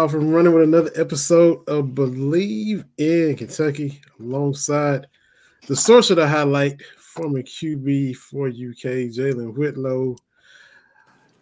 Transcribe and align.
Off 0.00 0.14
and 0.14 0.34
running 0.34 0.54
with 0.54 0.62
another 0.62 0.90
episode 0.96 1.58
of 1.68 1.88
Bleav 1.88 2.86
in 2.96 3.36
Kentucky 3.36 4.00
alongside 4.18 5.06
the 5.66 5.76
source 5.76 6.08
of 6.08 6.16
the 6.16 6.26
highlight, 6.26 6.80
former 6.96 7.42
QB 7.42 8.16
for 8.16 8.48
UK, 8.48 9.12
Jalen 9.12 9.54
Whitlow. 9.54 10.16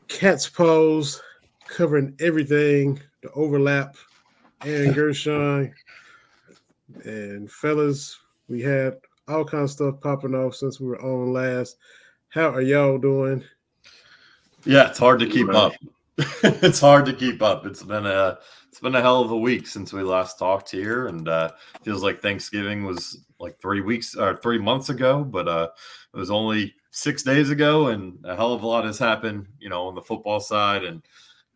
Cats' 0.08 0.48
Pause, 0.48 1.22
covering 1.68 2.16
everything, 2.18 3.00
the 3.22 3.30
overlap, 3.34 3.94
Aaron 4.64 4.92
Gershon. 4.92 5.72
And 7.04 7.48
fellas, 7.48 8.18
we 8.48 8.60
had 8.60 8.96
all 9.28 9.44
kinds 9.44 9.70
of 9.70 9.76
stuff 9.76 10.00
popping 10.00 10.34
off 10.34 10.56
since 10.56 10.80
we 10.80 10.88
were 10.88 11.00
on 11.00 11.32
last. 11.32 11.76
How 12.30 12.50
are 12.50 12.62
y'all 12.62 12.98
doing? 12.98 13.44
Yeah, 14.64 14.88
it's 14.88 14.98
hard 14.98 15.20
to 15.20 15.28
keep 15.28 15.48
up. 15.50 15.74
it's 16.42 16.80
hard 16.80 17.06
to 17.06 17.12
keep 17.12 17.42
up. 17.42 17.64
It's 17.64 17.84
been 17.84 18.04
a 18.04 18.38
it's 18.68 18.80
been 18.80 18.96
a 18.96 19.00
hell 19.00 19.20
of 19.20 19.30
a 19.30 19.36
week 19.36 19.68
since 19.68 19.92
we 19.92 20.02
last 20.02 20.36
talked 20.36 20.68
here, 20.68 21.06
and 21.06 21.28
uh, 21.28 21.52
feels 21.82 22.02
like 22.02 22.20
Thanksgiving 22.20 22.84
was 22.84 23.18
like 23.38 23.60
three 23.60 23.80
weeks 23.80 24.16
or 24.16 24.36
three 24.36 24.58
months 24.58 24.88
ago, 24.88 25.22
but 25.22 25.46
uh, 25.46 25.68
it 26.12 26.16
was 26.16 26.30
only 26.30 26.74
six 26.90 27.22
days 27.22 27.50
ago, 27.50 27.88
and 27.88 28.18
a 28.24 28.34
hell 28.34 28.52
of 28.52 28.64
a 28.64 28.66
lot 28.66 28.84
has 28.84 28.98
happened, 28.98 29.46
you 29.60 29.68
know, 29.68 29.86
on 29.86 29.94
the 29.94 30.02
football 30.02 30.40
side, 30.40 30.82
and 30.82 31.02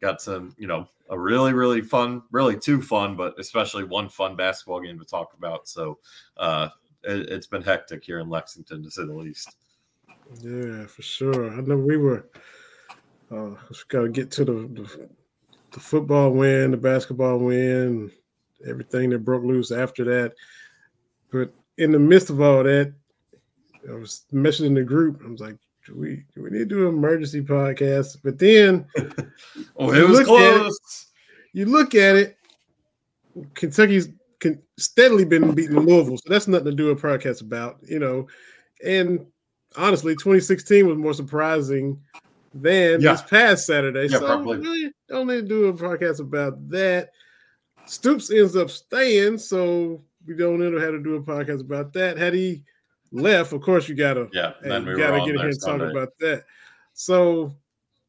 got 0.01 0.23
some, 0.23 0.55
you 0.57 0.69
know, 0.69 0.89
a 1.11 1.19
really 1.19 1.53
really 1.53 1.81
fun, 1.81 2.23
really 2.31 2.57
two 2.57 2.81
fun, 2.81 3.17
but 3.17 3.35
especially 3.41 3.83
one 3.83 4.09
fun 4.09 4.37
basketball 4.37 4.81
game 4.81 4.99
to 4.99 5.05
talk 5.05 5.35
about. 5.37 5.67
So 5.67 5.99
uh, 6.37 6.69
it, 7.03 7.31
it's 7.31 7.49
been 7.49 7.63
hectic 7.63 8.05
here 8.05 8.21
in 8.21 8.31
Lexington, 8.31 8.85
to 8.85 8.91
say 8.93 9.05
the 9.05 9.13
least. 9.13 9.57
Yeah, 10.41 10.87
for 10.87 11.03
sure. 11.03 11.53
I 11.53 11.61
know 11.63 11.77
we 11.77 11.97
were. 11.97 12.29
Uh, 13.33 13.55
just 13.69 13.89
got 13.89 14.03
to 14.03 14.09
get 14.09 14.31
to 14.33 14.45
the, 14.45 14.53
the 14.53 15.09
the 15.73 15.81
football 15.81 16.31
win, 16.33 16.71
the 16.71 16.77
basketball 16.77 17.39
win, 17.39 18.11
everything 18.69 19.09
that 19.11 19.21
broke 19.25 19.43
loose 19.43 19.71
after 19.71 20.05
that. 20.05 20.35
But 21.31 21.51
in 21.79 21.93
the 21.93 21.99
midst 21.99 22.29
of 22.29 22.43
all 22.43 22.63
that, 22.65 22.93
I 23.89 23.93
was 23.95 24.25
messaging 24.35 24.75
the 24.75 24.85
group. 24.85 25.23
I 25.25 25.29
was 25.31 25.41
like, 25.41 25.57
"Do 25.87 25.95
we 25.97 26.25
do 26.35 26.43
we 26.43 26.51
need 26.51 26.59
to 26.59 26.65
do 26.67 26.89
an 26.89 26.95
emergency 26.95 27.41
podcast?" 27.43 28.19
But 28.23 28.39
then 28.39 28.85
Oh, 29.77 29.93
it 29.95 30.07
was 30.07 30.19
at 30.21 30.23
it- 30.25 30.27
close. 30.27 31.07
you 31.55 31.65
look 31.67 31.95
at 31.95 32.17
it, 32.17 32.37
Kentucky's 33.55 34.09
con- 34.41 34.61
steadily 34.79 35.25
been 35.25 35.55
beating 35.55 35.79
Louisville, 35.81 36.19
so 36.19 36.25
that's 36.29 36.49
nothing 36.49 36.67
to 36.67 36.73
do 36.73 36.91
a 36.91 36.97
podcast 36.97 37.41
about, 37.41 37.79
you 37.83 37.99
know. 37.99 38.27
And 38.85 39.25
honestly, 39.77 40.13
2016 40.15 40.87
was 40.87 40.99
more 40.99 41.15
surprising 41.15 41.99
than 42.55 43.01
Yeah. 43.01 43.13
this 43.13 43.23
past 43.23 43.67
Saturday. 43.67 44.07
Yeah, 44.09 44.19
so 44.19 44.27
probably. 44.27 44.59
really 44.59 44.93
don't 45.09 45.27
need 45.27 45.43
to 45.43 45.49
do 45.49 45.67
a 45.67 45.73
podcast 45.73 46.21
about 46.21 46.69
that. 46.71 47.11
Stoops 47.87 48.31
ends 48.31 48.57
up 48.57 48.71
staying, 48.71 49.39
so 49.39 50.03
we 50.27 50.35
don't 50.35 50.63
end 50.65 50.75
up 50.77 50.83
having 50.83 51.03
to 51.03 51.09
do 51.11 51.17
a 51.17 51.23
podcast 51.23 51.61
about 51.61 51.93
that. 51.95 52.17
Had 52.17 52.35
he 52.35 52.63
left, 53.11 53.53
of 53.53 53.61
course, 53.61 53.89
you 53.89 53.95
gotta 53.95 54.29
Yeah, 54.33 54.53
Hey, 54.63 54.79
we 54.81 54.91
you 54.93 54.97
gotta 54.99 55.19
get 55.27 55.37
here 55.41 55.49
and 55.49 55.61
talk 55.61 55.81
about 55.81 56.17
that. 56.21 56.45
So 56.95 57.55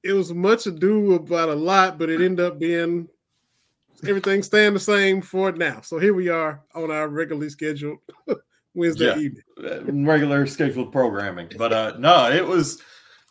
it 0.03 0.13
was 0.13 0.33
much 0.33 0.67
ado 0.67 1.15
about 1.15 1.49
a 1.49 1.55
lot, 1.55 1.97
but 1.97 2.09
it 2.09 2.21
ended 2.21 2.45
up 2.45 2.59
being 2.59 3.07
everything 4.07 4.43
staying 4.43 4.73
the 4.73 4.79
same 4.79 5.21
for 5.21 5.51
now. 5.53 5.79
So 5.81 5.97
here 5.97 6.13
we 6.13 6.27
are 6.29 6.61
on 6.75 6.91
our 6.91 7.07
regularly 7.07 7.49
scheduled 7.49 7.99
Wednesday 8.75 9.05
Yeah. 9.05 9.17
evening. 9.17 9.43
uh, 9.63 9.83
regular 10.11 10.45
scheduled 10.45 10.91
programming. 10.91 11.49
But 11.57 11.71
uh 11.73 11.93
no, 11.97 12.29
it 12.29 12.45
was 12.45 12.81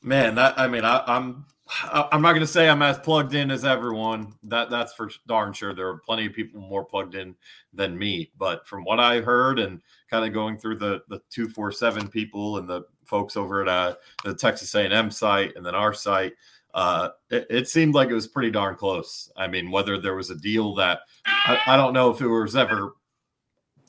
man. 0.03 0.35
That 0.35 0.59
I 0.59 0.69
mean, 0.69 0.85
I, 0.85 1.03
I'm 1.07 1.47
I'm 1.85 2.23
not 2.23 2.33
going 2.33 2.41
to 2.41 2.47
say 2.47 2.69
I'm 2.69 2.83
as 2.83 2.99
plugged 2.99 3.35
in 3.35 3.51
as 3.51 3.65
everyone. 3.65 4.35
That 4.45 4.71
that's 4.71 4.93
for 4.95 5.11
darn 5.27 5.53
sure. 5.53 5.75
There 5.75 5.89
are 5.89 5.99
plenty 5.99 6.27
of 6.27 6.33
people 6.33 6.61
more 6.61 6.85
plugged 6.85 7.15
in 7.15 7.35
than 7.73 7.99
me. 7.99 8.31
But 8.37 8.67
from 8.67 8.85
what 8.85 9.01
I 9.01 9.21
heard 9.21 9.59
and 9.59 9.81
kind 10.11 10.27
of 10.27 10.35
going 10.35 10.59
through 10.59 10.79
the 10.79 11.03
the 11.09 11.21
two 11.31 11.49
four 11.49 11.73
seven 11.73 12.09
people 12.09 12.59
and 12.59 12.69
the 12.69 12.83
folks 13.05 13.37
over 13.37 13.63
at 13.63 13.69
uh, 13.69 13.95
the 14.25 14.35
Texas 14.35 14.75
A&M 14.75 15.11
site 15.11 15.57
and 15.57 15.65
then 15.65 15.75
our 15.75 15.95
site. 15.95 16.35
Uh, 16.75 17.11
it, 17.31 17.47
it 17.51 17.69
seemed 17.69 17.95
like 17.95 18.09
it 18.09 18.15
was 18.15 18.27
pretty 18.27 18.51
darn 18.51 18.75
close. 18.77 19.31
I 19.37 19.47
mean, 19.47 19.71
whether 19.71 19.99
there 19.99 20.15
was 20.17 20.31
a 20.31 20.37
deal 20.37 20.75
that 20.77 21.01
I, 21.27 21.61
I 21.67 21.77
don't 21.77 21.93
know 21.93 22.11
if 22.11 22.21
it 22.21 22.27
was 22.27 22.57
ever 22.57 22.95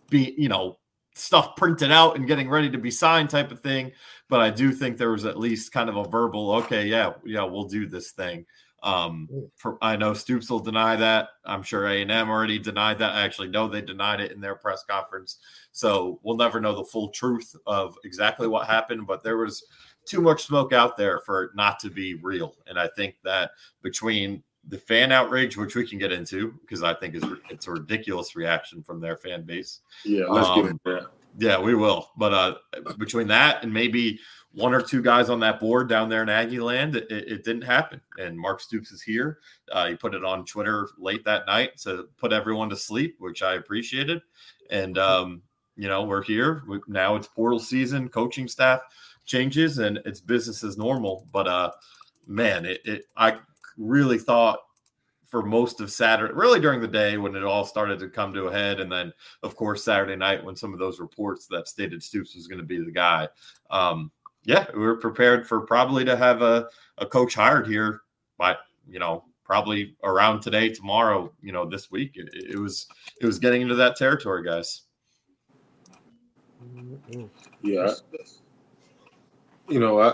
be, 0.09 0.35
you 0.37 0.49
know, 0.49 0.79
stuff 1.15 1.55
printed 1.55 1.91
out 1.91 2.15
and 2.15 2.27
getting 2.27 2.49
ready 2.49 2.69
to 2.69 2.77
be 2.77 2.91
signed 2.91 3.29
type 3.29 3.51
of 3.51 3.61
thing. 3.61 3.91
But 4.33 4.41
I 4.41 4.49
do 4.49 4.71
think 4.71 4.97
there 4.97 5.11
was 5.11 5.25
at 5.25 5.37
least 5.37 5.71
kind 5.71 5.89
of 5.89 5.95
a 5.95 6.05
verbal, 6.09 6.53
okay, 6.53 6.87
yeah, 6.87 7.13
yeah, 7.23 7.43
we'll 7.43 7.65
do 7.65 7.85
this 7.85 8.13
thing. 8.13 8.47
Um, 8.81 9.29
for 9.57 9.77
I 9.79 9.95
know 9.95 10.15
Stoops 10.15 10.49
will 10.49 10.59
deny 10.59 10.95
that. 10.95 11.29
I'm 11.45 11.61
sure 11.61 11.85
A 11.85 12.01
and 12.01 12.09
M 12.09 12.31
already 12.31 12.57
denied 12.57 12.97
that. 12.97 13.11
I 13.13 13.21
actually 13.21 13.49
know 13.49 13.67
they 13.67 13.83
denied 13.83 14.21
it 14.21 14.31
in 14.31 14.41
their 14.41 14.55
press 14.55 14.83
conference. 14.89 15.37
So 15.71 16.19
we'll 16.23 16.35
never 16.35 16.59
know 16.59 16.75
the 16.75 16.83
full 16.83 17.09
truth 17.09 17.55
of 17.67 17.95
exactly 18.05 18.47
what 18.47 18.65
happened. 18.65 19.05
But 19.05 19.23
there 19.23 19.37
was 19.37 19.63
too 20.07 20.19
much 20.19 20.45
smoke 20.45 20.73
out 20.73 20.97
there 20.97 21.19
for 21.19 21.43
it 21.43 21.51
not 21.53 21.77
to 21.81 21.91
be 21.91 22.15
real. 22.15 22.55
And 22.65 22.79
I 22.79 22.87
think 22.87 23.17
that 23.23 23.51
between 23.83 24.41
the 24.67 24.79
fan 24.79 25.11
outrage, 25.11 25.57
which 25.57 25.75
we 25.75 25.87
can 25.87 25.99
get 25.99 26.11
into, 26.11 26.55
because 26.61 26.81
I 26.81 26.95
think 26.95 27.13
is 27.13 27.23
it's 27.51 27.67
a 27.67 27.71
ridiculous 27.73 28.35
reaction 28.35 28.81
from 28.81 28.99
their 28.99 29.15
fan 29.15 29.43
base. 29.43 29.81
Yeah, 30.03 30.25
let's 30.25 30.47
get 30.55 30.57
Um, 30.57 30.67
into 30.69 30.79
that. 30.85 31.11
Yeah, 31.37 31.59
we 31.59 31.75
will. 31.75 32.09
But 32.17 32.33
uh, 32.33 32.55
between 32.97 33.27
that 33.27 33.63
and 33.63 33.73
maybe 33.73 34.19
one 34.51 34.73
or 34.73 34.81
two 34.81 35.01
guys 35.01 35.29
on 35.29 35.39
that 35.39 35.59
board 35.59 35.89
down 35.89 36.09
there 36.09 36.21
in 36.21 36.29
Aggie 36.29 36.59
land, 36.59 36.95
it, 36.95 37.09
it 37.09 37.43
didn't 37.43 37.63
happen. 37.63 37.99
And 38.19 38.37
Mark 38.37 38.61
Stoops 38.61 38.91
is 38.91 39.01
here. 39.01 39.39
Uh, 39.71 39.87
he 39.87 39.95
put 39.95 40.13
it 40.13 40.23
on 40.23 40.45
Twitter 40.45 40.87
late 40.99 41.25
that 41.25 41.47
night 41.47 41.77
to 41.79 42.07
put 42.17 42.31
everyone 42.31 42.69
to 42.69 42.75
sleep, 42.75 43.15
which 43.19 43.41
I 43.41 43.55
appreciated. 43.55 44.21
And, 44.69 44.97
um, 44.99 45.41
you 45.75 45.87
know, 45.87 46.03
we're 46.03 46.21
here. 46.21 46.63
We, 46.67 46.79
now 46.87 47.15
it's 47.15 47.27
portal 47.27 47.59
season, 47.59 48.09
coaching 48.09 48.47
staff 48.47 48.81
changes, 49.25 49.79
and 49.79 49.99
it's 50.05 50.21
business 50.21 50.63
as 50.63 50.77
normal. 50.77 51.27
But, 51.31 51.47
uh, 51.47 51.71
man, 52.27 52.65
it, 52.65 52.81
it 52.85 53.05
I 53.17 53.39
really 53.75 54.19
thought 54.19 54.59
for 55.33 55.41
most 55.41 55.81
of 55.81 55.91
Saturday, 55.91 56.31
really 56.31 56.59
during 56.59 56.79
the 56.79 56.87
day 56.87 57.17
when 57.17 57.35
it 57.35 57.43
all 57.43 57.65
started 57.65 57.97
to 57.97 58.07
come 58.07 58.31
to 58.31 58.45
a 58.45 58.53
head, 58.53 58.79
and 58.79 58.91
then 58.91 59.11
of 59.41 59.55
course 59.55 59.83
Saturday 59.83 60.15
night 60.15 60.45
when 60.45 60.55
some 60.55 60.73
of 60.73 60.77
those 60.77 60.99
reports 60.99 61.47
that 61.47 61.67
stated 61.67 62.03
Stoops 62.03 62.35
was 62.35 62.45
going 62.45 62.59
to 62.59 62.63
be 62.63 62.77
the 62.77 62.91
guy. 62.91 63.27
Um, 63.71 64.11
yeah, 64.43 64.67
we 64.75 64.81
were 64.81 64.97
prepared 64.97 65.47
for 65.47 65.61
probably 65.61 66.05
to 66.05 66.15
have 66.15 66.43
a, 66.43 66.67
a 66.99 67.07
coach 67.07 67.33
hired 67.33 67.65
here 67.65 68.01
by 68.37 68.55
you 68.87 68.99
know 68.99 69.23
probably 69.43 69.95
around 70.03 70.41
today, 70.41 70.69
tomorrow, 70.69 71.33
you 71.41 71.51
know, 71.51 71.65
this 71.65 71.89
week. 71.89 72.11
It, 72.13 72.29
it 72.51 72.59
was 72.59 72.85
it 73.19 73.25
was 73.25 73.39
getting 73.39 73.63
into 73.63 73.73
that 73.73 73.95
territory, 73.95 74.43
guys. 74.43 74.83
Yeah, 77.63 77.91
you 79.67 79.79
know, 79.79 79.99
I, 79.99 80.13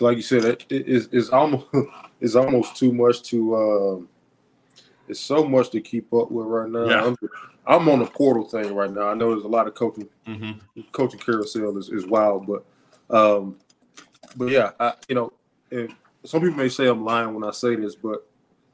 like 0.00 0.18
you 0.18 0.22
said, 0.22 0.44
it, 0.44 0.66
it, 0.68 0.84
it's, 0.86 1.08
it's 1.10 1.30
almost 1.30 1.68
it's 2.20 2.34
almost 2.34 2.76
too 2.76 2.92
much 2.92 3.22
to. 3.30 3.56
Um, 3.56 4.08
it's 5.08 5.20
so 5.20 5.44
much 5.44 5.70
to 5.70 5.80
keep 5.80 6.12
up 6.12 6.30
with 6.30 6.46
right 6.46 6.68
now. 6.68 6.88
Yeah. 6.88 7.04
I'm, 7.06 7.16
I'm 7.66 7.88
on 7.88 7.98
the 7.98 8.06
portal 8.06 8.44
thing 8.44 8.74
right 8.74 8.90
now. 8.90 9.08
I 9.08 9.14
know 9.14 9.30
there's 9.30 9.44
a 9.44 9.48
lot 9.48 9.66
of 9.66 9.74
coaching 9.74 10.08
Mm-hmm. 10.26 10.80
coaching 10.90 11.20
carousel 11.20 11.78
is, 11.78 11.88
is 11.88 12.04
wild, 12.06 12.46
but 12.46 12.64
um, 13.16 13.56
but 14.36 14.46
yeah, 14.46 14.72
I, 14.80 14.94
you 15.08 15.14
know, 15.14 15.32
and 15.70 15.94
some 16.24 16.40
people 16.40 16.56
may 16.56 16.68
say 16.68 16.86
I'm 16.88 17.04
lying 17.04 17.32
when 17.32 17.44
I 17.44 17.52
say 17.52 17.76
this, 17.76 17.94
but 17.94 18.26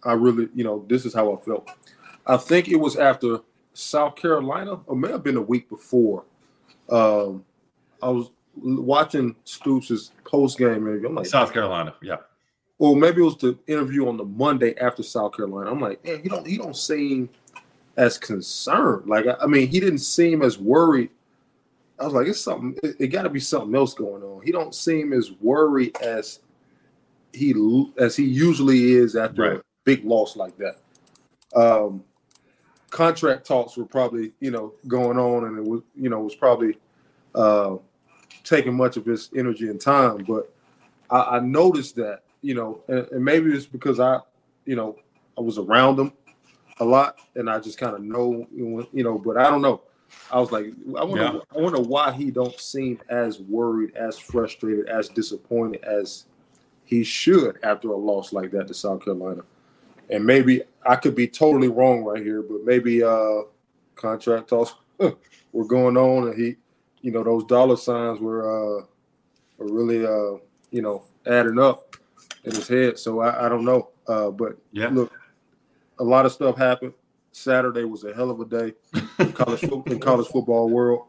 I 0.02 0.14
really, 0.14 0.48
you 0.54 0.64
know, 0.64 0.84
this 0.88 1.04
is 1.04 1.12
how 1.14 1.34
I 1.34 1.40
felt. 1.44 1.70
I 2.26 2.36
think 2.38 2.68
it 2.68 2.76
was 2.76 2.96
after 2.96 3.40
South 3.74 4.16
Carolina, 4.16 4.80
or 4.86 4.96
may 4.96 5.10
have 5.10 5.22
been 5.22 5.36
a 5.36 5.42
week 5.42 5.68
before. 5.68 6.24
Um, 6.88 7.44
I 8.02 8.08
was 8.08 8.30
watching 8.56 9.36
Stoops' 9.44 10.12
post 10.24 10.58
game 10.58 10.86
interview. 10.86 11.08
I'm 11.08 11.14
like, 11.14 11.26
South 11.26 11.52
Carolina, 11.52 11.94
yeah, 12.02 12.16
Well, 12.82 12.96
maybe 12.96 13.20
it 13.20 13.24
was 13.24 13.36
the 13.36 13.56
interview 13.68 14.08
on 14.08 14.16
the 14.16 14.24
Monday 14.24 14.76
after 14.76 15.04
South 15.04 15.36
Carolina. 15.36 15.70
I'm 15.70 15.78
like, 15.78 16.04
man, 16.04 16.20
he 16.20 16.28
don't 16.28 16.44
he 16.44 16.56
don't 16.58 16.74
seem 16.74 17.30
as 17.96 18.18
concerned. 18.18 19.06
Like, 19.06 19.24
I, 19.28 19.36
I 19.40 19.46
mean, 19.46 19.68
he 19.68 19.78
didn't 19.78 20.00
seem 20.00 20.42
as 20.42 20.58
worried. 20.58 21.10
I 22.00 22.06
was 22.06 22.12
like, 22.12 22.26
it's 22.26 22.40
something. 22.40 22.76
It, 22.82 22.96
it 22.98 23.06
got 23.06 23.22
to 23.22 23.30
be 23.30 23.38
something 23.38 23.72
else 23.72 23.94
going 23.94 24.24
on. 24.24 24.42
He 24.42 24.50
don't 24.50 24.74
seem 24.74 25.12
as 25.12 25.30
worried 25.40 25.96
as 26.02 26.40
he 27.32 27.54
as 27.98 28.16
he 28.16 28.24
usually 28.24 28.94
is 28.94 29.14
after 29.14 29.42
Right. 29.42 29.58
a 29.60 29.62
big 29.84 30.04
loss 30.04 30.34
like 30.34 30.54
that. 30.58 30.78
Um, 31.54 32.02
contract 32.90 33.46
talks 33.46 33.76
were 33.76 33.84
probably 33.84 34.32
you 34.40 34.50
know 34.50 34.72
going 34.88 35.18
on, 35.18 35.44
and 35.44 35.56
it 35.56 35.64
was 35.64 35.82
you 35.94 36.10
know 36.10 36.18
was 36.18 36.34
probably 36.34 36.76
uh, 37.36 37.76
taking 38.42 38.74
much 38.74 38.96
of 38.96 39.06
his 39.06 39.30
energy 39.36 39.68
and 39.68 39.80
time. 39.80 40.24
But 40.26 40.52
I, 41.10 41.36
I 41.36 41.38
noticed 41.38 41.94
that 41.94 42.24
you 42.42 42.54
know, 42.54 42.80
and, 42.88 43.06
and 43.12 43.24
maybe 43.24 43.52
it's 43.52 43.66
because 43.66 44.00
I 44.00 44.20
you 44.66 44.76
know 44.76 44.96
I 45.38 45.40
was 45.40 45.58
around 45.58 45.98
him 45.98 46.12
a 46.80 46.84
lot, 46.84 47.18
and 47.34 47.48
I 47.48 47.58
just 47.60 47.78
kind 47.78 47.94
of 47.94 48.02
know 48.02 48.46
you 48.52 48.86
know. 49.02 49.18
But 49.18 49.36
I 49.38 49.44
don't 49.50 49.62
know. 49.62 49.82
I 50.30 50.38
was 50.38 50.52
like, 50.52 50.66
I 50.98 51.04
wonder, 51.04 51.24
Yeah. 51.24 51.40
I 51.56 51.60
wonder 51.60 51.80
why 51.80 52.12
he 52.12 52.30
don't 52.30 52.58
seem 52.60 53.00
as 53.08 53.40
worried, 53.40 53.94
as 53.96 54.18
frustrated, 54.18 54.88
as 54.88 55.08
disappointed 55.08 55.82
as 55.84 56.26
he 56.84 57.02
should 57.02 57.58
after 57.62 57.90
a 57.92 57.96
loss 57.96 58.32
like 58.32 58.50
that 58.50 58.68
to 58.68 58.74
South 58.74 59.02
Carolina. 59.02 59.42
And 60.10 60.24
maybe 60.24 60.62
I 60.84 60.96
could 60.96 61.14
be 61.14 61.26
totally 61.26 61.68
wrong 61.68 62.04
right 62.04 62.22
here, 62.22 62.42
but 62.42 62.64
maybe 62.64 63.02
uh 63.02 63.42
contract 63.94 64.48
talks 64.48 64.74
were 65.52 65.64
going 65.64 65.96
on, 65.96 66.28
and 66.28 66.38
he, 66.38 66.56
you 67.00 67.12
know, 67.12 67.22
those 67.22 67.44
dollar 67.44 67.76
signs 67.76 68.20
were 68.20 68.80
uh 68.80 68.84
were 69.58 69.72
really 69.72 70.04
uh 70.04 70.38
you 70.70 70.82
know 70.82 71.04
adding 71.26 71.58
up 71.58 71.96
in 72.44 72.54
his 72.54 72.68
head. 72.68 72.98
So 72.98 73.20
I, 73.20 73.46
I 73.46 73.48
don't 73.48 73.64
know. 73.64 73.90
Uh, 74.06 74.30
but 74.30 74.56
Yeah. 74.72 74.88
look, 74.88 75.12
a 75.98 76.04
lot 76.04 76.26
of 76.26 76.32
stuff 76.32 76.56
happened. 76.56 76.92
Saturday 77.32 77.84
was 77.84 78.04
a 78.04 78.12
hell 78.14 78.30
of 78.30 78.40
a 78.40 78.44
day 78.44 78.74
in 79.18 79.32
college 79.34 79.62
in 79.86 79.98
college 79.98 80.26
football 80.28 80.68
world. 80.68 81.06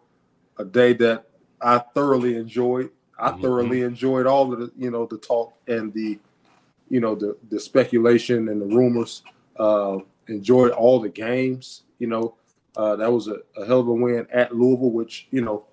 A 0.58 0.66
day 0.66 0.94
that 0.94 1.26
I 1.62 1.80
thoroughly 1.94 2.36
enjoyed. 2.38 2.92
I 3.18 3.32
Mhm. 3.32 3.42
thoroughly 3.42 3.82
enjoyed 3.82 4.26
all 4.26 4.52
of 4.54 4.60
the 4.60 4.72
you 4.78 4.92
know 4.92 5.06
the 5.06 5.18
talk 5.18 5.54
and 5.68 5.94
the 5.94 6.20
you 6.90 7.00
know 7.00 7.16
the 7.16 7.36
the 7.50 7.60
speculation 7.60 8.50
and 8.50 8.62
the 8.62 8.66
rumors. 8.66 9.24
Uh, 9.58 10.00
enjoyed 10.28 10.72
all 10.72 11.00
the 11.00 11.10
games. 11.10 11.84
You 12.00 12.08
know 12.08 12.36
uh, 12.78 12.96
that 12.96 13.12
was 13.12 13.28
a, 13.28 13.38
a 13.58 13.66
hell 13.66 13.80
of 13.82 13.88
a 13.88 13.94
win 13.94 14.26
at 14.32 14.56
Louisville, 14.56 14.92
which 14.92 15.28
you 15.32 15.42
know 15.42 15.66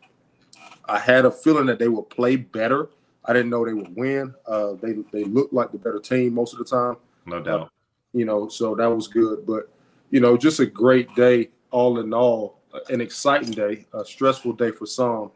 I 0.87 0.99
had 0.99 1.25
a 1.25 1.31
feeling 1.31 1.67
that 1.67 1.79
they 1.79 1.89
would 1.89 2.11
play 2.11 2.37
better. 2.37 2.89
I 3.31 3.33
didn't 3.33 3.51
know 3.51 3.65
they 3.65 3.75
would 3.75 3.95
win. 3.95 4.35
Uh, 4.45 4.73
they 4.83 4.95
they 5.13 5.23
looked 5.23 5.53
like 5.53 5.71
the 5.71 5.79
better 5.79 6.01
team 6.01 6.35
most 6.35 6.53
of 6.53 6.59
the 6.59 6.65
time 6.65 6.97
No 7.27 7.41
doubt. 7.41 7.71
you 8.13 8.25
know, 8.25 8.49
so 8.49 8.75
that 8.75 8.91
was 8.91 9.07
good. 9.07 9.47
But 9.47 9.69
you 10.11 10.19
know, 10.19 10.37
just 10.37 10.59
a 10.59 10.67
great 10.67 11.15
day, 11.15 11.51
all 11.71 12.01
in 12.01 12.13
all, 12.13 12.59
an 12.89 13.01
exciting 13.01 13.53
day, 13.53 13.87
a 13.95 14.05
stressful 14.05 14.55
day 14.55 14.73
for 14.73 14.85
some, 14.85 15.31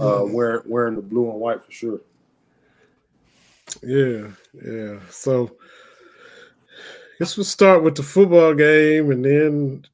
uh, 0.00 0.22
wearing 0.24 0.62
wearing 0.64 0.96
the 0.96 1.02
blue 1.02 1.30
and 1.30 1.38
white 1.38 1.62
for 1.62 1.70
sure. 1.70 2.00
Yeah, 3.82 4.28
yeah. 4.64 4.98
So 5.10 5.58
guess 7.18 7.36
we'll 7.36 7.44
start 7.44 7.82
with 7.82 7.96
the 7.96 8.02
football 8.02 8.54
game 8.54 9.10
and 9.10 9.22
then 9.22 9.84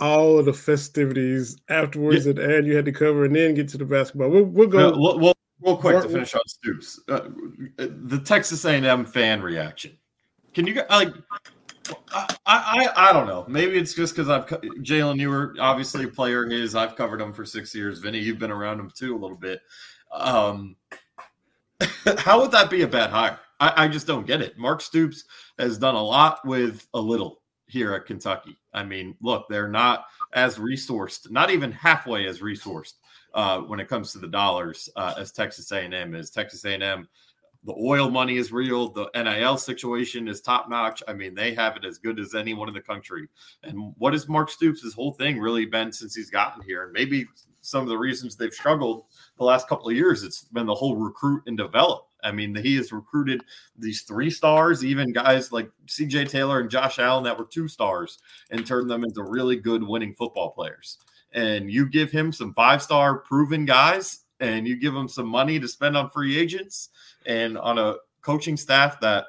all 0.00 0.38
of 0.38 0.46
the 0.46 0.54
festivities 0.54 1.58
afterwards 1.68 2.24
and 2.24 2.38
and 2.38 2.66
you 2.66 2.74
had 2.74 2.86
to 2.86 2.92
cover 2.92 3.26
and 3.26 3.36
then 3.36 3.52
get 3.52 3.68
to 3.68 3.78
the 3.78 3.84
basketball. 3.84 4.30
We'll, 4.30 4.44
we'll 4.44 4.68
go. 4.68 4.90
Well, 4.90 5.00
well, 5.00 5.18
well, 5.18 5.34
real 5.62 5.76
quick 5.76 6.02
to 6.02 6.08
finish 6.08 6.34
on 6.34 6.42
Stoops, 6.46 7.00
uh, 7.08 7.28
the 7.76 8.20
Texas 8.24 8.64
A&M 8.64 9.04
fan 9.04 9.42
reaction. 9.42 9.96
Can 10.54 10.66
you 10.66 10.82
like? 10.90 11.12
I, 12.14 12.36
I 12.46 12.88
I 12.96 13.12
don't 13.12 13.26
know. 13.26 13.44
Maybe 13.48 13.78
it's 13.78 13.94
just 13.94 14.14
because 14.14 14.28
I've 14.28 14.46
Jalen. 14.46 15.18
You 15.18 15.30
were 15.30 15.54
obviously 15.58 16.04
a 16.04 16.08
player. 16.08 16.46
His 16.46 16.74
I've 16.74 16.96
covered 16.96 17.20
him 17.20 17.32
for 17.32 17.44
six 17.44 17.74
years. 17.74 17.98
Vinny, 17.98 18.18
you've 18.18 18.38
been 18.38 18.50
around 18.50 18.78
him 18.78 18.90
too 18.94 19.16
a 19.16 19.18
little 19.18 19.36
bit. 19.36 19.60
Um, 20.12 20.76
how 22.18 22.40
would 22.40 22.52
that 22.52 22.70
be 22.70 22.82
a 22.82 22.88
bad 22.88 23.10
hire? 23.10 23.38
I, 23.60 23.84
I 23.84 23.88
just 23.88 24.06
don't 24.06 24.26
get 24.26 24.42
it. 24.42 24.58
Mark 24.58 24.80
Stoops 24.80 25.24
has 25.58 25.78
done 25.78 25.94
a 25.94 26.02
lot 26.02 26.44
with 26.44 26.86
a 26.94 27.00
little 27.00 27.42
here 27.66 27.94
at 27.94 28.06
Kentucky. 28.06 28.58
I 28.74 28.84
mean, 28.84 29.16
look, 29.22 29.46
they're 29.48 29.68
not 29.68 30.04
as 30.34 30.58
resourced, 30.58 31.30
not 31.30 31.50
even 31.50 31.72
halfway 31.72 32.26
as 32.26 32.40
resourced 32.40 32.94
uh, 33.34 33.60
when 33.60 33.80
it 33.80 33.88
comes 33.88 34.12
to 34.12 34.18
the 34.18 34.28
dollars 34.28 34.88
uh, 34.96 35.14
as 35.18 35.32
Texas 35.32 35.70
A&M 35.72 36.14
is. 36.14 36.30
Texas 36.30 36.64
A&M, 36.64 37.08
the 37.64 37.74
oil 37.74 38.10
money 38.10 38.36
is 38.36 38.52
real. 38.52 38.88
The 38.88 39.08
NIL 39.14 39.56
situation 39.56 40.28
is 40.28 40.40
top 40.40 40.68
notch. 40.68 41.02
I 41.06 41.12
mean, 41.12 41.34
they 41.34 41.54
have 41.54 41.76
it 41.76 41.84
as 41.84 41.98
good 41.98 42.18
as 42.18 42.34
anyone 42.34 42.68
in 42.68 42.74
the 42.74 42.80
country. 42.80 43.28
And 43.62 43.94
what 43.98 44.14
has 44.14 44.28
Mark 44.28 44.50
Stoops' 44.50 44.92
whole 44.92 45.12
thing 45.12 45.38
really 45.38 45.66
been 45.66 45.92
since 45.92 46.14
he's 46.14 46.30
gotten 46.30 46.62
here? 46.62 46.84
And 46.84 46.92
maybe 46.92 47.26
some 47.60 47.82
of 47.82 47.88
the 47.88 47.96
reasons 47.96 48.34
they've 48.34 48.52
struggled 48.52 49.04
the 49.38 49.44
last 49.44 49.68
couple 49.68 49.88
of 49.88 49.94
years, 49.94 50.24
it's 50.24 50.44
been 50.44 50.66
the 50.66 50.74
whole 50.74 50.96
recruit 50.96 51.44
and 51.46 51.56
develop. 51.56 52.08
I 52.24 52.32
mean, 52.32 52.54
he 52.54 52.76
has 52.76 52.92
recruited 52.92 53.42
these 53.76 54.02
three 54.02 54.30
stars, 54.30 54.84
even 54.84 55.12
guys 55.12 55.52
like 55.52 55.70
CJ 55.86 56.28
Taylor 56.28 56.60
and 56.60 56.70
Josh 56.70 56.98
Allen 56.98 57.24
that 57.24 57.38
were 57.38 57.46
two 57.46 57.68
stars, 57.68 58.18
and 58.50 58.66
turned 58.66 58.90
them 58.90 59.04
into 59.04 59.22
really 59.22 59.56
good 59.56 59.82
winning 59.82 60.14
football 60.14 60.50
players 60.50 60.98
and 61.34 61.70
you 61.70 61.86
give 61.88 62.10
him 62.10 62.32
some 62.32 62.52
five 62.54 62.82
star 62.82 63.18
proven 63.18 63.64
guys 63.64 64.20
and 64.40 64.66
you 64.66 64.76
give 64.76 64.94
him 64.94 65.08
some 65.08 65.26
money 65.26 65.58
to 65.60 65.68
spend 65.68 65.96
on 65.96 66.10
free 66.10 66.38
agents 66.38 66.90
and 67.26 67.56
on 67.58 67.78
a 67.78 67.94
coaching 68.22 68.56
staff 68.56 69.00
that 69.00 69.26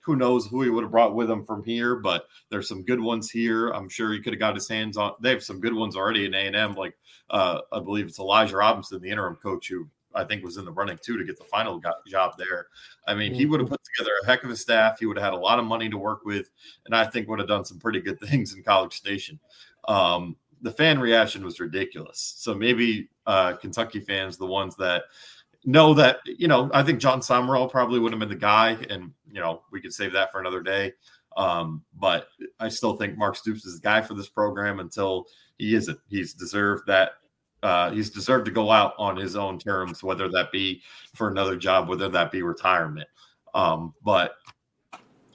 who 0.00 0.16
knows 0.16 0.46
who 0.46 0.62
he 0.62 0.70
would 0.70 0.82
have 0.82 0.90
brought 0.90 1.14
with 1.14 1.30
him 1.30 1.44
from 1.44 1.64
here 1.64 1.96
but 1.96 2.26
there's 2.50 2.68
some 2.68 2.84
good 2.84 3.00
ones 3.00 3.30
here. 3.30 3.70
I'm 3.70 3.88
sure 3.88 4.12
he 4.12 4.20
could 4.20 4.32
have 4.32 4.40
got 4.40 4.54
his 4.54 4.68
hands 4.68 4.96
on 4.96 5.12
they 5.20 5.30
have 5.30 5.42
some 5.42 5.60
good 5.60 5.74
ones 5.74 5.96
already 5.96 6.26
in 6.26 6.34
a&m 6.34 6.74
like 6.74 6.96
uh, 7.30 7.60
i 7.72 7.80
believe 7.80 8.06
it's 8.06 8.18
elijah 8.18 8.56
robinson 8.56 9.00
the 9.00 9.10
interim 9.10 9.36
coach 9.36 9.68
who 9.68 9.88
i 10.14 10.22
think 10.22 10.44
was 10.44 10.58
in 10.58 10.64
the 10.64 10.72
running 10.72 10.98
too 11.02 11.16
to 11.16 11.24
get 11.24 11.38
the 11.38 11.44
final 11.44 11.80
job 12.06 12.32
there. 12.36 12.66
I 13.06 13.14
mean 13.14 13.32
he 13.32 13.46
would 13.46 13.60
have 13.60 13.68
put 13.68 13.80
together 13.96 14.12
a 14.22 14.26
heck 14.26 14.44
of 14.44 14.50
a 14.50 14.56
staff. 14.56 14.98
He 14.98 15.06
would 15.06 15.16
have 15.16 15.24
had 15.24 15.34
a 15.34 15.42
lot 15.42 15.58
of 15.58 15.64
money 15.64 15.88
to 15.88 15.98
work 15.98 16.24
with 16.24 16.50
and 16.86 16.94
i 16.94 17.04
think 17.04 17.28
would 17.28 17.38
have 17.38 17.48
done 17.48 17.64
some 17.64 17.78
pretty 17.78 18.00
good 18.00 18.20
things 18.28 18.54
in 18.54 18.62
college 18.62 18.94
station. 18.94 19.38
Um, 19.88 20.36
the 20.62 20.70
fan 20.70 20.98
reaction 20.98 21.44
was 21.44 21.60
ridiculous. 21.60 22.34
So 22.38 22.54
maybe 22.54 23.08
uh, 23.26 23.54
Kentucky 23.54 24.00
fans, 24.00 24.36
the 24.38 24.46
ones 24.46 24.76
that 24.76 25.02
know 25.64 25.92
that, 25.94 26.18
you 26.24 26.48
know, 26.48 26.70
I 26.72 26.82
think 26.82 27.00
Jon 27.00 27.20
Sumrall 27.20 27.70
probably 27.70 28.00
would 28.00 28.12
have 28.12 28.20
been 28.20 28.28
the 28.28 28.34
guy, 28.34 28.78
and 28.88 29.12
you 29.30 29.40
know, 29.40 29.62
we 29.70 29.80
could 29.80 29.92
save 29.92 30.12
that 30.12 30.32
for 30.32 30.40
another 30.40 30.62
day. 30.62 30.92
Um, 31.36 31.82
but 31.98 32.28
I 32.60 32.68
still 32.68 32.96
think 32.96 33.16
Mark 33.16 33.36
Stoops 33.36 33.64
is 33.64 33.76
the 33.76 33.82
guy 33.82 34.00
for 34.02 34.14
this 34.14 34.28
program 34.28 34.80
until 34.80 35.26
he 35.58 35.74
isn't. 35.74 35.98
He's 36.08 36.34
deserved 36.34 36.86
that. 36.86 37.12
Uh, 37.62 37.92
he's 37.92 38.10
deserved 38.10 38.44
to 38.44 38.50
go 38.50 38.72
out 38.72 38.92
on 38.98 39.16
his 39.16 39.36
own 39.36 39.56
terms, 39.56 40.02
whether 40.02 40.28
that 40.28 40.50
be 40.50 40.82
for 41.14 41.28
another 41.28 41.56
job, 41.56 41.88
whether 41.88 42.08
that 42.08 42.32
be 42.32 42.42
retirement. 42.42 43.08
Um, 43.54 43.94
but 44.02 44.34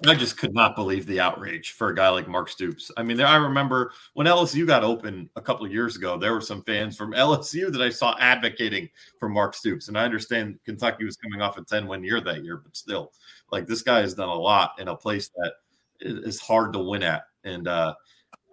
I 0.06 0.13
just 0.13 0.38
could 0.38 0.54
not 0.54 0.75
believe 0.75 1.08
the 1.08 1.20
outrage 1.20 1.72
for 1.72 1.89
a 1.89 1.96
guy 1.96 2.10
like 2.10 2.27
Mark 2.27 2.50
Stoops. 2.50 2.92
I 2.98 3.04
mean, 3.04 3.18
there, 3.18 3.25
I 3.25 3.38
remember 3.38 3.94
when 4.13 4.27
LSU 4.27 4.68
got 4.68 4.84
open 4.84 5.30
a 5.36 5.42
couple 5.42 5.66
of 5.66 5.72
years 5.72 5.96
ago, 5.96 6.18
there 6.18 6.34
were 6.34 6.42
some 6.42 6.62
fans 6.63 6.96
from 6.96 7.13
LSU 7.13 7.72
that 7.72 7.82
I 7.82 7.89
saw 7.89 8.16
advocating 8.20 8.89
for 9.20 9.27
Mark 9.27 9.56
Stoops. 9.56 9.88
And 9.88 9.98
I 9.98 10.06
understand 10.06 10.60
Kentucky 10.66 11.04
was 11.04 11.18
coming 11.18 11.42
off 11.42 11.58
a 11.58 11.63
10 11.63 11.88
win 11.88 12.04
year 12.04 12.22
that 12.22 12.44
year, 12.44 12.58
but 12.58 12.77
still, 12.77 13.12
like 13.51 13.66
this 13.66 13.82
guy 13.82 14.01
has 14.01 14.13
done 14.13 14.30
a 14.30 14.36
lot 14.36 14.74
in 14.80 14.88
a 14.88 14.96
place 14.96 15.30
that 15.36 15.54
is 16.00 16.39
hard 16.39 16.74
to 16.74 16.80
win 16.80 17.01
at. 17.01 17.24
And 17.44 17.68
uh, 17.68 17.96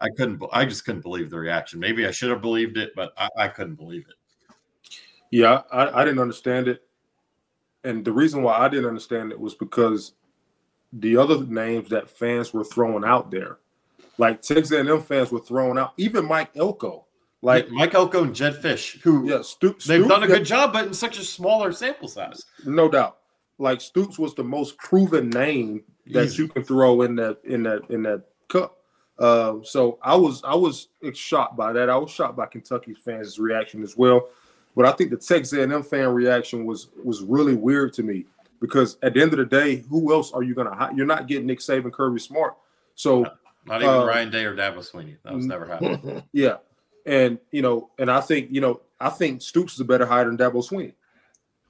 I 0.00 0.08
couldn't, 0.16 0.42
I 0.50 0.64
just 0.64 0.86
couldn't 0.86 1.02
believe 1.02 1.28
the 1.28 1.38
reaction. 1.38 1.78
Maybe 1.78 2.06
I 2.06 2.10
should 2.10 2.30
have 2.30 2.40
believed 2.40 2.78
it, 2.78 2.92
but 2.96 3.12
I, 3.18 3.28
I 3.36 3.48
couldn't 3.48 3.74
believe 3.74 4.06
it. 4.08 4.14
Yeah, 5.30 5.62
I, 5.70 6.00
I 6.00 6.04
didn't 6.04 6.20
understand 6.20 6.68
it, 6.68 6.82
and 7.82 8.04
the 8.04 8.12
reason 8.12 8.42
why 8.42 8.56
I 8.56 8.68
didn't 8.68 8.86
understand 8.86 9.32
it 9.32 9.40
was 9.40 9.54
because 9.56 10.12
the 11.00 11.16
other 11.16 11.44
names 11.44 11.88
that 11.90 12.08
fans 12.08 12.52
were 12.52 12.64
throwing 12.64 13.04
out 13.04 13.30
there, 13.30 13.58
like 14.18 14.42
Texas 14.42 14.72
A&M 14.72 15.02
fans 15.02 15.30
were 15.32 15.40
throwing 15.40 15.78
out, 15.78 15.92
even 15.96 16.24
Mike 16.26 16.50
Elko, 16.56 17.06
Like 17.42 17.68
Mike 17.70 17.94
Elko 17.94 18.24
and 18.24 18.34
Jedd 18.34 18.54
Fisch, 18.62 19.00
who 19.02 19.28
yeah, 19.28 19.42
Stoops. 19.42 19.84
they've 19.86 20.00
Stoops 20.00 20.08
done 20.14 20.22
a 20.22 20.26
good 20.28 20.44
job, 20.44 20.72
but 20.72 20.86
in 20.86 20.94
such 20.94 21.18
a 21.18 21.24
smaller 21.24 21.72
sample 21.72 22.08
size. 22.08 22.44
no 22.64 22.88
doubt. 22.88 23.18
Like 23.58 23.80
Stoops 23.80 24.18
was 24.18 24.34
the 24.34 24.44
most 24.44 24.76
proven 24.78 25.30
name 25.30 25.82
that 26.12 26.24
Easy. 26.26 26.42
you 26.42 26.48
can 26.48 26.64
throw 26.64 27.02
in 27.02 27.14
that 27.16 27.38
in 27.44 27.62
that 27.64 27.82
in 27.90 28.02
that 28.02 28.22
cup. 28.48 28.78
Uh, 29.18 29.54
so 29.62 29.98
I 30.02 30.16
was 30.16 30.42
I 30.44 30.54
was 30.56 30.88
shocked 31.12 31.56
by 31.56 31.72
that. 31.72 31.88
I 31.88 31.96
was 31.96 32.10
shocked 32.10 32.36
by 32.36 32.46
Kentucky 32.46 32.94
fans' 32.94 33.38
reaction 33.38 33.82
as 33.84 33.96
well. 33.96 34.28
But 34.74 34.86
I 34.86 34.92
think 34.92 35.10
the 35.10 35.16
Texas 35.16 35.52
A&M 35.56 35.82
fan 35.84 36.08
reaction 36.08 36.66
was 36.66 36.88
was 37.04 37.22
really 37.22 37.54
weird 37.54 37.92
to 37.94 38.02
me 38.02 38.26
because 38.64 38.96
at 39.02 39.12
the 39.12 39.20
end 39.20 39.34
of 39.34 39.38
the 39.38 39.44
day, 39.44 39.84
who 39.90 40.10
else 40.14 40.32
are 40.32 40.42
you 40.42 40.54
going 40.54 40.66
to 40.66 40.74
hire? 40.74 40.90
You're 40.96 41.04
not 41.04 41.26
getting 41.26 41.46
Nick 41.46 41.58
Saban, 41.58 41.92
Kirby 41.92 42.18
Smart. 42.18 42.56
So 42.94 43.26
Not 43.66 43.82
even 43.82 43.94
Uh, 43.94 44.06
Ryan 44.06 44.30
Day 44.30 44.44
or 44.46 44.56
Dabo 44.56 44.78
Swinney. 44.78 45.18
That 45.22 45.34
was 45.34 45.44
never 45.44 45.66
happening. 45.66 46.22
yeah, 46.32 46.56
and 47.04 47.38
you 47.50 47.60
know, 47.60 47.90
and 47.98 48.10
I 48.10 48.22
think 48.22 48.50
you 48.50 48.62
know, 48.62 48.80
I 48.98 49.10
think 49.10 49.42
Stoops 49.42 49.74
is 49.74 49.80
a 49.80 49.84
better 49.84 50.06
hire 50.06 50.24
than 50.24 50.38
Dabo 50.38 50.66
Swinney. 50.66 50.94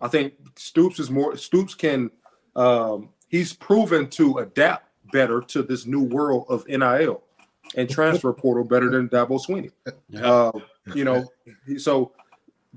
I 0.01 0.07
think 0.07 0.35
Stoops 0.55 1.01
is 1.01 1.11
more. 1.11 1.37
Stoops 1.37 1.75
can 1.75 2.13
um, 2.55 3.09
he's 3.27 3.53
proven 3.53 4.09
to 4.11 4.39
adapt 4.39 4.89
better 5.11 5.41
to 5.41 5.65
this 5.65 5.87
new 5.87 6.05
world 6.05 6.47
of 6.49 6.65
NIL 6.69 7.25
and 7.77 7.91
transfer 7.91 8.33
portal 8.33 8.63
better 8.63 8.89
than 8.89 9.09
Dabo 9.09 9.45
Swinney. 9.45 9.73
Yeah. 10.09 10.31
Uh, 10.31 10.53
you 10.95 11.05
know, 11.05 11.25
so 11.77 12.13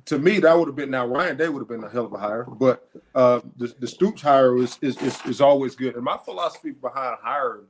to 0.06 0.20
me, 0.20 0.40
that 0.40 0.58
would 0.58 0.68
have 0.68 0.76
been 0.76 0.92
now 0.92 1.06
Ryan 1.06 1.38
Day 1.38 1.50
would 1.50 1.60
have 1.60 1.68
been 1.68 1.84
a 1.84 1.90
hell 1.90 2.06
of 2.06 2.14
a 2.14 2.18
hire, 2.18 2.44
but 2.44 2.90
uh, 3.16 3.42
the, 3.58 3.74
the 3.80 3.88
Stoops 3.88 4.22
hire 4.22 4.58
is, 4.58 4.78
is 4.82 4.98
is 5.02 5.20
is 5.26 5.42
always 5.42 5.76
good. 5.76 5.96
And 5.96 6.04
my 6.04 6.18
philosophy 6.18 6.72
behind 6.72 7.18
hiring 7.22 7.66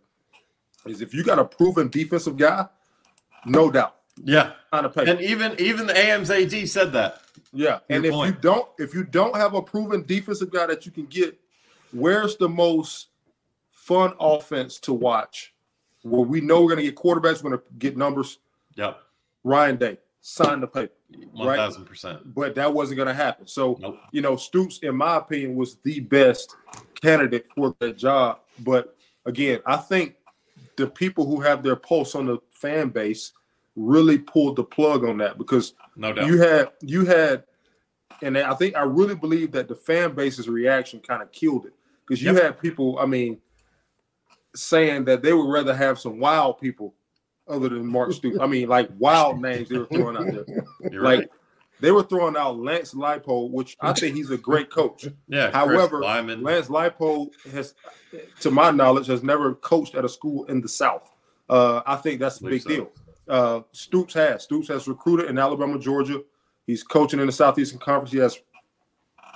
is 0.85 1.01
if 1.01 1.13
you 1.13 1.23
got 1.23 1.39
a 1.39 1.45
proven 1.45 1.89
defensive 1.89 2.37
guy, 2.37 2.67
no 3.45 3.71
doubt, 3.71 3.95
yeah. 4.23 4.53
kind 4.71 4.85
of 4.85 4.93
pay. 4.93 5.09
And 5.09 5.21
even 5.21 5.55
even 5.59 5.87
the 5.87 5.93
AMZAD 5.93 6.67
said 6.67 6.91
that. 6.93 7.21
Yeah, 7.53 7.79
and 7.89 8.05
if 8.05 8.13
you 8.13 8.31
don't, 8.33 8.67
if 8.77 8.93
you 8.93 9.03
don't 9.03 9.35
have 9.35 9.53
a 9.53 9.61
proven 9.61 10.03
defensive 10.05 10.51
guy 10.51 10.65
that 10.67 10.85
you 10.85 10.91
can 10.91 11.05
get, 11.05 11.39
where's 11.91 12.35
the 12.35 12.49
most 12.49 13.07
fun 13.71 14.13
offense 14.19 14.79
to 14.79 14.93
watch? 14.93 15.53
Where 16.03 16.21
we 16.21 16.41
know 16.41 16.61
we're 16.61 16.75
going 16.75 16.85
to 16.85 16.91
get 16.91 16.95
quarterbacks, 16.95 17.43
we're 17.43 17.51
going 17.51 17.61
to 17.61 17.63
get 17.77 17.97
numbers. 17.97 18.39
Yep. 18.75 18.99
Ryan 19.43 19.77
Day 19.77 19.97
sign 20.29 20.59
the 20.59 20.67
paper, 20.67 20.91
One 21.31 21.55
thousand 21.55 21.85
percent. 21.85 22.33
but 22.35 22.53
that 22.55 22.73
wasn't 22.73 22.97
going 22.97 23.07
to 23.07 23.13
happen. 23.13 23.47
So 23.47 23.77
Nope. 23.79 23.97
you 24.11 24.21
know, 24.21 24.35
Stoops, 24.35 24.79
in 24.79 24.95
my 24.95 25.15
opinion, 25.17 25.55
was 25.55 25.77
the 25.83 26.01
best 26.01 26.53
candidate 27.01 27.47
for 27.55 27.73
that 27.79 27.97
job. 27.97 28.39
But 28.59 28.93
again, 29.25 29.61
I 29.65 29.77
think 29.77 30.15
the 30.75 30.87
people 30.87 31.25
who 31.25 31.39
have 31.39 31.63
their 31.63 31.77
pulse 31.77 32.13
on 32.13 32.25
the 32.25 32.39
fan 32.51 32.89
base 32.89 33.31
really 33.77 34.17
pulled 34.17 34.57
the 34.57 34.63
plug 34.65 35.05
on 35.05 35.17
that 35.19 35.37
because 35.37 35.75
No 35.95 36.11
doubt. 36.11 36.27
you 36.27 36.37
had 36.41 36.71
you 36.81 37.05
had 37.05 37.43
and 38.21 38.37
I 38.37 38.53
think 38.55 38.75
I 38.75 38.81
really 38.81 39.15
believe 39.15 39.51
that 39.53 39.67
the 39.69 39.75
fan 39.75 40.13
base's 40.13 40.49
reaction 40.49 40.99
kind 40.99 41.21
of 41.21 41.31
killed 41.31 41.67
it 41.67 41.73
because 42.05 42.21
you 42.21 42.33
Yep. 42.33 42.43
had 42.43 42.59
people, 42.59 42.97
I 42.99 43.05
mean, 43.05 43.37
saying 44.55 45.05
that 45.05 45.21
they 45.21 45.31
would 45.33 45.49
rather 45.49 45.73
have 45.75 45.99
some 45.99 46.19
wild 46.19 46.59
people 46.59 46.95
other 47.47 47.69
than 47.69 47.85
Mark 47.85 48.11
Stoops. 48.13 48.37
I 48.39 48.47
mean, 48.47 48.67
like 48.67 48.89
wild 48.97 49.41
names 49.41 49.69
they 49.69 49.77
were 49.77 49.85
throwing 49.85 50.17
out 50.17 50.25
there. 50.25 50.65
You're 50.91 51.03
like 51.03 51.19
right. 51.19 51.29
they 51.79 51.91
were 51.91 52.03
throwing 52.03 52.37
out 52.37 52.57
Lance 52.59 52.93
Leipold, 52.93 53.51
which 53.51 53.75
I 53.79 53.93
think 53.93 54.15
he's 54.15 54.31
a 54.31 54.37
great 54.37 54.69
coach. 54.69 55.07
Yeah. 55.27 55.51
However. 55.51 56.01
Lance 56.01 56.67
Leipold 56.67 57.31
has, 57.51 57.75
to 58.41 58.51
my 58.51 58.71
knowledge, 58.71 59.07
has 59.07 59.23
never 59.23 59.55
coached 59.55 59.95
at 59.95 60.05
a 60.05 60.09
school 60.09 60.45
in 60.45 60.61
the 60.61 60.69
South. 60.69 61.11
Uh, 61.49 61.81
I 61.85 61.95
think 61.95 62.19
that's 62.19 62.39
a 62.41 62.43
big 62.43 62.61
so. 62.61 62.69
deal. 62.69 62.91
Uh, 63.27 63.61
Stoops 63.71 64.13
has. 64.13 64.43
Stoops 64.43 64.67
has 64.67 64.87
recruited 64.87 65.29
in 65.29 65.37
Alabama, 65.37 65.77
Georgia. 65.79 66.21
He's 66.65 66.83
coaching 66.83 67.19
in 67.19 67.25
the 67.25 67.31
Southeastern 67.31 67.79
Conference. 67.79 68.11
He 68.11 68.19
has 68.19 68.39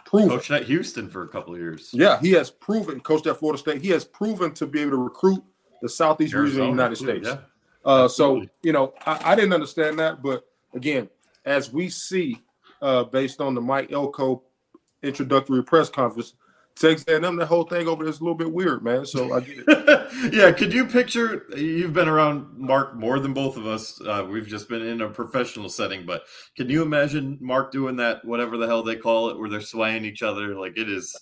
proven. 0.06 0.30
coached 0.30 0.52
at 0.52 0.64
Houston 0.66 1.10
for 1.10 1.24
a 1.24 1.28
couple 1.28 1.54
of 1.54 1.60
years. 1.60 1.90
Yeah, 1.94 2.20
he 2.20 2.32
has 2.34 2.52
proven. 2.52 3.00
Coached 3.00 3.28
at 3.28 3.38
Florida 3.38 3.58
State. 3.58 3.82
He 3.82 3.90
has 3.90 4.06
proven 4.06 4.54
to 4.56 4.66
be 4.66 4.82
able 4.82 4.92
to 4.92 4.98
recruit 4.98 5.44
the 5.82 5.90
Southeast 5.90 6.34
region 6.34 6.62
of 6.62 6.66
the 6.68 6.72
United 6.72 6.98
too, 6.98 7.06
States. 7.06 7.28
Yeah. 7.28 7.38
Uh, 7.84 8.08
so 8.08 8.46
you 8.62 8.74
know, 8.74 8.94
I, 9.06 9.32
I 9.32 9.36
didn't 9.36 9.54
understand 9.54 10.00
that, 10.00 10.22
but 10.22 10.46
again, 10.74 11.10
as 11.46 11.72
we 11.72 11.90
see, 11.90 12.42
uh, 12.82 13.04
based 13.04 13.42
on 13.42 13.56
the 13.56 13.62
Mike 13.62 13.92
Elko 13.92 14.44
introductory 15.04 15.64
press 15.64 15.90
conference, 15.90 16.34
Texas 16.76 17.08
A&M, 17.08 17.36
the 17.36 17.46
whole 17.46 17.64
thing 17.64 17.88
over 17.88 18.04
there 18.04 18.12
is 18.12 18.20
a 18.20 18.24
little 18.24 18.38
bit 18.38 18.52
weird, 18.52 18.84
man. 18.84 19.06
So 19.06 19.34
I 19.34 19.42
get 19.42 19.64
it. 19.68 20.34
yeah, 20.34 20.52
could 20.52 20.74
you 20.74 20.86
picture? 20.86 21.46
You've 21.56 21.94
been 21.94 22.08
around 22.08 22.58
Mark 22.58 22.96
more 22.96 23.20
than 23.20 23.34
both 23.34 23.58
of 23.58 23.68
us. 23.68 24.00
Uh, 24.02 24.26
we've 24.30 24.48
just 24.48 24.70
been 24.70 24.82
in 24.82 25.02
a 25.02 25.10
professional 25.10 25.70
setting, 25.70 26.06
but 26.06 26.24
can 26.56 26.70
you 26.70 26.82
imagine 26.82 27.38
Mark 27.42 27.72
doing 27.72 27.96
that, 27.98 28.24
whatever 28.26 28.58
the 28.58 28.68
hell 28.68 28.84
they 28.84 28.96
call 28.96 29.30
it, 29.30 29.38
where 29.38 29.50
they're 29.50 29.62
swaying 29.62 30.06
each 30.06 30.24
other? 30.24 30.56
Like 30.56 30.78
it 30.78 30.90
is 30.90 31.16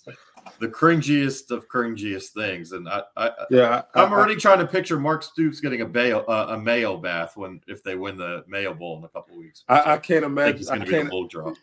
the 0.58 0.68
cringiest 0.68 1.50
of 1.50 1.68
cringiest 1.68 2.28
things. 2.28 2.72
And 2.72 2.88
I, 2.88 3.02
I, 3.16 3.30
Yeah, 3.50 3.82
I, 3.94 4.02
I'm 4.02 4.12
already 4.12 4.36
trying 4.36 4.58
to 4.58 4.66
picture 4.66 4.98
Mark 4.98 5.22
Stoops 5.22 5.60
getting 5.60 5.82
a 5.82 5.86
bail, 5.86 6.24
uh, 6.28 6.46
a 6.50 6.58
Mayo 6.58 6.96
bath 6.96 7.36
when 7.36 7.60
if 7.66 7.82
they 7.82 7.96
win 7.96 8.16
the 8.16 8.44
Mayo 8.48 8.74
Bowl 8.74 8.98
in 8.98 9.04
a 9.04 9.08
couple 9.08 9.34
of 9.34 9.38
weeks. 9.40 9.64
I, 9.68 9.94
I 9.94 9.98
can't 9.98 10.24
I 10.24 10.28
think 10.28 10.56
he's 10.58 10.68
imagine. 10.68 10.68
I 10.68 10.74
going 10.74 10.80
to 10.80 10.86
be 10.86 10.92
a 10.92 10.98
can't. 10.98 11.10
bull 11.10 11.26
drop. 11.26 11.56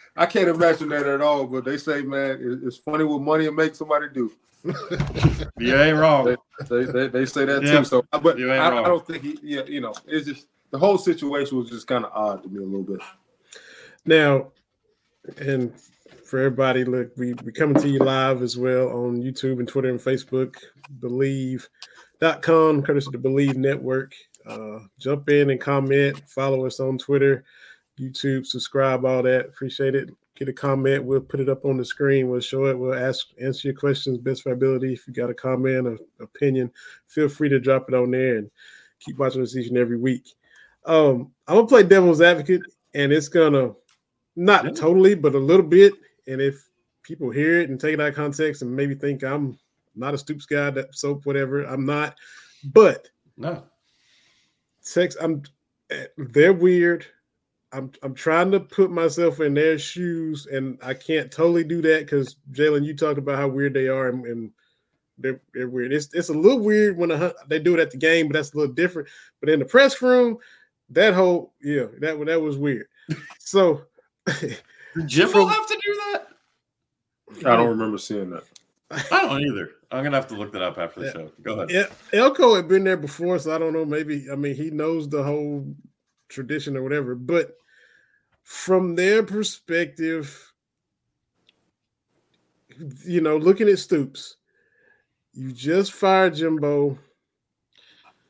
I 0.16 0.26
can't 0.26 0.48
imagine 0.48 0.88
that 0.90 1.06
at 1.06 1.20
all. 1.20 1.46
But 1.46 1.64
they 1.64 1.76
say, 1.76 2.02
man, 2.02 2.60
it's 2.64 2.76
funny 2.76 3.04
what 3.04 3.20
money 3.22 3.46
will 3.46 3.54
make 3.54 3.74
somebody 3.74 4.06
do. 4.12 4.32
You 5.58 5.76
ain't 5.76 5.98
wrong. 5.98 6.36
They 6.68 6.84
they, 6.84 7.08
they 7.08 7.26
say 7.26 7.44
that 7.44 7.62
Yeah, 7.62 7.78
too. 7.78 7.84
So, 7.84 8.04
but 8.22 8.38
you 8.38 8.52
ain't 8.52 8.62
I, 8.62 8.70
wrong. 8.70 8.84
I 8.84 8.88
don't 8.88 9.06
think 9.06 9.22
he. 9.22 9.38
Yeah, 9.42 9.62
you 9.64 9.80
know, 9.80 9.94
it's 10.06 10.26
just 10.26 10.46
the 10.70 10.78
whole 10.78 10.98
situation 10.98 11.58
was 11.58 11.70
just 11.70 11.86
kind 11.86 12.04
of 12.04 12.12
odd 12.14 12.42
to 12.42 12.48
me 12.48 12.58
a 12.58 12.66
little 12.66 12.82
bit. 12.82 13.00
Now, 14.04 14.52
and 15.38 15.72
for 16.30 16.38
everybody, 16.38 16.84
look, 16.84 17.10
we 17.16 17.34
we 17.44 17.50
coming 17.50 17.74
to 17.82 17.88
you 17.88 17.98
live 17.98 18.40
as 18.40 18.56
well 18.56 18.88
on 18.90 19.20
YouTube 19.20 19.58
and 19.58 19.66
Twitter 19.66 19.90
and 19.90 19.98
Facebook. 19.98 20.54
Bleav.com, 21.00 22.84
courtesy 22.84 23.08
of 23.08 23.20
the 23.20 23.28
Bleav 23.28 23.56
Network. 23.56 24.14
Uh, 24.46 24.78
jump 25.00 25.28
in 25.28 25.50
and 25.50 25.60
comment. 25.60 26.22
Follow 26.28 26.66
us 26.66 26.78
on 26.78 26.98
Twitter, 26.98 27.42
YouTube, 27.98 28.46
subscribe, 28.46 29.04
all 29.04 29.24
that. 29.24 29.46
Appreciate 29.46 29.96
it. 29.96 30.10
Get 30.36 30.48
a 30.48 30.52
comment. 30.52 31.04
We'll 31.04 31.20
put 31.20 31.40
it 31.40 31.48
up 31.48 31.64
on 31.64 31.76
the 31.76 31.84
screen. 31.84 32.30
We'll 32.30 32.38
show 32.38 32.66
it. 32.66 32.78
We'll 32.78 32.94
ask 32.94 33.26
answer 33.42 33.66
your 33.66 33.76
questions 33.76 34.16
best 34.18 34.42
of 34.42 34.50
our 34.50 34.52
ability. 34.52 34.92
If 34.92 35.08
you 35.08 35.12
got 35.12 35.30
a 35.30 35.34
comment 35.34 35.88
or 35.88 35.98
opinion, 36.20 36.70
feel 37.08 37.28
free 37.28 37.48
to 37.48 37.58
drop 37.58 37.86
it 37.88 37.94
on 37.96 38.12
there 38.12 38.36
and 38.36 38.48
keep 39.00 39.18
watching 39.18 39.42
us 39.42 39.56
each 39.56 39.66
and 39.66 39.78
every 39.78 39.98
week. 39.98 40.28
Um, 40.86 41.32
I'm 41.48 41.56
gonna 41.56 41.66
play 41.66 41.82
devil's 41.82 42.20
advocate, 42.20 42.62
and 42.94 43.10
it's 43.10 43.28
gonna 43.28 43.72
not 44.36 44.76
totally, 44.76 45.16
but 45.16 45.34
a 45.34 45.38
little 45.38 45.66
bit. 45.66 45.92
And 46.26 46.40
if 46.40 46.68
people 47.02 47.30
hear 47.30 47.60
it 47.60 47.70
and 47.70 47.80
take 47.80 47.94
it 47.94 48.00
out 48.00 48.08
of 48.08 48.14
context 48.14 48.62
and 48.62 48.74
maybe 48.74 48.94
think 48.94 49.22
I'm 49.22 49.58
not 49.94 50.14
a 50.14 50.18
stoops 50.18 50.46
guy, 50.46 50.70
that 50.70 50.94
soap, 50.94 51.26
whatever, 51.26 51.62
I'm 51.64 51.84
not. 51.84 52.16
But 52.72 53.08
No. 53.36 53.64
sex, 54.80 55.16
I'm 55.20 55.42
eh, 55.90 56.06
they're 56.16 56.52
weird. 56.52 57.06
I'm 57.72 57.92
I'm 58.02 58.14
trying 58.14 58.50
to 58.50 58.60
put 58.60 58.90
myself 58.90 59.40
in 59.40 59.54
their 59.54 59.78
shoes, 59.78 60.46
and 60.46 60.76
I 60.82 60.92
can't 60.94 61.30
totally 61.30 61.62
do 61.64 61.80
that 61.82 62.00
because 62.00 62.36
Jalen, 62.52 62.84
you 62.84 62.96
talked 62.96 63.18
about 63.18 63.38
how 63.38 63.46
weird 63.48 63.74
they 63.74 63.86
are, 63.88 64.08
and, 64.08 64.26
and 64.26 64.50
they're, 65.18 65.40
they're 65.54 65.68
weird. 65.68 65.92
It's 65.92 66.12
it's 66.12 66.30
a 66.30 66.34
little 66.34 66.58
weird 66.58 66.96
when 66.96 67.12
a, 67.12 67.32
they 67.48 67.60
do 67.60 67.74
it 67.74 67.80
at 67.80 67.92
the 67.92 67.96
game, 67.96 68.26
but 68.26 68.32
that's 68.34 68.52
a 68.54 68.56
little 68.56 68.74
different. 68.74 69.08
But 69.38 69.50
in 69.50 69.60
the 69.60 69.64
press 69.64 70.02
room, 70.02 70.38
that 70.90 71.14
whole 71.14 71.54
yeah, 71.62 71.86
that 72.00 72.18
that 72.26 72.40
was 72.40 72.56
weird. 72.58 72.86
So 73.38 73.82
Jimbo 75.06 75.32
From- 75.32 75.48
have 75.48 75.66
to 75.68 75.80
do? 75.84 75.89
I 77.38 77.56
don't 77.56 77.68
remember 77.68 77.98
seeing 77.98 78.30
that. 78.30 78.44
I 78.90 79.26
don't 79.26 79.42
either. 79.42 79.70
I'm 79.92 80.02
gonna 80.02 80.16
have 80.16 80.26
to 80.28 80.34
look 80.36 80.52
that 80.52 80.62
up 80.62 80.78
after 80.78 81.00
the 81.00 81.06
Yeah. 81.06 81.12
show. 81.12 81.32
Go 81.42 81.54
ahead. 81.54 81.70
Yeah, 81.70 81.86
Elko 82.18 82.54
had 82.54 82.68
been 82.68 82.84
there 82.84 82.96
before, 82.96 83.38
so 83.38 83.54
I 83.54 83.58
don't 83.58 83.72
know. 83.72 83.84
Maybe 83.84 84.26
I 84.30 84.36
mean 84.36 84.54
he 84.54 84.70
knows 84.70 85.08
the 85.08 85.22
whole 85.22 85.74
tradition 86.28 86.76
or 86.76 86.82
whatever. 86.82 87.14
But 87.14 87.56
from 88.42 88.94
their 88.96 89.22
perspective, 89.22 90.52
you 93.04 93.20
know, 93.20 93.36
looking 93.36 93.68
at 93.68 93.78
Stoops, 93.78 94.36
you 95.34 95.52
just 95.52 95.92
fired 95.92 96.34
Jimbo, 96.34 96.98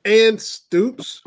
and 0.05 0.41
Stoops 0.41 1.23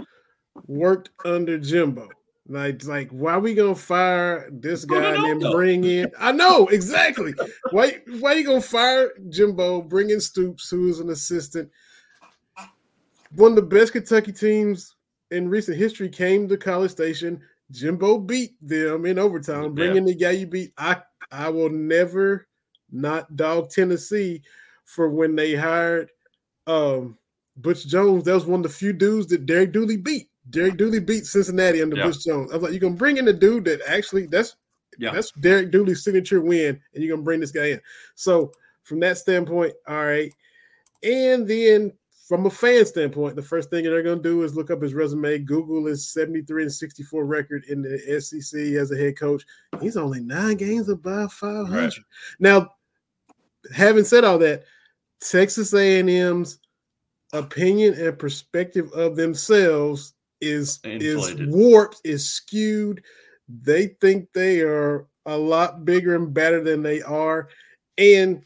worked 0.67 1.09
under 1.25 1.57
Jimbo. 1.57 2.09
Like, 2.47 2.83
like, 2.83 3.09
why 3.09 3.37
we 3.37 3.53
gonna 3.53 3.73
fire 3.73 4.49
this 4.51 4.83
guy 4.83 5.15
and 5.15 5.41
then 5.41 5.51
bring 5.51 5.85
in? 5.85 6.11
I 6.19 6.33
know 6.33 6.67
exactly. 6.67 7.33
why, 7.71 8.01
why 8.19 8.33
you 8.33 8.45
gonna 8.45 8.61
fire 8.61 9.11
Jimbo, 9.29 9.81
bring 9.83 10.09
in 10.09 10.19
Stoops, 10.19 10.69
who 10.69 10.89
is 10.89 10.99
an 10.99 11.09
assistant? 11.09 11.69
One 13.35 13.51
of 13.51 13.55
the 13.55 13.61
best 13.61 13.93
Kentucky 13.93 14.33
teams 14.33 14.95
in 15.31 15.49
recent 15.49 15.77
history 15.77 16.09
came 16.09 16.47
to 16.49 16.57
College 16.57 16.91
Station. 16.91 17.41
Jimbo 17.71 18.19
beat 18.19 18.55
them 18.61 19.05
in 19.05 19.17
overtime, 19.17 19.73
bringing 19.73 20.05
the 20.05 20.13
guy 20.13 20.31
you 20.31 20.45
beat. 20.45 20.73
I 20.77 21.01
I 21.31 21.49
will 21.49 21.69
never 21.69 22.47
not 22.91 23.35
dog 23.35 23.71
Tennessee 23.71 24.43
for 24.85 25.09
when 25.09 25.35
they 25.35 25.55
hired 25.55 26.11
um 26.67 27.17
Butch 27.57 27.87
Jones. 27.87 28.25
That 28.25 28.33
was 28.33 28.45
one 28.45 28.59
of 28.59 28.63
the 28.63 28.77
few 28.77 28.93
dudes 28.93 29.27
that 29.27 29.45
Derek 29.45 29.71
Dooley 29.71 29.97
beat. 29.97 30.29
Derek 30.49 30.77
Dooley 30.77 30.99
beat 30.99 31.25
Cincinnati 31.25 31.81
under 31.81 31.95
Yeah. 31.95 32.07
Butch 32.07 32.23
Jones. 32.25 32.51
I 32.51 32.55
was 32.55 32.63
like, 32.63 32.71
you're 32.71 32.79
gonna 32.79 32.95
bring 32.95 33.17
in 33.17 33.27
a 33.27 33.33
dude 33.33 33.65
that 33.65 33.81
actually 33.87 34.27
that's 34.27 34.55
Yeah. 34.99 35.11
that's 35.13 35.31
Derek 35.31 35.71
Dooley's 35.71 36.03
signature 36.03 36.41
win, 36.41 36.79
and 36.93 37.03
you're 37.03 37.15
gonna 37.15 37.23
bring 37.23 37.39
this 37.39 37.51
guy 37.51 37.67
in. 37.67 37.81
So 38.15 38.51
from 38.83 38.99
that 38.99 39.17
standpoint, 39.17 39.73
all 39.87 40.03
right. 40.03 40.31
And 41.01 41.47
then 41.47 41.93
from 42.27 42.45
a 42.45 42.49
fan 42.49 42.85
standpoint, 42.85 43.35
the 43.35 43.41
first 43.41 43.69
thing 43.69 43.83
they're 43.83 44.03
gonna 44.03 44.21
do 44.21 44.43
is 44.43 44.55
look 44.55 44.71
up 44.71 44.81
his 44.81 44.93
resume. 44.93 45.39
Google 45.39 45.85
his 45.85 46.09
73 46.11 46.63
and 46.63 46.71
64 46.71 47.25
record 47.25 47.63
in 47.65 47.81
the 47.81 47.99
SEC 48.21 48.75
as 48.75 48.91
a 48.91 48.97
head 48.97 49.17
coach. 49.17 49.45
He's 49.81 49.97
only 49.97 50.19
nine 50.19 50.57
games 50.57 50.89
above 50.89 51.33
500. 51.33 51.75
Right. 51.75 51.93
Now, 52.39 52.75
having 53.73 54.03
said 54.03 54.23
all 54.23 54.37
that, 54.39 54.63
Texas 55.19 55.73
A&M's 55.73 56.59
opinion 57.31 57.93
and 57.95 58.17
perspective 58.19 58.91
of 58.93 59.15
themselves 59.15 60.12
is 60.43 60.79
is 60.83 61.35
warped, 61.47 62.01
is 62.03 62.29
skewed. 62.29 63.03
They 63.47 63.87
think 64.01 64.31
they 64.33 64.61
are 64.61 65.07
a 65.25 65.37
lot 65.37 65.85
bigger 65.85 66.15
and 66.15 66.33
better 66.33 66.61
than 66.63 66.83
they 66.83 67.01
are, 67.01 67.49
and 67.97 68.41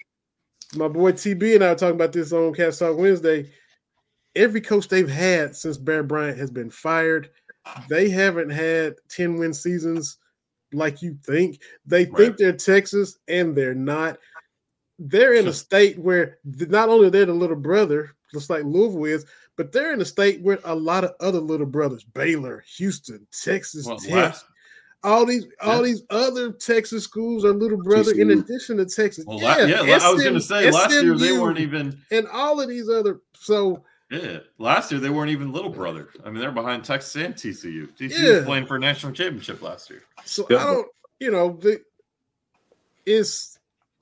my 0.76 0.88
boy 0.88 1.14
TB 1.14 1.56
and 1.56 1.64
I 1.64 1.70
were 1.70 1.76
talking 1.76 1.96
about 1.96 2.12
this 2.12 2.34
on 2.34 2.54
Cast 2.54 2.80
Talk 2.80 2.98
Wednesday. 2.98 3.50
Every 4.36 4.62
coach 4.62 4.88
they've 4.88 5.10
had 5.10 5.56
since 5.56 5.78
Bear 5.78 6.04
Bryant 6.04 6.38
has 6.38 6.52
been 6.52 6.70
fired. 6.70 7.30
They 7.90 8.10
haven't 8.10 8.50
had 8.50 8.96
10 9.10 9.38
win 9.38 9.54
seasons 9.54 10.18
like 10.74 11.02
you 11.02 11.18
think. 11.24 11.62
They 11.86 12.06
Right. 12.06 12.18
think 12.18 12.38
they're 12.38 12.54
Texas 12.54 13.18
and 13.28 13.56
they're 13.56 13.74
not. 13.74 14.20
They're 15.00 15.34
in 15.34 15.48
a 15.48 15.54
state 15.54 15.98
where 15.98 16.40
not 16.44 16.90
only 16.90 17.10
they're 17.10 17.26
the 17.26 17.34
little 17.34 17.56
brother, 17.56 18.12
just 18.34 18.50
like 18.50 18.64
Louisville 18.64 19.06
is, 19.06 19.26
but 19.58 19.72
they're 19.72 19.92
in 19.94 20.00
a 20.02 20.06
state 20.06 20.42
where 20.42 20.60
a 20.64 20.74
lot 20.76 21.04
of 21.04 21.12
other 21.20 21.40
little 21.40 21.66
brothers, 21.66 22.04
Baylor, 22.04 22.64
Houston, 22.78 23.28
Texas 23.44 23.86
Well, 23.86 23.98
Tech, 23.98 24.36
all 25.04 25.26
these 25.26 25.46
all 25.62 25.78
Yeah. 25.78 25.82
these 25.82 26.04
other 26.10 26.52
Texas 26.54 27.04
schools 27.04 27.44
are 27.44 27.54
little 27.54 27.82
brother 27.82 28.14
in 28.14 28.32
addition 28.32 28.78
to 28.78 28.86
Texas. 28.86 29.26
well, 29.28 29.40
la- 29.40 29.58
yeah, 29.58 29.82
I 29.82 30.12
was 30.12 30.22
going 30.24 30.34
to 30.36 30.42
say 30.42 30.72
last 30.72 30.92
year 30.92 31.16
they 31.18 31.34
weren't 31.34 31.60
even. 31.60 32.00
and 32.12 32.28
all 32.28 32.62
of 32.62 32.68
these 32.70 32.88
other 32.90 33.22
so 33.34 33.84
Yeah, 34.10 34.40
last 34.58 34.92
year 34.92 35.00
they 35.02 35.10
weren't 35.10 35.32
even 35.32 35.52
little 35.52 35.70
brother. 35.70 36.10
I 36.26 36.30
mean, 36.30 36.40
they're 36.40 36.52
behind 36.52 36.84
Texas 36.86 37.16
and 37.16 37.36
TCU. 37.36 37.88
TCU 37.98 38.18
Yeah. 38.24 38.36
was 38.38 38.46
playing 38.46 38.66
for 38.68 38.76
a 38.78 38.80
national 38.80 39.12
championship 39.14 39.62
last 39.62 39.90
year. 39.90 40.04
so 40.26 40.48
Yeah. 40.50 40.58
I 40.58 40.66
don't 40.74 40.88
you 41.20 41.32
know 41.32 41.58
the 41.62 41.82
is 43.06 43.58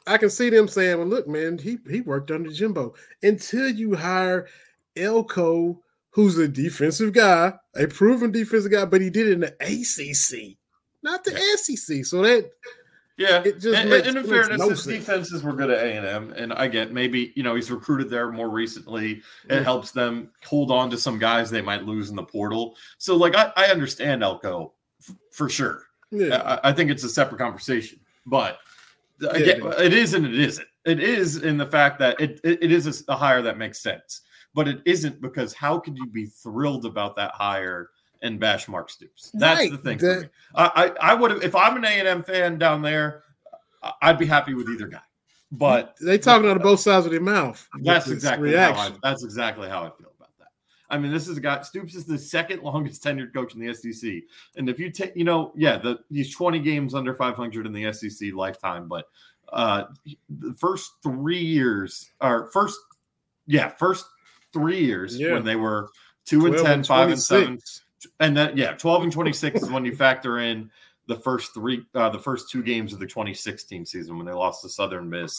I 0.07 0.17
can 0.17 0.29
see 0.29 0.50
them 0.50 0.67
saying, 0.67 0.97
Well, 0.97 1.07
look, 1.07 1.27
man, 1.27 1.57
he 1.57 1.77
he 1.89 2.01
worked 2.01 2.31
under 2.31 2.51
Jimbo 2.51 2.93
until 3.24 3.69
you 3.69 3.95
hire 3.95 4.47
Elko, 4.97 5.81
who's 6.11 6.37
a 6.37 6.47
defensive 6.47 7.13
guy, 7.13 7.53
a 7.75 7.87
proven 7.87 8.31
defensive 8.31 8.71
guy, 8.71 8.85
but 8.85 9.01
he 9.01 9.09
did 9.09 9.27
it 9.27 9.33
in 9.33 9.39
the 9.41 9.55
ACC, 9.61 10.57
not 11.03 11.23
the 11.23 11.37
SEC. 11.57 12.05
So 12.05 12.21
that 12.23 12.51
Yeah, 13.17 13.41
It 13.45 13.59
just 13.59 13.77
and, 13.77 13.89
makes- 13.89 14.07
and 14.07 14.17
in 14.17 14.25
fairness, 14.25 14.57
no 14.59 14.69
his 14.69 14.83
sense. 14.83 14.97
defenses 14.97 15.41
were 15.41 15.53
good 15.53 15.69
at 15.69 15.79
A 15.85 15.93
and 15.97 16.05
M, 16.05 16.33
and 16.35 16.51
I 16.51 16.67
get 16.67 16.91
maybe 16.91 17.31
you 17.37 17.43
know 17.43 17.55
he's 17.55 17.71
recruited 17.71 18.09
there 18.09 18.29
more 18.31 18.49
recently. 18.49 19.21
It 19.49 19.59
Mhm. 19.61 19.63
helps 19.63 19.91
them 19.91 20.31
hold 20.43 20.69
on 20.69 20.89
to 20.89 20.97
some 20.97 21.17
guys 21.17 21.49
they 21.49 21.61
might 21.61 21.83
lose 21.85 22.09
in 22.09 22.17
the 22.17 22.23
portal. 22.23 22.75
So, 22.97 23.15
like, 23.15 23.33
I, 23.35 23.53
I 23.55 23.65
understand 23.67 24.21
Elko 24.21 24.73
f- 25.01 25.15
for 25.31 25.47
sure. 25.49 25.83
yeah, 26.11 26.59
I, 26.63 26.69
I 26.69 26.73
think 26.73 26.91
it's 26.91 27.05
a 27.05 27.09
separate 27.09 27.37
conversation, 27.39 27.99
but 28.25 28.59
I 29.31 29.37
Yeah, 29.37 29.79
it 29.79 29.93
is 29.93 30.13
and 30.13 30.25
it 30.25 30.35
isn't. 30.37 30.67
It 30.83 30.99
is 31.01 31.37
in 31.37 31.57
the 31.57 31.65
fact 31.65 31.99
that 31.99 32.19
it 32.19 32.41
it, 32.43 32.63
it 32.63 32.71
is 32.73 32.85
a, 33.07 33.13
a 33.13 33.15
hire 33.15 33.41
that 33.43 33.57
makes 33.57 33.79
sense, 33.81 34.21
but 34.55 34.67
it 34.67 34.81
isn't 34.85 35.21
because 35.21 35.53
how 35.53 35.77
could 35.77 35.97
you 35.97 36.07
be 36.07 36.25
thrilled 36.25 36.85
about 36.85 37.15
that 37.17 37.31
hire 37.33 37.91
and 38.21 38.39
bash 38.39 38.67
Mark 38.67 38.89
Stoops? 38.89 39.29
That's 39.35 39.59
Right, 39.59 39.71
the 39.71 39.77
thing. 39.77 40.21
me. 40.21 40.29
I 40.55 40.91
I, 41.01 41.12
I 41.12 41.13
would 41.13 41.43
if 41.43 41.53
I'm 41.55 41.77
an 41.77 41.85
A 41.85 41.89
and 42.00 42.07
M 42.07 42.24
fan 42.24 42.57
down 42.57 42.81
there, 42.81 43.24
I'd 44.01 44.17
be 44.17 44.25
happy 44.25 44.53
with 44.55 44.69
either 44.69 44.88
guy. 44.88 45.01
But 45.51 45.95
they 46.01 46.17
talking 46.17 46.50
out 46.50 46.57
of 46.57 46.63
both 46.63 46.79
sides 46.79 47.05
of 47.05 47.12
their 47.12 47.21
mouth. 47.21 47.67
that's 47.81 48.09
exactly 48.09 48.55
how 48.55 48.74
I, 48.74 48.91
that's 49.03 49.24
exactly 49.24 49.69
how 49.69 49.81
I 49.81 49.89
feel 49.97 50.12
about 50.17 50.31
that. 50.39 50.47
I 50.89 50.97
mean, 50.97 51.12
this 51.12 51.27
is 51.27 51.38
a 51.38 51.41
guy. 51.41 51.62
Stoops 51.62 51.93
is 51.93 52.05
the 52.05 52.17
second 52.17 52.63
longest 52.63 53.03
tenured 53.03 53.33
coach 53.33 53.53
in 53.53 53.59
the 53.59 53.74
SEC, 53.74 54.24
and 54.55 54.69
if 54.69 54.79
you 54.79 54.89
take, 54.89 55.15
you 55.15 55.24
know, 55.24 55.51
yeah, 55.55 55.77
the 55.77 56.00
he's 56.09 56.33
twenty 56.33 56.59
games 56.59 56.95
under 56.95 57.13
five 57.13 57.35
hundred 57.35 57.65
in 57.67 57.74
the 57.74 57.91
SEC 57.93 58.33
lifetime, 58.33 58.88
but 58.88 59.07
uh 59.53 59.83
the 60.39 60.53
first 60.55 60.93
three 61.03 61.43
years, 61.43 62.09
or 62.21 62.50
first, 62.51 62.79
yeah, 63.45 63.67
first 63.67 64.07
three 64.55 64.79
years 64.83 65.19
Yeah. 65.19 65.33
when 65.33 65.43
they 65.43 65.55
were 65.57 65.89
two 66.25 66.45
and 66.45 66.55
12 66.55 66.65
10, 66.65 66.83
five 66.85 67.09
and 67.09 67.21
seven, 67.21 67.59
and 68.21 68.35
then 68.35 68.55
yeah, 68.57 68.71
twelve 68.74 69.03
and 69.03 69.12
twenty 69.12 69.33
six 69.33 69.62
is 69.62 69.69
when 69.69 69.85
you 69.85 69.95
factor 69.95 70.39
in 70.39 70.71
the 71.07 71.17
first 71.17 71.53
three, 71.53 71.85
uh, 71.93 72.09
the 72.09 72.17
first 72.17 72.50
two 72.50 72.63
games 72.63 72.91
of 72.93 73.00
the 73.00 73.05
2016 73.05 73.85
season 73.85 74.17
when 74.17 74.25
they 74.25 74.31
lost 74.33 74.63
to 74.63 74.69
Southern 74.69 75.07
Miss 75.07 75.31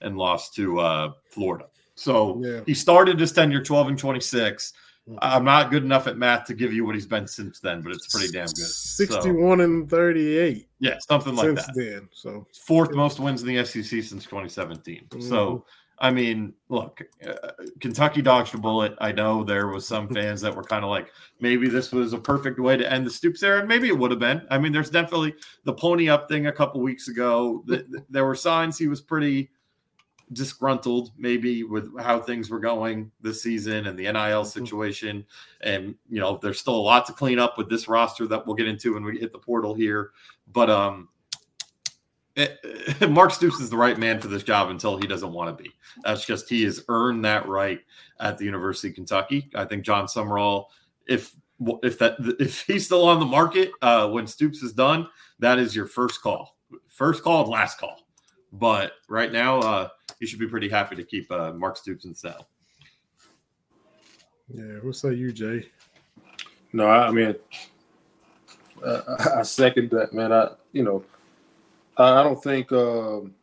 and 0.00 0.16
lost 0.16 0.54
to 0.54 0.80
uh, 0.80 1.12
Florida. 1.30 1.66
So 1.94 2.40
Yeah. 2.42 2.60
he 2.64 2.72
started 2.72 3.20
his 3.20 3.30
tenure 3.32 3.62
12 3.62 3.88
and 3.88 3.98
26. 3.98 4.72
Mhm. 5.10 5.18
I'm 5.20 5.44
not 5.44 5.70
good 5.70 5.84
enough 5.84 6.06
at 6.06 6.16
math 6.16 6.46
to 6.46 6.54
give 6.54 6.72
you 6.72 6.86
what 6.86 6.94
he's 6.94 7.06
been 7.06 7.26
since 7.26 7.60
then, 7.60 7.82
but 7.82 7.92
it's 7.92 8.06
pretty 8.06 8.32
damn 8.32 8.46
good. 8.46 8.56
So, 8.56 9.04
61 9.04 9.60
and 9.60 9.90
38 9.90 10.68
yeah, 10.78 10.96
something 11.06 11.34
like 11.34 11.46
since 11.48 11.66
that. 11.66 11.74
Since 11.74 11.90
then. 11.90 12.08
So 12.12 12.46
Fourth 12.66 12.94
most 12.94 13.20
wins 13.20 13.42
in 13.42 13.48
the 13.48 13.62
SEC 13.64 14.02
since 14.02 14.24
2017. 14.24 15.04
Mm-hmm. 15.10 15.20
So, 15.28 15.66
I 16.02 16.10
mean, 16.10 16.54
look, 16.70 17.02
uh, 17.26 17.50
Kentucky 17.80 18.22
dodged 18.22 18.54
a 18.54 18.58
bullet. 18.58 18.94
I 19.00 19.12
know 19.12 19.44
there 19.44 19.66
was 19.68 19.86
some 19.86 20.08
fans 20.14 20.40
that 20.40 20.54
were 20.56 20.64
kind 20.64 20.82
of 20.84 20.90
like, 20.90 21.08
maybe 21.40 21.68
this 21.68 21.92
was 21.92 22.14
a 22.14 22.18
perfect 22.18 22.58
way 22.58 22.76
to 22.78 22.90
end 22.90 23.04
the 23.06 23.10
Stoops 23.10 23.42
era, 23.42 23.58
and 23.60 23.68
maybe 23.68 23.88
it 23.88 23.98
would 23.98 24.10
have 24.10 24.20
been. 24.20 24.40
I 24.50 24.58
mean, 24.58 24.72
there's 24.72 24.88
definitely 24.90 25.34
the 25.64 25.74
pony 25.74 26.08
up 26.08 26.28
thing 26.28 26.46
a 26.46 26.52
couple 26.52 26.80
weeks 26.80 27.08
ago. 27.08 27.62
th- 27.68 27.84
th- 27.90 28.04
There 28.08 28.24
were 28.24 28.34
signs 28.34 28.78
he 28.78 28.88
was 28.88 29.02
pretty 29.02 29.50
disgruntled, 30.32 31.10
maybe 31.18 31.64
with 31.64 31.90
how 32.00 32.20
things 32.20 32.50
were 32.50 32.60
going 32.60 33.10
this 33.20 33.42
season 33.42 33.86
and 33.86 33.98
the 33.98 34.04
NIL 34.04 34.12
Mm-hmm. 34.14 34.44
situation. 34.64 35.26
And 35.60 35.94
you 36.08 36.20
know, 36.20 36.38
there's 36.40 36.60
still 36.60 36.76
a 36.76 36.80
lot 36.80 37.04
to 37.06 37.12
clean 37.12 37.38
up 37.38 37.58
with 37.58 37.68
this 37.68 37.88
roster 37.88 38.26
that 38.28 38.46
we'll 38.46 38.56
get 38.56 38.68
into 38.68 38.94
when 38.94 39.04
we 39.04 39.18
hit 39.18 39.32
the 39.32 39.38
portal 39.38 39.74
here. 39.74 40.12
But 40.52 40.70
um, 40.70 41.08
it- 42.40 43.10
Mark 43.10 43.32
Stoops 43.32 43.60
is 43.60 43.70
the 43.70 43.76
right 43.76 43.98
man 43.98 44.20
for 44.20 44.28
this 44.28 44.42
job 44.42 44.70
until 44.70 44.96
he 44.96 45.06
doesn't 45.06 45.32
want 45.32 45.56
to 45.56 45.62
be. 45.62 45.70
That's 46.02 46.24
just 46.24 46.48
he 46.48 46.64
has 46.64 46.84
earned 46.88 47.24
that 47.24 47.46
right 47.48 47.80
at 48.20 48.38
the 48.38 48.44
University 48.44 48.88
of 48.88 48.94
Kentucky. 48.94 49.50
I 49.54 49.64
think 49.64 49.84
Jon 49.84 50.06
Sumrall, 50.06 50.66
if 51.06 51.34
if 51.82 51.98
that 51.98 52.16
if 52.38 52.62
he's 52.62 52.86
still 52.86 53.06
on 53.06 53.20
the 53.20 53.26
market 53.26 53.72
uh, 53.82 54.08
when 54.08 54.26
Stoops 54.26 54.62
is 54.62 54.72
done, 54.72 55.08
that 55.38 55.58
is 55.58 55.76
your 55.76 55.86
first 55.86 56.22
call, 56.22 56.56
first 56.88 57.22
call 57.22 57.42
and 57.42 57.50
last 57.50 57.78
call. 57.78 58.06
But 58.52 58.92
right 59.08 59.30
now, 59.30 59.58
uh, 59.60 59.88
you 60.18 60.26
should 60.26 60.40
be 60.40 60.48
pretty 60.48 60.68
happy 60.68 60.96
to 60.96 61.04
keep 61.04 61.30
uh, 61.30 61.52
Mark 61.52 61.76
Stoops 61.76 62.04
in 62.04 62.14
cell. 62.14 62.48
yeah, 64.52 64.78
what 64.82 64.96
say 64.96 65.14
you, 65.14 65.32
Jay? 65.32 65.68
No, 66.72 66.86
I 66.86 67.08
I 67.08 67.10
mean, 67.10 67.34
uh, 68.84 69.00
I 69.36 69.42
second 69.42 69.90
that, 69.90 70.12
man. 70.12 70.32
I, 70.32 70.50
you 70.72 70.82
know, 70.82 71.04
I 71.96 72.20
I 72.20 72.22
don't 72.22 72.42
think, 72.42 72.72
um, 72.72 73.34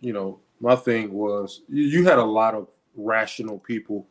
you 0.00 0.12
know, 0.12 0.40
my 0.60 0.76
thing 0.76 1.12
was 1.12 1.62
you, 1.68 1.84
you 1.84 2.04
had 2.04 2.18
a 2.18 2.24
lot 2.24 2.54
of 2.54 2.68
rational 2.96 3.58
people 3.58 4.06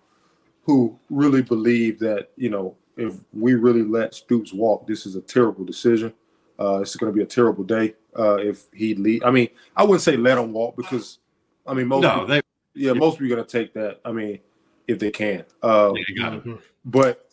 who 0.64 0.98
really 1.10 1.42
believe 1.42 2.00
that, 2.00 2.30
you 2.36 2.50
know, 2.50 2.76
if 2.98 3.16
we 3.34 3.56
really 3.56 3.84
let 3.84 4.14
Stoops 4.14 4.54
walk, 4.54 4.86
this 4.86 5.06
is 5.06 5.16
a 5.16 5.22
terrible 5.22 5.64
decision. 5.64 6.14
Uh, 6.60 6.80
it's 6.82 6.96
going 6.96 7.12
to 7.12 7.16
be 7.16 7.24
a 7.24 7.28
terrible 7.28 7.64
day 7.64 7.96
uh, 8.18 8.36
if 8.36 8.68
he 8.74 8.94
leave. 8.96 9.24
I 9.24 9.32
mean, 9.32 9.48
I 9.76 9.84
wouldn't 9.84 10.02
say 10.02 10.18
let 10.18 10.38
him 10.38 10.52
walk 10.52 10.76
because, 10.76 11.20
I 11.66 11.74
mean, 11.74 11.88
most 11.88 12.02
No, 12.02 12.12
people, 12.12 12.28
they 12.28 12.42
yeah, 12.76 12.94
most 12.94 13.18
people 13.18 13.34
are 13.34 13.36
going 13.38 13.48
to 13.48 13.60
take 13.60 13.74
that. 13.74 14.00
I 14.04 14.12
mean, 14.12 14.40
if 14.88 15.00
they 15.00 15.12
can. 15.12 15.46
Um, 15.64 15.94
they 15.94 16.14
got 16.16 16.44
but 16.86 17.30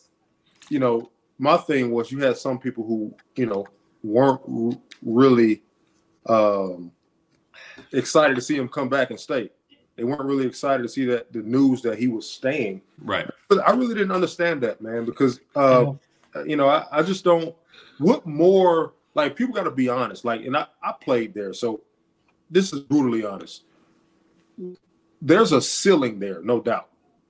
you 0.69 0.79
know, 0.79 1.11
my 1.37 1.57
thing 1.57 1.91
was 1.91 2.11
you 2.11 2.19
had 2.19 2.37
some 2.37 2.59
people 2.59 2.85
who 2.85 3.13
you 3.35 3.45
know 3.45 3.65
weren't 4.03 4.41
r- 4.47 4.79
really 5.03 5.63
um, 6.27 6.91
excited 7.91 8.35
to 8.35 8.41
see 8.41 8.55
him 8.55 8.67
come 8.67 8.89
back 8.89 9.09
and 9.09 9.19
stay. 9.19 9.49
They 9.95 10.03
weren't 10.03 10.23
really 10.25 10.45
excited 10.45 10.83
to 10.83 10.89
see 10.89 11.05
that 11.05 11.33
the 11.33 11.39
news 11.39 11.81
that 11.81 11.97
he 11.97 12.07
was 12.07 12.29
staying. 12.29 12.81
right. 12.99 13.27
But 13.49 13.67
I 13.67 13.71
really 13.71 13.95
didn't 13.95 14.11
understand 14.11 14.61
that, 14.61 14.79
man, 14.81 15.05
because 15.05 15.39
uh, 15.55 15.93
you 16.45 16.55
know 16.55 16.67
I, 16.67 16.85
I 16.91 17.01
just 17.01 17.23
don't. 17.23 17.55
What 17.97 18.25
more? 18.25 18.93
Like 19.15 19.35
people 19.35 19.55
got 19.55 19.63
to 19.63 19.71
be 19.71 19.89
honest. 19.89 20.23
Like, 20.23 20.45
and 20.45 20.55
I 20.55 20.67
I 20.83 20.93
played 21.01 21.33
there, 21.33 21.51
so 21.53 21.81
this 22.51 22.71
is 22.73 22.81
brutally 22.81 23.25
honest. 23.25 23.63
There's 25.21 25.51
a 25.51 25.61
ceiling 25.61 26.19
there, 26.19 26.41
no 26.43 26.61
doubt. 26.61 26.89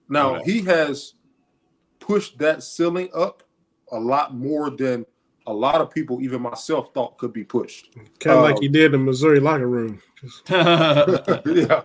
Now 0.09 0.35
Okay. 0.37 0.51
he 0.51 0.61
has 0.65 1.13
pushed 1.99 2.37
that 2.39 2.63
ceiling 2.63 3.09
up 3.15 3.43
a 3.91 3.99
lot 3.99 4.35
more 4.35 4.69
than 4.69 5.05
a 5.47 5.53
lot 5.53 5.81
of 5.81 5.89
people, 5.89 6.21
even 6.21 6.41
myself, 6.41 6.93
thought 6.93 7.17
could 7.17 7.33
be 7.33 7.43
pushed. 7.43 7.89
Kind 8.19 8.37
of 8.37 8.43
like 8.43 8.55
Um, 8.57 8.61
he 8.61 8.67
did 8.67 8.93
in 8.93 9.03
Missouri 9.05 9.39
locker 9.39 9.67
room. 9.67 9.99
Yeah, 10.49 11.83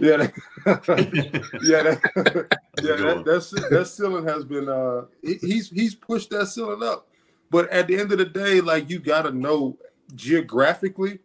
yeah, 0.00 0.16
that- 0.16 0.32
yeah, 1.62 1.82
that, 1.82 2.00
yeah. 2.16 2.82
good 2.82 2.98
That, 3.00 3.16
one. 3.16 3.24
that's 3.24 3.50
that 3.50 3.86
ceiling 3.88 4.24
has 4.26 4.44
been. 4.44 4.68
Uh, 4.68 5.06
he- 5.22 5.34
he's 5.40 5.68
he's 5.70 5.94
pushed 5.94 6.30
that 6.30 6.46
ceiling 6.46 6.82
up, 6.82 7.08
but 7.50 7.68
at 7.70 7.86
the 7.88 7.98
end 7.98 8.12
of 8.12 8.18
the 8.18 8.24
day, 8.26 8.60
like 8.60 8.88
you 8.88 8.98
got 9.00 9.22
to 9.22 9.32
know 9.32 9.76
geographically, 10.14 11.18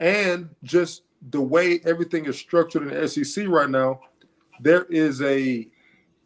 and 0.00 0.48
just 0.64 1.02
the 1.30 1.40
way 1.40 1.80
everything 1.84 2.24
is 2.26 2.36
structured 2.38 2.82
in 2.82 2.88
the 2.88 3.06
SEC 3.08 3.46
right 3.46 3.70
now, 3.70 4.00
there 4.60 4.84
is 4.84 5.22
a 5.22 5.68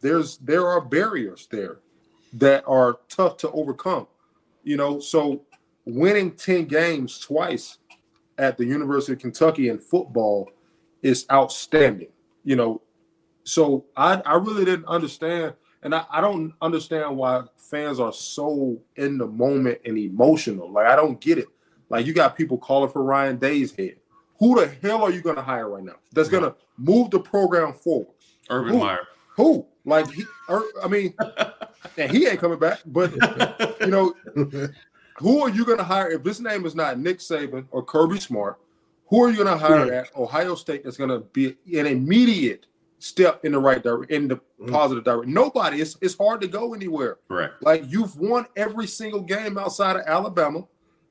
there's 0.01 0.37
there 0.37 0.67
are 0.67 0.81
barriers 0.81 1.47
there 1.51 1.79
that 2.33 2.63
are 2.67 2.97
tough 3.09 3.37
to 3.37 3.51
overcome. 3.51 4.07
You 4.67 4.75
know, 4.75 4.99
so 4.99 5.43
winning 5.85 6.31
10 6.31 6.65
games 6.65 7.19
twice 7.19 7.77
at 8.37 8.57
the 8.57 8.65
University 8.65 9.13
of 9.13 9.19
Kentucky 9.19 9.69
in 9.69 9.79
football 9.79 10.49
is 11.01 11.25
outstanding. 11.31 12.09
You 12.43 12.57
know, 12.57 12.81
so 13.45 13.85
I, 13.95 14.21
I 14.25 14.35
really 14.35 14.65
didn't 14.65 14.87
understand, 14.87 15.53
and 15.83 15.95
I, 15.95 16.03
I 16.11 16.19
don't 16.19 16.53
understand 16.61 17.15
why 17.15 17.43
fans 17.55 18.01
are 18.01 18.11
so 18.11 18.77
in 18.97 19.17
the 19.17 19.27
moment 19.27 19.79
and 19.85 19.97
emotional. 19.97 20.69
Like 20.69 20.87
I 20.87 20.97
don't 20.97 21.21
get 21.21 21.37
it. 21.37 21.47
Like 21.89 22.05
you 22.05 22.11
got 22.13 22.35
people 22.35 22.57
calling 22.57 22.91
for 22.91 23.03
Ryan 23.03 23.37
Day's 23.37 23.73
head, 23.73 23.95
who 24.37 24.59
the 24.59 24.67
hell 24.81 25.01
are 25.01 25.11
you 25.11 25.21
going 25.21 25.37
to 25.37 25.41
hire 25.41 25.69
right 25.69 25.83
now 25.83 25.95
that's 26.11 26.27
going 26.27 26.43
to 26.43 26.53
move 26.77 27.09
the 27.11 27.21
program 27.21 27.71
forward? 27.71 28.15
Urban 28.49 28.73
Who? 28.73 28.79
Meyer. 28.79 29.07
Who? 29.37 29.65
Like, 29.85 30.11
he, 30.11 30.25
I 30.49 30.87
mean, 30.89 31.13
and 31.97 32.11
he 32.11 32.27
ain't 32.27 32.39
coming 32.39 32.59
back, 32.59 32.79
but 32.85 33.11
you 33.81 33.87
know, 33.87 34.13
who 35.19 35.41
are 35.41 35.49
you 35.49 35.65
going 35.65 35.77
to 35.77 35.83
hire 35.83 36.09
if 36.11 36.23
this 36.23 36.39
name 36.39 36.65
is 36.65 36.75
not 36.75 36.99
Nick 36.99 37.19
Saban 37.19 37.65
or 37.71 37.83
Kirby 37.83 38.19
Smart? 38.19 38.57
Who 39.09 39.23
are 39.23 39.29
you 39.29 39.37
going 39.43 39.47
to 39.47 39.57
hire 39.57 39.91
at 39.93 40.15
Ohio 40.15 40.55
State 40.55 40.83
that's 40.83 40.97
going 40.97 41.09
to 41.09 41.19
be 41.19 41.55
an 41.77 41.85
immediate 41.87 42.65
step 42.99 43.45
in 43.45 43.51
the 43.53 43.59
right 43.59 43.81
direction, 43.81 44.15
in 44.23 44.27
the 44.27 44.39
Mm. 44.59 44.71
positive 44.71 45.03
direction? 45.03 45.33
Nobody. 45.33 45.81
It's 45.81 45.97
it's 46.01 46.17
hard 46.17 46.41
to 46.41 46.47
go 46.47 46.73
anywhere. 46.73 47.17
Right. 47.29 47.51
Like 47.61 47.83
you've 47.87 48.17
won 48.17 48.47
every 48.55 48.87
single 48.87 49.21
game 49.21 49.57
outside 49.57 49.95
of 49.97 50.01
Alabama 50.07 50.65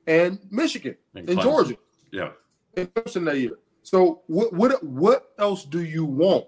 and 0.09 0.39
Michigan 0.51 0.97
And 1.15 1.29
and 1.31 1.41
Georgia 1.41 1.77
Yeah. 2.13 2.31
Clemson 2.77 3.25
that 3.27 3.39
year. 3.39 3.59
So 3.83 4.23
what 4.27 4.53
what 4.53 4.83
what 4.83 5.33
else 5.39 5.65
do 5.65 5.83
you 5.85 6.05
want? 6.05 6.47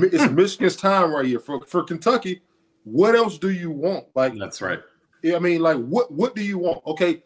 It's 0.00 0.30
Michigan's 0.32 0.76
time 0.76 1.12
right 1.12 1.26
here 1.26 1.40
for 1.40 1.60
for 1.66 1.82
Kentucky. 1.82 2.40
What 2.84 3.14
else 3.14 3.38
do 3.38 3.50
you 3.50 3.70
want? 3.70 4.06
Like 4.14 4.38
That's 4.38 4.60
right. 4.60 4.80
I 5.24 5.38
mean, 5.38 5.60
like 5.60 5.76
what 5.76 6.12
what 6.12 6.34
do 6.34 6.42
you 6.42 6.58
want? 6.58 6.80
Okay, 6.86 7.22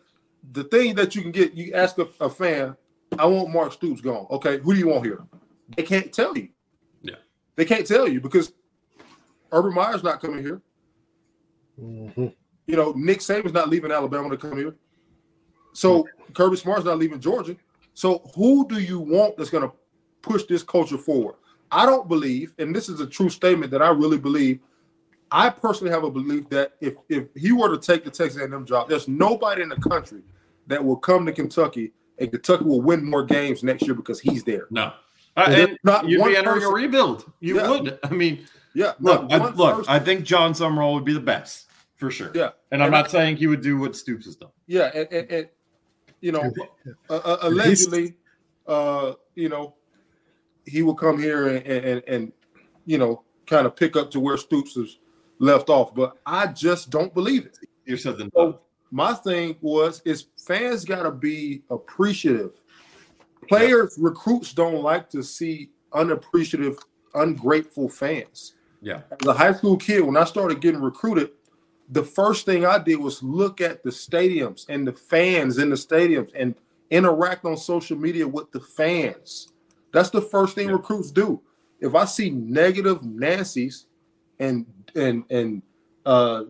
the 0.53 0.65
thing 0.65 0.95
that 0.97 1.15
you 1.15 1.23
can 1.23 1.31
get, 1.31 1.55
you 1.55 1.73
ask 1.75 1.99
a, 1.99 2.09
a 2.21 2.29
fan, 2.29 2.77
I 3.19 3.27
want 3.27 3.51
Mark 3.51 3.73
Stoops 3.73 4.01
gone. 4.01 4.27
Okay, 4.31 4.59
who 4.59 4.75
do 4.75 4.81
you 4.81 4.89
want 4.89 5.05
here? 5.05 5.23
They 5.77 5.83
can't 5.83 6.13
tell 6.13 6.37
you. 6.37 6.49
Yeah. 7.03 7.17
They 7.57 7.65
can't 7.65 7.87
tell 7.87 8.09
you 8.09 8.21
because 8.21 8.53
Urban 9.53 9.75
Meyer's 9.75 10.03
not 10.03 10.21
coming 10.21 10.43
here. 10.43 10.63
Mhm. 11.81 12.35
You 12.67 12.77
know, 12.77 12.93
Nick 12.97 13.19
Saban's 13.21 13.53
not 13.53 13.69
leaving 13.69 13.93
Alabama 13.93 14.31
to 14.31 14.37
come 14.37 14.57
here. 14.57 14.75
So 15.73 16.07
Kirby 16.35 16.57
Smart's 16.57 16.85
not 16.85 16.99
leaving 16.99 17.21
Georgia. 17.21 17.57
So 17.95 18.23
who 18.35 18.67
do 18.69 18.79
you 18.79 19.01
want 19.01 19.37
that's 19.37 19.51
going 19.51 19.69
to 19.69 19.75
push 20.23 20.45
this 20.45 20.63
culture 20.63 20.99
forward? 20.99 21.37
I 21.71 21.87
don't 21.87 22.09
believe, 22.09 22.55
and 22.59 22.75
this 22.75 22.89
is 22.89 23.01
a 23.01 23.07
true 23.07 23.31
statement 23.31 23.71
that 23.73 23.83
I 23.83 23.89
really 23.89 24.19
believe. 24.19 24.61
I 25.33 25.49
personally 25.51 25.93
have 25.93 26.05
a 26.05 26.11
belief 26.11 26.49
that 26.51 26.73
if 26.81 26.95
if 27.09 27.25
he 27.35 27.53
were 27.53 27.69
to 27.75 27.79
take 27.79 28.05
the 28.05 28.11
Texas 28.11 28.41
A&M 28.41 28.65
job, 28.67 28.89
there's 28.89 29.09
nobody 29.09 29.63
in 29.63 29.69
the 29.71 29.77
country 29.77 30.23
that 30.67 30.83
will 30.85 30.97
come 30.97 31.25
to 31.27 31.33
Kentucky 31.33 31.93
and 32.19 32.31
Kentucky 32.31 32.65
will 32.65 32.81
win 32.83 33.05
more 33.05 33.25
games 33.25 33.63
next 33.63 33.83
year 33.83 33.95
because 33.95 34.21
he's 34.21 34.45
there. 34.45 34.67
No. 34.71 34.93
Uh, 35.37 35.47
and 35.49 35.79
not 35.83 36.07
you'd 36.09 36.23
be 36.25 36.37
entering 36.37 36.57
person- 36.61 36.71
a 36.71 36.75
rebuild. 36.75 37.33
You 37.41 37.57
Yeah. 37.57 37.71
would. 37.71 37.99
I 38.05 38.11
mean, 38.11 38.47
Yeah, 38.75 38.93
look, 39.01 39.31
I, 39.33 39.39
look. 39.51 39.77
person- 39.79 39.93
I 39.93 39.99
think 39.99 40.25
Jon 40.25 40.53
Sumrall 40.53 40.95
would 40.95 41.05
be 41.05 41.15
the 41.15 41.21
best 41.21 41.69
for 41.97 42.11
sure. 42.11 42.31
Yeah. 42.35 42.51
And 42.71 42.83
I'm 42.83 42.87
And 42.89 42.93
not 42.93 43.07
I- 43.07 43.09
saying 43.09 43.37
he 43.39 43.47
would 43.47 43.63
do 43.63 43.79
what 43.79 43.97
Stoops 43.97 44.27
has 44.27 44.37
done. 44.37 44.51
Yeah, 44.67 44.91
and, 44.95 45.09
and, 45.13 45.31
and 45.31 45.49
you 46.21 46.33
know, 46.33 46.53
uh, 47.11 47.15
uh, 47.17 47.37
allegedly, 47.43 48.15
uh, 48.67 49.15
you 49.35 49.49
know, 49.49 49.75
he 50.67 50.83
will 50.83 50.95
come 50.95 51.19
here 51.19 51.49
and, 51.49 51.67
and 51.67 52.03
and 52.07 52.33
you 52.87 52.97
know 52.99 53.23
kind 53.47 53.67
of 53.67 53.75
pick 53.75 53.97
up 53.97 54.11
to 54.13 54.21
where 54.21 54.37
Stoops 54.37 54.75
has 54.77 54.99
left 55.43 55.69
off. 55.69 55.95
But 55.95 56.17
I 56.25 56.47
just 56.47 56.89
don't 56.89 57.13
believe 57.13 57.45
it. 57.47 57.59
You 57.85 57.97
said 57.97 58.17
the 58.17 58.31
So 58.35 58.61
my 58.91 59.13
thing 59.13 59.57
was 59.61 60.01
is 60.05 60.27
fans 60.39 60.85
got 60.85 61.03
to 61.03 61.11
be 61.11 61.63
appreciative. 61.69 62.61
Players, 63.49 63.99
recruits 64.01 64.53
don't 64.55 64.83
like 64.83 65.11
to 65.11 65.23
see 65.23 65.71
unappreciative, 65.93 66.79
ungrateful 67.15 67.89
fans. 67.89 68.55
Yeah. 68.81 69.01
As 69.21 69.27
a 69.27 69.33
high 69.33 69.53
school 69.53 69.77
kid, 69.77 70.01
when 70.01 70.17
I 70.17 70.25
started 70.25 70.61
getting 70.61 70.81
recruited, 70.81 71.31
the 71.91 72.05
first 72.05 72.47
thing 72.47 72.65
I 72.65 72.79
did 72.79 72.97
was 72.97 73.23
look 73.23 73.61
at 73.61 73.83
the 73.83 73.91
stadiums 73.91 74.67
and 74.69 74.87
the 74.87 74.93
fans 74.93 75.59
in 75.59 75.71
the 75.71 75.77
stadiums 75.77 76.31
and 76.37 76.55
interact 76.91 77.45
on 77.45 77.57
social 77.57 77.99
media 77.99 78.27
with 78.27 78.51
the 78.53 78.61
fans. 78.61 79.53
That's 79.93 80.11
the 80.11 80.23
first 80.23 80.55
thing 80.55 80.69
Yeah. 80.69 80.75
recruits 80.75 81.11
do. 81.11 81.41
If 81.81 81.97
I 81.97 82.05
see 82.05 82.31
negative 82.31 83.03
Nancy's 83.03 83.87
and 84.39 84.67
and 84.95 85.25
and 85.31 85.63
uh 86.07 86.45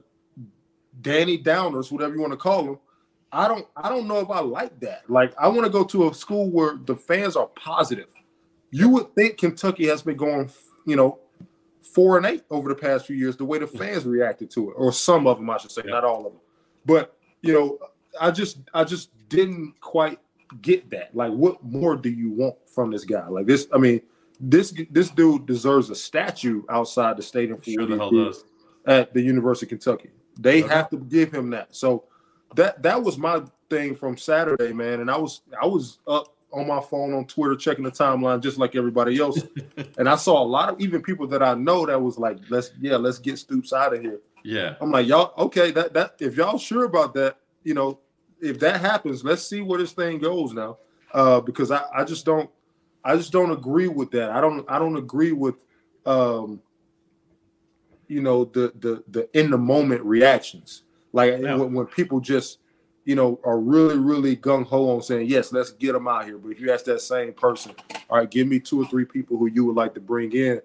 Danny 1.00 1.42
Downers, 1.42 1.90
whatever 1.90 2.14
you 2.14 2.20
want 2.20 2.32
to 2.32 2.36
call 2.36 2.64
them, 2.64 2.78
I 3.32 3.48
don't 3.48 3.66
I 3.76 3.88
don't 3.88 4.06
know 4.06 4.18
if 4.20 4.30
I 4.30 4.40
like 4.40 4.78
that. 4.80 5.08
Like 5.08 5.32
I 5.38 5.48
want 5.48 5.64
to 5.64 5.70
go 5.70 5.84
to 5.84 6.08
a 6.08 6.14
school 6.14 6.50
where 6.50 6.76
the 6.84 6.96
fans 6.96 7.36
are 7.36 7.46
positive. 7.48 8.08
You 8.70 8.88
would 8.90 9.14
think 9.14 9.38
Kentucky 9.38 9.86
has 9.88 10.02
been 10.02 10.16
going, 10.16 10.50
you 10.86 10.96
know, 10.96 11.18
four 11.82 12.16
and 12.16 12.26
eight 12.26 12.44
over 12.50 12.68
the 12.68 12.74
past 12.74 13.06
few 13.06 13.16
years, 13.16 13.36
the 13.36 13.44
way 13.44 13.58
the 13.58 13.66
fans 13.66 14.04
reacted 14.04 14.50
to 14.52 14.70
it, 14.70 14.74
or 14.76 14.92
some 14.92 15.26
of 15.26 15.38
them, 15.38 15.50
I 15.50 15.58
should 15.58 15.72
say, 15.72 15.82
Yeah. 15.84 15.92
not 15.92 16.04
all 16.04 16.26
of 16.26 16.32
them. 16.32 16.40
But 16.86 17.16
you 17.42 17.52
know, 17.52 17.78
I 18.20 18.30
just 18.30 18.58
I 18.72 18.84
just 18.84 19.10
didn't 19.28 19.74
quite 19.80 20.18
get 20.60 20.90
that. 20.90 21.14
Like, 21.16 21.32
what 21.32 21.62
more 21.64 21.96
do 21.96 22.10
you 22.10 22.30
want 22.30 22.56
from 22.68 22.90
this 22.90 23.04
guy? 23.04 23.26
Like 23.28 23.46
this, 23.46 23.66
I 23.72 23.78
mean, 23.78 24.02
this 24.42 24.74
this 24.90 25.08
dude 25.10 25.46
deserves 25.46 25.88
a 25.90 25.94
statue 25.94 26.62
outside 26.68 27.16
the 27.16 27.22
stadium 27.22 27.58
for 27.58 27.70
Sure 27.70 27.82
what 27.82 27.88
the 27.88 27.94
he 27.94 27.98
hell 28.00 28.10
did 28.10 28.24
does. 28.24 28.44
at 28.86 29.14
the 29.14 29.20
University 29.22 29.66
of 29.66 29.70
Kentucky. 29.80 30.10
They 30.38 30.62
Okay. 30.64 30.74
have 30.74 30.90
to 30.90 30.96
give 30.98 31.32
him 31.32 31.50
that. 31.50 31.74
So 31.74 32.04
that 32.56 32.82
that 32.82 33.02
was 33.02 33.16
my 33.18 33.42
thing 33.70 33.94
from 33.94 34.16
Saturday, 34.16 34.72
man. 34.72 35.00
And 35.00 35.10
I 35.10 35.16
was 35.16 35.42
I 35.60 35.66
was 35.66 35.98
up 36.08 36.34
on 36.52 36.66
my 36.66 36.80
phone 36.80 37.14
on 37.14 37.24
Twitter 37.26 37.54
checking 37.56 37.84
the 37.84 37.90
timeline 37.90 38.40
just 38.42 38.58
like 38.58 38.74
everybody 38.76 39.18
else. 39.18 39.42
and 39.98 40.08
I 40.08 40.16
saw 40.16 40.42
a 40.42 40.44
lot 40.44 40.68
of 40.68 40.80
even 40.80 41.02
people 41.02 41.26
that 41.28 41.42
I 41.42 41.54
know 41.54 41.86
that 41.86 42.00
was 42.02 42.18
like, 42.18 42.38
let's 42.50 42.72
yeah, 42.80 42.96
let's 42.96 43.18
get 43.18 43.38
Stoops 43.38 43.72
out 43.72 43.94
of 43.94 44.00
here. 44.02 44.20
Yeah. 44.44 44.74
I'm 44.80 44.90
like, 44.90 45.06
y'all, 45.06 45.32
okay, 45.46 45.70
that 45.70 45.94
that 45.94 46.16
if 46.18 46.36
y'all 46.36 46.58
sure 46.58 46.84
about 46.84 47.14
that, 47.14 47.36
you 47.62 47.74
know, 47.74 48.00
if 48.40 48.58
that 48.58 48.80
happens, 48.80 49.22
let's 49.22 49.42
see 49.46 49.60
where 49.60 49.78
this 49.78 49.92
thing 49.92 50.18
goes 50.18 50.52
now. 50.52 50.78
Uh, 51.14 51.40
because 51.40 51.70
I, 51.70 51.84
I 51.94 52.04
just 52.04 52.24
don't 52.24 52.50
I 53.04 53.16
just 53.16 53.32
don't 53.32 53.50
agree 53.50 53.88
with 53.88 54.10
that. 54.12 54.30
I 54.30 54.40
don't 54.40 54.64
I 54.68 54.78
don't 54.78 54.96
agree 54.96 55.32
with 55.32 55.64
um 56.06 56.60
you 58.08 58.20
know 58.20 58.44
the 58.44 58.72
the 58.78 59.02
the 59.08 59.38
in 59.38 59.50
the 59.50 59.58
moment 59.58 60.02
reactions. 60.02 60.82
Like 61.12 61.38
Yeah. 61.40 61.56
when, 61.56 61.72
when 61.74 61.86
people 61.86 62.20
just 62.20 62.58
you 63.04 63.14
know 63.16 63.40
are 63.44 63.58
really 63.58 63.98
really 63.98 64.36
gung 64.36 64.64
ho 64.64 64.90
on 64.90 65.02
saying 65.02 65.28
yes, 65.28 65.52
let's 65.52 65.70
get 65.70 65.92
them 65.92 66.06
out 66.08 66.24
here. 66.26 66.38
But 66.38 66.50
if 66.52 66.60
you 66.60 66.70
ask 66.72 66.84
that 66.86 67.00
same 67.00 67.32
person, 67.32 67.72
all 68.08 68.18
right, 68.18 68.30
give 68.30 68.46
me 68.46 68.60
two 68.60 68.82
or 68.82 68.86
three 68.86 69.04
people 69.04 69.36
who 69.36 69.46
you 69.46 69.64
would 69.64 69.76
like 69.76 69.94
to 69.94 70.00
bring 70.00 70.32
in, 70.32 70.60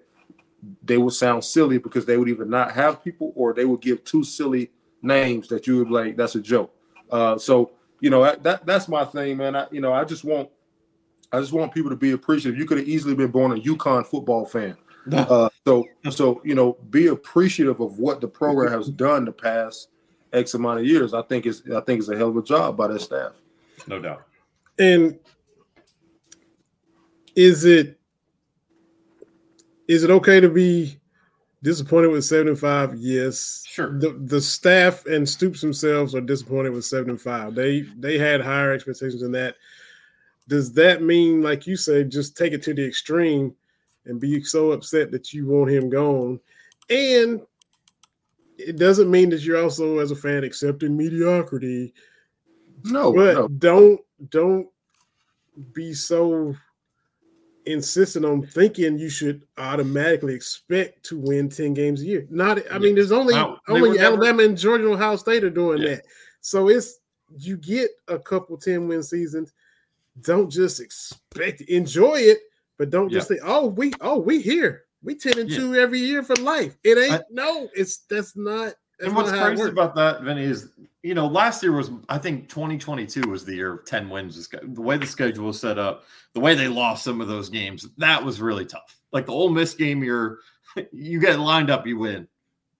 they 0.82 0.98
would 0.98 1.14
sound 1.14 1.44
silly 1.44 1.78
because 1.78 2.06
they 2.06 2.16
would 2.16 2.28
either 2.28 2.44
not 2.44 2.72
have 2.72 3.02
people 3.02 3.32
or 3.34 3.52
they 3.52 3.64
would 3.64 3.80
give 3.80 4.04
two 4.04 4.22
silly 4.24 4.70
names 5.02 5.48
that 5.48 5.66
you 5.66 5.78
would 5.78 5.90
like 5.90 6.16
that's 6.16 6.34
a 6.34 6.40
joke. 6.40 6.72
Uh, 7.10 7.38
so 7.38 7.70
you 8.00 8.10
know 8.10 8.22
that, 8.22 8.42
that 8.42 8.66
that's 8.66 8.88
my 8.88 9.04
thing, 9.04 9.36
man. 9.38 9.56
I 9.56 9.66
you 9.70 9.80
know 9.80 9.92
I 9.92 10.04
just 10.04 10.24
want 10.24 10.50
I 11.32 11.40
just 11.40 11.52
want 11.52 11.74
people 11.74 11.90
to 11.90 11.96
be 11.96 12.12
appreciative. 12.12 12.58
You 12.58 12.66
could 12.66 12.78
have 12.78 12.88
easily 12.88 13.14
been 13.14 13.30
born 13.30 13.52
a 13.52 13.60
UConn 13.60 14.06
football 14.06 14.44
fan. 14.44 14.76
Uh, 15.10 15.48
so 15.66 15.86
so 16.10 16.42
you 16.44 16.54
know 16.54 16.76
be 16.90 17.06
appreciative 17.06 17.80
of 17.80 17.98
what 17.98 18.20
the 18.20 18.28
program 18.28 18.70
has 18.70 18.90
done 18.90 19.24
the 19.24 19.32
past 19.32 19.88
X 20.34 20.52
amount 20.52 20.80
of 20.80 20.86
years. 20.86 21.14
I 21.14 21.22
think 21.22 21.46
it's 21.46 21.62
I 21.70 21.80
think 21.80 22.00
it's 22.00 22.10
a 22.10 22.16
hell 22.16 22.28
of 22.28 22.36
a 22.36 22.42
job 22.42 22.76
by 22.76 22.88
that 22.88 23.00
staff. 23.00 23.32
No 23.86 24.00
doubt. 24.00 24.24
And 24.78 25.18
is 27.34 27.64
it 27.64 27.98
is 29.86 30.04
it 30.04 30.10
okay 30.10 30.40
to 30.40 30.48
be 30.48 30.98
disappointed 31.62 32.08
with 32.08 32.24
seven 32.24 32.48
and 32.48 32.58
five? 32.58 32.94
Yes. 32.96 33.64
Sure. 33.66 33.98
The 33.98 34.10
the 34.26 34.40
staff 34.40 35.06
and 35.06 35.28
Stoops 35.28 35.60
themselves 35.60 36.14
are 36.14 36.20
disappointed 36.20 36.72
with 36.72 36.84
seven 36.84 37.10
and 37.10 37.20
five. 37.20 37.54
They 37.54 37.82
they 37.98 38.18
had 38.18 38.40
higher 38.40 38.72
expectations 38.72 39.22
than 39.22 39.32
that. 39.32 39.56
Does 40.48 40.72
that 40.72 41.02
mean, 41.02 41.42
like 41.42 41.66
you 41.66 41.76
said, 41.76 42.10
just 42.10 42.36
take 42.36 42.52
it 42.52 42.62
to 42.64 42.74
the 42.74 42.84
extreme 42.86 43.54
and 44.06 44.18
be 44.18 44.42
so 44.42 44.72
upset 44.72 45.10
that 45.12 45.32
you 45.32 45.46
want 45.46 45.70
him 45.70 45.88
gone? 45.90 46.40
And 46.90 47.42
it 48.56 48.76
doesn't 48.76 49.10
mean 49.10 49.30
that 49.30 49.42
you're 49.42 49.62
also, 49.62 49.98
as 49.98 50.10
a 50.10 50.16
fan, 50.16 50.42
accepting 50.44 50.96
mediocrity 50.96 51.92
No, 52.84 53.12
but 53.12 53.34
no. 53.34 53.48
don't 53.48 54.00
don't 54.30 54.68
be 55.72 55.92
so 55.92 56.54
insistent 57.66 58.24
on 58.24 58.40
thinking 58.46 58.98
you 58.98 59.10
should 59.10 59.42
automatically 59.58 60.34
expect 60.34 61.04
to 61.04 61.18
win 61.18 61.48
10 61.50 61.74
games 61.74 62.00
a 62.00 62.06
year. 62.06 62.26
Not 62.30 62.60
I 62.72 62.78
mean 62.78 62.94
there's 62.94 63.12
only 63.12 63.34
they 63.34 63.44
only 63.68 63.90
were 63.90 63.94
never- 63.96 64.14
Alabama 64.14 64.42
and 64.44 64.56
Georgia 64.56 64.84
and 64.86 64.94
Ohio 64.94 65.16
State 65.16 65.44
are 65.44 65.50
doing 65.50 65.82
Yeah. 65.82 65.96
that. 65.96 66.06
So 66.40 66.68
it's 66.68 67.00
you 67.36 67.58
get 67.58 67.90
a 68.08 68.18
couple 68.18 68.56
10 68.56 68.88
win 68.88 69.02
seasons. 69.02 69.52
Don't 70.22 70.50
just 70.50 70.80
expect 70.80 71.60
it. 71.60 71.68
enjoy 71.68 72.16
it, 72.16 72.38
but 72.78 72.90
don't 72.90 73.10
just 73.10 73.28
think, 73.28 73.40
oh, 73.44 73.66
we 73.66 73.92
oh 74.00 74.18
we 74.18 74.40
here. 74.40 74.84
We 75.02 75.14
10 75.14 75.38
and 75.38 75.50
Yeah. 75.50 75.58
2 75.58 75.74
every 75.76 76.00
year 76.00 76.22
for 76.22 76.34
life. 76.36 76.76
It 76.82 76.98
ain't 76.98 77.20
I- 77.20 77.24
no, 77.30 77.68
it's 77.74 77.98
that's 78.10 78.36
not 78.36 78.74
that's 78.98 79.08
and 79.08 79.14
what's 79.14 79.30
crazy 79.30 79.62
about 79.62 79.94
that, 79.94 80.22
Vinny, 80.22 80.42
is 80.42 80.70
you 81.04 81.14
know 81.14 81.26
last 81.26 81.62
year 81.62 81.72
was 81.72 81.90
I 82.08 82.18
think 82.18 82.48
2022 82.48 83.28
was 83.28 83.44
the 83.44 83.54
year 83.54 83.74
of 83.74 83.84
10 83.84 84.08
wins. 84.08 84.48
The 84.48 84.82
way 84.82 84.96
the 84.96 85.06
schedule 85.06 85.46
was 85.46 85.60
set 85.60 85.78
up, 85.78 86.04
the 86.34 86.40
way 86.40 86.54
they 86.56 86.66
lost 86.66 87.04
some 87.04 87.20
of 87.20 87.28
those 87.28 87.48
games, 87.48 87.86
that 87.98 88.24
was 88.24 88.40
really 88.40 88.64
tough. 88.66 88.96
Like 89.12 89.26
the 89.26 89.32
Ole 89.32 89.50
Miss 89.50 89.74
game, 89.74 90.02
you're 90.02 90.38
you 90.92 91.20
get 91.20 91.38
lined 91.38 91.70
up, 91.70 91.86
you 91.86 91.96
win, 91.98 92.26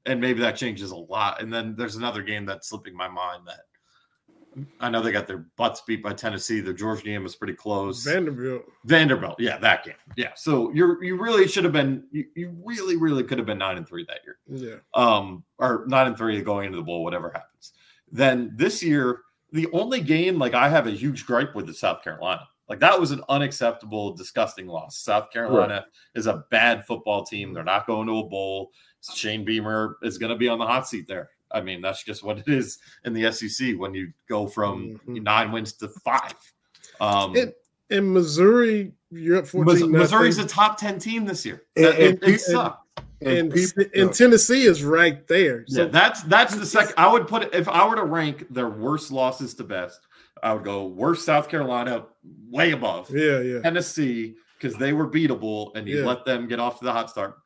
and 0.06 0.20
maybe 0.20 0.40
that 0.40 0.56
changes 0.56 0.90
a 0.90 0.96
lot. 0.96 1.40
And 1.40 1.52
then 1.52 1.76
there's 1.76 1.96
another 1.96 2.22
game 2.22 2.44
that's 2.44 2.68
slipping 2.68 2.96
my 2.96 3.08
mind 3.08 3.46
that 3.46 3.60
I 4.80 4.90
know 4.90 5.02
they 5.02 5.12
got 5.12 5.26
their 5.26 5.44
butts 5.56 5.80
beat 5.86 6.02
by 6.02 6.12
Tennessee. 6.12 6.60
The 6.60 6.72
Georgia 6.72 7.02
game 7.02 7.22
was 7.22 7.34
pretty 7.36 7.54
close. 7.54 8.04
Vanderbilt. 8.04 8.64
Vanderbilt, 8.84 9.36
yeah, 9.38 9.58
that 9.58 9.84
game, 9.84 9.94
yeah. 10.16 10.32
So 10.36 10.70
you're 10.72 11.02
you 11.02 11.16
really 11.20 11.46
should 11.48 11.64
have 11.64 11.72
been 11.72 12.04
you, 12.10 12.24
you 12.34 12.56
really 12.64 12.96
really 12.96 13.22
could 13.24 13.38
have 13.38 13.46
been 13.46 13.58
nine 13.58 13.76
and 13.76 13.86
three 13.88 14.06
that 14.08 14.20
year, 14.24 14.38
Yeah. 14.48 14.76
um, 14.94 15.44
or 15.58 15.84
nine 15.88 16.06
and 16.08 16.16
three 16.16 16.40
going 16.42 16.66
into 16.66 16.78
the 16.78 16.84
bowl, 16.84 17.04
whatever 17.04 17.30
happens. 17.30 17.72
Then 18.10 18.52
this 18.56 18.82
year, 18.82 19.20
the 19.52 19.68
only 19.72 20.00
game 20.00 20.38
like 20.38 20.54
I 20.54 20.68
have 20.68 20.86
a 20.86 20.90
huge 20.92 21.26
gripe 21.26 21.54
with 21.54 21.68
is 21.68 21.78
South 21.78 22.02
Carolina. 22.02 22.46
Like 22.68 22.80
that 22.80 23.00
was 23.00 23.12
an 23.12 23.22
unacceptable, 23.30 24.12
disgusting 24.14 24.66
loss. 24.66 24.98
South 24.98 25.30
Carolina 25.30 25.86
is 26.14 26.26
a 26.26 26.44
bad 26.50 26.86
football 26.86 27.24
team. 27.24 27.54
They're 27.54 27.64
not 27.64 27.86
going 27.86 28.06
to 28.08 28.18
a 28.18 28.24
bowl. 28.28 28.72
Shane 29.14 29.42
Beamer 29.44 29.96
is 30.02 30.18
going 30.18 30.30
to 30.30 30.36
be 30.36 30.48
on 30.48 30.58
the 30.58 30.66
hot 30.66 30.86
seat 30.86 31.06
there. 31.08 31.30
I 31.50 31.60
mean, 31.60 31.80
that's 31.80 32.02
just 32.04 32.22
what 32.22 32.38
it 32.38 32.48
is 32.48 32.78
in 33.04 33.12
the 33.12 33.30
SEC 33.32 33.74
when 33.76 33.94
you 33.94 34.12
go 34.28 34.46
from 34.46 35.00
Mhm. 35.06 35.22
nine 35.22 35.52
wins 35.52 35.72
to 35.74 35.88
five. 36.04 36.34
Um, 37.00 37.36
And, 37.36 37.52
and 37.90 38.12
Missouri, 38.12 38.92
you're 39.10 39.38
up 39.38 39.46
14 39.46 39.90
Mis- 39.90 40.00
Missouri's 40.02 40.38
a 40.38 40.46
top 40.46 40.78
10 40.78 40.98
team 40.98 41.24
this 41.24 41.46
year. 41.46 41.62
And- 41.76 41.84
That- 41.86 41.98
it, 42.00 42.08
and- 42.10 42.22
it 42.22 42.28
and- 42.28 42.40
sucked. 42.40 43.00
and, 43.22 43.52
and 43.94 44.12
Tennessee 44.14 44.64
is 44.64 44.84
right 44.84 45.26
there. 45.26 45.64
Yeah, 45.68 45.84
that's 45.86 46.22
that's 46.24 46.54
the 46.54 46.66
second. 46.66 46.94
I 46.98 47.10
would 47.10 47.26
put 47.26 47.42
it 47.44 47.54
if 47.54 47.68
I 47.68 47.86
were 47.88 47.96
to 47.96 48.04
rank 48.04 48.46
their 48.50 48.68
worst 48.68 49.10
losses 49.10 49.54
to 49.54 49.64
best. 49.64 50.00
I 50.42 50.52
would 50.52 50.62
go 50.64 50.86
worst 50.86 51.24
South 51.24 51.48
Carolina, 51.48 52.06
way 52.48 52.70
above 52.72 53.10
yeah, 53.10 53.40
yeah. 53.40 53.60
Tennessee 53.60 54.36
because 54.60 54.76
they 54.78 54.92
were 54.92 55.08
beatable 55.10 55.72
and 55.76 55.88
you 55.88 56.00
Yeah. 56.00 56.06
let 56.06 56.24
them 56.24 56.46
get 56.46 56.60
off 56.60 56.78
to 56.80 56.84
the 56.84 56.92
hot 56.92 57.10
start. 57.10 57.36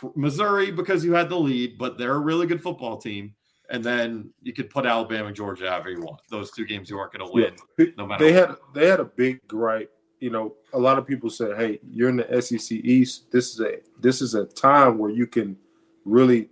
P- 0.00 0.08
Missouri 0.16 0.70
because 0.72 1.04
you 1.04 1.12
had 1.12 1.28
the 1.28 1.38
lead, 1.38 1.76
but 1.78 1.98
they're 1.98 2.14
a 2.14 2.18
really 2.20 2.46
good 2.46 2.60
football 2.62 2.96
team. 2.98 3.34
And 3.70 3.82
then 3.82 4.30
you 4.42 4.52
could 4.52 4.68
put 4.68 4.84
Alabama 4.84 5.28
and 5.28 5.36
Georgia 5.36 5.70
however 5.70 5.90
you 5.90 6.00
want. 6.00 6.20
Those 6.28 6.50
two 6.50 6.66
games 6.66 6.90
you 6.90 6.98
aren't 6.98 7.12
going 7.12 7.26
to 7.26 7.32
win. 7.32 7.54
Yeah. 7.78 7.86
no 7.96 8.06
matter 8.06 8.24
they 8.24 8.32
what. 8.38 8.48
had 8.48 8.56
they 8.74 8.86
had 8.88 9.00
a 9.00 9.04
big 9.04 9.40
gripe. 9.48 9.90
You 10.20 10.30
know, 10.30 10.54
a 10.72 10.78
lot 10.78 10.98
of 10.98 11.06
people 11.06 11.30
said, 11.30 11.56
"Hey, 11.56 11.80
you're 11.90 12.08
in 12.08 12.16
the 12.16 12.42
SEC 12.42 12.70
East. 12.78 13.30
This 13.32 13.54
is 13.54 13.60
a 13.60 13.78
this 14.00 14.20
is 14.22 14.34
a 14.34 14.44
time 14.46 14.98
where 14.98 15.10
you 15.10 15.26
can 15.26 15.56
really 16.04 16.50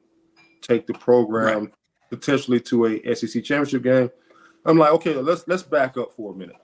take 0.62 0.87
the 0.87 0.94
program 0.94 1.70
potentially 2.11 2.61
to 2.61 2.87
a 2.87 3.14
SEC 3.14 3.44
championship 3.44 3.83
game." 3.83 4.11
I'm 4.64 4.77
like, 4.79 4.90
okay, 4.92 5.14
let's 5.14 5.44
let's 5.46 5.62
back 5.62 5.96
up 5.96 6.12
for 6.12 6.33
a 6.33 6.37
minute. 6.37 6.57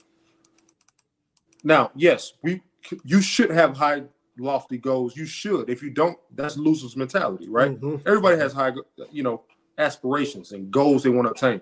Now, 1.64 1.90
yes, 1.94 2.32
we 2.42 2.62
you 3.04 3.20
should 3.20 3.50
have 3.50 3.76
high 3.76 4.02
lofty 4.38 4.78
goals. 4.78 5.16
You 5.16 5.26
should. 5.26 5.68
If 5.70 5.82
you 5.82 5.90
don't, 5.90 6.18
that's 6.34 6.56
losers 6.56 6.96
mentality, 6.96 7.48
right? 7.48 7.80
Mhm. 7.80 8.02
Everybody 8.06 8.38
has 8.38 8.52
high, 8.52 8.72
you 9.10 9.22
know, 9.22 9.44
aspirations 9.78 10.52
and 10.52 10.70
goals 10.70 11.02
they 11.02 11.10
want 11.10 11.26
to 11.26 11.32
attain. 11.32 11.60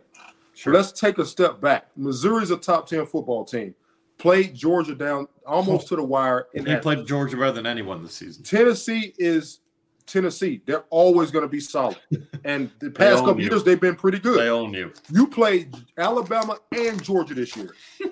Sure. 0.55 0.72
Let's 0.72 0.92
take 0.92 1.18
a 1.18 1.27
step 1.27 1.61
back. 1.61 1.88
Missouri's 1.96 2.50
a 2.50 2.57
top 2.57 2.88
10 2.88 3.07
football 3.07 3.44
team. 3.44 3.74
Played 4.18 4.55
Georgia 4.55 4.94
down 4.94 5.27
almost 5.44 5.88
to 5.88 5.96
the 5.96 6.03
wire. 6.03 6.46
In 6.55 6.64
They 6.64 6.77
played 6.77 7.07
Georgia 7.07 7.37
better 7.37 7.53
than 7.53 7.66
anyone 7.66 8.03
this 8.03 8.14
season. 8.14 8.44
Tennessee 8.44 9.12
is 9.18 9.61
Tennessee. 10.07 10.62
They're 10.64 10.85
always 10.90 11.33
going 11.33 11.42
to 11.44 11.48
be 11.48 11.61
solid. 11.61 11.98
And 12.46 12.70
the 12.79 12.90
past 12.90 13.24
couple 13.24 13.40
you. 13.40 13.48
years, 13.48 13.64
they've 13.64 13.81
been 13.81 13.96
pretty 13.96 14.18
good. 14.18 14.38
They 14.38 14.50
own 14.50 14.74
you. 14.74 14.92
You 15.11 15.27
played 15.27 15.74
Alabama 15.96 16.59
and 16.72 17.03
Georgia 17.03 17.33
this 17.33 17.57
year. 17.57 17.74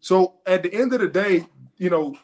so 0.00 0.36
at 0.46 0.62
the 0.62 0.72
end 0.72 0.92
of 0.92 1.00
the 1.00 1.08
day, 1.08 1.44
you 1.78 1.90
know, 1.90 2.16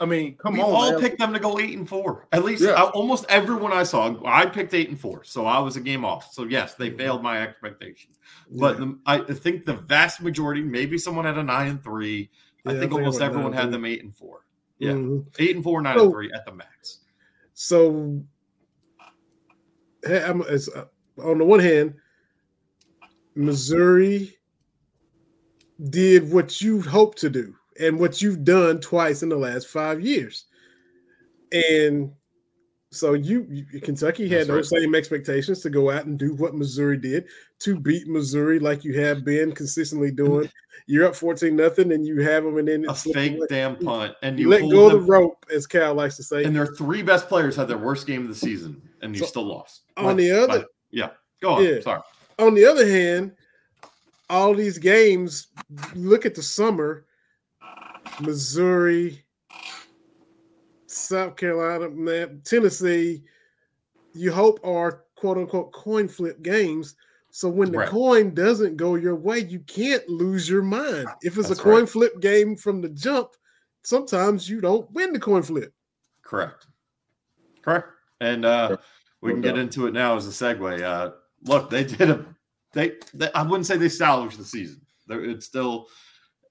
I 0.00 0.04
mean, 0.06 0.36
come 0.36 0.54
we 0.54 0.60
on. 0.60 0.70
all 0.70 0.90
man. 0.92 1.00
picked 1.00 1.18
them 1.18 1.32
to 1.32 1.38
go 1.40 1.58
eight 1.58 1.76
and 1.76 1.88
four. 1.88 2.28
At 2.32 2.44
least 2.44 2.62
Yeah. 2.62 2.70
I- 2.72 2.90
almost 2.90 3.24
everyone 3.28 3.72
I 3.72 3.82
saw, 3.82 4.14
I 4.24 4.46
picked 4.46 4.74
eight 4.74 4.88
and 4.88 4.98
four, 5.00 5.24
so 5.24 5.46
I 5.46 5.58
was 5.58 5.76
a 5.76 5.80
game 5.80 6.04
off. 6.04 6.32
So 6.32 6.44
yes, 6.44 6.74
they 6.74 6.90
failed 6.90 7.22
my 7.22 7.40
expectation. 7.42 8.12
But 8.52 8.78
Yeah. 8.78 8.84
the, 8.86 8.98
I 9.06 9.18
think 9.34 9.64
the 9.66 9.74
vast 9.74 10.20
majority, 10.22 10.62
maybe 10.62 10.98
someone 10.98 11.24
had 11.24 11.38
a 11.38 11.42
nine 11.42 11.68
and 11.68 11.82
three. 11.84 12.30
I 12.66 12.72
Yeah, 12.72 12.76
I 12.76 12.80
think 12.80 12.92
think 12.92 13.00
almost 13.00 13.20
everyone 13.20 13.52
had 13.52 13.64
and 13.66 13.74
them 13.74 13.84
eight 13.84 14.02
and 14.02 14.14
four. 14.14 14.44
Yeah, 14.78 14.92
Mhm. 14.92 15.26
eight 15.38 15.54
and 15.56 15.64
four, 15.64 15.80
nine 15.82 15.96
So- 15.98 16.04
and 16.04 16.12
three 16.12 16.32
at 16.32 16.44
the 16.46 16.52
max. 16.54 17.00
So, 17.54 18.22
hey, 20.04 20.22
I'm, 20.22 20.42
it's, 20.42 20.68
uh, 20.68 20.84
on 21.22 21.38
the 21.38 21.44
one 21.44 21.60
hand, 21.60 21.94
Missouri 23.34 24.36
did 25.90 26.32
what 26.32 26.60
you 26.60 26.82
hoped 26.82 27.18
to 27.18 27.30
do 27.30 27.54
and 27.78 27.98
what 27.98 28.20
you've 28.22 28.44
done 28.44 28.80
twice 28.80 29.22
in 29.22 29.28
the 29.28 29.36
last 29.36 29.68
five 29.68 30.00
years. 30.00 30.44
And 31.52 32.12
so 32.90 33.12
you, 33.14 33.46
you 33.50 33.80
Kentucky 33.80 34.28
had 34.28 34.40
That's 34.46 34.48
those 34.48 34.68
same 34.70 34.94
expectations 34.94 35.60
to 35.60 35.70
go 35.70 35.90
out 35.90 36.06
and 36.06 36.18
do 36.18 36.34
what 36.34 36.54
Missouri 36.54 36.96
did 36.96 37.26
to 37.60 37.78
beat 37.78 38.06
Missouri 38.08 38.58
like 38.58 38.82
you 38.84 38.98
have 39.00 39.24
been 39.24 39.52
consistently 39.52 40.10
doing. 40.10 40.50
You're 40.86 41.06
up 41.06 41.14
14 41.14 41.54
nothing 41.54 41.92
and 41.92 42.06
you 42.06 42.22
have 42.22 42.44
them 42.44 42.56
and 42.56 42.66
then 42.68 42.86
A 42.88 42.94
fake 42.94 43.38
damn 43.50 43.76
punt, 43.76 44.14
and 44.22 44.38
you 44.38 44.48
let 44.48 44.62
go 44.62 44.86
of 44.86 44.92
the 44.92 45.00
rope, 45.00 45.44
as 45.54 45.66
Cal 45.66 45.92
likes 45.94 46.16
to 46.16 46.22
say. 46.22 46.44
and 46.44 46.56
their 46.56 46.66
three 46.66 47.02
best 47.02 47.28
players 47.28 47.56
had 47.56 47.68
their 47.68 47.76
worst 47.76 48.06
game 48.06 48.22
of 48.22 48.28
the 48.28 48.34
season, 48.34 48.80
and 49.02 49.14
you 49.14 49.20
So, 49.20 49.26
still 49.26 49.44
lost. 49.44 49.82
on 49.98 50.04
Like- 50.06 50.16
the 50.16 50.30
other 50.30 50.46
like- 50.60 50.66
yeah, 50.90 51.10
go 51.42 51.50
on. 51.54 51.64
Yeah. 51.64 51.80
Sorry. 51.80 52.00
on 52.38 52.54
the 52.54 52.64
other 52.64 52.88
hand, 52.88 53.32
all 54.30 54.54
these 54.54 54.78
games, 54.78 55.48
look 55.94 56.24
at 56.24 56.34
the 56.34 56.42
summer, 56.42 57.04
Missouri, 58.20 59.24
South 60.86 61.36
Carolina, 61.36 61.90
man, 61.90 62.40
Tennessee, 62.44 63.22
you 64.14 64.32
hope 64.32 64.58
are 64.64 65.04
quote 65.16 65.38
unquote 65.38 65.72
coin 65.72 66.08
flip 66.08 66.42
games. 66.42 66.96
So 67.30 67.48
when 67.48 67.70
the 67.70 67.78
Right. 67.78 67.88
coin 67.88 68.34
doesn't 68.34 68.76
go 68.76 68.94
your 68.94 69.14
way, 69.14 69.40
you 69.40 69.60
can't 69.60 70.08
lose 70.08 70.48
your 70.48 70.62
mind. 70.62 71.08
If 71.22 71.38
it's 71.38 71.48
That's 71.48 71.60
a 71.60 71.62
coin 71.62 71.80
right. 71.80 71.88
flip 71.88 72.20
game 72.20 72.56
from 72.56 72.80
the 72.80 72.88
jump, 72.88 73.30
sometimes 73.82 74.48
you 74.48 74.60
don't 74.60 74.90
win 74.92 75.12
the 75.12 75.20
coin 75.20 75.42
flip. 75.42 75.72
Correct. 76.22 76.66
Correct. 77.62 77.88
And 78.20 78.44
uh, 78.44 78.76
we 79.20 79.32
can 79.32 79.40
get 79.40 79.58
into 79.58 79.86
it 79.86 79.92
now 79.92 80.16
as 80.16 80.26
a 80.26 80.30
segue. 80.30 80.82
Uh, 80.82 81.12
look, 81.44 81.70
they 81.70 81.84
did 81.84 82.10
a 82.10 82.24
they, 82.72 82.96
they 83.14 83.30
I 83.32 83.42
wouldn't 83.42 83.66
say 83.66 83.76
they 83.76 83.88
salvaged 83.88 84.38
the 84.38 84.44
season. 84.44 84.80
They're, 85.06 85.24
it's 85.24 85.46
still 85.46 85.88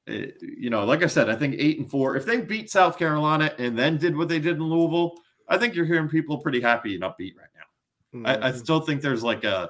uh, 0.09 0.27
you 0.41 0.69
know, 0.69 0.85
like 0.85 1.03
I 1.03 1.07
said, 1.07 1.29
I 1.29 1.35
think 1.35 1.55
eight 1.57 1.79
and 1.79 1.89
four. 1.89 2.15
If 2.15 2.25
they 2.25 2.41
beat 2.41 2.69
South 2.69 2.97
Carolina 2.97 3.53
and 3.59 3.77
then 3.77 3.97
did 3.97 4.15
what 4.15 4.27
they 4.29 4.39
did 4.39 4.55
in 4.57 4.63
Louisville, 4.63 5.13
I 5.49 5.57
think 5.57 5.75
you're 5.75 5.85
hearing 5.85 6.09
people 6.09 6.37
pretty 6.39 6.61
happy 6.61 6.95
and 6.95 7.03
upbeat 7.03 7.33
right 7.37 7.49
now. 7.55 8.29
I, 8.29 8.47
I 8.47 8.51
Mhm. 8.51 8.57
still 8.57 8.79
think 8.79 9.01
there's 9.01 9.23
like 9.23 9.43
a 9.43 9.69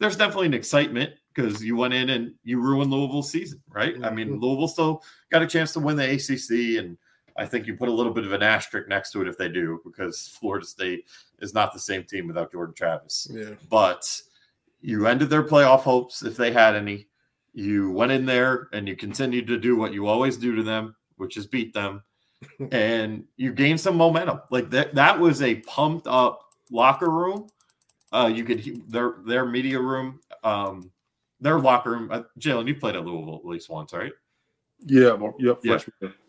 there's 0.00 0.16
definitely 0.16 0.46
an 0.46 0.54
excitement 0.54 1.12
because 1.34 1.62
you 1.64 1.74
went 1.76 1.92
in 1.94 2.10
and 2.10 2.34
you 2.44 2.60
ruined 2.60 2.90
Louisville's 2.92 3.30
season, 3.30 3.60
right? 3.68 3.94
I 4.04 4.10
mean, 4.10 4.28
Mhm. 4.28 4.40
Louisville 4.40 4.68
still 4.68 5.02
got 5.30 5.42
a 5.42 5.46
chance 5.46 5.72
to 5.72 5.80
win 5.80 5.96
the 5.96 6.04
ACC, 6.04 6.76
and 6.78 6.96
I 7.36 7.46
think 7.46 7.66
you 7.66 7.76
put 7.76 7.88
a 7.88 7.92
little 7.92 8.12
bit 8.12 8.24
of 8.24 8.32
an 8.32 8.42
asterisk 8.42 8.88
next 8.88 9.10
to 9.12 9.22
it 9.22 9.28
if 9.28 9.36
they 9.38 9.48
do 9.48 9.80
because 9.84 10.28
Florida 10.40 10.66
State 10.66 11.08
is 11.40 11.54
not 11.54 11.72
the 11.72 11.78
same 11.80 12.04
team 12.04 12.26
without 12.26 12.50
Jordan 12.52 12.74
Travis. 12.74 13.28
yeah. 13.30 13.54
But 13.70 14.20
you 14.80 15.06
ended 15.06 15.30
their 15.30 15.42
playoff 15.44 15.80
hopes 15.80 16.22
if 16.24 16.36
they 16.36 16.52
had 16.52 16.74
any. 16.76 17.06
You 17.54 17.90
went 17.90 18.12
in 18.12 18.26
there 18.26 18.68
and 18.72 18.86
you 18.86 18.96
continued 18.96 19.46
to 19.48 19.58
do 19.58 19.76
what 19.76 19.92
you 19.92 20.06
always 20.06 20.36
do 20.36 20.54
to 20.54 20.62
them, 20.62 20.94
which 21.16 21.36
is 21.36 21.46
beat 21.46 21.72
them, 21.74 22.02
and 22.72 23.24
you 23.36 23.52
gained 23.52 23.80
some 23.80 23.96
momentum. 23.96 24.40
Like 24.50 24.70
that, 24.70 24.94
that 24.94 25.18
was 25.18 25.42
a 25.42 25.56
pumped 25.56 26.06
up 26.06 26.40
locker 26.70 27.10
room. 27.10 27.48
Uh, 28.12 28.30
you 28.32 28.44
could 28.44 28.60
he- 28.60 28.82
their 28.88 29.16
their 29.26 29.44
media 29.44 29.80
room, 29.80 30.20
um, 30.44 30.90
their 31.40 31.58
locker 31.58 31.90
room. 31.90 32.08
Uh, 32.10 32.22
Jalen, 32.38 32.68
you 32.68 32.74
played 32.74 32.96
at 32.96 33.04
Louisville 33.04 33.36
at 33.36 33.44
least 33.44 33.68
once, 33.68 33.92
right? 33.92 34.12
Yeah, 34.86 35.16
more, 35.16 35.34
yep, 35.38 35.58
Yeah. 35.64 35.78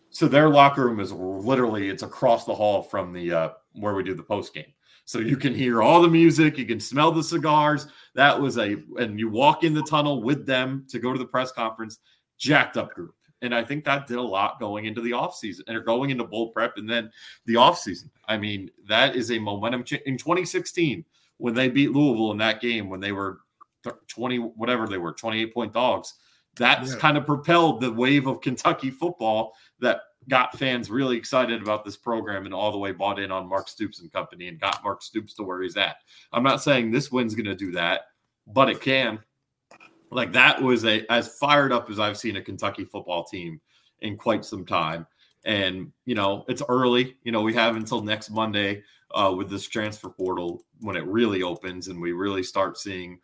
So 0.09 0.27
their 0.27 0.49
locker 0.49 0.85
room 0.85 0.99
is 0.99 1.11
literally 1.13 1.89
it's 1.89 2.03
across 2.03 2.45
the 2.45 2.55
hall 2.55 2.81
from 2.81 3.13
the 3.13 3.31
uh, 3.31 3.49
where 3.73 3.93
we 3.93 4.03
do 4.03 4.15
the 4.15 4.23
post 4.23 4.53
game. 4.53 4.73
So 5.09 5.17
you 5.17 5.37
can 5.37 5.55
hear 5.55 5.81
all 5.81 6.03
the 6.03 6.07
music, 6.07 6.59
you 6.59 6.67
can 6.67 6.79
smell 6.79 7.11
the 7.11 7.23
cigars. 7.23 7.87
That 8.13 8.39
was 8.39 8.59
a 8.59 8.75
and 8.99 9.19
you 9.19 9.27
walk 9.27 9.63
in 9.63 9.73
the 9.73 9.81
tunnel 9.81 10.21
with 10.21 10.45
them 10.45 10.85
to 10.87 10.99
go 10.99 11.11
to 11.11 11.17
the 11.17 11.25
press 11.25 11.51
conference, 11.51 11.97
jacked 12.37 12.77
up 12.77 12.93
group. 12.93 13.15
And 13.41 13.55
I 13.55 13.63
think 13.63 13.83
that 13.85 14.05
did 14.05 14.17
a 14.17 14.21
lot 14.21 14.59
going 14.59 14.85
into 14.85 15.01
the 15.01 15.09
offseason 15.09 15.61
and 15.65 15.83
going 15.83 16.11
into 16.11 16.25
bowl 16.25 16.51
prep 16.51 16.77
and 16.77 16.87
then 16.87 17.09
the 17.47 17.55
offseason. 17.55 18.11
I 18.27 18.37
mean, 18.37 18.69
that 18.87 19.15
is 19.15 19.31
a 19.31 19.39
momentum 19.39 19.83
cha- 19.83 19.97
in 20.05 20.15
2016 20.15 21.03
when 21.37 21.55
they 21.55 21.69
beat 21.69 21.91
Louisville 21.91 22.31
in 22.31 22.37
that 22.37 22.61
game 22.61 22.87
when 22.87 22.99
they 22.99 23.11
were 23.11 23.39
20 24.09 24.37
whatever 24.37 24.87
they 24.87 24.99
were 24.99 25.13
28 25.13 25.51
point 25.55 25.73
dogs. 25.73 26.13
That's 26.55 26.91
Yeah. 26.93 26.99
kind 26.99 27.17
of 27.17 27.25
propelled 27.25 27.81
the 27.81 27.91
wave 27.91 28.27
of 28.27 28.41
Kentucky 28.41 28.91
football 28.91 29.55
that 29.79 30.01
got 30.27 30.57
fans 30.57 30.91
really 30.91 31.17
excited 31.17 31.61
about 31.61 31.83
this 31.83 31.97
program 31.97 32.45
and 32.45 32.53
all 32.53 32.71
the 32.71 32.77
way 32.77 32.91
bought 32.91 33.19
in 33.19 33.31
on 33.31 33.47
Mark 33.47 33.67
Stoops 33.67 34.01
and 34.01 34.11
company 34.11 34.47
and 34.47 34.59
got 34.59 34.83
Mark 34.83 35.01
Stoops 35.01 35.33
to 35.35 35.43
where 35.43 35.61
he's 35.61 35.77
at. 35.77 35.97
I'm 36.33 36.43
not 36.43 36.61
saying 36.61 36.91
this 36.91 37.11
win's 37.11 37.35
going 37.35 37.45
to 37.45 37.55
do 37.55 37.71
that, 37.71 38.01
but 38.47 38.69
it 38.69 38.81
can. 38.81 39.19
Like 40.11 40.33
that 40.33 40.61
was 40.61 40.85
a 40.85 41.05
as 41.11 41.37
fired 41.37 41.71
up 41.71 41.89
as 41.89 41.99
I've 41.99 42.17
seen 42.17 42.37
a 42.37 42.41
Kentucky 42.41 42.83
football 42.83 43.23
team 43.23 43.61
in 44.01 44.17
quite 44.17 44.43
some 44.43 44.65
time. 44.65 45.05
And 45.45 45.91
you 46.05 46.15
know, 46.15 46.45
it's 46.47 46.63
early. 46.67 47.17
You 47.23 47.31
know, 47.31 47.41
we 47.41 47.53
have 47.53 47.75
until 47.75 48.01
next 48.01 48.29
Monday 48.29 48.83
uh, 49.11 49.33
with 49.35 49.49
this 49.49 49.67
transfer 49.67 50.09
portal 50.09 50.63
when 50.81 50.95
it 50.95 51.05
really 51.05 51.43
opens 51.43 51.87
and 51.87 52.01
we 52.01 52.11
really 52.11 52.43
start 52.43 52.77
seeing 52.77 53.19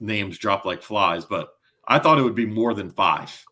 names 0.00 0.38
drop 0.38 0.64
like 0.64 0.82
flies. 0.82 1.24
But 1.24 1.48
I 1.88 1.98
thought 1.98 2.18
it 2.18 2.22
would 2.22 2.34
be 2.34 2.46
more 2.46 2.74
than 2.74 2.90
five 2.90 3.44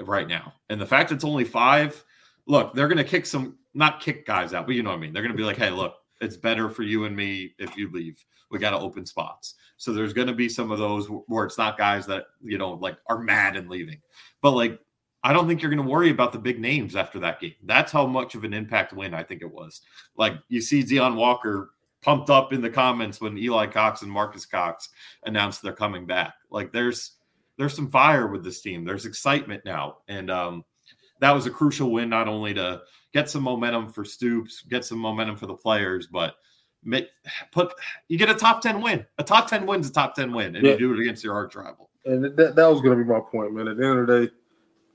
right 0.00 0.28
now. 0.28 0.52
And 0.68 0.80
the 0.80 0.86
fact 0.86 1.12
it's 1.12 1.24
only 1.24 1.44
five, 1.44 2.04
look, 2.46 2.74
they're 2.74 2.88
going 2.88 2.98
to 2.98 3.04
kick 3.04 3.26
some, 3.26 3.56
not 3.74 4.00
kick 4.00 4.26
guys 4.26 4.54
out, 4.54 4.66
but 4.66 4.74
you 4.74 4.82
know 4.82 4.90
what 4.90 4.96
I 4.96 5.00
mean. 5.00 5.12
They're 5.12 5.22
going 5.22 5.32
to 5.32 5.38
be 5.38 5.44
like, 5.44 5.56
hey, 5.56 5.70
look, 5.70 5.94
it's 6.20 6.36
better 6.36 6.68
for 6.68 6.82
you 6.82 7.04
and 7.04 7.14
me 7.14 7.54
if 7.58 7.76
you 7.76 7.90
leave. 7.92 8.22
We 8.50 8.58
got 8.58 8.70
to 8.70 8.78
open 8.78 9.04
spots. 9.04 9.54
So 9.76 9.92
there's 9.92 10.12
going 10.12 10.28
to 10.28 10.34
be 10.34 10.48
some 10.48 10.70
of 10.70 10.78
those 10.78 11.08
where 11.26 11.44
it's 11.44 11.58
not 11.58 11.76
guys 11.76 12.06
that, 12.06 12.26
you 12.42 12.58
know, 12.58 12.72
like 12.72 12.96
are 13.08 13.18
mad 13.18 13.56
and 13.56 13.68
leaving. 13.68 14.00
But 14.40 14.52
like, 14.52 14.80
I 15.24 15.32
don't 15.32 15.48
think 15.48 15.60
you're 15.60 15.72
going 15.72 15.84
to 15.84 15.90
worry 15.90 16.10
about 16.10 16.32
the 16.32 16.38
big 16.38 16.60
names 16.60 16.94
after 16.94 17.18
that 17.18 17.40
game. 17.40 17.54
That's 17.64 17.90
how 17.90 18.06
much 18.06 18.36
of 18.36 18.44
an 18.44 18.54
impact 18.54 18.92
win 18.92 19.12
I 19.12 19.24
think 19.24 19.42
it 19.42 19.52
was. 19.52 19.80
Like 20.16 20.34
you 20.48 20.60
see 20.60 20.84
Deone 20.84 21.16
Walker 21.16 21.72
pumped 22.00 22.30
up 22.30 22.52
in 22.52 22.60
the 22.60 22.70
comments 22.70 23.20
when 23.20 23.36
Eli 23.36 23.66
Cox 23.66 24.02
and 24.02 24.10
Marcus 24.10 24.46
Cox 24.46 24.90
announced 25.24 25.62
they're 25.62 25.72
coming 25.72 26.06
back. 26.06 26.34
Like 26.50 26.70
there's 26.70 27.15
there's 27.58 27.74
some 27.74 27.90
fire 27.90 28.26
with 28.26 28.44
this 28.44 28.60
team. 28.60 28.84
There's 28.84 29.06
excitement 29.06 29.64
now, 29.64 29.98
and 30.08 30.30
um, 30.30 30.64
that 31.20 31.30
was 31.30 31.46
a 31.46 31.50
crucial 31.50 31.90
win 31.90 32.08
not 32.08 32.28
only 32.28 32.54
to 32.54 32.82
get 33.12 33.30
some 33.30 33.42
momentum 33.42 33.92
for 33.92 34.04
Stoops, 34.04 34.62
get 34.62 34.84
some 34.84 34.98
momentum 34.98 35.36
for 35.36 35.46
the 35.46 35.54
players, 35.54 36.06
but 36.06 36.34
make 36.84 37.08
put 37.52 37.72
you 38.08 38.18
get 38.18 38.30
a 38.30 38.34
top 38.34 38.60
ten 38.60 38.80
win. 38.80 39.04
A 39.18 39.24
top 39.24 39.48
ten 39.48 39.66
win's 39.66 39.88
a 39.88 39.92
top 39.92 40.14
ten 40.14 40.32
win, 40.32 40.56
and 40.56 40.64
yeah. 40.64 40.72
you 40.72 40.78
do 40.78 40.94
it 40.94 41.00
against 41.00 41.24
your 41.24 41.34
arch 41.34 41.54
rival. 41.54 41.90
And 42.04 42.24
that, 42.36 42.54
that 42.54 42.66
was 42.66 42.80
going 42.80 42.96
to 42.96 43.04
be 43.04 43.10
my 43.10 43.20
point, 43.20 43.52
man. 43.52 43.68
At 43.68 43.78
the 43.78 43.84
end 43.84 43.98
of 43.98 44.06
the 44.06 44.26
day, 44.26 44.32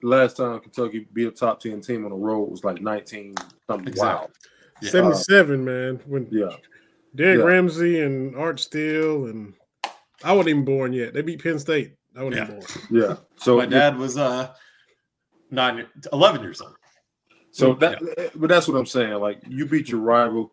last 0.03 0.37
time 0.37 0.59
Kentucky 0.59 1.07
beat 1.13 1.27
a 1.27 1.31
top 1.31 1.59
ten 1.59 1.81
team 1.81 2.05
on 2.05 2.11
the 2.11 2.17
road 2.17 2.49
was 2.49 2.63
like 2.63 2.81
nineteen 2.81 3.35
something 3.67 3.87
exactly. 3.87 4.27
wow. 4.27 4.29
Yeah. 4.81 4.89
Seventy-seven, 4.91 5.61
uh, 5.61 5.71
man. 5.71 5.99
When 6.05 6.27
yeah, 6.31 6.55
Derrick 7.15 7.39
yeah. 7.39 7.45
Ramsey 7.45 8.01
and 8.01 8.35
Art 8.35 8.59
Still 8.59 9.25
and 9.25 9.53
I 10.23 10.33
wasn't 10.33 10.49
even 10.49 10.65
born 10.65 10.93
yet. 10.93 11.13
They 11.13 11.21
beat 11.21 11.43
Penn 11.43 11.59
State. 11.59 11.95
I 12.17 12.23
wasn't 12.23 12.35
yeah. 12.35 12.43
even 12.43 12.55
born. 12.55 13.09
Yeah. 13.09 13.15
So 13.37 13.57
my 13.57 13.65
dad 13.65 13.97
was 13.97 14.17
uh 14.17 14.53
nine, 15.49 15.85
11 16.11 16.41
years 16.41 16.61
old. 16.61 16.75
So 17.51 17.73
that, 17.75 18.01
yeah. 18.01 18.29
but 18.35 18.49
that's 18.49 18.67
what 18.67 18.77
I'm 18.77 18.85
saying. 18.85 19.13
Like 19.15 19.41
you 19.47 19.65
beat 19.65 19.89
your 19.89 19.99
rival. 19.99 20.51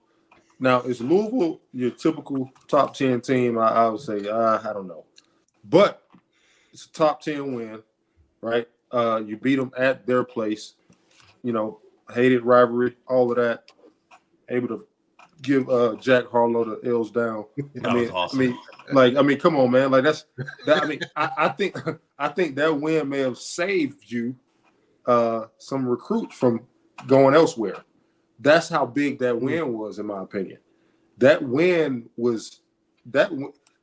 Now 0.60 0.80
is 0.82 1.00
Louisville 1.00 1.60
your 1.72 1.90
typical 1.90 2.50
top 2.66 2.94
ten 2.94 3.20
team? 3.20 3.56
I, 3.56 3.68
I 3.68 3.88
would 3.88 4.00
say 4.00 4.28
uh, 4.28 4.58
I 4.68 4.72
don't 4.72 4.88
know, 4.88 5.04
but 5.64 6.02
it's 6.72 6.86
a 6.86 6.92
top 6.92 7.22
ten 7.22 7.54
win, 7.54 7.82
right? 8.40 8.66
Uh, 8.90 9.22
you 9.24 9.36
beat 9.36 9.56
them 9.56 9.70
at 9.76 10.06
their 10.06 10.24
place. 10.24 10.74
You 11.44 11.52
know, 11.52 11.80
hated 12.12 12.42
rivalry, 12.42 12.96
all 13.06 13.30
of 13.30 13.36
that. 13.36 13.70
Able 14.48 14.68
to 14.68 14.86
give 15.42 15.68
uh, 15.68 15.94
Jack 15.96 16.26
Harlow 16.26 16.64
the 16.64 16.90
L's 16.90 17.12
down. 17.12 17.44
I 17.84 17.94
mean, 17.94 18.10
awesome. 18.10 18.38
I 18.38 18.42
mean, 18.42 18.58
like, 18.92 19.16
I 19.16 19.22
mean, 19.22 19.38
come 19.38 19.56
on, 19.56 19.70
man. 19.70 19.90
Like 19.90 20.04
that's 20.04 20.24
that. 20.66 20.82
I 20.82 20.86
mean, 20.86 21.00
I, 21.16 21.30
I 21.36 21.48
think 21.48 21.76
I 22.18 22.28
think 22.28 22.56
that 22.56 22.80
win 22.80 23.08
may 23.08 23.20
have 23.20 23.38
saved 23.38 24.10
you 24.10 24.34
uh, 25.06 25.46
some 25.58 25.86
recruits 25.86 26.36
from 26.36 26.66
going 27.06 27.34
elsewhere. 27.34 27.84
That's 28.40 28.68
how 28.68 28.86
big 28.86 29.18
that 29.20 29.34
mm. 29.34 29.40
win 29.42 29.72
was, 29.72 29.98
in 29.98 30.06
my 30.06 30.22
opinion. 30.22 30.58
That 31.18 31.42
win 31.42 32.08
was 32.16 32.60
that. 33.06 33.30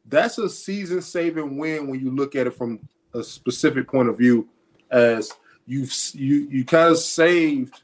That's 0.08 0.38
a 0.38 0.48
season-saving 0.48 1.58
win 1.58 1.88
when 1.88 2.00
you 2.00 2.12
look 2.12 2.36
at 2.36 2.46
it 2.46 2.54
from 2.54 2.88
a 3.16 3.24
specific 3.24 3.88
point 3.88 4.08
of 4.08 4.18
view, 4.18 4.48
as 4.92 5.32
you've 5.66 5.92
you 6.14 6.48
you 6.50 6.64
kind 6.64 6.92
of 6.92 7.00
saved 7.00 7.82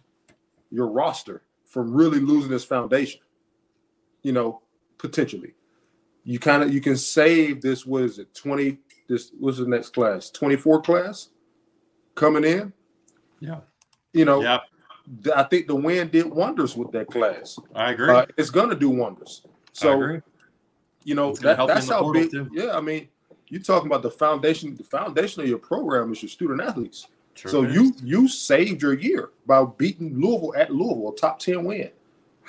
your 0.69 0.87
roster 0.87 1.41
from 1.65 1.91
really 1.91 2.19
losing 2.19 2.53
its 2.53 2.63
foundation 2.63 3.21
you 4.23 4.31
know, 4.31 4.61
potentially. 4.97 5.53
You 6.23 6.39
kind 6.39 6.63
of 6.63 6.73
you 6.73 6.81
can 6.81 6.97
save 6.97 7.61
this. 7.61 7.85
What 7.85 8.03
is 8.03 8.19
it? 8.19 8.33
Twenty. 8.33 8.77
This 9.07 9.31
what's 9.39 9.57
the 9.57 9.67
next 9.67 9.89
class? 9.89 10.29
Twenty 10.29 10.55
four 10.55 10.81
class 10.81 11.29
coming 12.15 12.43
in. 12.43 12.73
Yeah. 13.39 13.59
You 14.13 14.25
know. 14.25 14.41
Yeah. 14.41 14.59
I 15.35 15.43
think 15.43 15.67
the 15.67 15.75
win 15.75 16.09
did 16.09 16.27
wonders 16.27 16.77
with 16.77 16.91
that 16.91 17.07
class. 17.07 17.57
I 17.75 17.91
agree. 17.91 18.09
Uh, 18.09 18.25
it's 18.37 18.49
gonna 18.49 18.75
do 18.75 18.89
wonders. 18.89 19.41
So, 19.73 20.21
you 21.03 21.15
know, 21.15 21.33
that, 21.35 21.67
that's 21.67 21.89
how 21.89 22.11
big. 22.11 22.31
Too. 22.31 22.49
Yeah, 22.53 22.77
I 22.77 22.81
mean, 22.81 23.07
you're 23.47 23.61
talking 23.61 23.87
about 23.87 24.03
the 24.03 24.11
foundation. 24.11 24.75
The 24.75 24.83
foundation 24.83 25.41
of 25.41 25.49
your 25.49 25.57
program 25.57 26.11
is 26.11 26.21
your 26.21 26.29
student 26.29 26.61
athletes. 26.61 27.07
True 27.33 27.51
so 27.51 27.61
you 27.63 27.93
you 28.03 28.27
saved 28.27 28.81
your 28.81 28.93
year 28.93 29.31
by 29.45 29.63
beating 29.63 30.19
Louisville 30.19 30.53
at 30.55 30.69
Louisville, 30.69 31.13
top 31.13 31.39
ten 31.39 31.63
win. 31.63 31.89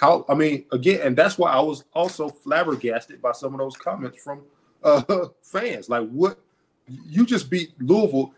How 0.03 0.25
I 0.29 0.35
mean, 0.35 0.65
again, 0.73 1.01
and 1.03 1.17
that's 1.17 1.39
why 1.39 1.53
I 1.53 1.61
was 1.61 1.85
also 1.95 2.29
flabbergasted 2.29 3.23
by 3.23 3.31
some 3.31 3.55
of 3.55 3.61
those 3.61 3.77
comments 3.77 4.21
from 4.21 4.43
uh, 4.83 5.29
fans. 5.43 5.89
Like, 5.89 6.09
what 6.11 6.41
you 7.09 7.25
just 7.25 7.49
beat 7.49 7.73
Louisville, 7.81 8.35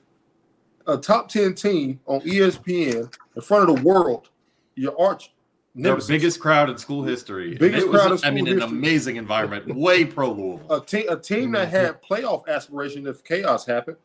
a 0.86 0.98
top 0.98 1.30
ten 1.30 1.54
team 1.54 2.00
on 2.04 2.20
ESPN 2.20 3.10
in 3.34 3.42
front 3.42 3.70
of 3.70 3.76
the 3.76 3.82
world. 3.82 4.28
Your 4.74 5.00
arch 5.00 5.30
the 5.74 6.04
biggest 6.06 6.38
crowd 6.38 6.68
in 6.68 6.76
school 6.76 7.02
history. 7.02 7.56
Biggest 7.56 7.88
crowd 7.88 8.10
was, 8.10 8.12
in 8.12 8.18
school 8.18 8.30
I 8.30 8.34
mean, 8.34 8.46
history. 8.46 8.62
an 8.62 8.68
amazing 8.68 9.16
environment. 9.16 9.74
Way 9.74 10.04
pro 10.04 10.32
Louisville. 10.32 10.70
A 10.70 10.84
team, 10.84 11.08
a 11.08 11.16
team 11.16 11.52
that 11.52 11.68
mm-hmm. 11.68 11.76
had 11.76 12.02
playoff 12.02 12.46
aspiration 12.46 13.06
if 13.06 13.24
chaos 13.24 13.64
happened. 13.64 13.96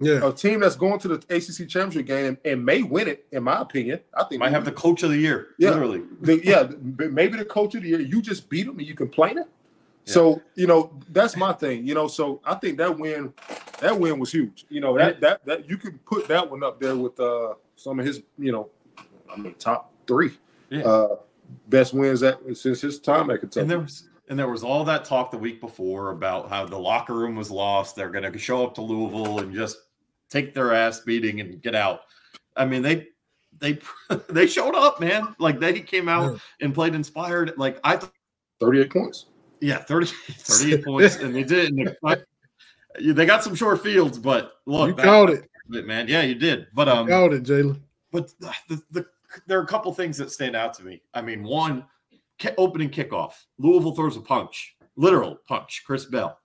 Yeah. 0.00 0.26
A 0.26 0.32
team 0.32 0.60
that's 0.60 0.76
going 0.76 0.98
to 1.00 1.08
the 1.08 1.16
ACC 1.28 1.68
championship 1.68 2.06
game 2.06 2.26
and, 2.26 2.38
and, 2.44 2.64
may 2.64 2.82
win 2.82 3.06
it, 3.06 3.26
in 3.32 3.42
my 3.42 3.60
opinion. 3.60 4.00
I 4.14 4.24
think 4.24 4.40
might 4.40 4.50
have 4.50 4.64
the 4.64 4.72
coach 4.72 5.02
of 5.02 5.10
the 5.10 5.18
year. 5.18 5.48
Yeah. 5.58 5.70
Literally. 5.70 6.02
The, 6.22 6.40
yeah. 6.42 6.70
Maybe 7.10 7.36
the 7.36 7.44
coach 7.44 7.74
of 7.74 7.82
the 7.82 7.88
year. 7.90 8.00
You 8.00 8.22
just 8.22 8.48
beat 8.48 8.66
them 8.66 8.78
and 8.78 8.86
you 8.86 8.94
complain 8.94 9.36
it. 9.38 9.46
Yeah. 10.06 10.14
So 10.14 10.42
you 10.54 10.66
know 10.66 10.98
that's 11.10 11.36
my 11.36 11.52
thing. 11.52 11.86
You 11.86 11.94
know, 11.94 12.08
so 12.08 12.40
I 12.44 12.54
think 12.54 12.78
that 12.78 12.98
win, 12.98 13.34
that 13.80 13.98
win 13.98 14.18
was 14.18 14.32
huge. 14.32 14.64
You 14.70 14.80
know 14.80 14.96
that 14.96 15.20
that 15.20 15.44
that 15.44 15.68
you 15.68 15.76
can 15.76 15.98
put 15.98 16.26
that 16.28 16.50
one 16.50 16.64
up 16.64 16.80
there 16.80 16.96
with 16.96 17.20
uh 17.20 17.54
some 17.76 18.00
of 18.00 18.06
his 18.06 18.22
you 18.38 18.50
know, 18.50 18.70
I 19.30 19.36
mean 19.36 19.54
top 19.58 19.92
three, 20.06 20.32
yeah. 20.70 20.82
uh, 20.84 21.16
best 21.68 21.92
wins 21.92 22.22
at 22.22 22.38
since 22.56 22.80
his 22.80 22.98
time 22.98 23.30
at 23.30 23.40
Kentucky. 23.40 23.60
And 23.60 23.70
there 23.70 23.80
was 23.80 24.08
and 24.28 24.38
there 24.38 24.48
was 24.48 24.62
all 24.62 24.84
that 24.84 25.04
talk 25.04 25.30
the 25.30 25.38
week 25.38 25.60
before 25.60 26.10
about 26.10 26.48
how 26.48 26.64
the 26.64 26.78
locker 26.78 27.14
room 27.14 27.36
was 27.36 27.50
lost. 27.50 27.96
They're 27.96 28.10
going 28.10 28.30
to 28.30 28.38
show 28.38 28.64
up 28.64 28.74
to 28.76 28.80
Louisville 28.80 29.40
and 29.40 29.52
just 29.52 29.78
take 30.30 30.54
their 30.54 30.72
ass 30.74 31.00
beating 31.00 31.40
and 31.40 31.60
get 31.60 31.74
out. 31.74 32.00
I 32.56 32.64
mean, 32.64 32.82
they 32.82 33.08
they 33.58 33.78
they 34.28 34.46
showed 34.46 34.74
up, 34.74 35.00
man. 35.00 35.34
Like 35.38 35.60
they 35.60 35.80
came 35.80 36.08
out 36.08 36.32
yeah. 36.32 36.38
and 36.66 36.74
played 36.74 36.94
inspired. 36.94 37.52
Like 37.56 37.78
I 37.84 37.96
th- 37.96 38.10
38 38.60 38.90
points. 38.90 39.26
Yeah, 39.60 39.78
30, 39.78 40.06
38 40.30 40.84
points. 40.84 41.16
And 41.16 41.34
they 41.34 41.44
did. 41.44 41.72
And 41.72 41.94
they, 42.04 43.12
they 43.12 43.26
got 43.26 43.44
some 43.44 43.54
short 43.54 43.82
fields, 43.82 44.18
but 44.18 44.54
look, 44.66 44.88
you 44.88 44.94
called 44.94 45.30
it. 45.30 45.48
it. 45.72 45.86
man. 45.86 46.08
Yeah, 46.08 46.22
you 46.22 46.34
did. 46.34 46.68
But 46.74 46.88
um 46.88 47.06
you 47.06 47.14
called 47.14 47.34
it, 47.34 47.42
Jalen. 47.42 47.80
But 48.12 48.32
the, 48.40 48.82
the 48.90 49.06
there 49.46 49.58
are 49.60 49.62
a 49.62 49.66
couple 49.66 49.92
things 49.94 50.16
that 50.18 50.32
stand 50.32 50.56
out 50.56 50.74
to 50.74 50.82
me. 50.82 51.02
I 51.14 51.22
mean, 51.22 51.44
one 51.44 51.84
opening 52.56 52.90
kickoff. 52.90 53.34
Louisville 53.58 53.94
throws 53.94 54.16
a 54.16 54.20
punch, 54.20 54.76
literal 54.96 55.38
punch. 55.46 55.82
Chris 55.86 56.06
Bell. 56.06 56.38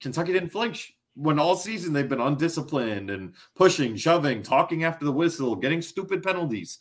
Kentucky 0.00 0.32
didn't 0.32 0.50
flinch 0.50 0.95
when 1.16 1.38
all 1.38 1.56
season 1.56 1.92
they've 1.92 2.08
been 2.08 2.20
undisciplined 2.20 3.10
and 3.10 3.34
pushing, 3.54 3.96
shoving, 3.96 4.42
talking 4.42 4.84
after 4.84 5.04
the 5.04 5.12
whistle, 5.12 5.56
getting 5.56 5.80
stupid 5.80 6.22
penalties. 6.22 6.78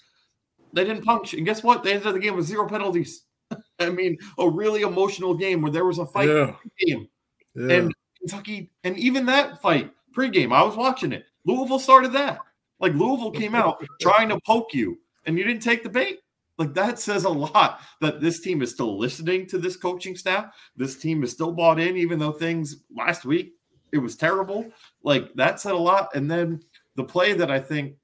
They 0.73 0.83
didn't 0.83 1.05
punch. 1.05 1.33
And 1.33 1.45
guess 1.45 1.63
what? 1.63 1.83
They 1.83 1.93
ended 1.93 2.07
up 2.07 2.13
the 2.13 2.19
game 2.19 2.35
with 2.35 2.45
zero 2.45 2.67
penalties. 2.67 3.23
I 3.79 3.89
mean, 3.89 4.17
a 4.37 4.49
really 4.49 4.81
emotional 4.81 5.33
game 5.33 5.61
where 5.61 5.71
there 5.71 5.85
was 5.85 5.99
a 5.99 6.05
fight 6.05 6.27
yeah. 6.27 6.53
game. 6.85 7.07
Yeah. 7.55 7.75
And 7.75 7.95
Kentucky, 8.19 8.71
and 8.83 8.97
even 8.99 9.25
that 9.27 9.61
fight 9.61 9.91
pregame, 10.13 10.53
I 10.53 10.63
was 10.63 10.75
watching 10.75 11.13
it. 11.13 11.25
Louisville 11.45 11.79
started 11.79 12.11
that. 12.13 12.39
Like 12.79 12.93
Louisville 12.93 13.31
came 13.31 13.55
out 13.55 13.83
trying 14.01 14.29
to 14.29 14.39
poke 14.45 14.73
you, 14.73 14.99
and 15.25 15.37
you 15.37 15.45
didn't 15.45 15.63
take 15.63 15.83
the 15.83 15.89
bait. 15.89 16.19
Like 16.57 16.73
that 16.73 16.99
says 16.99 17.23
a 17.23 17.29
lot 17.29 17.81
that 18.01 18.19
this 18.19 18.39
team 18.41 18.61
is 18.61 18.71
still 18.71 18.97
listening 18.97 19.45
to 19.47 19.57
this 19.57 19.77
coaching 19.77 20.15
staff. 20.15 20.53
This 20.75 20.97
team 20.97 21.23
is 21.23 21.31
still 21.31 21.51
bought 21.51 21.79
in, 21.79 21.95
even 21.95 22.19
though 22.19 22.31
things 22.31 22.83
last 22.93 23.25
week 23.25 23.53
it 23.91 23.97
was 23.97 24.15
terrible. 24.15 24.71
Like 25.03 25.33
that 25.35 25.59
said 25.59 25.73
a 25.73 25.77
lot. 25.77 26.15
And 26.15 26.29
then 26.29 26.61
the 26.95 27.03
play 27.03 27.33
that 27.33 27.51
I 27.51 27.59
think 27.59 27.95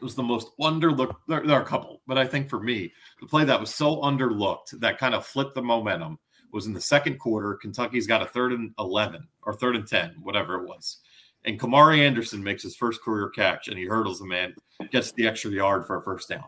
was 0.00 0.14
the 0.14 0.22
most 0.22 0.48
underlooked, 0.60 1.16
there, 1.28 1.46
there, 1.46 1.56
are 1.56 1.62
a 1.62 1.66
couple, 1.66 2.00
but 2.06 2.18
I 2.18 2.26
think 2.26 2.48
for 2.48 2.60
me, 2.60 2.92
the 3.20 3.26
play 3.26 3.44
that 3.44 3.60
was 3.60 3.74
so 3.74 4.00
underlooked 4.02 4.78
that 4.80 4.98
kind 4.98 5.14
of 5.14 5.26
flipped 5.26 5.54
the 5.54 5.62
momentum 5.62 6.18
was 6.52 6.66
in 6.66 6.72
the 6.72 6.80
second 6.80 7.18
quarter. 7.18 7.54
Kentucky's 7.54 8.06
got 8.06 8.22
a 8.22 8.26
third 8.26 8.52
and 8.52 8.72
11 8.78 9.26
or 9.42 9.54
third 9.54 9.76
and 9.76 9.86
10, 9.86 10.16
whatever 10.22 10.56
it 10.56 10.68
was. 10.68 10.98
And 11.44 11.60
Khamari 11.60 11.98
Anderson 11.98 12.42
makes 12.42 12.62
his 12.62 12.76
first 12.76 13.02
career 13.02 13.28
catch 13.28 13.68
and 13.68 13.78
he 13.78 13.84
hurdles 13.84 14.18
the 14.18 14.26
man, 14.26 14.54
gets 14.90 15.12
the 15.12 15.26
extra 15.26 15.50
yard 15.50 15.86
for 15.86 15.98
a 15.98 16.02
first 16.02 16.28
down. 16.28 16.44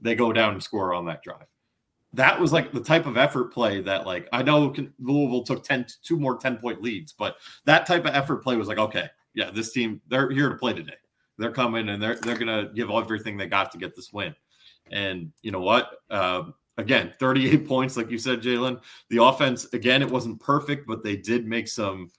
They 0.00 0.14
go 0.14 0.32
down 0.32 0.52
and 0.52 0.62
score 0.62 0.94
on 0.94 1.06
that 1.06 1.22
drive 1.22 1.46
that 2.14 2.40
was 2.40 2.52
like 2.52 2.72
the 2.72 2.80
type 2.80 3.06
of 3.06 3.16
effort 3.16 3.52
play 3.52 3.80
that 3.82 4.06
like 4.06 4.28
I 4.32 4.42
know 4.42 4.74
Louisville 4.98 5.42
took 5.42 5.62
10 5.64 5.86
two 6.02 6.18
more 6.18 6.38
10 6.38 6.56
point 6.56 6.82
leads, 6.82 7.12
but 7.12 7.36
that 7.64 7.86
type 7.86 8.06
of 8.06 8.14
effort 8.14 8.42
play 8.42 8.56
was 8.56 8.68
like, 8.68 8.78
okay, 8.78 9.08
yeah, 9.34 9.50
this 9.50 9.72
team 9.72 10.00
they're 10.08 10.30
here 10.30 10.48
to 10.48 10.56
play 10.56 10.72
today. 10.72 10.96
They're 11.36 11.52
coming 11.52 11.90
and 11.90 12.02
they're 12.02 12.16
they're 12.16 12.38
gonna 12.38 12.70
give 12.74 12.90
everything 12.90 13.36
they 13.36 13.46
got 13.46 13.70
to 13.72 13.78
get 13.78 13.94
this 13.94 14.12
win. 14.12 14.34
And 14.90 15.32
you 15.42 15.52
know 15.52 15.60
what? 15.60 15.90
Um, 16.10 16.54
again, 16.78 17.12
38 17.18 17.68
points, 17.68 17.96
like 17.96 18.10
you 18.10 18.18
said, 18.18 18.40
Jalen. 18.40 18.80
The 19.10 19.22
offense, 19.22 19.66
again, 19.74 20.00
it 20.00 20.10
wasn't 20.10 20.40
perfect, 20.40 20.86
but 20.86 21.04
they 21.04 21.16
did 21.16 21.46
make 21.46 21.68
some 21.68 22.10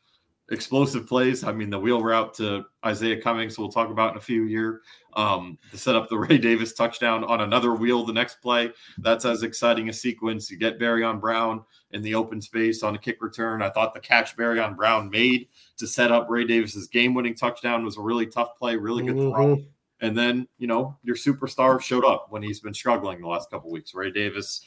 explosive 0.51 1.07
plays. 1.07 1.43
I 1.43 1.51
mean, 1.51 1.69
the 1.69 1.79
wheel 1.79 2.01
route 2.01 2.33
to 2.35 2.65
Izayah 2.83 3.21
Cummings, 3.21 3.57
we'll 3.57 3.71
talk 3.71 3.89
about 3.89 4.11
in 4.11 4.17
a 4.17 4.21
few 4.21 4.43
year. 4.43 4.81
Um, 5.13 5.57
to 5.71 5.77
set 5.77 5.95
up 5.95 6.07
the 6.07 6.17
Ray 6.19 6.37
Davis 6.37 6.73
touchdown 6.73 7.23
on 7.23 7.41
another 7.41 7.73
wheel 7.73 8.05
the 8.05 8.13
next 8.13 8.41
play. 8.41 8.71
That's 8.99 9.25
as 9.25 9.43
exciting 9.43 9.89
a 9.89 9.93
sequence. 9.93 10.51
You 10.51 10.57
get 10.57 10.79
Barion 10.79 11.19
Brown 11.19 11.63
in 11.91 12.01
the 12.01 12.15
open 12.15 12.39
space 12.41 12.83
on 12.83 12.95
a 12.95 12.97
kick 12.97 13.21
return. 13.21 13.61
I 13.61 13.69
thought 13.69 13.93
the 13.93 13.99
catch 13.99 14.37
Barion 14.37 14.75
Brown 14.75 15.09
made 15.09 15.47
to 15.77 15.87
set 15.87 16.11
up 16.11 16.27
Ray 16.29 16.45
Davis's 16.45 16.87
game-winning 16.87 17.35
touchdown 17.35 17.83
was 17.83 17.97
a 17.97 18.01
really 18.01 18.27
tough 18.27 18.57
play, 18.57 18.75
really 18.75 19.03
good 19.03 19.15
mm-hmm. 19.15 19.35
throw. 19.35 19.63
And 20.01 20.17
then, 20.17 20.47
you 20.57 20.67
know, 20.67 20.97
your 21.03 21.15
superstar 21.15 21.81
showed 21.81 22.05
up 22.05 22.27
when 22.29 22.41
he's 22.41 22.59
been 22.59 22.73
struggling 22.73 23.19
the 23.19 23.27
last 23.27 23.49
couple 23.49 23.69
weeks. 23.71 23.93
Ray 23.93 24.11
Davis, 24.11 24.61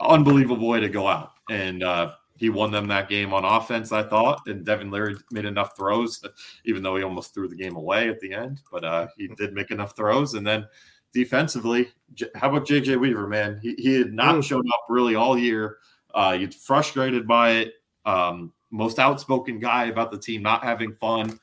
unbelievable 0.00 0.68
way 0.68 0.80
to 0.80 0.88
go 0.88 1.06
out. 1.06 1.32
And 1.50 1.82
uh, 1.82 2.12
he 2.36 2.50
won 2.50 2.72
them 2.72 2.88
that 2.88 3.08
game 3.08 3.32
on 3.32 3.44
offense, 3.44 3.92
I 3.92 4.02
thought. 4.02 4.42
And 4.46 4.64
Devin 4.64 4.90
Leary 4.90 5.16
made 5.30 5.44
enough 5.44 5.76
throws, 5.76 6.22
even 6.64 6.82
though 6.82 6.96
he 6.96 7.04
almost 7.04 7.32
threw 7.32 7.48
the 7.48 7.54
game 7.54 7.76
away 7.76 8.08
at 8.08 8.18
the 8.20 8.32
end. 8.32 8.60
But 8.72 8.84
uh, 8.84 9.06
he 9.16 9.28
did 9.28 9.54
make 9.54 9.70
enough 9.70 9.94
throws. 9.94 10.34
And 10.34 10.46
then 10.46 10.66
defensively, 11.12 11.88
how 12.34 12.50
about 12.50 12.66
JJ 12.66 12.98
Weaver, 13.00 13.28
man? 13.28 13.60
He, 13.62 13.74
he 13.78 13.94
had 13.94 14.12
not 14.12 14.34
mm. 14.34 14.44
shown 14.44 14.64
up 14.68 14.86
really 14.88 15.14
all 15.14 15.38
year. 15.38 15.78
Uh, 16.12 16.36
he's 16.36 16.56
frustrated 16.56 17.26
by 17.26 17.52
it. 17.52 17.74
Um, 18.04 18.52
most 18.70 18.98
outspoken 18.98 19.60
guy 19.60 19.84
about 19.84 20.10
the 20.10 20.18
team 20.18 20.42
not 20.42 20.64
having 20.64 20.92
fun. 20.92 21.38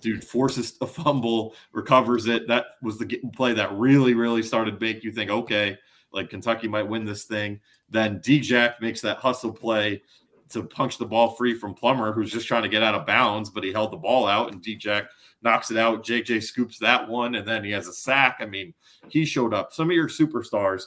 Dude 0.00 0.24
forces 0.24 0.78
a 0.80 0.86
fumble, 0.86 1.54
recovers 1.72 2.26
it. 2.26 2.48
That 2.48 2.66
was 2.82 2.98
the 2.98 3.20
play 3.36 3.52
that 3.52 3.72
really, 3.72 4.14
really 4.14 4.42
started 4.42 4.80
make 4.80 5.04
you 5.04 5.12
think, 5.12 5.30
okay, 5.30 5.78
like 6.14 6.30
Kentucky 6.30 6.68
might 6.68 6.88
win 6.88 7.04
this 7.04 7.24
thing. 7.24 7.60
Then 7.90 8.20
D-Jack 8.20 8.80
makes 8.80 9.00
that 9.02 9.18
hustle 9.18 9.52
play 9.52 10.02
to 10.50 10.62
punch 10.62 10.98
the 10.98 11.06
ball 11.06 11.32
free 11.32 11.54
from 11.54 11.74
Plummer, 11.74 12.12
who's 12.12 12.32
just 12.32 12.46
trying 12.46 12.62
to 12.62 12.68
get 12.68 12.82
out 12.82 12.94
of 12.94 13.06
bounds, 13.06 13.50
but 13.50 13.64
he 13.64 13.72
held 13.72 13.92
the 13.92 13.96
ball 13.96 14.26
out, 14.26 14.52
and 14.52 14.62
D-Jack 14.62 15.06
knocks 15.42 15.70
it 15.70 15.76
out. 15.76 16.04
JJ 16.04 16.42
scoops 16.42 16.78
that 16.78 17.08
one, 17.08 17.34
and 17.34 17.46
then 17.46 17.62
he 17.62 17.70
has 17.70 17.86
a 17.86 17.92
sack. 17.92 18.38
I 18.40 18.46
mean, 18.46 18.72
he 19.08 19.24
showed 19.24 19.54
up. 19.54 19.72
Some 19.72 19.90
of 19.90 19.96
your 19.96 20.08
superstars 20.08 20.84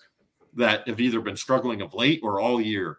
that 0.55 0.87
have 0.87 0.99
either 0.99 1.21
been 1.21 1.37
struggling 1.37 1.81
of 1.81 1.93
late 1.93 2.19
or 2.23 2.41
all 2.41 2.59
year 2.59 2.97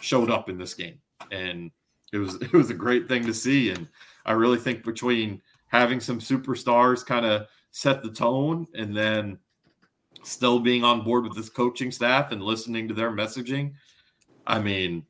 showed 0.00 0.30
up 0.30 0.48
in 0.48 0.58
this 0.58 0.74
game, 0.74 0.98
and 1.30 1.70
it 2.12 2.18
was 2.18 2.34
it 2.40 2.52
was 2.52 2.70
a 2.70 2.74
great 2.74 3.08
thing 3.08 3.26
to 3.26 3.34
see. 3.34 3.70
And 3.70 3.88
I 4.24 4.32
really 4.32 4.58
think 4.58 4.84
between 4.84 5.42
having 5.66 6.00
some 6.00 6.20
superstars 6.20 7.04
kind 7.04 7.26
of 7.26 7.46
set 7.72 8.02
the 8.02 8.10
tone, 8.10 8.66
and 8.74 8.96
then 8.96 9.38
still 10.22 10.58
being 10.58 10.84
on 10.84 11.02
board 11.02 11.24
with 11.24 11.34
this 11.34 11.48
coaching 11.48 11.90
staff 11.90 12.32
and 12.32 12.42
listening 12.42 12.88
to 12.88 12.94
their 12.94 13.10
messaging. 13.10 13.72
I 14.46 14.58
mean, 14.58 15.04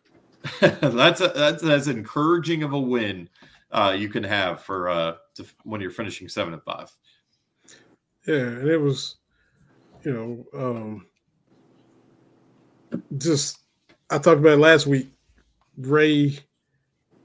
that's 0.60 1.20
a, 1.20 1.28
that's 1.28 1.62
as 1.62 1.88
encouraging 1.88 2.62
of 2.62 2.72
a 2.72 2.78
win 2.78 3.28
uh, 3.70 3.94
you 3.98 4.08
can 4.08 4.24
have 4.24 4.62
for 4.62 4.88
uh, 4.88 5.14
to, 5.34 5.44
when 5.64 5.80
you're 5.80 5.90
finishing 5.90 6.28
seven 6.28 6.52
and 6.52 6.62
five. 6.62 6.90
Yeah, 8.26 8.36
and 8.36 8.68
it 8.68 8.78
was, 8.78 9.16
you 10.04 10.12
know, 10.52 10.58
um, 10.58 11.06
just 13.16 13.58
I 14.10 14.18
talked 14.18 14.40
about 14.40 14.58
last 14.58 14.86
week. 14.86 15.08
Ray 15.76 16.38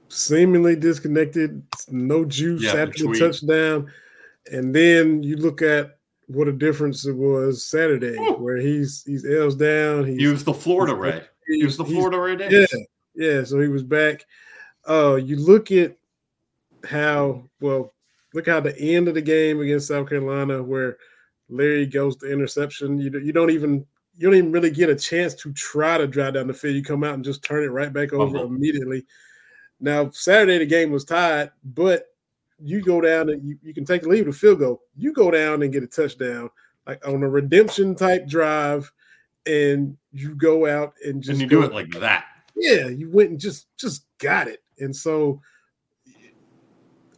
seemingly 0.08 0.76
disconnected, 0.76 1.62
no 1.88 2.24
juice 2.24 2.62
yeah, 2.62 2.76
after 2.76 3.04
the, 3.04 3.08
the 3.12 3.18
touchdown, 3.18 3.92
and 4.52 4.74
then 4.74 5.22
you 5.22 5.36
look 5.36 5.60
at 5.60 5.98
what 6.26 6.48
a 6.48 6.52
difference 6.52 7.06
it 7.06 7.14
was 7.16 7.64
Saturday, 7.64 8.16
Ooh. 8.18 8.34
where 8.34 8.56
he's 8.56 9.04
he's 9.04 9.24
L's 9.24 9.56
down. 9.56 10.06
He's, 10.06 10.20
he 10.20 10.26
was 10.26 10.44
the 10.44 10.54
Florida 10.54 10.94
Ray. 10.94 11.22
He 11.46 11.64
was 11.64 11.76
the 11.76 11.84
Florida 11.84 12.18
Ray. 12.18 12.36
Davis. 12.36 12.72
Yeah, 13.14 13.28
yeah. 13.28 13.44
So 13.44 13.60
he 13.60 13.68
was 13.68 13.82
back. 13.82 14.24
Uh, 14.88 15.16
you 15.16 15.36
look 15.36 15.70
at 15.72 15.96
how 16.88 17.44
well. 17.60 17.92
Look 18.32 18.48
how 18.48 18.58
the 18.58 18.76
end 18.76 19.06
of 19.06 19.14
the 19.14 19.22
game 19.22 19.60
against 19.60 19.86
South 19.86 20.08
Carolina, 20.08 20.60
where 20.60 20.96
Leary 21.48 21.86
goes 21.86 22.16
to 22.16 22.32
interception. 22.32 22.98
You 22.98 23.16
you 23.20 23.32
don't 23.32 23.50
even 23.50 23.86
you 24.16 24.28
don't 24.28 24.36
even 24.36 24.52
really 24.52 24.70
get 24.70 24.88
a 24.88 24.96
chance 24.96 25.34
to 25.34 25.52
try 25.52 25.98
to 25.98 26.06
drive 26.06 26.34
down 26.34 26.48
the 26.48 26.54
field. 26.54 26.74
You 26.74 26.82
come 26.82 27.04
out 27.04 27.14
and 27.14 27.24
just 27.24 27.44
turn 27.44 27.64
it 27.64 27.68
right 27.68 27.92
back 27.92 28.12
over 28.12 28.38
uh-huh. 28.38 28.46
immediately. 28.46 29.04
Now 29.80 30.10
Saturday 30.10 30.58
the 30.58 30.66
game 30.66 30.90
was 30.90 31.04
tied, 31.04 31.50
but 31.62 32.06
you 32.62 32.82
go 32.82 33.00
down 33.00 33.30
and 33.30 33.46
you, 33.46 33.58
you 33.62 33.74
can 33.74 33.84
take 33.84 34.04
a 34.04 34.08
lead 34.08 34.26
with 34.26 34.36
a 34.36 34.38
field 34.38 34.60
goal. 34.60 34.82
You 34.96 35.12
go 35.12 35.30
down 35.30 35.62
and 35.62 35.72
get 35.72 35.82
a 35.82 35.86
touchdown, 35.86 36.50
like 36.86 37.06
on 37.06 37.22
a 37.22 37.28
redemption 37.28 37.94
type 37.94 38.26
drive, 38.26 38.90
and 39.46 39.96
you 40.12 40.34
go 40.34 40.66
out 40.66 40.94
and 41.04 41.22
just 41.22 41.32
and 41.32 41.40
you 41.40 41.46
do 41.46 41.62
it 41.62 41.72
like 41.72 41.90
that. 42.00 42.24
Yeah, 42.56 42.88
you 42.88 43.10
went 43.10 43.30
and 43.30 43.40
just 43.40 43.66
just 43.76 44.06
got 44.18 44.48
it. 44.48 44.62
And 44.78 44.94
so 44.94 45.40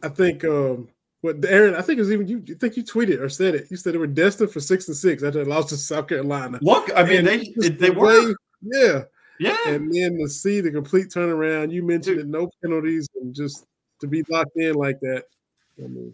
I 0.03 0.09
think 0.09 0.43
um 0.43 0.89
what 1.21 1.43
Aaron, 1.45 1.75
I 1.75 1.81
think 1.81 1.97
it 1.97 2.01
was 2.01 2.11
even 2.11 2.27
you. 2.27 2.43
I 2.49 2.53
think 2.53 2.77
you 2.77 2.83
tweeted 2.83 3.19
or 3.19 3.29
said 3.29 3.55
it. 3.55 3.67
You 3.69 3.77
said 3.77 3.93
they 3.93 3.97
were 3.97 4.07
destined 4.07 4.51
for 4.51 4.59
six 4.59 4.87
and 4.87 4.95
six 4.95 5.23
after 5.23 5.43
they 5.43 5.49
lost 5.49 5.69
to 5.69 5.77
South 5.77 6.07
Carolina. 6.07 6.59
Look, 6.61 6.91
I 6.95 7.03
mean, 7.03 7.19
and 7.19 7.27
they 7.27 7.53
they, 7.57 7.69
they 7.69 7.89
were. 7.89 8.35
Yeah, 8.61 9.03
yeah. 9.39 9.57
And 9.67 9.91
then 9.93 10.17
to 10.19 10.27
see 10.27 10.61
the 10.61 10.71
complete 10.71 11.09
turnaround, 11.09 11.71
you 11.71 11.83
mentioned 11.83 12.19
it, 12.19 12.27
no 12.27 12.49
penalties, 12.61 13.07
and 13.21 13.33
just 13.33 13.65
to 13.99 14.07
be 14.07 14.23
locked 14.29 14.55
in 14.55 14.75
like 14.75 14.99
that. 15.01 15.25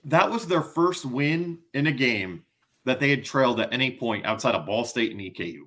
That 0.06 0.30
was 0.30 0.46
their 0.46 0.62
first 0.62 1.06
win 1.06 1.60
in 1.74 1.88
a 1.88 1.92
game 1.92 2.44
that 2.86 3.00
they 3.00 3.10
had 3.10 3.24
trailed 3.24 3.60
at 3.60 3.74
any 3.74 3.92
point 3.92 4.26
outside 4.26 4.56
of 4.56 4.66
Ball 4.66 4.84
State 4.84 5.12
and 5.12 5.22
EKU. 5.22 5.62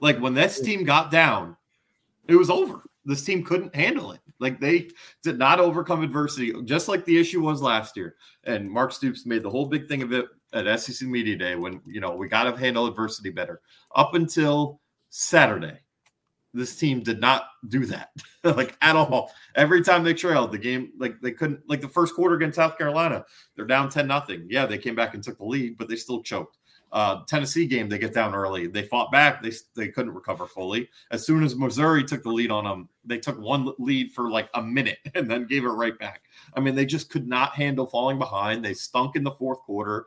Like 0.00 0.18
when 0.18 0.34
this 0.34 0.60
team 0.60 0.84
got 0.84 1.10
down, 1.10 1.56
it 2.28 2.36
was 2.36 2.50
over. 2.50 2.82
This 3.04 3.24
team 3.24 3.44
couldn't 3.44 3.74
handle 3.74 4.12
it. 4.12 4.20
Like 4.38 4.60
they 4.60 4.90
did 5.22 5.38
not 5.38 5.60
overcome 5.60 6.02
adversity, 6.02 6.52
just 6.64 6.88
like 6.88 7.04
the 7.04 7.18
issue 7.18 7.40
was 7.40 7.62
last 7.62 7.96
year. 7.96 8.16
And 8.44 8.70
Mark 8.70 8.92
Stoops 8.92 9.26
made 9.26 9.42
the 9.42 9.50
whole 9.50 9.66
big 9.66 9.88
thing 9.88 10.02
of 10.02 10.12
it 10.12 10.26
at 10.52 10.80
SEC 10.80 11.08
Media 11.08 11.36
Day 11.36 11.56
when 11.56 11.80
you 11.86 12.00
know 12.00 12.12
we 12.12 12.28
got 12.28 12.44
to 12.44 12.56
handle 12.56 12.86
adversity 12.86 13.30
better. 13.30 13.60
Up 13.94 14.14
until 14.14 14.80
Saturday, 15.10 15.78
this 16.54 16.76
team 16.76 17.00
did 17.00 17.20
not 17.20 17.48
do 17.68 17.84
that 17.86 18.10
like 18.44 18.76
at 18.80 18.96
all. 18.96 19.32
Every 19.56 19.82
time 19.82 20.04
they 20.04 20.14
trailed 20.14 20.52
the 20.52 20.58
game, 20.58 20.92
like 20.98 21.20
they 21.20 21.32
couldn't 21.32 21.68
like 21.68 21.80
the 21.80 21.88
first 21.88 22.14
quarter 22.14 22.36
against 22.36 22.56
South 22.56 22.78
Carolina, 22.78 23.24
they're 23.56 23.66
down 23.66 23.90
10 23.90 24.06
nothing. 24.06 24.46
Yeah, 24.48 24.64
they 24.64 24.78
came 24.78 24.94
back 24.94 25.14
and 25.14 25.22
took 25.22 25.38
the 25.38 25.44
lead, 25.44 25.76
but 25.76 25.88
they 25.88 25.96
still 25.96 26.22
choked. 26.22 26.58
Uh, 26.92 27.24
Tennessee 27.26 27.66
game, 27.66 27.88
they 27.88 27.98
get 27.98 28.14
down 28.14 28.36
early. 28.36 28.68
They 28.68 28.84
fought 28.84 29.10
back. 29.10 29.42
They 29.42 29.50
they 29.74 29.88
couldn't 29.88 30.14
recover 30.14 30.46
fully. 30.46 30.88
As 31.10 31.26
soon 31.26 31.42
as 31.42 31.56
Missouri 31.56 32.04
took 32.04 32.22
the 32.22 32.30
lead 32.30 32.52
on 32.52 32.62
them, 32.62 32.88
they 33.04 33.18
took 33.18 33.36
one 33.40 33.72
lead 33.80 34.12
for 34.12 34.30
like 34.30 34.48
a 34.54 34.62
minute 34.62 34.98
and 35.16 35.28
then 35.28 35.46
gave 35.46 35.64
it 35.64 35.68
right 35.68 35.98
back. 35.98 36.22
I 36.56 36.60
mean, 36.60 36.76
they 36.76 36.86
just 36.86 37.10
could 37.10 37.26
not 37.26 37.54
handle 37.54 37.86
falling 37.86 38.18
behind. 38.18 38.64
They 38.64 38.74
stunk 38.74 39.16
in 39.16 39.24
the 39.24 39.32
fourth 39.32 39.58
quarter, 39.62 40.06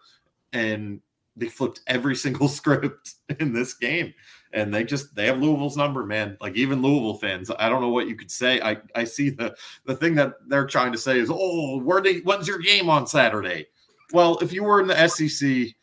and 0.54 1.02
they 1.36 1.50
flipped 1.50 1.82
every 1.88 2.16
single 2.26 2.48
script 2.48 3.16
in 3.38 3.52
this 3.52 3.74
game 3.74 4.14
and 4.54 4.74
they 4.74 4.84
just 4.84 5.16
they 5.16 5.26
have 5.26 5.40
Louisville's 5.42 5.78
number, 5.78 6.06
man. 6.06 6.38
Like 6.40 6.56
even 6.56 6.82
Louisville 6.82 7.16
fans, 7.16 7.52
I 7.58 7.70
don't 7.70 7.82
know 7.82 7.90
what 7.90 8.08
you 8.08 8.16
could 8.16 8.32
say. 8.32 8.62
I 8.62 8.78
I 8.96 9.04
see 9.04 9.30
the 9.30 9.56
the 9.86 9.96
thing 9.96 10.16
that 10.16 10.34
they're 10.48 10.68
trying 10.68 10.92
to 10.92 10.98
say 10.98 11.20
is, 11.20 11.30
oh, 11.32 11.80
where 11.80 12.02
they 12.02 12.20
when's 12.20 12.48
your 12.48 12.60
game 12.60 12.90
on 12.90 13.08
Saturday? 13.08 13.68
Well, 14.14 14.38
if 14.40 14.54
you 14.54 14.64
were 14.64 14.80
in 14.80 14.88
the 14.88 15.08
SEC, 15.08 15.76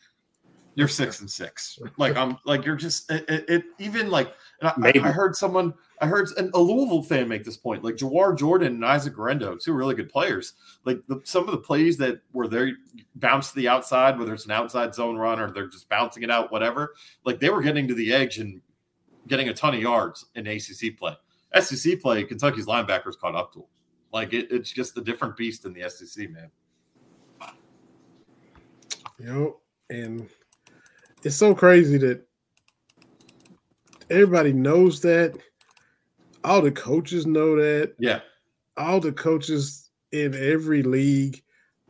you're 0.75 0.87
six 0.87 1.21
and 1.21 1.29
six. 1.29 1.79
Like 1.97 2.15
I'm 2.17 2.37
like 2.45 2.65
you're 2.65 2.75
just 2.75 3.09
it, 3.11 3.29
it, 3.29 3.49
it 3.49 3.63
even 3.79 4.09
like 4.09 4.33
I, 4.61 4.73
I, 4.95 5.11
heard 5.11 5.35
someone 5.35 5.73
I 5.99 6.07
heard 6.07 6.29
a 6.37 6.59
Louisville 6.59 7.03
fan 7.03 7.27
make 7.27 7.43
this 7.43 7.57
point. 7.57 7.83
Like 7.83 7.95
Jawhar 7.95 8.37
Jordan 8.37 8.75
and 8.75 8.85
Isaac 8.85 9.13
Guerendo, 9.13 9.55
two 9.55 9.73
really 9.73 9.95
good 9.95 10.09
players. 10.09 10.53
Like 10.85 11.01
the, 11.07 11.21
some 11.23 11.45
of 11.45 11.51
the 11.51 11.57
plays 11.57 11.97
that 11.97 12.21
were 12.33 12.47
there 12.47 12.71
bounce 13.15 13.49
to 13.49 13.55
the 13.55 13.67
outside, 13.67 14.17
whether 14.17 14.33
it's 14.33 14.45
an 14.45 14.51
outside 14.51 14.95
zone 14.95 15.17
run 15.17 15.39
or 15.39 15.51
they're 15.51 15.67
just 15.67 15.89
bouncing 15.89 16.23
it 16.23 16.31
out, 16.31 16.51
whatever. 16.51 16.95
Like 17.25 17.39
they 17.39 17.49
were 17.49 17.61
getting 17.61 17.87
to 17.87 17.93
the 17.93 18.13
edge 18.13 18.37
and 18.39 18.61
getting 19.27 19.49
a 19.49 19.53
ton 19.53 19.75
of 19.75 19.81
yards 19.81 20.25
in 20.35 20.47
ACC 20.47 20.97
play. 20.97 21.15
SEC 21.59 21.99
play, 22.01 22.23
Kentucky's 22.23 22.65
linebackers 22.65 23.17
caught 23.17 23.35
up 23.35 23.53
to 23.53 23.59
them. 23.59 23.67
Like 24.11 24.33
it, 24.33 24.47
it's 24.51 24.71
just 24.71 24.97
a 24.97 25.01
different 25.01 25.35
beast 25.35 25.65
in 25.65 25.73
the 25.73 25.89
SEC, 25.89 26.29
man. 26.29 26.49
You 29.19 29.25
know, 29.25 29.57
and 29.89 30.29
it's 31.23 31.35
so 31.35 31.55
crazy 31.55 31.97
that 31.97 32.25
everybody 34.09 34.53
knows 34.53 35.01
that. 35.01 35.37
All 36.43 36.61
the 36.61 36.71
coaches 36.71 37.25
know 37.25 37.55
that. 37.55 37.95
Yeah. 37.99 38.19
All 38.77 38.99
the 38.99 39.11
coaches 39.11 39.89
in 40.11 40.35
every 40.35 40.83
league 40.83 41.41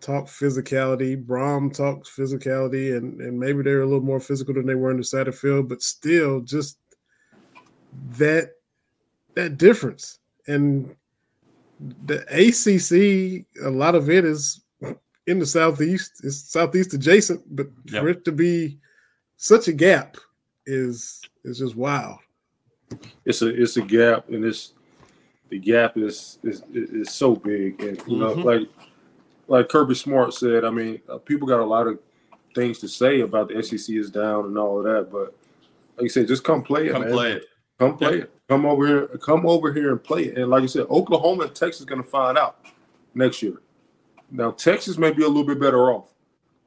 talk 0.01 0.25
physicality. 0.25 1.21
Brohm 1.21 1.73
talks 1.73 2.15
physicality, 2.15 2.95
and, 2.95 3.19
and 3.21 3.39
maybe 3.39 3.63
they're 3.63 3.81
a 3.81 3.85
little 3.85 4.03
more 4.03 4.19
physical 4.19 4.53
than 4.53 4.65
they 4.65 4.75
were 4.75 4.91
in 4.91 4.97
the 4.97 5.03
side 5.03 5.27
of 5.27 5.37
field, 5.37 5.67
but 5.67 5.81
still 5.81 6.41
just 6.41 6.77
that 8.11 8.51
that 9.35 9.57
difference. 9.57 10.19
And 10.47 10.95
the 12.05 12.21
ACC, 12.29 13.45
a 13.65 13.69
lot 13.69 13.95
of 13.95 14.09
it 14.09 14.23
is 14.23 14.61
in 15.27 15.39
the 15.39 15.45
southeast. 15.45 16.21
It's 16.23 16.51
southeast 16.51 16.93
adjacent, 16.93 17.43
but 17.55 17.67
yep. 17.85 18.01
for 18.01 18.09
it 18.09 18.25
to 18.25 18.31
be 18.31 18.77
such 19.37 19.67
a 19.67 19.73
gap 19.73 20.17
is 20.65 21.21
is 21.43 21.59
just 21.59 21.75
wild. 21.75 22.17
It's 23.25 23.41
a 23.41 23.47
it's 23.61 23.77
a 23.77 23.81
gap, 23.81 24.29
and 24.29 24.43
it's 24.45 24.73
the 25.49 25.59
gap 25.59 25.97
is 25.97 26.39
is 26.43 26.61
is 26.73 27.13
so 27.13 27.35
big, 27.35 27.81
and 27.81 28.01
you 28.07 28.17
know, 28.17 28.35
Mhm. 28.35 28.43
like 28.43 28.69
like 29.47 29.69
Kirby 29.69 29.93
Smart 29.95 30.33
said, 30.33 30.63
I 30.65 30.69
mean, 30.71 31.01
uh, 31.07 31.17
people 31.19 31.47
got 31.47 31.59
a 31.59 31.65
lot 31.65 31.87
of 31.87 31.99
things 32.55 32.79
to 32.79 32.87
say 32.87 33.21
about 33.21 33.49
the 33.49 33.61
SEC 33.61 33.95
is 33.95 34.09
down 34.09 34.45
and 34.45 34.57
all 34.57 34.79
of 34.79 34.85
that, 34.85 35.11
but 35.11 35.35
like 35.97 36.03
you 36.03 36.09
said, 36.09 36.27
just 36.27 36.43
come 36.43 36.63
play 36.63 36.87
it, 36.87 36.93
Come 36.93 37.03
man. 37.03 37.11
play 37.11 37.31
it. 37.33 37.45
Come 37.79 37.97
play 37.97 38.17
Yeah. 38.17 38.23
it. 38.23 38.31
Come 38.49 38.65
over 38.65 38.87
here. 38.87 39.07
Come 39.19 39.45
over 39.45 39.71
here 39.73 39.91
and 39.91 40.03
play 40.03 40.25
it. 40.25 40.37
And 40.37 40.49
like 40.49 40.61
you 40.61 40.67
said, 40.67 40.85
Oklahoma 40.89 41.43
and 41.43 41.55
Texas 41.55 41.85
going 41.85 42.01
to 42.01 42.07
find 42.07 42.37
out 42.37 42.57
next 43.13 43.41
year. 43.43 43.61
Now 44.31 44.51
Texas 44.51 44.97
may 44.97 45.11
be 45.11 45.23
a 45.23 45.27
little 45.27 45.43
bit 45.43 45.59
better 45.59 45.91
off, 45.91 46.13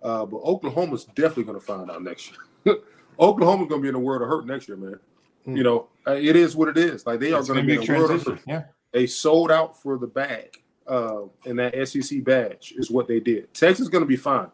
uh, 0.03 0.25
but 0.27 0.39
Oklahoma's 0.39 1.05
definitely 1.05 1.45
going 1.45 1.59
to 1.59 1.65
find 1.65 1.91
out 1.91 2.03
next 2.03 2.33
year. 2.65 2.77
Oklahoma's 3.19 3.69
going 3.69 3.81
to 3.81 3.83
be 3.83 3.89
in 3.89 3.95
the 3.95 4.01
world 4.01 4.23
of 4.23 4.29
hurt 4.29 4.47
next 4.47 4.69
year, 4.69 4.77
man. 4.77 4.99
Hmm. 5.45 5.57
You 5.57 5.62
know, 5.64 5.89
uh, 6.07 6.12
it 6.12 6.37
is 6.37 6.55
what 6.57 6.69
it 6.69 6.79
is. 6.79 7.07
Like 7.07 7.21
they 7.21 7.33
are 7.33 7.43
going 7.43 7.47
to 7.47 7.53
gonna 7.55 7.62
be 7.62 7.66
be 7.66 7.75
in 7.77 7.83
a 7.83 7.87
the 7.87 7.99
world 7.99 8.11
of 8.12 8.27
hurt. 8.27 8.41
Yeah. 8.47 8.62
They 8.93 9.07
sold 9.07 9.51
out 9.51 9.81
for 9.81 9.99
the 9.99 10.07
bag, 10.07 10.62
uh, 10.87 11.23
and 11.45 11.59
that 11.59 11.75
SEC 11.89 12.25
badge 12.25 12.75
is 12.77 12.91
what 12.91 13.07
they 13.09 13.21
did. 13.21 13.53
Texas 13.55 13.81
is 13.81 13.89
going 13.89 14.03
to 14.03 14.09
be 14.09 14.16
fine, 14.16 14.49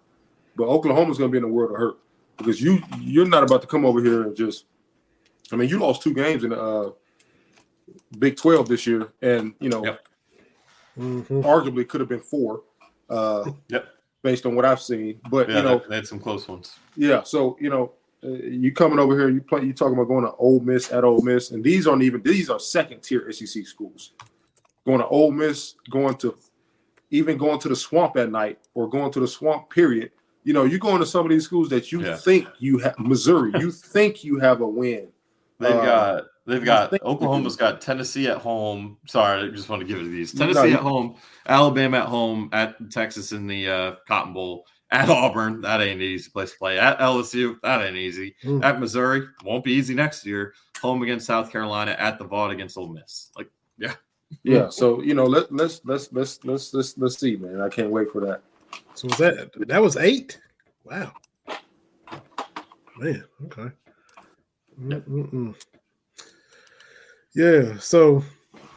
but 0.56 0.64
Oklahoma's 0.64 1.18
going 1.18 1.30
to 1.30 1.32
be 1.32 1.38
in 1.38 1.42
the 1.48 1.54
world 1.54 1.70
of 1.72 1.76
hurt 1.78 1.98
because 2.36 2.60
you 2.60 2.80
you're 3.00 3.26
not 3.28 3.42
about 3.44 3.60
to 3.62 3.66
come 3.68 3.84
over 3.84 4.02
here 4.02 4.22
and 4.24 4.36
just. 4.36 4.64
I 5.52 5.56
mean, 5.56 5.68
you 5.68 5.78
lost 5.78 6.02
two 6.02 6.14
games 6.14 6.42
in 6.42 6.50
the 6.50 6.60
uh, 6.60 6.90
Big 8.18 8.36
Twelve 8.36 8.66
this 8.68 8.86
year, 8.86 9.12
and 9.22 9.54
you 9.60 9.68
know, 9.68 9.84
Yep. 9.84 10.08
Mhm. 10.98 11.42
arguably 11.44 11.86
could 11.86 12.00
have 12.00 12.08
been 12.08 12.20
four, 12.20 12.62
uh, 13.10 13.50
Yep. 13.68 13.86
based 14.22 14.46
on 14.46 14.54
what 14.56 14.64
I've 14.64 14.80
seen. 14.80 15.20
But 15.30 15.48
Yeah, 15.48 15.56
you 15.58 15.62
know, 15.62 15.78
they, 15.80 15.88
they 15.90 15.94
had 15.96 16.06
some 16.06 16.18
close 16.18 16.48
ones. 16.48 16.76
yeah. 16.96 17.22
So 17.22 17.56
you 17.60 17.68
know, 17.70 17.92
you 18.28 18.72
coming 18.72 18.98
over 18.98 19.18
here, 19.18 19.28
you 19.30 19.40
play, 19.40 19.62
you 19.64 19.72
talking 19.72 19.94
about 19.94 20.08
going 20.08 20.24
to 20.24 20.32
Ole 20.32 20.60
Miss 20.60 20.90
at 20.92 21.04
Ole 21.04 21.22
Miss, 21.22 21.50
and 21.50 21.62
these 21.62 21.86
aren't 21.86 22.02
even 22.02 22.22
these 22.22 22.50
are 22.50 22.58
second 22.58 23.02
tier 23.02 23.30
SEC 23.32 23.66
schools. 23.66 24.12
Going 24.86 24.98
to 25.00 25.06
Ole 25.06 25.30
Miss, 25.30 25.74
going 25.90 26.14
to 26.16 26.36
even 27.10 27.36
going 27.38 27.58
to 27.60 27.68
the 27.68 27.76
swamp 27.76 28.16
at 28.16 28.30
night, 28.30 28.58
or 28.74 28.88
going 28.88 29.12
to 29.12 29.20
the 29.20 29.28
swamp. 29.28 29.70
Period. 29.70 30.10
You 30.42 30.52
know, 30.52 30.64
you're 30.64 30.78
going 30.78 30.98
to 31.00 31.06
some 31.06 31.24
of 31.24 31.30
these 31.30 31.44
schools 31.44 31.68
that 31.70 31.90
you 31.92 32.02
Yeah. 32.02 32.16
think 32.16 32.48
you 32.58 32.78
have 32.78 32.98
Missouri. 32.98 33.52
you 33.58 33.70
think 33.94 34.24
you 34.24 34.38
have 34.40 34.60
a 34.60 34.66
win. 34.68 35.08
They've 35.58 35.70
Uh, 35.70 35.84
got 35.84 36.24
they've 36.46 36.64
got 36.64 36.92
Oklahoma's 37.02 37.56
got 37.56 37.80
Tennessee 37.80 38.26
at 38.28 38.38
home. 38.38 38.98
Sorry, 39.06 39.42
I 39.42 39.48
just 39.50 39.68
want 39.68 39.80
to 39.80 39.86
give 39.86 39.98
it 39.98 40.02
to 40.02 40.08
these. 40.08 40.32
Tennessee 40.34 40.68
you- 40.68 40.74
at 40.74 40.80
home, 40.80 41.14
Alabama 41.46 41.98
at 41.98 42.06
home, 42.06 42.50
at 42.52 42.90
Texas 42.90 43.32
in 43.32 43.46
the 43.46 43.68
uh, 43.68 43.94
Cotton 44.08 44.32
Bowl, 44.34 44.66
at 44.90 45.08
Auburn. 45.08 45.60
That 45.62 45.80
ain't 45.80 46.00
an 46.00 46.02
easy 46.02 46.30
place 46.30 46.52
to 46.52 46.58
play. 46.58 46.78
At 46.78 46.98
LSU, 46.98 47.56
that 47.62 47.82
ain't 47.82 47.96
easy. 47.96 48.34
Mm. 48.44 48.64
At 48.64 48.80
Missouri, 48.80 49.26
won't 49.44 49.64
be 49.64 49.72
easy 49.72 49.94
next 49.94 50.24
year. 50.24 50.54
Home 50.80 51.02
against 51.02 51.26
South 51.26 51.50
Carolina. 51.50 51.96
At 51.98 52.18
the 52.18 52.24
Vaught 52.24 52.52
against 52.52 52.76
Ole 52.76 52.88
Miss. 52.88 53.30
Like 53.36 53.50
Yeah. 53.78 53.94
Yeah. 54.42 54.68
So 54.68 55.00
you 55.00 55.14
know, 55.14 55.26
let 55.26 55.52
let's 55.52 55.80
let's 55.84 56.12
let's 56.12 56.44
let's 56.44 56.74
let's 56.74 56.98
let's 56.98 57.18
see, 57.18 57.36
man. 57.36 57.60
I 57.60 57.68
can't 57.68 57.90
wait 57.90 58.10
for 58.10 58.20
that. 58.22 58.42
So 58.94 59.06
was 59.06 59.18
that 59.18 59.50
that 59.68 59.80
was 59.80 59.96
eight? 59.96 60.40
Wow. 60.82 61.12
Man, 62.96 63.24
okay. 63.44 63.70
Mm-mm-mm. 64.80 65.54
Yeah, 67.34 67.76
so 67.78 68.24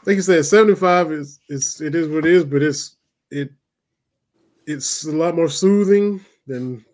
like 0.05 0.15
you 0.15 0.21
said, 0.21 0.45
75 0.45 1.11
is 1.11 1.39
is 1.49 1.81
it 1.81 1.93
is 1.93 2.07
what 2.07 2.25
it 2.25 2.33
is, 2.33 2.43
but 2.43 2.63
it's 2.63 2.95
it 3.29 3.51
it's 4.67 5.05
a 5.05 5.11
lot 5.11 5.35
more 5.35 5.49
soothing 5.49 6.23
than 6.45 6.85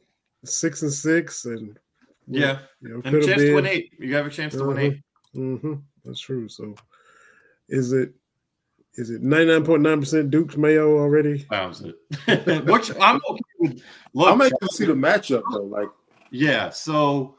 six 0.46 0.82
and 0.84 0.92
six 0.94 1.46
and 1.46 1.78
yeah, 2.28 2.60
you 2.82 2.90
know, 2.90 2.96
and 2.96 3.04
could 3.04 3.14
have 3.16 3.26
chance 3.26 3.42
to 3.44 3.56
win 3.56 3.66
eight. 3.66 3.92
You 4.00 4.16
have 4.16 4.26
a 4.26 4.30
chance 4.30 4.54
to 4.54 4.64
win 4.64 4.78
Uh-huh. 4.78 4.86
eight. 4.88 5.02
hmm 5.34 5.74
That's 6.06 6.22
true. 6.22 6.48
So 6.48 6.76
is 7.68 7.92
it 7.92 8.14
is 8.96 9.10
it 9.10 9.24
99.9% 9.24 10.30
Duke's 10.30 10.56
Mayo 10.56 10.98
already? 11.00 11.46
Sounds 11.50 11.82
it. 11.82 11.96
Which 12.68 12.92
I'm 13.02 13.20
okay 13.28 13.42
with. 13.60 13.84
Look, 14.14 14.32
I'm 14.32 14.40
anxious 14.42 14.60
to 14.62 14.68
see 14.70 14.86
the 14.86 14.94
matchup 14.94 15.42
though. 15.52 15.64
Like, 15.64 15.90
Yeah. 16.30 16.70
So, 16.70 17.36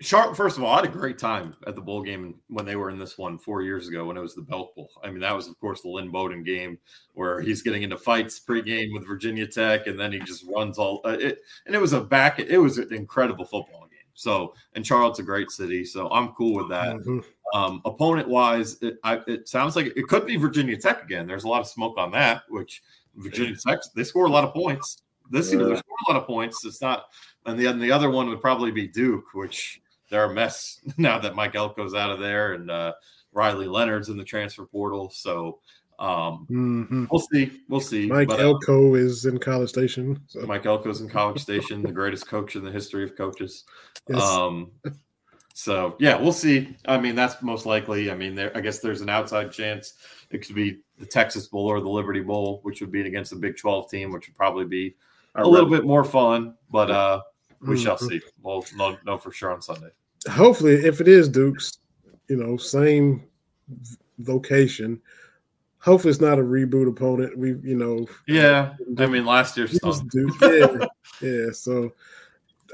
Sharp, 0.00 0.36
first 0.36 0.58
of 0.58 0.62
all, 0.62 0.72
I 0.72 0.76
had 0.76 0.84
a 0.84 0.88
great 0.88 1.18
time 1.18 1.56
at 1.66 1.74
the 1.74 1.80
bowl 1.80 2.02
game 2.02 2.34
when 2.48 2.66
they 2.66 2.76
were 2.76 2.90
in 2.90 2.98
this 2.98 3.16
one 3.16 3.38
four 3.38 3.62
years 3.62 3.88
ago 3.88 4.04
when 4.04 4.16
it 4.16 4.20
was 4.20 4.34
the 4.34 4.42
Belk 4.42 4.74
Bowl. 4.74 4.90
I 5.02 5.10
mean, 5.10 5.20
that 5.20 5.34
was, 5.34 5.48
of 5.48 5.58
course, 5.58 5.80
the 5.80 5.88
Lynn 5.88 6.10
Bowden 6.10 6.44
game 6.44 6.78
where 7.14 7.40
he's 7.40 7.62
getting 7.62 7.82
into 7.82 7.96
fights 7.96 8.38
pregame 8.38 8.92
with 8.92 9.06
Virginia 9.06 9.46
Tech 9.46 9.86
and 9.86 9.98
then 9.98 10.12
he 10.12 10.18
just 10.18 10.44
runs 10.54 10.78
all 10.78 11.00
uh, 11.06 11.16
it. 11.18 11.40
And 11.64 11.74
it 11.74 11.80
was 11.80 11.94
a 11.94 12.00
back, 12.00 12.38
it 12.38 12.58
was 12.58 12.76
an 12.76 12.92
incredible 12.92 13.46
football 13.46 13.86
game. 13.90 13.96
So, 14.12 14.54
and 14.74 14.86
Charlotte's 14.86 15.18
a 15.18 15.22
great 15.22 15.50
city. 15.50 15.84
So 15.84 16.10
I'm 16.10 16.28
cool 16.32 16.54
with 16.54 16.68
that. 16.68 16.96
Mhm. 16.96 17.24
Um, 17.54 17.80
opponent 17.84 18.28
wise, 18.28 18.76
it, 18.82 18.98
I, 19.02 19.22
it 19.26 19.48
sounds 19.48 19.76
like 19.76 19.86
it 19.96 20.08
could 20.08 20.26
be 20.26 20.36
Virginia 20.36 20.76
Tech 20.76 21.02
again. 21.04 21.26
There's 21.26 21.44
a 21.44 21.48
lot 21.48 21.60
of 21.60 21.68
smoke 21.68 21.96
on 21.96 22.10
that, 22.10 22.42
which 22.48 22.82
Virginia 23.14 23.56
Tech 23.56 23.78
they 23.94 24.04
score 24.04 24.26
a 24.26 24.30
lot 24.30 24.44
of 24.44 24.52
points 24.52 25.02
this 25.30 25.52
year. 25.52 25.64
They 25.64 25.76
score 25.76 25.96
a 26.08 26.12
lot 26.12 26.20
of 26.20 26.26
points. 26.26 26.64
It's 26.64 26.82
not, 26.82 27.06
and 27.46 27.58
the 27.58 27.66
and 27.66 27.80
the 27.80 27.92
other 27.92 28.10
one 28.10 28.28
would 28.28 28.40
probably 28.40 28.72
be 28.72 28.88
Duke, 28.88 29.32
which 29.32 29.80
they're 30.10 30.30
a 30.30 30.34
mess 30.34 30.80
now 30.98 31.18
that 31.18 31.34
Mike 31.34 31.54
Elko's 31.54 31.94
out 31.94 32.10
of 32.10 32.18
there 32.18 32.54
and 32.54 32.70
uh, 32.70 32.92
Riley 33.32 33.66
Leonard's 33.66 34.08
in 34.08 34.16
the 34.16 34.24
transfer 34.24 34.64
portal. 34.66 35.10
So 35.10 35.60
um, 35.98 36.46
Mhm. 36.50 37.08
we'll 37.10 37.24
see, 37.32 37.62
we'll 37.70 37.80
see. 37.80 38.06
Mike 38.06 38.28
But, 38.28 38.40
uh, 38.40 38.44
Elko 38.44 38.96
is 38.96 39.24
in 39.24 39.38
College 39.38 39.70
Station. 39.70 40.20
So. 40.26 40.40
Mike 40.46 40.66
Elko's 40.66 41.00
in 41.00 41.08
College 41.08 41.40
Station, 41.40 41.82
the 41.82 41.90
greatest 41.92 42.28
coach 42.28 42.54
in 42.54 42.62
the 42.64 42.70
history 42.70 43.02
of 43.02 43.16
coaches. 43.16 43.64
Yes. 44.08 44.22
Um, 44.22 44.72
so 45.54 45.96
yeah, 45.98 46.20
we'll 46.20 46.32
see. 46.32 46.76
I 46.86 46.98
mean, 46.98 47.14
that's 47.14 47.40
most 47.42 47.64
likely. 47.64 48.10
I 48.10 48.14
mean, 48.14 48.34
there. 48.34 48.54
I 48.54 48.60
guess 48.60 48.80
there's 48.80 49.00
an 49.00 49.08
outside 49.08 49.50
chance 49.50 49.94
it 50.30 50.46
could 50.46 50.54
be 50.54 50.80
the 50.98 51.06
Texas 51.06 51.46
Bowl 51.46 51.64
or 51.66 51.80
the 51.80 51.88
Liberty 51.88 52.20
Bowl, 52.20 52.60
which 52.62 52.82
would 52.82 52.92
be 52.92 53.00
against 53.06 53.32
a 53.32 53.36
Big 53.36 53.56
12 53.56 53.90
team, 53.90 54.12
which 54.12 54.28
would 54.28 54.36
probably 54.36 54.66
be 54.66 54.96
a 55.34 55.46
little 55.48 55.70
bit 55.70 55.84
more 55.86 56.04
fun. 56.04 56.54
But 56.70 56.90
uh, 56.90 57.22
we 57.60 57.76
shall 57.78 57.96
Mhm. 57.96 58.08
see. 58.08 58.20
We'll 58.42 58.64
know, 58.76 58.96
know 59.04 59.18
for 59.18 59.32
sure 59.32 59.52
on 59.52 59.62
Sunday. 59.62 59.90
Hopefully, 60.30 60.74
if 60.74 61.00
it 61.00 61.08
is 61.08 61.28
Duke's, 61.28 61.78
you 62.28 62.36
know, 62.36 62.56
same 62.56 63.22
location. 64.26 65.00
Hopefully, 65.78 66.10
it's 66.10 66.20
not 66.20 66.38
a 66.38 66.42
reboot 66.42 66.88
opponent. 66.88 67.36
We, 67.38 67.50
you 67.62 67.76
know, 67.76 68.06
Yeah, 68.26 68.74
I 68.98 69.06
mean, 69.06 69.24
last 69.24 69.56
year 69.56 69.66
It 69.66 69.78
was. 69.82 70.00
Duke. 70.02 70.34
Yeah, 70.42 70.86
yeah. 71.46 71.50
So 71.52 71.92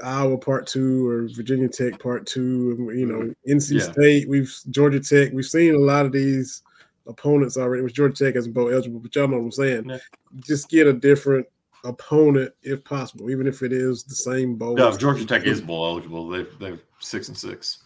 Iowa 0.03 0.37
Part 0.37 0.65
Two 0.67 1.07
or 1.07 1.27
Virginia 1.29 1.67
Tech 1.69 1.99
Part 1.99 2.25
Two, 2.25 2.91
you 2.95 3.05
know 3.05 3.33
NC 3.47 3.75
Yeah. 3.75 3.91
State. 3.91 4.27
We've 4.27 4.53
Georgia 4.71 4.99
Tech. 4.99 5.31
We've 5.31 5.45
seen 5.45 5.75
a 5.75 5.79
lot 5.79 6.05
of 6.05 6.11
these 6.11 6.63
opponents 7.07 7.57
already. 7.57 7.83
Which 7.83 7.93
Georgia 7.93 8.25
Tech 8.25 8.35
isn't 8.35 8.51
bowl 8.53 8.71
eligible, 8.73 8.99
but 8.99 9.15
y'all 9.15 9.27
know 9.27 9.37
what 9.37 9.43
I'm 9.43 9.51
saying. 9.51 9.89
Yeah. 9.89 9.97
Just 10.43 10.69
get 10.69 10.87
a 10.87 10.93
different 10.93 11.45
opponent 11.83 12.53
if 12.63 12.83
possible, 12.83 13.29
even 13.29 13.47
if 13.47 13.61
it 13.61 13.73
is 13.73 14.03
the 14.03 14.15
same 14.15 14.55
bowl. 14.55 14.75
No, 14.75 14.95
Georgia 14.95 15.25
Tech 15.25 15.43
is 15.45 15.61
bowl 15.61 15.85
eligible. 15.85 16.27
They 16.29 16.45
they're 16.59 16.79
six 16.99 17.27
and 17.27 17.37
six. 17.37 17.83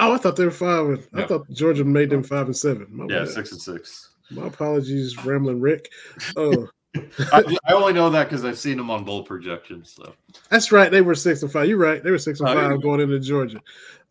Oh, 0.00 0.14
I 0.14 0.16
thought 0.18 0.36
they 0.36 0.44
were 0.46 0.50
five. 0.50 0.86
And, 0.86 1.06
I 1.14 1.26
thought 1.26 1.48
Georgia 1.50 1.84
made 1.84 2.10
them 2.10 2.22
five 2.22 2.46
and 2.46 2.56
seven. 2.56 2.86
My, 2.90 3.04
Yeah, 3.08 3.20
bad. 3.24 3.28
six 3.28 3.52
and 3.52 3.60
six. 3.60 4.10
My 4.30 4.46
apologies, 4.46 5.24
Rambling 5.24 5.60
Rick. 5.60 5.90
Oh, 6.36 6.68
I, 7.32 7.56
I 7.68 7.72
only 7.72 7.92
know 7.92 8.08
that 8.10 8.24
because 8.24 8.44
I've 8.44 8.58
seen 8.58 8.76
them 8.76 8.90
on 8.90 9.04
bowl 9.04 9.22
projections. 9.22 9.92
So 9.92 10.14
That's 10.48 10.72
right. 10.72 10.90
They 10.90 11.02
were 11.02 11.14
six 11.14 11.42
and 11.42 11.52
five. 11.52 11.68
You're 11.68 11.78
right. 11.78 12.02
They 12.02 12.10
were 12.10 12.18
six 12.18 12.40
and 12.40 12.48
Oh, 12.48 12.54
five 12.54 12.82
going 12.82 13.00
into 13.00 13.20
Georgia. 13.20 13.60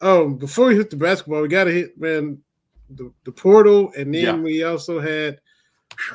Um, 0.01 0.37
before 0.37 0.67
we 0.67 0.75
hit 0.75 0.89
the 0.89 0.95
basketball, 0.95 1.41
we 1.41 1.47
got 1.47 1.65
to 1.65 1.71
hit 1.71 1.99
man 1.99 2.37
the, 2.91 3.11
the 3.25 3.31
portal, 3.31 3.91
and 3.97 4.13
then 4.13 4.23
Yeah. 4.23 4.35
we 4.37 4.63
also 4.63 4.99
had 4.99 5.39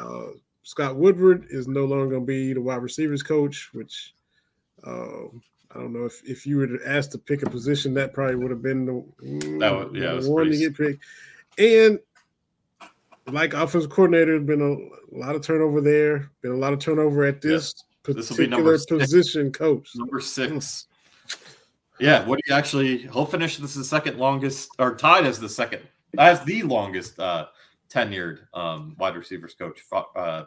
uh, 0.00 0.26
Scott 0.64 0.96
Woodward 0.96 1.46
is 1.50 1.68
no 1.68 1.84
longer 1.84 2.08
going 2.08 2.22
to 2.22 2.26
be 2.26 2.52
the 2.52 2.60
wide 2.60 2.82
receivers 2.82 3.22
coach, 3.22 3.70
which 3.74 4.14
um, 4.84 5.40
I 5.70 5.78
don't 5.78 5.92
know 5.92 6.04
if 6.06 6.22
if 6.24 6.46
you 6.46 6.56
were 6.56 6.66
to 6.66 6.78
ask 6.86 7.10
to 7.10 7.18
pick 7.18 7.42
a 7.42 7.50
position, 7.50 7.94
that 7.94 8.12
probably 8.14 8.36
would 8.36 8.50
have 8.50 8.62
been 8.62 8.84
the, 8.86 9.58
That 9.60 9.70
would- 9.76 9.94
yeah, 9.94 10.10
the 10.10 10.16
was 10.16 10.28
one 10.28 10.50
to 10.50 10.56
get 10.56 10.76
picked. 10.76 11.04
And 11.58 11.98
like 13.30 13.54
offensive 13.54 13.90
coordinator, 13.90 14.38
been 14.40 14.60
a, 14.60 15.16
lot 15.16 15.34
of 15.36 15.42
turnover 15.42 15.80
there. 15.80 16.30
Been 16.42 16.52
a 16.52 16.56
lot 16.56 16.72
of 16.72 16.78
turnover 16.80 17.24
at 17.24 17.40
this 17.40 17.72
This 18.04 18.28
will 18.30 18.36
be 18.36 18.46
number 18.48 18.72
particular 18.72 19.00
six. 19.00 19.12
position 19.12 19.52
coach. 19.52 19.90
number 19.94 20.20
six. 20.20 20.86
Yeah, 22.00 22.24
what 22.26 22.36
do 22.36 22.42
you 22.48 22.54
actually? 22.54 22.98
He'll 22.98 23.24
finish 23.26 23.56
this 23.58 23.70
is 23.70 23.76
the 23.76 23.84
second 23.84 24.18
longest, 24.18 24.68
or 24.80 24.96
tied 24.96 25.24
as 25.26 25.38
the 25.38 25.48
second, 25.48 25.82
as 26.18 26.42
the 26.44 26.62
longest 26.64 27.18
uh, 27.20 27.46
tenured 27.94 28.40
um, 28.54 28.96
wide 28.98 29.16
receivers 29.16 29.54
coach. 29.54 29.80
Uh, 30.16 30.44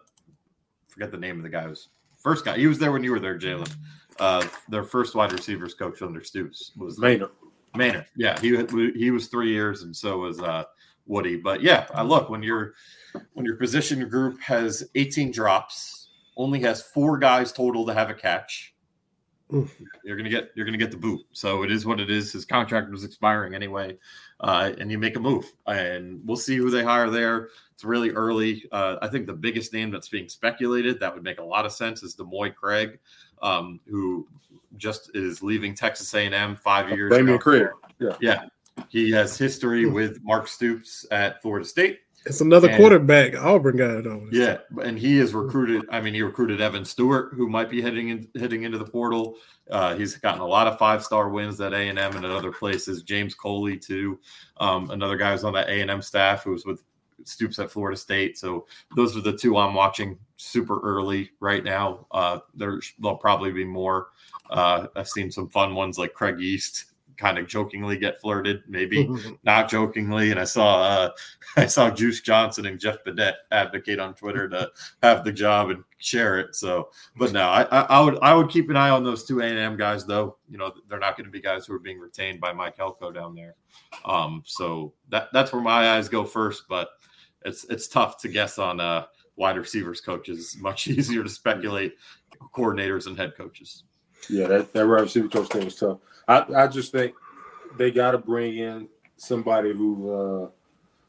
forget 0.88 1.12
the 1.12 1.18
name 1.18 1.38
of 1.38 1.44
the 1.44 1.50
guy. 1.50 1.64
who's 1.64 1.90
first 2.18 2.46
guy. 2.46 2.58
He 2.58 2.68
was 2.68 2.80
there 2.80 2.92
when 2.92 3.04
you 3.04 3.12
were 3.12 3.20
there, 3.20 3.38
Jalen. 3.38 3.74
Uh, 4.20 4.46
their 4.68 4.84
first 4.84 5.16
wide 5.16 5.32
receivers 5.32 5.74
coach 5.74 6.02
under 6.02 6.24
Stoops 6.24 6.72
was 6.76 7.00
Mainord. 7.00 7.30
Mainord. 7.76 8.06
Yeah, 8.16 8.40
he 8.40 8.58
he 8.98 9.12
was 9.12 9.28
three 9.28 9.50
years, 9.50 9.84
and 9.84 9.96
so 9.96 10.20
was 10.20 10.42
uh, 10.42 10.64
Woody. 11.06 11.38
But 11.38 11.62
yeah, 11.62 11.88
I 11.94 12.04
look 12.04 12.30
when 12.30 12.44
your 12.44 12.74
when 13.34 13.46
your 13.46 13.56
position 13.56 14.08
group 14.10 14.40
has 14.42 14.84
18 14.96 15.32
drops, 15.32 16.10
only 16.36 16.60
has 16.62 16.82
four 16.82 17.18
guys 17.18 17.52
total 17.52 17.86
to 17.86 17.94
have 17.94 18.10
a 18.10 18.14
catch. 18.14 18.74
You're 19.50 20.18
gonna 20.18 20.30
get 20.30 20.52
you're 20.56 20.66
gonna 20.66 20.78
get 20.78 20.92
the 20.92 20.98
boot. 20.98 21.22
So 21.32 21.64
it 21.64 21.72
is 21.72 21.86
what 21.86 22.00
it 22.00 22.10
is. 22.10 22.32
His 22.34 22.44
contract 22.44 22.90
was 22.92 23.04
expiring 23.06 23.56
anyway, 23.56 23.98
uh, 24.42 24.74
and 24.78 24.92
you 24.92 24.98
make 24.98 25.16
a 25.16 25.20
move, 25.20 25.46
and 25.68 26.22
we'll 26.26 26.36
see 26.38 26.58
who 26.58 26.70
they 26.70 26.84
hire 26.84 27.10
there. 27.10 27.50
It's 27.74 27.84
really 27.86 28.10
early. 28.12 28.66
Uh, 28.72 28.98
I 29.02 29.08
think 29.08 29.26
the 29.26 29.34
biggest 29.34 29.72
name 29.72 29.90
that's 29.92 30.10
being 30.10 30.28
speculated 30.28 31.00
that 31.00 31.14
would 31.14 31.24
make 31.24 31.40
a 31.40 31.44
lot 31.44 31.66
of 31.66 31.72
sense 31.72 32.04
is 32.04 32.16
Dameyune 32.16 32.56
Craig, 32.56 33.00
um, 33.42 33.80
who 33.90 34.28
just 34.76 35.12
is 35.16 35.42
leaving 35.42 35.74
Texas 35.74 36.14
A&M 36.14 36.56
five 36.58 36.90
years. 36.90 37.14
Ago. 37.16 37.38
Craig. 37.38 37.68
Yeah. 38.00 38.16
Yeah, 38.20 38.46
he 38.90 39.12
has 39.12 39.38
history 39.38 39.84
Hmm. 39.86 39.94
with 39.94 40.22
Mark 40.24 40.48
Stoops 40.48 41.06
at 41.12 41.42
Florida 41.42 41.66
State. 41.66 42.00
It's 42.28 42.42
another 42.42 42.70
And- 42.70 42.78
quarterback. 42.78 43.36
Auburn 43.36 43.78
got 43.78 43.92
it 43.92 44.08
on. 44.08 44.30
Yeah, 44.32 44.58
and 44.84 44.98
he 45.00 45.18
is 45.20 45.34
recruited. 45.34 45.84
I 45.92 46.02
mean, 46.02 46.14
he 46.14 46.22
recruited 46.22 46.62
Evan 46.62 46.86
Stewart, 46.86 47.34
who 47.34 47.48
might 47.50 47.70
be 47.70 47.82
heading 47.82 48.10
in, 48.10 48.28
heading 48.40 48.64
into 48.64 48.78
the 48.78 48.86
portal. 48.86 49.36
Uh, 49.70 49.96
he's 49.96 50.16
gotten 50.18 50.42
a 50.42 50.46
lot 50.48 50.68
of 50.68 50.78
five 50.78 51.04
star 51.04 51.30
wins 51.30 51.60
at 51.60 51.74
A 51.74 51.90
and 51.90 52.00
M 52.00 52.16
and 52.16 52.26
at 52.26 52.32
other 52.32 52.52
places. 52.52 53.04
James 53.04 53.36
Coley 53.36 53.78
too, 53.78 54.20
um, 54.58 54.92
another 54.92 55.18
guy 55.18 55.32
who's 55.32 55.44
on 55.44 55.54
that 55.54 55.68
A 55.70 55.82
and 55.82 55.92
M 55.92 56.02
staff 56.02 56.44
who 56.44 56.52
was 56.52 56.66
with 56.66 56.84
Stoops 57.24 57.60
at 57.60 57.72
Florida 57.72 57.98
State. 57.98 58.38
So 58.38 58.68
those 58.96 59.18
are 59.18 59.22
the 59.22 59.36
two 59.36 59.58
I'm 59.58 59.74
watching 59.74 60.18
super 60.38 60.80
early 60.82 61.32
right 61.40 61.64
now. 61.64 62.06
Uh, 62.12 62.40
there, 62.54 62.80
there'll 63.00 63.18
probably 63.18 63.52
be 63.52 63.66
more. 63.66 64.10
Uh, 64.50 64.88
I've 64.96 65.10
seen 65.10 65.32
some 65.32 65.50
fun 65.50 65.76
ones 65.76 65.98
like 65.98 66.14
Craig 66.14 66.40
East 66.40 66.86
kind 67.18 67.38
of 67.38 67.48
jokingly 67.48 67.98
get 67.98 68.22
flirted, 68.22 68.64
maybe 68.68 69.10
not 69.44 69.70
jokingly. 69.70 70.32
And 70.32 70.40
I 70.40 70.44
saw 70.44 70.84
uh, 70.84 71.10
I 71.58 71.66
saw 71.66 71.90
Juice 71.90 72.22
Johnson 72.22 72.66
and 72.66 72.80
Jeff 72.80 73.04
Badet 73.04 73.34
advocate 73.52 74.00
on 74.00 74.14
Twitter 74.14 74.48
to 74.50 74.70
have 75.04 75.24
the 75.24 75.32
job 75.32 75.70
and 75.70 75.84
share 75.98 76.40
it. 76.40 76.56
So, 76.56 76.90
but 77.18 77.32
no, 77.32 77.50
I, 77.50 77.64
I, 77.64 77.82
I 77.82 78.00
would 78.02 78.20
I 78.22 78.34
would 78.34 78.50
keep 78.50 78.70
an 78.70 78.78
eye 78.78 78.90
on 78.90 79.04
those 79.04 79.26
two 79.26 79.42
A 79.42 79.46
and 79.46 79.58
M 79.58 79.78
guys, 79.78 80.06
though. 80.06 80.38
You 80.50 80.58
know, 80.58 80.74
they're 80.90 81.00
not 81.00 81.18
going 81.18 81.26
to 81.26 81.32
be 81.32 81.42
guys 81.42 81.66
who 81.66 81.74
are 81.74 81.80
being 81.80 82.00
retained 82.00 82.40
by 82.40 82.54
Mike 82.54 82.76
Elko 82.80 83.12
down 83.12 83.36
there. 83.36 83.56
Um, 84.06 84.44
so 84.46 84.94
that 85.10 85.30
that's 85.34 85.52
where 85.52 85.62
my 85.62 85.96
eyes 85.96 86.10
go 86.10 86.24
first. 86.24 86.64
But 86.70 86.90
it's 87.44 87.66
it's 87.66 87.88
tough 87.88 88.18
to 88.20 88.28
guess 88.28 88.60
on 88.60 88.80
uh, 88.80 89.06
wide 89.36 89.58
receivers 89.58 90.02
coaches. 90.02 90.56
Much 90.60 90.88
easier 90.88 91.24
to 91.24 91.30
speculate 91.30 91.96
coordinators 92.54 93.08
and 93.08 93.18
head 93.18 93.34
coaches. 93.38 93.84
Yeah, 94.30 94.48
that, 94.48 94.74
that 94.74 94.88
wide 94.88 95.02
receiver 95.02 95.28
coach 95.28 95.48
thing 95.50 95.64
is 95.68 95.76
tough. 95.76 96.00
I, 96.28 96.46
I 96.56 96.68
just 96.68 96.92
think 96.92 97.14
they 97.78 97.92
got 97.92 98.12
to 98.12 98.18
bring 98.18 98.58
in 98.58 98.90
somebody 99.18 99.74
who, 99.74 100.12
uh, 100.12 100.50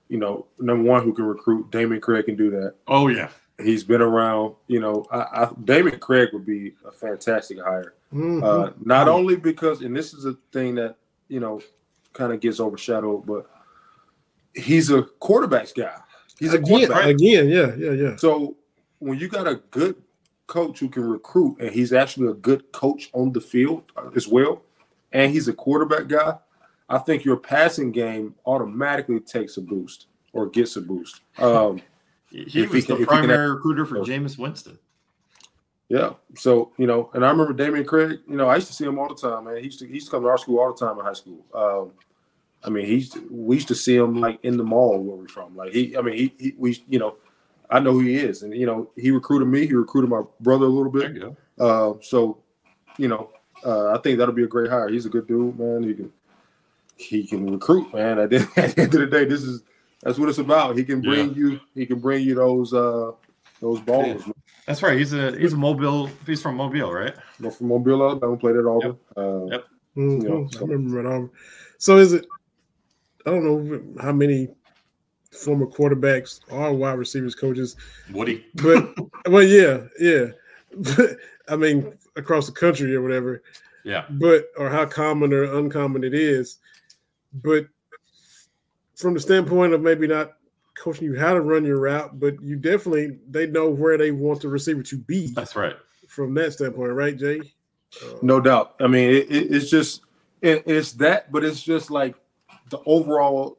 you 0.09 0.19
know, 0.19 0.47
number 0.59 0.89
one, 0.89 1.03
who 1.03 1.13
can 1.13 1.25
recruit. 1.25 1.71
Dameyune 1.71 2.01
Craig 2.01 2.27
can 2.27 2.37
do 2.37 2.51
that. 2.51 2.75
Oh 2.87 3.09
yeah, 3.09 3.29
He's 3.63 3.83
been 3.83 4.01
around. 4.01 4.55
You 4.69 4.81
know, 4.81 5.07
I, 5.11 5.19
I, 5.19 5.45
Dameyune 5.65 6.01
Craig 6.01 6.29
would 6.33 6.47
be 6.47 6.75
a 6.87 6.93
fantastic 6.93 7.59
hire. 7.61 7.95
Mhm. 8.13 8.43
Uh, 8.43 8.73
not 8.85 9.09
only 9.09 9.37
because, 9.37 9.83
and 9.83 9.95
this 9.95 10.15
is 10.15 10.25
a 10.25 10.37
thing 10.53 10.77
that 10.77 10.97
you 11.29 11.41
know 11.41 11.61
kind 12.13 12.33
of 12.33 12.41
gets 12.41 12.61
overshadowed, 12.61 13.27
but 13.27 13.51
he's 14.55 14.91
a 14.91 15.03
quarterbacks 15.21 15.75
guy. 15.75 15.97
He's 16.39 16.55
a 16.55 16.59
again, 16.59 16.87
quarterback. 16.89 17.07
again, 17.07 17.49
yeah, 17.49 17.75
yeah, 17.77 17.91
yeah. 17.91 18.17
So 18.17 18.57
when 19.01 19.19
you 19.19 19.29
got 19.29 19.47
a 19.49 19.57
good 19.71 19.97
coach 20.49 20.81
who 20.81 20.89
can 20.89 21.05
recruit, 21.09 21.57
and 21.61 21.71
he's 21.71 21.93
actually 21.93 22.27
a 22.29 22.35
good 22.35 22.73
coach 22.73 23.09
on 23.13 23.31
the 23.33 23.41
field 23.41 23.85
as 24.17 24.27
well, 24.27 24.63
and 25.13 25.31
he's 25.33 25.47
a 25.47 25.53
quarterback 25.53 26.09
guy, 26.09 26.37
I 26.89 26.99
think 26.99 27.25
your 27.25 27.37
passing 27.37 27.93
game 27.93 28.35
automatically 28.47 29.21
takes 29.21 29.57
a 29.59 29.61
boost 29.61 30.07
or 30.33 30.47
gets 30.49 30.75
a 30.77 30.81
boost. 30.81 31.21
Um, 31.39 31.81
he, 32.31 32.41
If 32.41 32.53
he 32.53 32.67
was 32.67 32.85
can- 32.87 32.97
the 32.97 33.03
if 33.03 33.09
he 33.09 33.15
can 33.15 33.19
primary 33.27 33.51
recruiter 33.51 33.87
for 33.87 33.97
Jameis 34.01 34.37
Winston. 34.39 34.79
yeah. 35.89 36.15
So 36.37 36.73
you 36.77 36.87
know, 36.87 37.11
and 37.15 37.25
I 37.25 37.31
remember 37.31 37.55
Dameyune 37.55 37.87
Craig. 37.87 38.19
You 38.29 38.37
know, 38.37 38.49
I 38.49 38.57
used 38.57 38.67
to 38.69 38.73
see 38.75 38.85
him 38.85 38.99
all 38.99 39.09
the 39.09 39.15
time, 39.15 39.45
man. 39.45 39.57
He 39.59 39.65
used 39.65 39.79
to 39.79 39.87
he 39.87 39.95
used 39.95 40.07
to 40.09 40.11
come 40.11 40.23
to 40.25 40.29
our 40.29 40.37
school 40.39 40.59
all 40.61 40.73
the 40.75 40.79
time 40.87 40.99
in 40.99 41.05
high 41.05 41.13
school. 41.15 41.45
Um, 41.55 41.93
I 42.65 42.71
mean, 42.71 42.85
he's 42.87 43.17
we 43.31 43.57
used 43.57 43.69
to 43.69 43.75
see 43.75 43.97
him 43.97 44.21
like 44.21 44.39
in 44.43 44.57
the 44.59 44.65
mall 44.65 44.99
where 44.99 45.17
we're 45.17 45.29
from. 45.29 45.57
Like 45.57 45.73
he, 45.73 45.97
I 45.97 46.01
mean, 46.03 46.17
he, 46.17 46.35
he 46.39 46.55
we 46.59 46.83
you 46.89 46.99
know, 46.99 47.17
I 47.71 47.81
know 47.81 47.93
who 47.93 48.01
he 48.01 48.17
is, 48.17 48.43
and 48.43 48.55
you 48.55 48.67
know, 48.67 48.91
he 48.97 49.11
recruited 49.11 49.49
me. 49.49 49.67
He 49.67 49.75
recruited 49.75 50.09
my 50.11 50.23
brother 50.41 50.67
a 50.67 50.69
little 50.69 50.91
bit. 50.93 51.15
you. 51.15 51.37
Uh, 51.59 51.95
so, 52.01 52.39
you 52.97 53.09
know, 53.09 53.31
uh, 53.65 53.93
I 53.93 53.99
think 53.99 54.19
that'll 54.19 54.35
be 54.35 54.45
a 54.45 54.49
great 54.49 54.71
hire. 54.71 54.89
He's 54.89 55.07
a 55.07 55.11
good 55.11 55.27
dude, 55.27 55.59
man. 55.59 55.83
He 55.83 55.95
can 55.95 56.13
he 56.97 57.27
can 57.27 57.51
recruit, 57.51 57.93
man. 57.93 58.19
At 58.19 58.31
the, 58.31 58.37
at 58.57 58.75
the 58.75 58.83
end 58.83 58.95
of 58.95 59.01
the 59.01 59.07
day, 59.07 59.25
this 59.25 59.43
is 59.43 59.63
that's 60.03 60.19
what 60.19 60.29
it's 60.29 60.39
about. 60.39 60.77
He 60.77 60.85
can 60.85 61.01
bring 61.01 61.35
you 61.35 61.61
he 61.75 61.85
can 61.87 61.99
bring 61.99 62.25
you 62.25 62.35
those 62.37 62.73
uh 62.73 63.13
those 63.61 63.81
balls. 63.81 64.25
man. 64.27 64.35
That's 64.67 64.83
right. 64.83 64.97
He's 64.97 65.13
a 65.13 65.37
he's 65.39 65.53
a 65.53 65.57
mobile. 65.57 66.09
He's 66.27 66.41
from 66.43 66.57
Mobile, 66.57 66.93
right? 66.93 67.15
Go 67.43 67.51
from 67.51 67.69
Mobile, 67.69 68.03
Alabama, 68.03 68.37
played 68.37 68.57
at 68.57 68.65
Auburn. 68.67 68.97
Uh, 69.17 69.45
Yep. 69.47 69.65
Mhm. 69.97 70.23
Yeah, 70.23 70.59
so- 70.59 70.65
I 70.65 70.69
remember 70.69 71.01
at 71.01 71.07
Auburn. 71.07 71.31
So 71.79 71.97
is 71.99 72.13
it? 72.13 72.27
I 73.27 73.31
don't 73.31 73.45
know 73.45 74.03
how 74.03 74.13
many 74.13 74.49
former 75.31 75.67
quarterbacks 75.67 76.41
are 76.51 76.73
wide 76.73 76.99
receivers 76.99 77.35
coaches, 77.35 77.77
Woody. 78.13 78.45
but 78.55 78.95
well, 79.29 79.43
yeah, 79.43 79.85
yeah. 80.01 80.27
But, 80.77 81.17
I 81.49 81.57
mean, 81.57 81.93
across 82.17 82.47
the 82.47 82.53
country 82.53 82.95
or 82.95 83.03
whatever. 83.03 83.43
Yeah. 83.85 84.05
but 84.11 84.47
or 84.59 84.69
how 84.69 84.85
common 84.85 85.33
or 85.33 85.45
uncommon 85.45 86.05
it 86.05 86.13
is. 86.13 86.59
But 87.33 87.67
from 88.97 89.15
the 89.15 89.21
standpoint 89.21 89.73
of 89.73 89.81
maybe 89.81 90.07
not 90.07 90.33
coaching 90.77 91.05
you 91.05 91.19
how 91.19 91.33
to 91.35 91.41
run 91.41 91.65
your 91.65 91.79
route, 91.81 92.19
but 92.21 92.41
you 92.43 92.57
definitely 92.57 93.19
they 93.31 93.47
know 93.47 93.69
where 93.71 93.97
they 93.97 94.11
want 94.11 94.43
the 94.43 94.49
receiver 94.49 94.83
to 94.83 94.99
be 94.99 95.29
That's 95.29 95.57
right. 95.57 95.77
from 96.09 96.35
that 96.35 96.53
standpoint, 96.53 96.93
right, 96.93 97.17
Jay? 97.17 97.41
Uh, 98.03 98.19
No 98.23 98.41
doubt. 98.41 98.75
I 98.81 98.87
mean, 98.89 99.11
it, 99.11 99.31
it, 99.31 99.55
it's 99.55 99.71
just 99.71 100.03
it, 100.43 100.63
it's 100.67 100.93
that, 100.93 101.33
but 101.33 101.45
it's 101.45 101.63
just 101.63 101.91
like 101.91 102.15
the 102.71 102.79
overall 102.87 103.58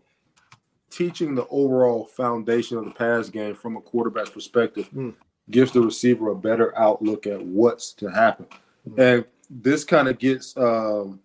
teaching 0.90 1.36
the 1.36 1.48
overall 1.48 2.06
foundation 2.06 2.78
of 2.78 2.86
the 2.86 2.92
pass 2.92 3.30
game 3.30 3.56
from 3.56 3.78
a 3.78 3.82
quarterback's 3.82 4.30
perspective 4.30 4.88
Hmm. 4.88 5.10
gives 5.52 5.72
the 5.72 5.82
receiver 5.82 6.30
a 6.30 6.36
better 6.36 6.78
outlook 6.78 7.28
at 7.28 7.42
what's 7.42 7.94
to 7.94 8.08
happen. 8.08 8.48
Hmm. 8.88 9.00
And 9.00 9.26
this 9.50 9.84
kind 9.84 10.08
of 10.08 10.20
gets 10.20 10.56
um, 10.58 11.20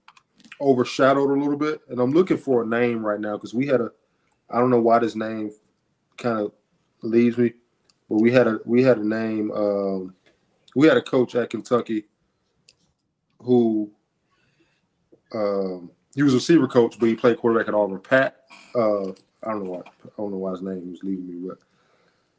overshadowed 0.61 1.31
a 1.31 1.41
little 1.41 1.57
bit. 1.57 1.81
And 1.89 2.01
I'm 2.01 2.13
looking 2.13 2.39
for 2.39 2.63
a 2.63 2.67
name 2.67 3.05
right 3.05 3.21
now 3.21 3.37
because 3.37 3.55
we 3.55 3.67
had 3.67 3.81
a 3.81 3.91
I 4.51 4.59
don't 4.59 4.71
know 4.71 4.81
why 4.81 4.99
this 4.99 5.17
name 5.17 5.51
kind 6.17 6.41
of 6.41 6.53
leaves 7.03 7.39
me, 7.39 7.55
but 8.09 8.21
we 8.21 8.31
had 8.31 8.47
a 8.47 8.61
we 8.65 8.83
had 8.83 8.99
a 8.99 9.07
name. 9.07 9.51
Um, 9.53 10.15
we 10.77 10.87
had 10.87 10.97
a 10.97 11.03
coach 11.03 11.35
at 11.35 11.51
Kentucky 11.51 12.05
who 13.41 13.91
um, 15.35 15.91
he 16.15 16.23
was 16.23 16.35
a 16.35 16.37
receiver 16.37 16.69
coach, 16.69 16.99
but 16.99 17.09
he 17.09 17.15
played 17.15 17.39
quarterback 17.39 17.69
at 17.69 17.75
Auburn. 17.75 18.01
Pat, 18.01 18.43
uh, 18.75 19.13
I 19.47 19.51
don't 19.51 19.65
know 19.65 19.71
why 19.71 19.81
I 19.81 20.11
don't 20.17 20.31
know 20.31 20.39
why 20.39 20.53
his 20.53 20.63
name 20.63 20.91
was 20.91 21.03
leaving 21.03 21.29
me, 21.29 21.49
but 21.49 21.59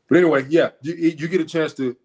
but 0.07 0.17
anyway, 0.17 0.45
yeah, 0.49 0.69
you 0.81 0.93
you 0.93 1.27
get 1.27 1.41
a 1.41 1.45
chance 1.45 1.73
to 1.75 1.95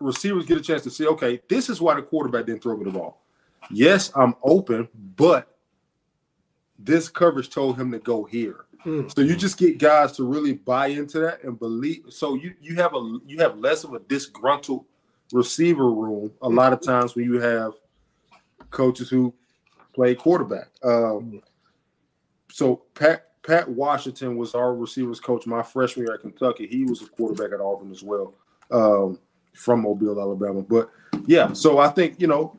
receivers 0.00 0.46
get 0.46 0.58
a 0.58 0.62
chance 0.62 0.82
to 0.82 0.90
see. 0.90 1.06
Okay, 1.06 1.40
this 1.48 1.68
is 1.68 1.80
why 1.80 1.94
the 1.94 2.02
quarterback 2.02 2.46
didn't 2.46 2.62
throw 2.62 2.76
me 2.76 2.84
the 2.84 2.90
ball. 2.90 3.22
Yes, 3.70 4.10
I'm 4.14 4.34
open, 4.42 4.88
but 5.16 5.56
this 6.78 7.08
coverage 7.08 7.50
told 7.50 7.78
him 7.78 7.92
to 7.92 7.98
go 7.98 8.24
here. 8.24 8.64
Mm. 8.84 9.14
So 9.14 9.20
you 9.20 9.36
just 9.36 9.58
get 9.58 9.78
guys 9.78 10.12
to 10.12 10.24
really 10.24 10.54
buy 10.54 10.88
into 10.88 11.18
that 11.20 11.44
and 11.44 11.58
believe. 11.58 12.04
So 12.08 12.34
you 12.34 12.54
you 12.60 12.76
have 12.76 12.94
a 12.94 13.18
you 13.26 13.38
have 13.38 13.58
less 13.58 13.84
of 13.84 13.92
a 13.92 13.98
disgruntled 14.00 14.86
receiver 15.32 15.90
room 15.90 16.32
a 16.42 16.48
lot 16.48 16.72
of 16.72 16.80
times 16.80 17.14
when 17.14 17.26
you 17.26 17.40
have 17.40 17.74
coaches 18.70 19.10
who 19.10 19.34
play 19.92 20.14
quarterback. 20.14 20.68
Um, 20.82 21.42
so 22.50 22.82
Pat 22.94 23.29
Pat 23.46 23.68
Washington 23.68 24.36
was 24.36 24.54
our 24.54 24.74
receivers 24.74 25.20
coach 25.20 25.46
my 25.46 25.62
freshman 25.62 26.06
year 26.06 26.14
at 26.14 26.20
Kentucky. 26.20 26.66
He 26.66 26.84
was 26.84 27.02
a 27.02 27.06
quarterback 27.06 27.52
at 27.52 27.60
Auburn 27.60 27.90
as 27.90 28.02
well, 28.02 28.34
um, 28.70 29.18
from 29.54 29.82
Mobile, 29.82 30.20
Alabama. 30.20 30.62
But 30.62 30.90
yeah, 31.26 31.52
so 31.52 31.78
I 31.78 31.88
think 31.88 32.20
you 32.20 32.26
know, 32.26 32.58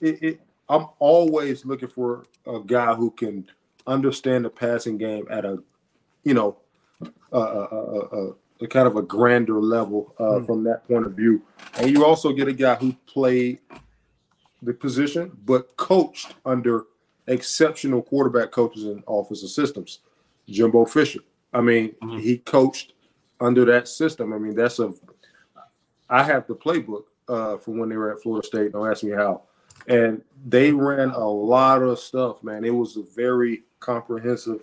it, 0.00 0.22
it, 0.22 0.40
I'm 0.68 0.86
always 0.98 1.66
looking 1.66 1.88
for 1.88 2.24
a 2.46 2.60
guy 2.60 2.94
who 2.94 3.10
can 3.10 3.46
understand 3.86 4.44
the 4.44 4.50
passing 4.50 4.96
game 4.96 5.26
at 5.30 5.44
a, 5.44 5.58
you 6.24 6.34
know, 6.34 6.56
a, 7.32 7.38
a, 7.38 7.40
a, 7.40 8.00
a, 8.00 8.34
a 8.62 8.66
kind 8.68 8.86
of 8.86 8.96
a 8.96 9.02
grander 9.02 9.60
level 9.60 10.14
uh, 10.18 10.38
Hmm. 10.38 10.44
from 10.44 10.64
that 10.64 10.86
point 10.86 11.04
of 11.04 11.12
view. 11.12 11.42
And 11.78 11.90
you 11.90 12.04
also 12.04 12.32
get 12.32 12.48
a 12.48 12.52
guy 12.52 12.76
who 12.76 12.94
played 13.06 13.58
the 14.62 14.72
position 14.72 15.36
but 15.44 15.76
coached 15.76 16.34
under 16.46 16.84
exceptional 17.26 18.02
quarterback 18.02 18.50
coaches 18.52 18.84
and 18.84 19.02
offensive 19.08 19.50
systems. 19.50 19.98
Jimbo 20.52 20.84
Fisher. 20.84 21.20
I 21.52 21.60
mean, 21.60 21.94
Mhm. 22.02 22.20
he 22.20 22.38
coached 22.38 22.92
under 23.40 23.64
that 23.64 23.88
system. 23.88 24.32
I 24.32 24.38
mean, 24.38 24.54
that's 24.54 24.78
a. 24.78 24.92
I 26.08 26.22
have 26.22 26.46
the 26.46 26.54
playbook 26.54 27.04
uh, 27.28 27.56
from 27.56 27.78
when 27.78 27.88
they 27.88 27.96
were 27.96 28.12
at 28.12 28.22
Florida 28.22 28.46
State. 28.46 28.72
Don't 28.72 28.88
ask 28.90 29.02
me 29.02 29.12
how. 29.12 29.42
And 29.88 30.22
they 30.46 30.70
ran 30.72 31.10
a 31.10 31.26
lot 31.26 31.82
of 31.82 31.98
stuff, 31.98 32.44
man. 32.44 32.64
It 32.64 32.74
was 32.74 32.96
a 32.96 33.02
very 33.02 33.64
comprehensive 33.80 34.60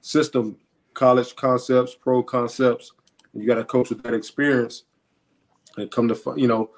system, 0.00 0.56
college 0.92 1.34
concepts, 1.36 1.94
pro 1.94 2.22
concepts. 2.22 2.92
You 3.32 3.46
got 3.46 3.54
to 3.56 3.64
coach 3.64 3.90
with 3.90 4.02
that 4.02 4.14
experience 4.14 4.84
and 5.76 5.90
come 5.90 6.08
to, 6.08 6.34
you 6.36 6.48
know, 6.48 6.70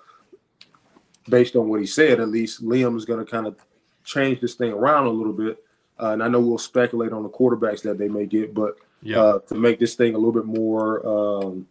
based 1.29 1.57
on 1.57 1.69
what 1.69 1.81
he 1.81 1.87
said, 1.87 2.21
at 2.21 2.29
least 2.29 2.63
Liam 2.65 2.97
is 2.97 3.05
going 3.05 3.25
to 3.25 3.31
kind 3.31 3.47
of 3.47 3.57
change 4.05 4.41
this 4.41 4.55
thing 4.55 4.73
around 4.73 5.07
a 5.07 5.11
little 5.11 5.33
bit. 5.33 5.63
Uh, 6.01 6.11
and 6.11 6.23
I 6.23 6.29
know 6.29 6.41
we'll 6.41 6.59
speculate 6.59 7.13
on 7.13 7.23
the 7.23 7.29
quarterbacks 7.29 7.83
that 7.83 7.97
they 7.99 8.09
may 8.09 8.27
get, 8.27 8.53
but 8.55 8.77
Yeah. 9.03 9.21
uh, 9.23 9.39
to 9.41 9.55
make 9.55 9.79
this 9.79 9.95
thing 9.95 10.15
a 10.15 10.19
little 10.19 10.33
bit 10.33 10.45
more 10.45 11.07
um, 11.07 11.67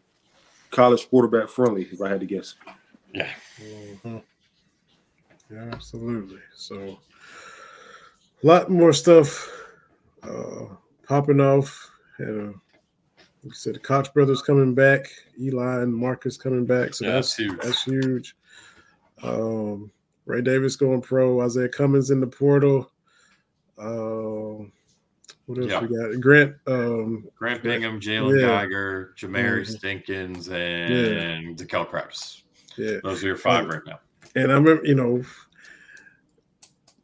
college 0.71 1.07
quarterback 1.09 1.47
friendly, 1.49 1.83
if 1.91 2.01
I 2.01 2.09
had 2.09 2.19
to 2.21 2.25
guess. 2.25 2.55
yeah. 3.13 3.29
Mhm. 3.59 4.21
Yeah, 5.51 5.69
absolutely. 5.71 6.39
So, 6.55 6.97
a 8.43 8.47
lot 8.47 8.69
more 8.69 8.91
stuff 8.93 9.47
uh, 10.23 10.65
popping 11.07 11.39
off. 11.39 11.91
Had 12.17 12.29
a, 12.29 12.45
like 12.47 12.53
you 13.43 13.51
said, 13.53 13.75
the 13.75 13.79
Cox 13.79 14.09
brothers 14.09 14.41
coming 14.41 14.73
back, 14.73 15.07
Eli 15.39 15.81
and 15.83 15.93
Marques 15.95 16.35
coming 16.37 16.65
back. 16.65 16.95
So 16.95 17.05
Yeah, 17.05 17.11
that's 17.11 17.35
that's 17.35 17.37
huge. 17.37 17.61
That's 17.61 17.83
huge. 17.83 18.35
Um, 19.23 19.91
Ray 20.25 20.41
Davis 20.41 20.75
going 20.75 21.01
pro. 21.01 21.37
Izayah 21.37 21.71
Cummings 21.71 22.09
in 22.09 22.19
the 22.19 22.27
portal. 22.27 22.89
Um, 23.77 24.71
what 25.45 25.59
else 25.59 25.69
Yeah. 25.69 25.81
we 25.81 25.95
got? 25.95 26.19
Grant. 26.21 26.55
Um, 26.67 27.27
Grant 27.37 27.61
Bingham, 27.63 27.99
Jalen 27.99 28.39
Yeah. 28.39 28.47
Geiger, 28.47 29.13
Jamari 29.17 29.61
Mhm. 29.61 29.77
Stinkins, 29.77 30.49
and 30.51 31.57
DeKel 31.57 31.87
Crowdus. 31.89 32.41
yeah, 32.77 32.97
Those 33.03 33.23
are 33.23 33.27
your 33.27 33.37
five 33.37 33.67
right 33.67 33.81
now. 33.85 33.99
and 34.35 34.51
I 34.51 34.55
remember, 34.55 34.85
you 34.85 34.95
know, 34.95 35.23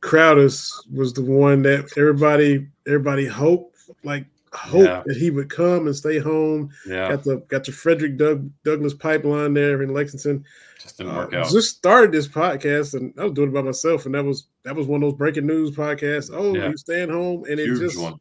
Crowdus 0.02 0.72
was 0.92 1.14
the 1.14 1.22
one 1.22 1.62
that 1.64 1.88
everybody 1.98 2.68
everybody 2.88 3.26
hoped 3.26 3.78
like 4.04 4.26
hope 4.54 4.84
Yeah. 4.86 5.04
that 5.06 5.18
he 5.18 5.30
would 5.32 5.50
come 5.50 5.88
and 5.88 5.96
stay 5.96 6.20
home. 6.20 6.70
Yeah, 6.88 7.10
Got 7.10 7.24
the 7.24 7.38
got 7.48 7.64
the 7.66 7.72
Frederick 7.72 8.18
Doug, 8.18 8.50
Douglas 8.64 8.94
pipeline 8.94 9.54
there 9.54 9.82
in 9.82 9.94
Lexington. 9.94 10.44
just 10.82 10.98
didn't 10.98 11.14
Uh, 11.14 11.18
work 11.18 11.34
out. 11.34 11.50
Just 11.52 11.78
started 11.78 12.12
this 12.12 12.28
podcast 12.28 12.96
and 12.96 13.14
I 13.18 13.24
was 13.26 13.34
doing 13.34 13.50
it 13.50 13.54
by 13.54 13.62
myself, 13.62 14.06
and 14.06 14.16
that 14.16 14.26
was 14.26 14.48
that 14.64 14.76
was 14.76 14.88
one 14.88 15.02
of 15.04 15.10
those 15.10 15.18
breaking 15.18 15.46
news 15.48 15.72
podcasts. 15.72 16.30
Oh, 16.34 16.56
Yeah. 16.56 16.70
he's 16.70 16.82
staying 16.82 17.10
home, 17.10 17.44
and 17.50 17.60
it 17.60 17.68
just 17.78 18.00
one. 18.00 18.16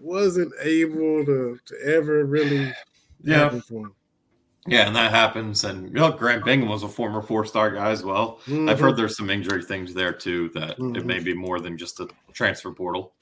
wasn't 0.00 0.52
able 0.62 1.24
to 1.24 1.58
to 1.64 1.74
ever 1.84 2.24
really 2.24 2.72
Yeah, 3.24 3.58
yeah, 4.68 4.86
and 4.86 4.94
that 4.94 5.10
happens. 5.10 5.64
And 5.64 5.88
you 5.88 5.94
know, 5.94 6.12
Grant 6.12 6.44
Bingham 6.44 6.68
was 6.68 6.82
a 6.84 6.88
former 6.88 7.22
four-star 7.22 7.70
guy 7.72 7.90
as 7.90 8.04
well. 8.04 8.40
I've 8.46 8.52
Mhm. 8.52 8.78
heard 8.78 8.96
there's 8.96 9.16
some 9.16 9.30
injury 9.30 9.62
things 9.64 9.94
there 9.94 10.12
too 10.12 10.50
that 10.54 10.72
it 10.72 10.78
Mhm. 10.78 11.04
may 11.06 11.18
be 11.18 11.34
more 11.34 11.58
than 11.60 11.76
just 11.78 11.98
a 11.98 12.08
transfer 12.32 12.70
portal. 12.72 13.14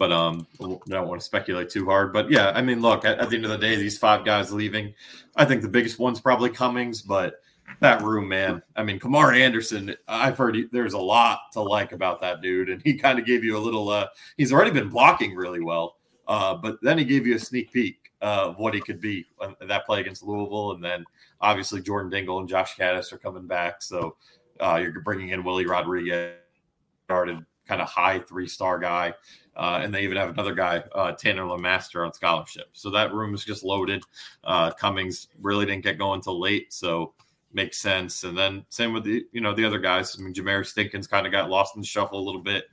But 0.00 0.12
um, 0.12 0.46
I 0.62 0.78
don't 0.88 1.08
want 1.08 1.20
to 1.20 1.24
speculate 1.26 1.68
too 1.68 1.84
hard. 1.84 2.10
But 2.10 2.30
yeah, 2.30 2.52
I 2.54 2.62
mean, 2.62 2.80
look, 2.80 3.04
at, 3.04 3.18
at 3.18 3.28
the 3.28 3.36
end 3.36 3.44
of 3.44 3.50
the 3.50 3.58
day, 3.58 3.76
these 3.76 3.98
five 3.98 4.24
guys 4.24 4.50
leaving. 4.50 4.94
I 5.36 5.44
think 5.44 5.60
the 5.60 5.68
biggest 5.68 5.98
one's 5.98 6.22
probably 6.22 6.48
Cummings, 6.48 7.02
but 7.02 7.34
that 7.80 8.00
room, 8.00 8.26
man. 8.26 8.62
I 8.76 8.82
mean, 8.82 8.98
Khamari 8.98 9.40
Anderson. 9.40 9.94
I've 10.08 10.38
heard 10.38 10.54
he, 10.54 10.68
there's 10.72 10.94
a 10.94 10.98
lot 10.98 11.40
to 11.52 11.60
like 11.60 11.92
about 11.92 12.22
that 12.22 12.40
dude, 12.40 12.70
and 12.70 12.80
he 12.82 12.94
kind 12.94 13.18
of 13.18 13.26
gave 13.26 13.44
you 13.44 13.58
a 13.58 13.60
little. 13.60 13.90
Uh, 13.90 14.06
he's 14.38 14.54
already 14.54 14.70
been 14.70 14.88
blocking 14.88 15.34
really 15.34 15.60
well, 15.60 15.98
uh, 16.26 16.54
but 16.54 16.78
then 16.80 16.96
he 16.96 17.04
gave 17.04 17.26
you 17.26 17.34
a 17.34 17.38
sneak 17.38 17.70
peek 17.70 18.10
of 18.22 18.58
what 18.58 18.72
he 18.72 18.80
could 18.80 19.02
be 19.02 19.26
that 19.60 19.84
play 19.84 20.00
against 20.00 20.22
Louisville, 20.22 20.72
and 20.72 20.82
then 20.82 21.04
obviously 21.42 21.82
Jordan 21.82 22.10
Dingle 22.10 22.38
and 22.38 22.48
Josh 22.48 22.74
Kattus 22.74 23.12
are 23.12 23.18
coming 23.18 23.46
back, 23.46 23.82
so 23.82 24.16
uh, 24.60 24.80
you're 24.80 25.02
bringing 25.02 25.28
in 25.28 25.44
Willie 25.44 25.66
Rodriguez, 25.66 26.36
started 27.04 27.44
kind 27.70 27.80
of 27.80 27.88
high 27.88 28.18
three 28.18 28.48
star 28.48 28.78
guy. 28.78 29.14
Uh, 29.56 29.80
and 29.82 29.92
they 29.92 30.02
even 30.02 30.16
have 30.16 30.30
another 30.30 30.54
guy, 30.54 30.82
uh, 30.94 31.12
Tanner 31.12 31.42
Lemaster, 31.42 32.04
on 32.06 32.12
scholarship. 32.12 32.68
So 32.72 32.88
that 32.90 33.12
room 33.12 33.34
is 33.34 33.44
just 33.44 33.62
loaded. 33.62 34.02
Uh, 34.44 34.70
Cummings 34.70 35.28
really 35.40 35.66
didn't 35.66 35.84
get 35.84 35.98
going 35.98 36.20
till 36.20 36.40
late, 36.40 36.72
so 36.72 37.14
makes 37.52 37.78
sense. 37.78 38.24
And 38.24 38.36
then 38.36 38.64
same 38.68 38.92
with 38.92 39.04
the 39.04 39.24
you 39.32 39.40
know 39.40 39.54
the 39.54 39.64
other 39.64 39.78
guys. 39.78 40.16
I 40.18 40.22
mean, 40.22 40.34
Jameer 40.34 40.64
Stinkins 40.64 41.08
kind 41.08 41.26
of 41.26 41.32
got 41.32 41.50
lost 41.50 41.74
in 41.76 41.82
the 41.82 41.86
shuffle 41.86 42.18
a 42.18 42.24
little 42.24 42.40
bit 42.40 42.64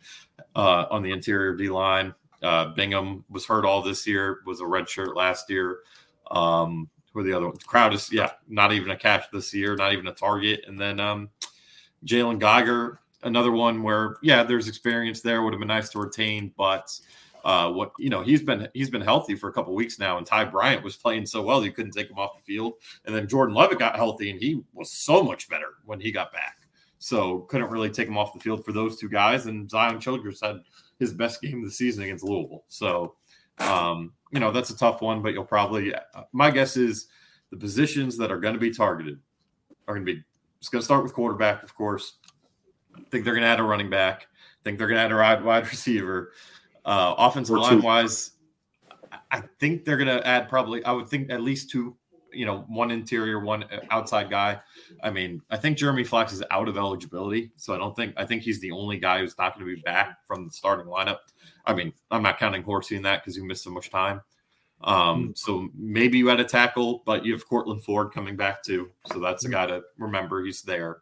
uh, 0.55 0.85
on 0.89 1.03
the 1.03 1.11
interior 1.11 1.55
D 1.55 1.69
line. 1.69 2.13
Uh, 2.41 2.67
Bingham 2.73 3.25
was 3.29 3.45
hurt 3.45 3.65
all 3.65 3.81
this 3.81 4.05
year, 4.07 4.39
was 4.45 4.61
a 4.61 4.65
red 4.65 4.87
shirt 4.87 5.15
last 5.15 5.49
year. 5.49 5.79
Um, 6.29 6.89
who 7.11 7.21
are 7.21 7.23
the 7.23 7.33
other 7.33 7.47
ones? 7.47 7.63
Crowdus 7.63 8.11
yeah, 8.11 8.31
not 8.47 8.71
even 8.71 8.91
a 8.91 8.97
catch 8.97 9.25
this 9.31 9.53
year, 9.53 9.75
not 9.75 9.93
even 9.93 10.07
a 10.07 10.13
target. 10.13 10.63
And 10.67 10.79
then 10.79 10.99
um, 10.99 11.29
Jalen 12.05 12.39
Geiger, 12.39 12.99
another 13.23 13.51
one 13.51 13.83
where 13.83 14.17
yeah, 14.21 14.43
there's 14.43 14.67
experience 14.67 15.21
there. 15.21 15.41
Would 15.41 15.53
have 15.53 15.59
been 15.59 15.67
nice 15.67 15.89
to 15.89 15.99
retain, 15.99 16.53
but 16.57 16.97
uh, 17.47 17.71
what 17.71 17.93
you 17.97 18.09
know, 18.09 18.21
he's 18.21 18.41
been 18.41 18.67
he's 18.73 18.89
been 18.89 19.01
healthy 19.01 19.35
for 19.35 19.49
a 19.49 19.53
couple 19.53 19.73
weeks 19.73 19.99
now, 19.99 20.17
and 20.17 20.27
Ty 20.27 20.45
Bryant 20.45 20.83
was 20.83 20.97
playing 20.97 21.25
so 21.25 21.41
well 21.41 21.63
you 21.63 21.71
couldn't 21.71 21.93
take 21.93 22.09
him 22.09 22.19
off 22.19 22.35
the 22.35 22.43
field. 22.43 22.73
And 23.05 23.15
then 23.15 23.27
Jordan 23.27 23.55
Lovett 23.55 23.79
got 23.79 23.95
healthy, 23.95 24.31
and 24.31 24.39
he 24.39 24.61
was 24.73 24.91
so 24.91 25.23
much 25.23 25.49
better 25.49 25.75
when 25.85 25.99
he 25.99 26.11
got 26.11 26.33
back. 26.33 26.57
So 26.99 27.39
couldn't 27.41 27.69
really 27.69 27.89
take 27.89 28.07
him 28.07 28.17
off 28.17 28.33
the 28.33 28.39
field 28.39 28.65
for 28.65 28.73
those 28.73 28.99
two 28.99 29.07
guys. 29.07 29.45
And 29.45 29.69
Zion 29.69 29.99
Childress 29.99 30.41
had 30.41 30.61
his 30.99 31.13
best 31.13 31.41
game 31.41 31.59
of 31.59 31.65
the 31.65 31.71
season 31.71 32.03
against 32.03 32.23
Louisville. 32.23 32.65
So 32.67 33.15
um, 33.59 34.13
you 34.31 34.39
know 34.39 34.51
that's 34.51 34.71
a 34.71 34.77
tough 34.77 35.01
one, 35.01 35.21
but 35.21 35.33
you'll 35.33 35.45
probably. 35.45 35.93
My 36.33 36.51
guess 36.51 36.75
is 36.75 37.07
the 37.51 37.57
positions 37.57 38.17
that 38.17 38.31
are 38.31 38.39
going 38.39 38.55
to 38.55 38.59
be 38.59 38.71
targeted 38.71 39.19
are 39.87 39.95
going 39.95 40.05
to 40.05 40.13
be. 40.15 40.21
It's 40.59 40.69
going 40.69 40.81
to 40.81 40.85
start 40.85 41.03
with 41.03 41.13
quarterback, 41.13 41.61
of 41.63 41.75
course. 41.75 42.17
Think 43.11 43.23
they're 43.25 43.33
going 43.33 43.43
to 43.43 43.47
add 43.49 43.59
a 43.59 43.63
running 43.63 43.89
back. 43.89 44.27
Think 44.63 44.77
they're 44.77 44.87
going 44.87 44.97
to 44.97 45.03
add 45.03 45.11
a 45.11 45.15
wide, 45.15 45.43
wide 45.43 45.69
receiver. 45.69 46.33
Uh, 46.85 47.15
offensive 47.17 47.55
Or 47.55 47.59
two. 47.59 47.75
line 47.75 47.81
wise, 47.81 48.31
I 49.31 49.41
think 49.59 49.83
they're 49.85 49.97
going 49.97 50.07
to 50.07 50.25
add 50.25 50.47
probably. 50.49 50.83
I 50.85 50.91
would 50.91 51.07
think 51.07 51.29
at 51.29 51.41
least 51.41 51.69
two. 51.69 51.95
You 52.33 52.45
know, 52.45 52.65
one 52.67 52.91
interior, 52.91 53.39
one 53.39 53.65
outside 53.89 54.29
guy. 54.29 54.59
I 55.01 55.09
mean, 55.09 55.41
I 55.49 55.57
think 55.57 55.77
Jeremy 55.77 56.03
Flax 56.03 56.33
is 56.33 56.43
out 56.51 56.67
of 56.67 56.77
eligibility, 56.77 57.51
so 57.55 57.73
I 57.73 57.77
don't 57.77 57.95
think. 57.95 58.13
I 58.17 58.25
think 58.25 58.43
he's 58.43 58.59
the 58.59 58.71
only 58.71 58.97
guy 58.97 59.19
who's 59.19 59.37
not 59.37 59.55
going 59.55 59.65
to 59.67 59.75
be 59.75 59.81
back 59.81 60.17
from 60.27 60.45
the 60.45 60.51
starting 60.51 60.85
lineup. 60.85 61.19
I 61.65 61.73
mean, 61.73 61.93
I'm 62.11 62.21
not 62.21 62.37
counting 62.37 62.63
Horsey 62.63 62.95
in 62.95 63.01
that 63.03 63.23
because 63.23 63.35
he 63.35 63.41
missed 63.41 63.63
so 63.63 63.71
much 63.71 63.89
time. 63.89 64.21
Um, 64.81 65.33
so 65.35 65.69
maybe 65.75 66.17
you 66.17 66.27
had 66.27 66.39
a 66.39 66.45
tackle, 66.45 67.01
but 67.05 67.25
you 67.25 67.33
have 67.33 67.47
Courtland 67.47 67.83
Ford 67.83 68.11
coming 68.13 68.35
back 68.35 68.61
too. 68.61 68.91
So 69.11 69.19
that's 69.19 69.45
a 69.45 69.49
guy 69.49 69.65
to 69.65 69.81
remember. 69.97 70.43
He's 70.43 70.61
there. 70.61 71.01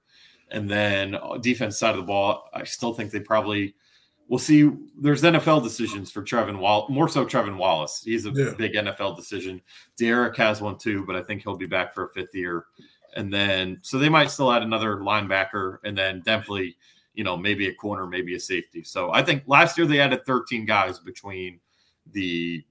And 0.51 0.69
then 0.69 1.15
uh, 1.15 1.37
defense 1.37 1.77
side 1.77 1.91
of 1.91 1.97
the 1.97 2.03
ball, 2.03 2.49
I 2.53 2.63
still 2.63 2.93
think 2.93 3.11
they 3.11 3.19
probably 3.19 3.75
we'll 4.27 4.39
see. 4.39 4.69
There's 4.99 5.21
NFL 5.21 5.63
decisions 5.63 6.11
for 6.11 6.23
Trevin 6.23 6.57
Wall, 6.59 6.87
more 6.89 7.07
so 7.07 7.25
Trevin 7.25 7.57
Wallace. 7.57 8.01
He's 8.03 8.25
a 8.25 8.31
Yeah. 8.31 8.53
big 8.57 8.73
NFL 8.73 9.15
decision. 9.15 9.61
Derek 9.97 10.35
has 10.37 10.61
one 10.61 10.77
too, 10.77 11.03
but 11.05 11.15
I 11.15 11.21
think 11.23 11.43
he'll 11.43 11.57
be 11.57 11.67
back 11.67 11.93
for 11.93 12.05
a 12.05 12.09
fifth 12.09 12.33
year. 12.33 12.65
And 13.15 13.31
then 13.33 13.79
so 13.81 13.97
they 13.97 14.09
might 14.09 14.31
still 14.31 14.51
add 14.51 14.61
another 14.63 14.97
linebacker, 14.97 15.77
and 15.83 15.97
then 15.97 16.21
definitely, 16.25 16.75
you 17.13 17.23
know, 17.23 17.37
maybe 17.37 17.67
a 17.67 17.73
corner, 17.73 18.05
maybe 18.07 18.35
a 18.35 18.39
safety. 18.39 18.83
So 18.83 19.11
I 19.13 19.23
think 19.23 19.43
last 19.47 19.77
year 19.77 19.87
they 19.87 19.99
added 19.99 20.25
13 20.25 20.65
guys 20.65 20.99
between 20.99 21.59
the 22.11 22.63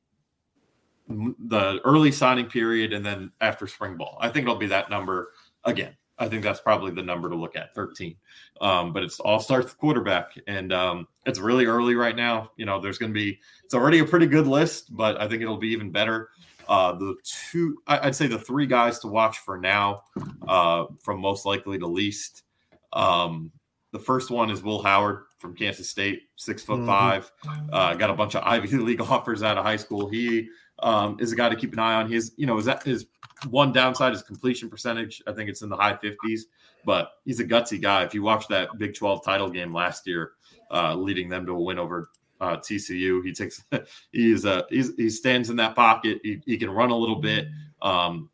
the 1.09 1.81
early 1.85 2.11
signing 2.11 2.47
period 2.47 2.93
and 2.93 3.05
then 3.05 3.31
after 3.41 3.67
spring 3.67 3.97
ball. 3.97 4.17
I 4.21 4.29
think 4.29 4.45
it'll 4.45 4.57
be 4.57 4.67
that 4.69 4.89
number 4.91 5.33
again. 5.65 5.95
I 6.19 6.29
think 6.29 6.43
that's 6.43 6.61
probably 6.61 6.93
the 6.93 7.03
number 7.03 7.29
to 7.29 7.35
look 7.35 7.57
at, 7.57 7.75
13. 7.75 8.15
Um, 8.61 8.93
but 8.93 9.03
it's 9.03 9.19
all 9.19 9.41
starts 9.41 9.67
with 9.67 9.79
quarterback, 9.79 10.39
and 10.47 10.73
um, 10.73 11.09
it's 11.27 11.41
really 11.41 11.67
early 11.67 11.95
right 11.97 12.15
now. 12.15 12.51
You 12.57 12.67
know, 12.67 12.81
there's 12.81 12.99
going 12.99 13.11
to 13.13 13.15
be 13.15 13.41
it's 13.65 13.75
already 13.75 13.99
a 13.99 14.05
pretty 14.05 14.27
good 14.27 14.47
list, 14.47 14.95
but 14.97 15.21
I 15.21 15.27
think 15.27 15.43
it'll 15.43 15.57
be 15.57 15.69
even 15.71 15.91
better. 15.91 16.31
Uh, 16.69 16.93
the 16.93 17.15
two, 17.51 17.83
I'd 17.87 18.15
say 18.15 18.27
the 18.27 18.39
three 18.39 18.67
guys 18.67 18.99
to 19.01 19.09
watch 19.09 19.39
for 19.39 19.59
now, 19.59 20.05
uh, 20.49 20.87
from 21.03 21.21
most 21.21 21.45
likely 21.45 21.79
to 21.79 21.87
least. 21.87 22.45
Um, 22.93 23.51
the 23.91 23.99
first 23.99 24.31
one 24.31 24.51
is 24.51 24.63
Will 24.63 24.83
Howard 24.83 25.25
from 25.39 25.55
Kansas 25.55 25.91
State, 25.91 26.23
six 26.37 26.63
foot 26.63 26.81
Mhm. 26.81 26.87
five, 26.87 27.31
uh, 27.73 27.95
got 27.95 28.09
a 28.09 28.15
bunch 28.15 28.35
of 28.35 28.43
Ivy 28.45 28.77
League 28.79 29.01
offers 29.11 29.43
out 29.43 29.59
of 29.59 29.65
high 29.65 29.77
school. 29.77 30.09
He 30.09 30.49
um, 30.85 31.17
is 31.19 31.33
a 31.33 31.37
guy 31.37 31.49
to 31.49 31.57
keep 31.57 31.73
an 31.73 31.79
eye 31.81 31.95
on. 31.95 32.11
His, 32.11 32.33
you 32.37 32.47
know, 32.47 32.59
is 32.59 32.67
that 32.67 32.83
his 32.83 33.07
one 33.49 33.73
downside 33.73 34.13
is 34.13 34.23
completion 34.23 34.69
percentage. 34.69 35.23
I 35.27 35.33
think 35.33 35.49
it's 35.51 35.63
in 35.63 35.71
the 35.71 35.77
high 35.77 35.95
50s, 35.95 36.43
but 36.85 37.13
he's 37.25 37.41
a 37.41 37.45
gutsy 37.45 37.81
guy. 37.81 38.05
If 38.05 38.15
you 38.15 38.23
watch 38.23 38.47
that 38.49 38.69
Big 38.79 38.95
12 38.95 39.25
title 39.25 39.51
game 39.51 39.73
last 39.73 40.07
year, 40.07 40.33
uh, 40.71 40.95
leading 40.95 41.29
them 41.29 41.47
to 41.47 41.53
a 41.53 41.61
win 41.61 41.79
over 41.79 42.11
uh, 42.41 42.59
TCU, 42.59 43.25
he 43.25 43.33
takes 43.33 43.65
he's 44.13 44.45
uh 44.45 44.63
he's, 44.69 44.95
he 44.97 45.09
stands 45.09 45.49
in 45.51 45.57
that 45.57 45.75
pocket. 45.75 46.21
He, 46.23 46.41
he 46.45 46.59
can 46.59 46.71
run 46.71 46.91
a 46.91 46.97
little 46.97 47.21
bit. 47.21 47.49
Um, 47.81 48.29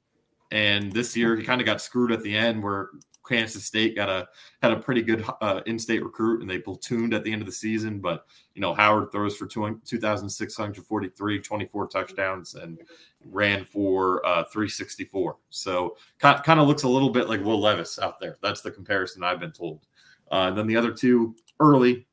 and 0.51 0.93
this 0.93 1.17
year 1.17 1.37
he 1.37 1.45
kind 1.45 1.61
of 1.61 1.67
got 1.67 1.81
screwed 1.81 2.11
at 2.11 2.23
the 2.23 2.37
end 2.37 2.63
where 2.63 2.91
Kansas 3.31 3.65
State 3.65 3.95
got 3.95 4.09
a 4.09 4.29
had 4.61 4.73
a 4.73 4.77
pretty 4.77 5.03
good 5.03 5.25
uh, 5.41 5.61
in-state 5.67 6.03
recruit 6.03 6.41
and 6.41 6.51
they 6.51 6.59
platooned 6.59 7.15
at 7.15 7.23
the 7.23 7.33
end 7.33 7.41
of 7.41 7.47
the 7.47 7.53
season. 7.53 8.01
But 8.01 8.27
you 8.55 8.61
know 8.61 8.75
Howard 8.75 9.13
throws 9.13 9.37
for 9.37 9.47
2,643, 9.47 11.41
24 11.41 11.87
touchdowns, 11.87 12.55
and 12.57 12.79
ran 13.25 13.65
for 13.65 14.27
uh, 14.27 14.45
364. 14.45 15.37
So 15.51 15.97
kind 16.19 16.43
kind 16.43 16.61
of 16.61 16.67
looks 16.67 16.83
a 16.83 16.89
little 16.89 17.11
bit 17.11 17.29
like 17.29 17.43
Will 17.43 17.61
Levis 17.61 17.99
out 18.01 18.19
there. 18.19 18.37
That's 18.43 18.63
the 18.63 18.71
comparison 18.71 19.23
I've 19.23 19.41
been 19.41 19.53
told. 19.53 19.87
Uh, 20.31 20.47
and 20.49 20.59
then 20.59 20.67
the 20.67 20.77
other 20.77 20.93
two 20.93 21.37
early 21.61 22.07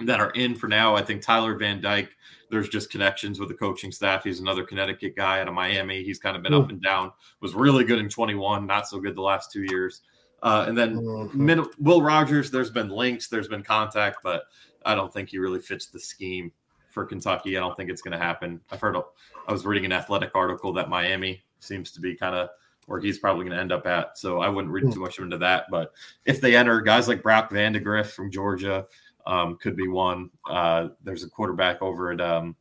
that 0.00 0.20
are 0.20 0.30
in 0.30 0.54
for 0.56 0.66
now, 0.66 0.96
I 0.96 1.02
think 1.02 1.22
Tyler 1.22 1.54
Van 1.56 1.80
Dyke. 1.80 2.10
There's 2.50 2.68
just 2.68 2.90
connections 2.90 3.38
with 3.38 3.48
the 3.48 3.54
coaching 3.54 3.92
staff. 3.92 4.24
He's 4.24 4.40
another 4.40 4.64
Connecticut 4.64 5.14
guy 5.14 5.40
out 5.40 5.46
of 5.46 5.54
Miami. 5.54 6.02
He's 6.02 6.18
kind 6.18 6.36
of 6.36 6.42
been 6.42 6.52
up 6.52 6.68
and 6.68 6.82
down. 6.82 7.12
Was 7.40 7.54
really 7.54 7.84
good 7.84 8.00
in 8.00 8.08
21, 8.08 8.66
not 8.66 8.88
so 8.88 8.98
good 8.98 9.14
the 9.14 9.22
last 9.22 9.52
two 9.52 9.62
years. 9.62 10.02
Uh, 10.42 10.64
and 10.68 10.76
then 10.76 10.96
Mhm. 10.96 11.34
min- 11.34 11.66
Will 11.78 12.02
Rogers, 12.02 12.50
there's 12.50 12.70
been 12.70 12.88
links, 12.88 13.28
there's 13.28 13.48
been 13.48 13.62
contact, 13.62 14.18
but 14.22 14.44
I 14.86 14.94
don't 14.94 15.12
think 15.12 15.28
he 15.28 15.38
really 15.38 15.60
fits 15.60 15.86
the 15.86 15.98
scheme 16.00 16.50
for 16.88 17.04
Kentucky. 17.04 17.56
I 17.56 17.60
don't 17.60 17.76
think 17.76 17.90
it's 17.90 18.02
going 18.02 18.18
to 18.18 18.24
happen. 18.24 18.60
I've 18.70 18.80
heard, 18.80 18.96
I 18.96 19.52
was 19.52 19.66
reading 19.66 19.84
an 19.84 19.92
athletic 19.92 20.30
article 20.34 20.72
that 20.72 20.88
Miami 20.88 21.42
seems 21.60 21.92
to 21.92 22.00
be 22.00 22.14
kind 22.16 22.34
of 22.34 22.48
where 22.86 23.00
he's 23.00 23.18
probably 23.18 23.44
going 23.44 23.54
to 23.54 23.60
end 23.60 23.70
up 23.70 23.86
at. 23.86 24.18
So 24.18 24.40
I 24.40 24.48
wouldn't 24.48 24.72
read 24.72 24.84
Hmm. 24.84 24.90
too 24.90 25.00
much 25.00 25.18
into 25.18 25.38
that. 25.38 25.66
But 25.70 25.92
if 26.24 26.40
they 26.40 26.56
enter, 26.56 26.80
guys 26.80 27.06
like 27.06 27.22
Brock 27.22 27.50
Vandagriff 27.50 28.06
from 28.06 28.30
Georgia 28.30 28.86
um, 29.26 29.56
could 29.58 29.76
be 29.76 29.86
one. 29.86 30.30
Uh, 30.48 30.88
there's 31.04 31.22
a 31.22 31.28
quarterback 31.30 31.82
over 31.82 32.10
at 32.10 32.20
um, 32.22 32.56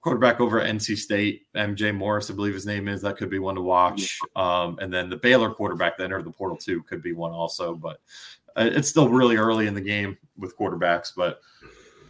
quarterback 0.00 0.40
over 0.40 0.60
at 0.60 0.74
NC 0.74 0.96
State, 0.96 1.46
MJ 1.54 1.94
Morris, 1.94 2.30
I 2.30 2.34
believe 2.34 2.54
his 2.54 2.66
name 2.66 2.88
is. 2.88 3.02
That 3.02 3.16
could 3.16 3.30
be 3.30 3.38
one 3.38 3.54
to 3.54 3.60
watch. 3.60 4.18
Um, 4.34 4.78
and 4.80 4.92
then 4.92 5.10
the 5.10 5.16
Baylor 5.16 5.50
quarterback 5.50 5.98
that 5.98 6.04
entered 6.04 6.24
the 6.24 6.30
portal 6.30 6.56
too 6.56 6.82
could 6.84 7.02
be 7.02 7.12
one 7.12 7.32
also. 7.32 7.74
But 7.74 8.00
uh, 8.56 8.70
it's 8.72 8.88
still 8.88 9.08
really 9.08 9.36
early 9.36 9.66
in 9.66 9.74
the 9.74 9.80
game 9.80 10.16
with 10.38 10.56
quarterbacks. 10.56 11.12
But 11.14 11.40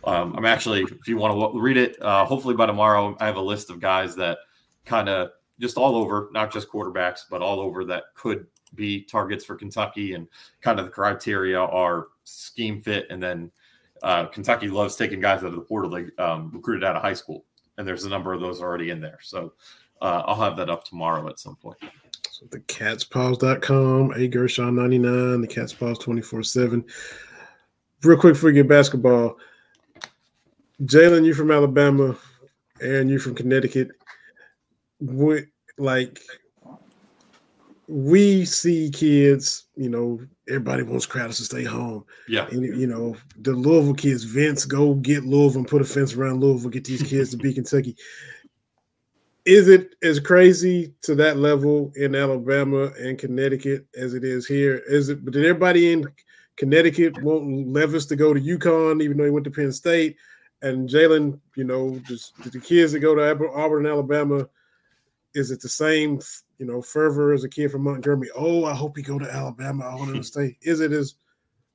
um, 0.05 0.35
I'm 0.37 0.47
actually, 0.47 0.83
if 0.83 1.09
you 1.09 1.17
want 1.17 1.53
to 1.53 1.61
read 1.61 1.77
it, 1.77 2.01
uh, 2.03 2.25
hopefully 2.25 2.55
by 2.55 2.67
tomorrow, 2.67 3.17
I 3.21 3.27
have 3.27 3.37
a 3.37 3.43
list 3.43 3.71
of 3.71 3.81
guys 3.81 4.15
that 4.17 4.39
kind 4.85 5.09
of 5.09 5.31
just 5.59 5.77
all 5.77 5.97
over, 5.97 6.31
not 6.33 6.53
just 6.53 6.71
quarterbacks, 6.71 7.21
but 7.29 7.43
all 7.43 7.61
over 7.61 7.85
that 7.87 8.05
could 8.15 8.47
be 8.75 9.03
targets 9.03 9.45
for 9.45 9.57
Kentucky. 9.57 10.15
And 10.15 10.29
kind 10.61 10.79
of 10.79 10.87
the 10.87 10.93
criteria 10.93 11.59
are 11.59 12.07
scheme 12.25 12.81
fit. 12.81 13.07
And 13.11 13.23
then 13.23 13.51
uh, 14.03 14.27
Kentucky 14.27 14.69
loves 14.69 14.97
taking 14.97 15.21
guys 15.21 15.41
out 15.41 15.47
of 15.47 15.57
the 15.57 15.61
portal 15.61 15.91
they 15.91 16.07
um, 16.23 16.51
recruited 16.55 16.85
out 16.85 16.97
of 16.97 17.03
high 17.03 17.15
school. 17.15 17.45
And 17.81 17.89
there's 17.89 18.05
a 18.05 18.11
number 18.11 18.35
of 18.35 18.43
those 18.43 18.61
already 18.61 18.91
in 18.91 19.01
there. 19.01 19.19
So 19.23 19.55
uh, 20.03 20.23
I'll 20.27 20.39
have 20.39 20.55
that 20.59 20.69
up 20.69 20.85
tomorrow 20.85 21.27
at 21.31 21.41
some 21.41 21.57
point. 21.57 21.79
So 22.31 22.45
the 22.51 22.61
catspause.com, 22.61 24.13
A 24.17 24.29
Gershon 24.29 24.77
99, 24.77 25.41
the 25.41 25.49
catspaws 25.49 25.99
24 25.99 26.43
7. 26.43 26.85
Real 28.03 28.19
quick 28.19 28.37
for 28.37 28.51
your 28.51 28.65
basketball, 28.65 29.39
Jalen, 30.83 31.25
you 31.25 31.33
from 31.33 31.51
Alabama, 31.51 32.19
Aaron, 32.83 33.09
you 33.09 33.19
from 33.19 33.35
Connecticut. 33.35 33.93
We, 35.01 35.47
like, 35.79 36.21
we 37.91 38.45
see 38.45 38.89
kids, 38.89 39.65
you 39.75 39.89
know, 39.89 40.21
everybody 40.49 40.85
wants 40.85 41.07
Crowdus 41.07 41.39
to 41.39 41.45
stay 41.45 41.65
home. 41.65 42.05
Yeah. 42.29 42.47
And, 42.47 42.63
you 42.63 42.87
know, 42.87 43.17
the 43.41 43.53
Louisville 43.53 43.95
kids, 43.95 44.23
Vince, 44.23 44.65
go 44.65 44.95
get 44.95 45.25
Louisville 45.25 45.63
and 45.63 45.69
put 45.69 45.83
a 45.83 45.85
fence 45.85 46.15
around 46.15 46.41
Louisville, 46.41 46.71
get 46.71 46.85
these 46.85 47.03
kids 47.03 47.31
to 47.31 47.37
be 47.37 47.53
Kentucky. 47.55 47.97
Is 49.45 49.69
it 49.69 49.97
as 50.05 50.21
crazy 50.21 50.95
to 51.03 51.17
that 51.17 51.39
level 51.39 51.91
in 51.97 52.15
Alabama 52.15 52.93
and 53.01 53.19
Connecticut 53.19 53.87
as 53.97 54.15
it 54.15 54.23
is 54.23 54.47
here? 54.47 54.83
Is 54.87 55.09
it, 55.09 55.25
but 55.25 55.35
did 55.35 55.45
everybody 55.45 55.93
in 55.93 56.07
Connecticut 56.57 57.21
want 57.23 57.67
Levis 57.67 58.07
to 58.07 58.17
go 58.17 58.33
to 58.33 58.41
UConn, 58.41 59.03
even 59.03 59.17
though 59.17 59.25
he 59.25 59.31
went 59.31 59.45
to 59.45 59.51
Penn 59.51 59.73
State? 59.73 60.17
And 60.63 60.89
Jalen, 60.89 61.41
you 61.57 61.65
know, 61.65 62.01
just 62.07 62.41
the 62.53 62.61
kids 62.61 62.93
that 62.93 63.01
go 63.01 63.17
to 63.17 63.51
Auburn, 63.53 63.87
Alabama, 63.87 64.47
is 65.35 65.51
it 65.51 65.61
the 65.61 65.69
same, 65.69 66.21
you 66.61 66.67
know, 66.67 66.83
fervor 66.83 67.33
as 67.33 67.43
a 67.43 67.49
kid 67.49 67.73
from 67.73 67.83
Montgomery? 67.83 68.29
Oh, 68.37 68.67
I 68.67 68.75
hope 68.75 68.97
he 68.97 69.03
go 69.03 69.19
to 69.19 69.29
Alabama. 69.29 69.87
I 69.87 69.95
want 69.95 70.11
him 70.11 70.19
to 70.19 70.23
stay. 70.25 70.57
Is 70.61 70.81
it 70.81 70.93
as 70.93 71.15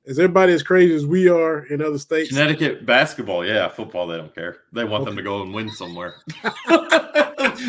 is 0.04 0.20
everybody 0.20 0.52
as 0.52 0.62
crazy 0.62 0.94
as 0.94 1.04
we 1.04 1.28
are 1.28 1.64
in 1.66 1.82
other 1.82 1.98
states? 1.98 2.28
Connecticut 2.28 2.86
basketball, 2.86 3.44
yeah, 3.44 3.66
football, 3.66 4.06
they 4.06 4.16
don't 4.16 4.32
care. 4.32 4.58
They 4.72 4.84
want 4.84 5.04
them 5.04 5.16
to 5.16 5.22
go 5.22 5.42
and 5.42 5.52
win 5.52 5.68
somewhere. 5.68 6.14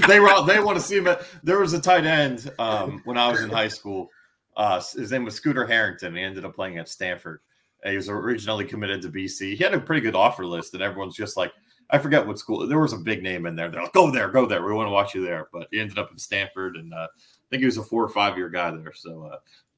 they 0.07 0.19
were, 0.19 0.45
they 0.45 0.59
want 0.59 0.77
to 0.77 0.83
see 0.83 0.97
him. 0.97 1.07
At, 1.07 1.23
there 1.41 1.57
was 1.59 1.73
a 1.73 1.81
tight 1.81 2.05
end 2.05 2.51
um, 2.59 3.01
when 3.05 3.17
I 3.17 3.31
was 3.31 3.41
in 3.41 3.49
high 3.49 3.69
school. 3.69 4.11
Uh, 4.55 4.79
his 4.79 5.11
name 5.11 5.23
was 5.23 5.33
Scooter 5.33 5.65
Harrington. 5.65 6.15
He 6.15 6.21
ended 6.21 6.45
up 6.45 6.53
playing 6.53 6.77
at 6.77 6.87
Stanford. 6.87 7.39
He 7.83 7.95
was 7.95 8.07
originally 8.07 8.65
committed 8.65 9.01
to 9.01 9.09
BC. 9.09 9.55
He 9.55 9.63
had 9.63 9.73
a 9.73 9.79
pretty 9.79 10.01
good 10.01 10.15
offer 10.15 10.45
list, 10.45 10.75
and 10.75 10.83
everyone's 10.83 11.15
just 11.15 11.37
like, 11.37 11.51
I 11.89 11.97
forget 11.97 12.25
what 12.25 12.37
school. 12.39 12.67
There 12.67 12.79
was 12.79 12.93
a 12.93 12.97
big 12.97 13.23
name 13.23 13.45
in 13.45 13.55
there. 13.55 13.69
They're 13.69 13.83
like, 13.83 13.93
go 13.93 14.11
there, 14.11 14.29
go 14.29 14.45
there. 14.45 14.63
We 14.63 14.73
want 14.73 14.87
to 14.87 14.91
watch 14.91 15.15
you 15.15 15.25
there. 15.25 15.47
But 15.53 15.67
he 15.71 15.79
ended 15.79 15.97
up 15.97 16.11
in 16.11 16.17
Stanford, 16.17 16.75
and 16.75 16.93
uh, 16.93 17.07
I 17.11 17.45
think 17.49 17.61
he 17.61 17.65
was 17.65 17.77
a 17.77 17.83
four 17.83 18.03
or 18.03 18.09
five 18.09 18.37
year 18.37 18.49
guy 18.49 18.71
there. 18.71 18.93
So, 18.93 19.29
uh, 19.33 19.37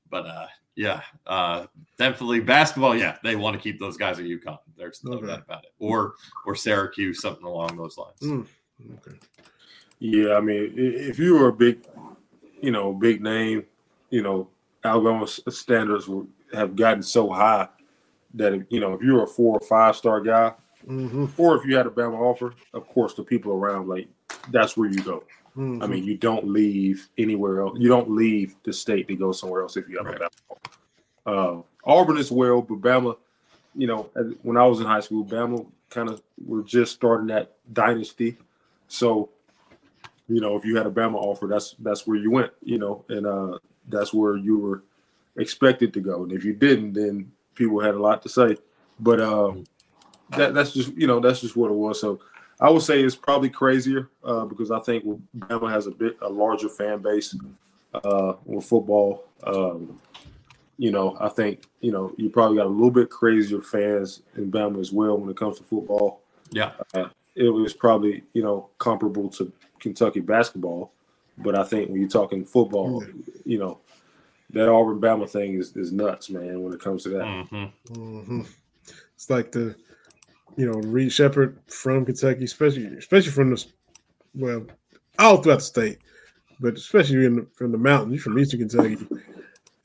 but 0.10 0.26
uh, 0.26 0.48
yeah, 0.76 1.02
uh, 1.28 1.68
definitely 1.98 2.40
basketball. 2.40 2.96
Yeah, 2.96 3.18
they 3.24 3.36
want 3.36 3.56
to 3.56 3.62
keep 3.62 3.80
those 3.80 3.96
guys 3.98 4.18
at 4.18 4.26
UConn. 4.26 4.58
There's 4.78 5.04
no 5.04 5.14
Okay. 5.14 5.28
doubt 5.28 5.44
about 5.46 5.66
it. 5.66 5.72
Or 5.80 6.16
or 6.46 6.56
Syracuse, 6.56 7.22
something 7.22 7.46
along 7.46 7.78
those 7.78 7.98
lines. 7.98 8.20
Mm, 8.22 8.48
okay. 8.98 9.18
Yeah, 10.00 10.36
I 10.36 10.40
mean, 10.40 10.74
if 10.76 11.20
you 11.20 11.38
were 11.38 11.50
a 11.50 11.54
big, 11.54 11.86
you 12.62 12.72
know, 12.72 12.94
big 12.94 13.22
name, 13.22 13.66
you 14.10 14.24
know, 14.24 14.50
Alabama 14.84 15.28
standards 15.28 16.10
have 16.54 16.76
gotten 16.76 17.04
so 17.04 17.30
high 17.30 17.68
that 18.34 18.66
you 18.70 18.80
know, 18.80 18.94
if 18.94 19.02
you're 19.02 19.24
a 19.24 19.28
four 19.28 19.58
or 19.58 19.68
five 19.68 19.96
star 19.96 20.22
guy, 20.22 20.54
hmm 20.86 21.26
or 21.38 21.58
if 21.58 21.66
you 21.66 21.76
had 21.76 21.88
a 21.88 21.90
Bama 21.90 22.18
offer, 22.20 22.54
of 22.74 22.88
course, 22.88 23.14
the 23.14 23.24
people 23.24 23.52
around 23.54 23.88
like 23.88 24.08
that's 24.52 24.76
where 24.78 24.90
you 24.90 25.02
go. 25.02 25.24
hmm 25.54 25.82
I 25.82 25.88
mean, 25.88 26.04
you 26.04 26.18
don't 26.18 26.48
leave 26.48 27.08
anywhere 27.18 27.62
else. 27.62 27.78
You 27.80 27.90
don't 27.90 28.10
leave 28.12 28.56
the 28.64 28.74
state 28.74 29.08
to 29.08 29.16
go 29.16 29.32
somewhere 29.32 29.62
else 29.62 29.78
if 29.78 29.88
you 29.88 29.98
have 29.98 30.08
Right. 30.08 30.22
a 30.22 30.26
Bama 30.26 30.30
offer. 30.50 30.70
Uh, 31.26 31.62
Auburn 31.86 32.18
as 32.18 32.32
well, 32.32 32.62
but 32.62 32.82
Bama, 32.82 33.18
you 33.76 33.88
know, 33.88 34.10
when 34.42 34.58
I 34.58 34.66
was 34.66 34.80
in 34.80 34.86
high 34.86 35.00
school, 35.00 35.24
Bama 35.24 35.66
kind 35.90 36.10
of 36.10 36.22
were 36.46 36.64
just 36.64 36.94
starting 36.94 37.28
that 37.28 37.54
dynasty. 37.72 38.38
So, 38.88 39.30
you 40.28 40.42
know, 40.42 40.56
if 40.56 40.66
you 40.66 40.76
had 40.76 40.86
a 40.86 40.92
Bama 40.92 41.16
offer, 41.16 41.48
that's 41.48 41.76
that's 41.80 42.06
where 42.08 42.18
you 42.18 42.32
went, 42.32 42.52
you 42.64 42.78
know, 42.78 43.06
and 43.10 43.26
uh, 43.26 43.60
that's 43.88 44.14
where 44.14 44.38
you 44.38 44.58
were 44.58 44.84
expected 45.38 45.94
to 45.94 46.02
go. 46.02 46.24
And 46.24 46.32
if 46.32 46.44
you 46.44 46.54
didn't, 46.54 46.94
then 46.94 47.32
people 47.56 47.80
had 47.80 47.96
a 47.96 48.00
lot 48.02 48.22
to 48.24 48.30
say. 48.30 48.58
But 49.00 49.22
uh, 49.22 49.54
that 50.38 50.54
that's 50.54 50.72
just 50.74 50.94
you 50.96 51.08
know 51.08 51.20
that's 51.20 51.42
just 51.42 51.56
what 51.56 51.72
it 51.72 51.76
was. 51.76 52.00
So 52.00 52.20
I 52.60 52.70
would 52.70 52.82
say 52.82 53.02
it's 53.02 53.16
probably 53.16 53.50
crazier 53.50 54.10
uh, 54.24 54.46
because 54.46 54.72
I 54.72 54.80
think 54.80 55.06
Bama 55.38 55.72
has 55.72 55.88
a 55.88 55.92
bit 55.92 56.18
a 56.22 56.30
larger 56.30 56.70
fan 56.70 57.00
base 57.02 57.36
uh, 57.94 58.34
with 58.46 58.66
football. 58.66 59.26
Um, 59.44 60.00
you 60.78 60.92
know, 60.92 61.18
I 61.20 61.30
think 61.30 61.64
you 61.82 61.92
know 61.92 62.14
you 62.18 62.30
probably 62.30 62.58
got 62.58 62.66
a 62.66 62.70
little 62.70 62.92
bit 62.92 63.10
crazier 63.10 63.62
fans 63.62 64.22
in 64.36 64.52
Bama 64.52 64.80
as 64.80 64.92
well 64.92 65.18
when 65.18 65.30
it 65.30 65.38
comes 65.38 65.58
to 65.58 65.64
football. 65.64 66.22
Yeah. 66.52 66.72
It 67.36 67.50
was 67.50 67.74
probably 67.74 68.24
you 68.34 68.44
know 68.44 68.70
comparable 68.80 69.30
to 69.30 69.52
Kentucky 69.80 70.20
basketball, 70.20 70.92
but 71.38 71.58
I 71.58 71.64
think 71.64 71.90
when 71.90 72.02
you're 72.02 72.10
talking 72.10 72.44
football, 72.44 73.04
you 73.46 73.58
know 73.60 73.80
that 74.52 74.68
Auburn 74.68 75.00
Bama 75.00 75.30
thing 75.30 75.54
is, 75.54 75.76
is 75.78 75.92
nuts, 75.92 76.30
man. 76.30 76.62
When 76.64 76.74
it 76.74 76.80
comes 76.82 77.04
to 77.04 77.10
that, 77.10 77.24
Mhm. 77.24 77.72
hmm 77.94 78.42
It's 79.16 79.30
like 79.30 79.52
the, 79.52 79.76
you 80.60 80.70
know, 80.70 80.78
Reed 80.82 81.14
Sheppard 81.14 81.58
from 81.68 82.04
Kentucky, 82.04 82.44
especially 82.44 82.86
especially 82.98 83.32
from 83.32 83.52
the, 83.52 83.66
well, 84.36 84.66
all 85.18 85.38
throughout 85.38 85.60
the 85.60 85.62
state, 85.62 86.00
but 86.60 86.74
especially 86.74 87.26
in 87.26 87.36
the, 87.38 87.48
from 87.54 87.72
the 87.72 87.78
mountains. 87.78 88.16
You 88.16 88.20
from 88.20 88.38
Eastern 88.38 88.68
Kentucky, 88.68 88.98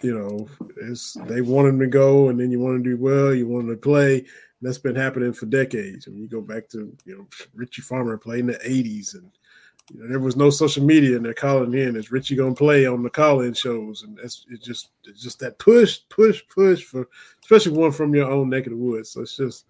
you 0.02 0.18
know, 0.18 0.48
it's 0.82 1.16
they 1.26 1.42
want 1.42 1.68
him 1.68 1.78
to 1.78 1.86
go, 1.86 2.28
and 2.28 2.40
then 2.40 2.50
you 2.50 2.58
want 2.58 2.82
to 2.82 2.90
do 2.90 3.00
well, 3.00 3.32
you 3.32 3.46
want 3.46 3.68
to 3.68 3.76
play. 3.76 4.26
That's 4.62 4.78
been 4.78 4.96
happening 4.96 5.32
for 5.32 5.46
decades. 5.46 6.08
I 6.08 6.10
mean, 6.10 6.22
you 6.22 6.28
go 6.28 6.40
back 6.40 6.68
to 6.70 6.92
you 7.04 7.18
know 7.18 7.26
Richie 7.54 7.82
Farmer 7.82 8.18
played 8.18 8.40
in 8.40 8.46
the 8.46 8.54
'80s, 8.54 9.14
and 9.14 9.30
you 9.92 10.00
know, 10.00 10.08
there 10.08 10.18
was 10.18 10.34
no 10.34 10.50
social 10.50 10.84
media, 10.84 11.14
and 11.14 11.24
they're 11.24 11.34
calling 11.34 11.74
in. 11.74 11.94
Is 11.94 12.10
Richie 12.10 12.34
gonna 12.34 12.52
play 12.52 12.84
on 12.84 13.04
the 13.04 13.10
call-in 13.10 13.54
shows? 13.54 14.02
And 14.02 14.18
that's 14.18 14.44
it's 14.50 14.66
just 14.66 14.90
it's 15.04 15.22
just 15.22 15.38
that 15.38 15.56
push, 15.60 16.00
push, 16.08 16.42
push 16.52 16.82
for 16.82 17.08
especially 17.44 17.78
one 17.78 17.92
from 17.92 18.12
your 18.12 18.28
own 18.28 18.50
neck 18.50 18.66
of 18.66 18.72
the 18.72 18.76
woods. 18.76 19.10
So 19.10 19.20
it's 19.20 19.36
just 19.36 19.66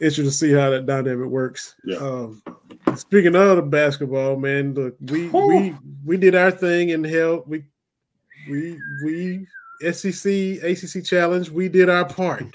interesting 0.00 0.24
to 0.24 0.30
see 0.30 0.52
how 0.52 0.70
that 0.70 0.86
dynamic 0.86 1.28
works. 1.28 1.74
Yeah. 1.84 1.96
Um, 1.96 2.42
speaking 2.96 3.34
of 3.36 3.56
the 3.56 3.62
basketball, 3.62 4.36
man, 4.36 4.74
look, 4.74 4.96
we 5.00 5.28
we 5.28 5.74
we 6.04 6.16
did 6.16 6.34
our 6.34 6.50
thing 6.50 6.92
and 6.92 7.04
held 7.04 7.48
we 7.48 7.64
we 8.48 8.78
we 9.04 9.46
SEC 9.92 10.62
ACC 10.62 11.04
challenge. 11.04 11.50
We 11.50 11.68
did 11.68 11.88
our 11.88 12.04
part. 12.04 12.54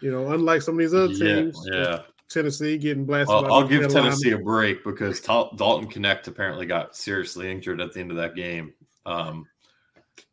You 0.00 0.12
know, 0.12 0.32
unlike 0.32 0.62
some 0.62 0.74
of 0.74 0.78
these 0.78 0.94
other 0.94 1.14
teams, 1.14 1.58
yeah. 1.72 2.00
Tennessee 2.28 2.76
getting 2.76 3.04
blasted. 3.04 3.28
Well, 3.28 3.42
by 3.42 3.48
I'll 3.48 3.62
give 3.66 3.80
Carolina. 3.80 4.02
Tennessee 4.10 4.32
a 4.32 4.38
break 4.38 4.84
because 4.84 5.20
Tal- 5.20 5.54
Dalton 5.56 5.88
Knecht 5.88 6.26
apparently 6.28 6.66
got 6.66 6.94
seriously 6.96 7.50
injured 7.50 7.80
at 7.80 7.92
the 7.92 8.00
end 8.00 8.10
of 8.10 8.16
that 8.18 8.34
game. 8.34 8.74
Um, 9.06 9.46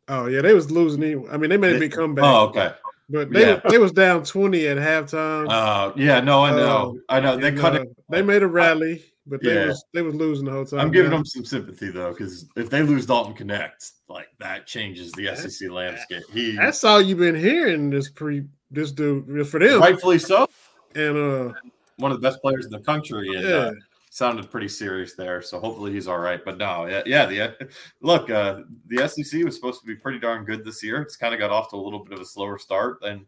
Oh 0.08 0.26
yeah, 0.26 0.42
they 0.42 0.52
was 0.54 0.70
losing. 0.70 1.02
Anyway. 1.02 1.28
I 1.30 1.36
mean, 1.36 1.50
they 1.50 1.56
made 1.56 1.76
a 1.76 1.78
big 1.78 1.92
comeback. 1.92 2.24
oh, 2.24 2.48
okay. 2.48 2.72
But 3.08 3.30
they 3.30 3.40
Yeah. 3.40 3.60
they 3.68 3.78
was 3.78 3.92
down 3.92 4.24
twenty 4.24 4.66
at 4.66 4.78
halftime. 4.78 5.46
Uh, 5.50 5.92
yeah, 5.96 6.20
no, 6.20 6.44
I 6.44 6.50
know, 6.50 6.90
Um, 6.90 7.02
I 7.08 7.20
know. 7.20 7.36
They 7.36 7.48
and, 7.48 7.58
cut 7.58 7.74
uh, 7.76 7.82
it. 7.82 7.88
They 8.08 8.22
made 8.22 8.42
a 8.42 8.46
rally, 8.46 9.04
but 9.26 9.42
they 9.42 9.54
Yeah. 9.54 9.66
was 9.66 9.84
they 9.92 10.00
was 10.02 10.14
losing 10.14 10.46
the 10.46 10.52
whole 10.52 10.64
time. 10.64 10.80
I'm 10.80 10.90
giving 10.90 11.10
Now, 11.10 11.18
them 11.18 11.26
some 11.26 11.44
sympathy 11.44 11.90
though, 11.90 12.12
because 12.12 12.46
if 12.56 12.70
they 12.70 12.82
lose 12.82 13.04
Dalton 13.04 13.34
Knecht, 13.46 13.92
like 14.08 14.28
that 14.40 14.66
changes 14.66 15.12
the 15.12 15.28
SEC 15.36 15.68
landscape. 15.68 16.22
He 16.32 16.56
That's 16.56 16.82
all 16.82 17.00
you've 17.02 17.18
been 17.18 17.34
hearing 17.34 17.90
this 17.90 18.08
pre 18.08 18.44
this 18.70 18.90
dude 18.90 19.46
for 19.48 19.60
them. 19.60 19.80
rightfully 19.80 20.18
so, 20.18 20.48
And 20.94 21.16
uh 21.16 21.52
one 21.98 22.10
of 22.10 22.20
the 22.20 22.26
best 22.28 22.40
players 22.40 22.64
in 22.64 22.72
the 22.72 22.80
country. 22.80 23.36
And 23.36 23.46
yeah, 23.46 23.54
uh, 23.56 23.72
sounded 24.14 24.48
pretty 24.48 24.68
serious 24.68 25.14
there. 25.14 25.42
So 25.42 25.58
hopefully 25.58 25.92
he's 25.92 26.06
all 26.06 26.18
right. 26.18 26.42
But 26.44 26.56
no, 26.56 26.86
yeah, 26.86 27.02
yeah. 27.04 27.26
The 27.26 27.68
look, 28.00 28.30
uh, 28.30 28.60
the 28.86 29.08
SEC 29.08 29.42
was 29.42 29.56
supposed 29.56 29.80
to 29.80 29.86
be 29.86 29.96
pretty 29.96 30.20
darn 30.20 30.44
good 30.44 30.64
this 30.64 30.84
year. 30.84 31.02
It's 31.02 31.16
kind 31.16 31.34
of 31.34 31.40
got 31.40 31.50
off 31.50 31.70
to 31.70 31.76
a 31.76 31.78
little 31.78 31.98
bit 31.98 32.12
of 32.12 32.20
a 32.20 32.24
slower 32.24 32.56
start 32.56 33.00
than 33.02 33.26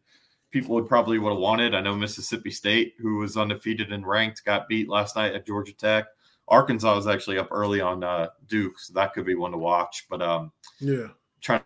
people 0.52 0.76
would 0.76 0.86
probably 0.86 1.18
would 1.18 1.30
have 1.30 1.40
wanted. 1.40 1.74
I 1.74 1.80
know 1.80 1.96
Mississippi 1.96 2.52
State, 2.52 2.94
who 3.00 3.16
was 3.16 3.36
undefeated 3.36 3.92
and 3.92 4.06
ranked, 4.06 4.44
got 4.44 4.68
beat 4.68 4.88
last 4.88 5.16
night 5.16 5.34
at 5.34 5.44
Georgia 5.44 5.72
Tech. 5.72 6.06
Arkansas 6.46 6.94
was 6.94 7.08
actually 7.08 7.38
up 7.38 7.48
early 7.50 7.80
on 7.80 8.04
uh, 8.04 8.28
Duke, 8.46 8.78
so 8.78 8.92
that 8.92 9.12
could 9.12 9.26
be 9.26 9.34
one 9.34 9.50
to 9.50 9.58
watch. 9.58 10.06
But 10.08 10.22
um, 10.22 10.52
yeah, 10.78 11.08
trying 11.40 11.62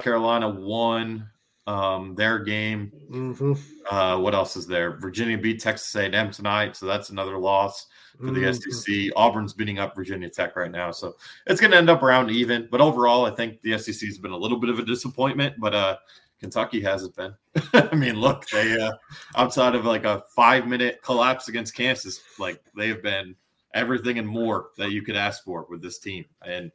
Carolina 0.00 0.50
won 0.50 1.30
um, 1.68 2.16
their 2.16 2.40
game. 2.40 2.90
Mm-hmm. 3.12 3.52
Uh, 3.94 4.18
what 4.18 4.34
else 4.34 4.56
is 4.56 4.66
there? 4.66 4.98
Virginia 4.98 5.38
beat 5.38 5.60
Texas 5.60 5.94
A&M 5.94 6.32
tonight, 6.32 6.74
so 6.74 6.86
that's 6.86 7.10
another 7.10 7.38
loss 7.38 7.86
for 8.18 8.30
the 8.30 8.40
Mhm. 8.40 8.54
SEC. 8.54 9.12
Auburn's 9.16 9.52
beating 9.52 9.78
up 9.78 9.94
Virginia 9.94 10.28
Tech 10.28 10.56
right 10.56 10.70
now, 10.70 10.90
so 10.90 11.16
it's 11.46 11.60
going 11.60 11.70
to 11.72 11.76
end 11.76 11.90
up 11.90 12.02
around 12.02 12.30
even. 12.30 12.68
But 12.70 12.80
overall, 12.80 13.26
I 13.26 13.30
think 13.30 13.60
the 13.62 13.74
SEC 13.74 14.06
has 14.06 14.18
been 14.18 14.30
a 14.32 14.36
little 14.36 14.58
bit 14.58 14.70
of 14.70 14.78
a 14.78 14.84
disappointment, 14.84 15.56
but 15.58 15.74
uh, 15.74 15.96
Kentucky 16.40 16.80
hasn't 16.80 17.14
been. 17.16 17.34
I 17.74 17.94
mean, 17.94 18.20
look, 18.20 18.46
they 18.48 18.80
uh, 18.80 18.92
outside 19.36 19.74
of 19.74 19.84
like 19.84 20.04
a 20.04 20.22
five 20.34 20.66
minute 20.66 21.00
collapse 21.02 21.48
against 21.48 21.74
Kansas, 21.74 22.20
like 22.38 22.62
they 22.76 22.88
have 22.88 23.02
been 23.02 23.34
everything 23.74 24.18
and 24.18 24.28
more 24.28 24.68
that 24.78 24.92
you 24.92 25.02
could 25.02 25.16
ask 25.16 25.42
for 25.42 25.66
with 25.68 25.82
this 25.82 25.98
team. 25.98 26.24
And 26.46 26.70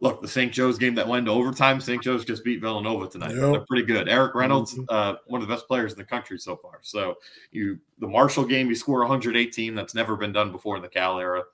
look, 0.00 0.22
the 0.22 0.28
St. 0.28 0.52
Joe's 0.52 0.78
game 0.78 0.94
that 0.94 1.06
went 1.08 1.26
to 1.26 1.32
overtime, 1.32 1.80
St. 1.80 2.02
Joe's 2.02 2.24
just 2.24 2.44
beat 2.44 2.60
Villanova 2.60 3.08
tonight. 3.08 3.30
Yep. 3.30 3.40
They're 3.52 3.60
pretty 3.66 3.84
good. 3.84 4.08
Erik 4.08 4.34
Reynolds, 4.34 4.74
Mhm. 4.74 4.84
uh, 4.88 5.16
one 5.26 5.42
of 5.42 5.48
the 5.48 5.54
best 5.54 5.66
players 5.66 5.92
in 5.92 5.98
the 5.98 6.04
country 6.04 6.38
so 6.38 6.56
far. 6.56 6.78
So 6.82 7.16
you, 7.52 7.78
the 7.98 8.06
Marshall 8.06 8.44
game, 8.44 8.68
you 8.68 8.74
score 8.74 9.00
118. 9.00 9.74
That's 9.74 9.94
never 9.94 10.16
been 10.16 10.32
done 10.32 10.52
before 10.52 10.76
in 10.76 10.82
the 10.82 10.88
Cal 10.88 11.18
era. 11.18 11.44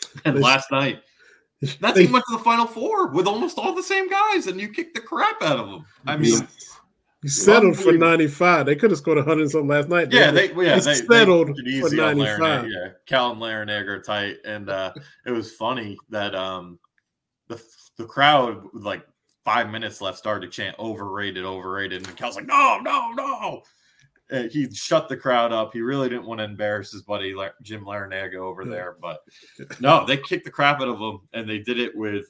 And 0.24 0.36
They- 0.36 0.40
last 0.40 0.70
night, 0.70 1.02
that 1.80 1.94
They- 1.94 2.04
team 2.04 2.12
went 2.12 2.24
to 2.30 2.36
the 2.36 2.44
Final 2.44 2.66
Four 2.66 3.08
with 3.08 3.26
almost 3.26 3.58
all 3.58 3.74
the 3.74 3.82
same 3.82 4.08
guys, 4.08 4.46
and 4.46 4.60
you 4.60 4.68
kicked 4.68 4.94
the 4.94 5.00
crap 5.00 5.42
out 5.42 5.58
of 5.58 5.68
them. 5.68 5.84
I 6.06 6.16
mean, 6.16 6.46
You 7.24 7.28
settled 7.30 7.76
for 7.76 7.90
95. 7.92 8.64
They 8.64 8.76
could 8.76 8.92
have 8.92 8.98
scored 8.98 9.18
100 9.18 9.42
and 9.42 9.50
something 9.50 9.68
last 9.68 9.88
night. 9.88 10.12
Yeah, 10.12 10.30
didn't 10.30 10.56
they 10.56 10.64
yeah 10.64 10.78
they, 10.78 10.94
settled 10.94 11.48
they 11.64 11.80
for 11.80 11.90
95. 11.90 12.68
Yeah, 12.70 12.90
Cal 13.06 13.32
and 13.32 13.42
Larranaga 13.42 13.88
are 13.88 14.00
tight, 14.00 14.36
and 14.44 14.70
uh, 14.70 14.92
it 15.26 15.32
was 15.32 15.52
funny 15.52 15.98
that 16.10 16.36
um 16.36 16.78
the 17.48 17.62
the 17.96 18.04
crowd 18.04 18.62
like 18.72 19.04
five 19.44 19.70
minutes 19.70 20.00
left 20.00 20.18
started 20.18 20.46
to 20.46 20.52
chant 20.52 20.78
overrated, 20.78 21.44
overrated, 21.44 22.06
and 22.06 22.16
Cal's 22.16 22.36
like 22.36 22.46
no, 22.46 22.78
no, 22.82 23.10
no. 23.12 23.62
And 24.30 24.50
he 24.50 24.70
shut 24.70 25.08
the 25.08 25.16
crowd 25.16 25.52
up. 25.52 25.72
He 25.72 25.80
really 25.80 26.08
didn't 26.10 26.26
want 26.26 26.38
to 26.38 26.44
embarrass 26.44 26.92
his 26.92 27.00
buddy 27.02 27.34
Jim 27.62 27.84
Larranaga 27.84 28.34
over 28.36 28.64
there, 28.66 28.96
but 29.00 29.20
no, 29.80 30.04
they 30.04 30.18
kicked 30.18 30.44
the 30.44 30.50
crap 30.50 30.80
out 30.82 30.88
of 30.88 30.98
him, 31.00 31.20
and 31.32 31.48
they 31.48 31.58
did 31.58 31.78
it 31.80 31.96
with 31.96 32.26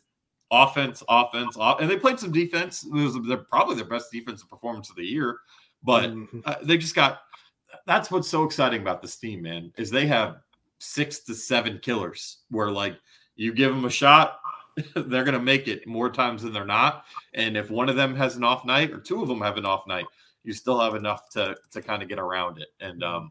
offense, 0.52 1.02
offense, 1.08 1.56
off- 1.56 1.80
and 1.80 1.90
they 1.90 1.96
played 1.98 2.20
some 2.20 2.30
defense. 2.32 2.84
It 2.86 2.92
was 2.92 3.18
their, 3.26 3.38
probably 3.38 3.74
their 3.74 3.84
best 3.84 4.12
defensive 4.12 4.48
performance 4.48 4.88
of 4.90 4.96
the 4.96 5.04
year, 5.04 5.38
but 5.82 6.10
Mhm. 6.10 6.42
uh, 6.44 6.54
they 6.62 6.78
just 6.78 6.94
got 6.94 7.20
that's 7.86 8.10
what's 8.10 8.28
so 8.28 8.44
exciting 8.44 8.80
about 8.80 9.02
this 9.02 9.16
team 9.16 9.42
man 9.42 9.70
is 9.76 9.90
they 9.90 10.06
have 10.06 10.36
six 10.78 11.18
to 11.20 11.34
seven 11.34 11.78
killers 11.82 12.38
where 12.50 12.70
like 12.70 12.96
you 13.36 13.52
give 13.52 13.74
them 13.74 13.84
a 13.84 13.90
shot 13.90 14.38
they're 14.94 15.24
going 15.24 15.32
to 15.32 15.40
make 15.40 15.68
it 15.68 15.86
more 15.86 16.10
times 16.10 16.42
than 16.42 16.52
they're 16.52 16.64
not 16.64 17.04
and 17.34 17.56
if 17.56 17.70
one 17.70 17.88
of 17.88 17.96
them 17.96 18.14
has 18.14 18.36
an 18.36 18.44
off 18.44 18.64
night 18.64 18.90
or 18.90 18.98
two 19.00 19.22
of 19.22 19.28
them 19.28 19.40
have 19.40 19.56
an 19.56 19.66
off 19.66 19.86
night 19.86 20.06
you 20.44 20.52
still 20.52 20.78
have 20.80 20.94
enough 20.94 21.28
to 21.30 21.56
to 21.70 21.80
kind 21.82 22.02
of 22.02 22.08
get 22.08 22.18
around 22.18 22.58
it 22.58 22.68
and 22.80 23.02
um 23.02 23.30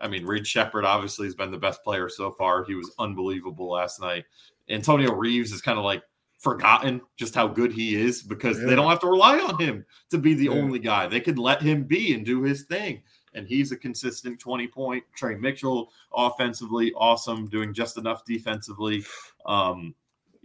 i 0.00 0.08
mean 0.08 0.24
reed 0.24 0.46
sheppard 0.46 0.84
obviously 0.84 1.26
has 1.26 1.34
been 1.34 1.50
the 1.50 1.58
best 1.58 1.82
player 1.82 2.08
so 2.08 2.30
far 2.32 2.64
he 2.64 2.74
was 2.74 2.92
unbelievable 2.98 3.70
last 3.70 4.00
night 4.00 4.24
antonio 4.68 5.12
reeves 5.12 5.52
is 5.52 5.60
kind 5.62 5.78
of 5.78 5.84
like 5.84 6.02
forgotten 6.38 7.00
just 7.16 7.34
how 7.34 7.48
good 7.48 7.72
he 7.72 7.94
is 7.94 8.22
because 8.22 8.60
Yeah. 8.60 8.66
they 8.66 8.76
don't 8.76 8.90
have 8.90 9.00
to 9.00 9.06
rely 9.06 9.38
on 9.38 9.58
him 9.58 9.84
to 10.10 10.18
be 10.18 10.34
the 10.34 10.44
Yeah. 10.44 10.50
only 10.50 10.78
guy. 10.78 11.06
They 11.06 11.20
could 11.20 11.38
let 11.38 11.62
him 11.62 11.84
be 11.84 12.12
and 12.12 12.24
do 12.24 12.42
his 12.42 12.64
thing. 12.64 13.02
And 13.32 13.48
he's 13.48 13.72
a 13.72 13.76
consistent 13.78 14.38
20 14.40 14.68
point. 14.68 15.02
Tre 15.16 15.36
Mitchell, 15.36 15.90
offensively, 16.12 16.92
awesome, 16.96 17.48
doing 17.48 17.72
just 17.72 17.96
enough 17.96 18.26
defensively. 18.26 19.04
Um, 19.46 19.94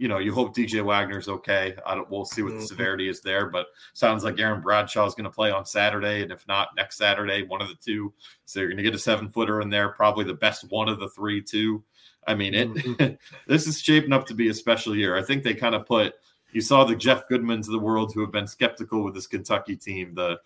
you 0.00 0.08
know, 0.08 0.16
you 0.16 0.32
hope 0.32 0.56
DJ 0.56 0.82
Wagner's 0.82 1.28
okay. 1.28 1.76
I 1.84 1.94
don't 1.94 2.10
we'll 2.10 2.24
see 2.24 2.42
what 2.42 2.54
the 2.54 2.60
Mhm. 2.60 2.68
severity 2.68 3.08
is 3.10 3.20
there, 3.20 3.50
but 3.50 3.66
sounds 3.92 4.24
like 4.24 4.40
Aaron 4.40 4.62
Bradshaw 4.62 5.04
is 5.04 5.14
going 5.14 5.24
to 5.24 5.30
play 5.30 5.50
on 5.50 5.66
Saturday, 5.66 6.22
and 6.22 6.32
if 6.32 6.48
not 6.48 6.68
next 6.74 6.96
Saturday, 6.96 7.42
one 7.42 7.60
of 7.60 7.68
the 7.68 7.74
two. 7.74 8.10
So 8.46 8.60
you're 8.60 8.70
going 8.70 8.78
to 8.78 8.82
get 8.82 8.94
a 8.94 8.98
seven 8.98 9.28
footer 9.28 9.60
in 9.60 9.68
there, 9.68 9.90
probably 9.90 10.24
the 10.24 10.32
best 10.32 10.64
one 10.70 10.88
of 10.88 10.98
the 11.00 11.10
three, 11.10 11.42
too. 11.42 11.84
I 12.26 12.34
mean, 12.34 12.54
it 12.54 12.68
Mhm. 12.72 13.18
this 13.46 13.66
is 13.66 13.82
shaping 13.82 14.14
up 14.14 14.26
to 14.28 14.34
be 14.34 14.48
a 14.48 14.54
special 14.54 14.96
year. 14.96 15.16
I 15.16 15.22
think 15.22 15.42
they 15.44 15.52
kind 15.54 15.74
of 15.74 15.84
put 15.86 16.14
you 16.52 16.62
saw 16.62 16.82
the 16.84 16.96
Jeff 16.96 17.28
Goodmans 17.28 17.66
of 17.66 17.72
the 17.72 17.78
world 17.78 18.12
who 18.14 18.22
have 18.22 18.32
been 18.32 18.46
skeptical 18.46 19.04
with 19.04 19.14
this 19.14 19.26
Kentucky 19.26 19.76
team. 19.76 20.14
The 20.14 20.40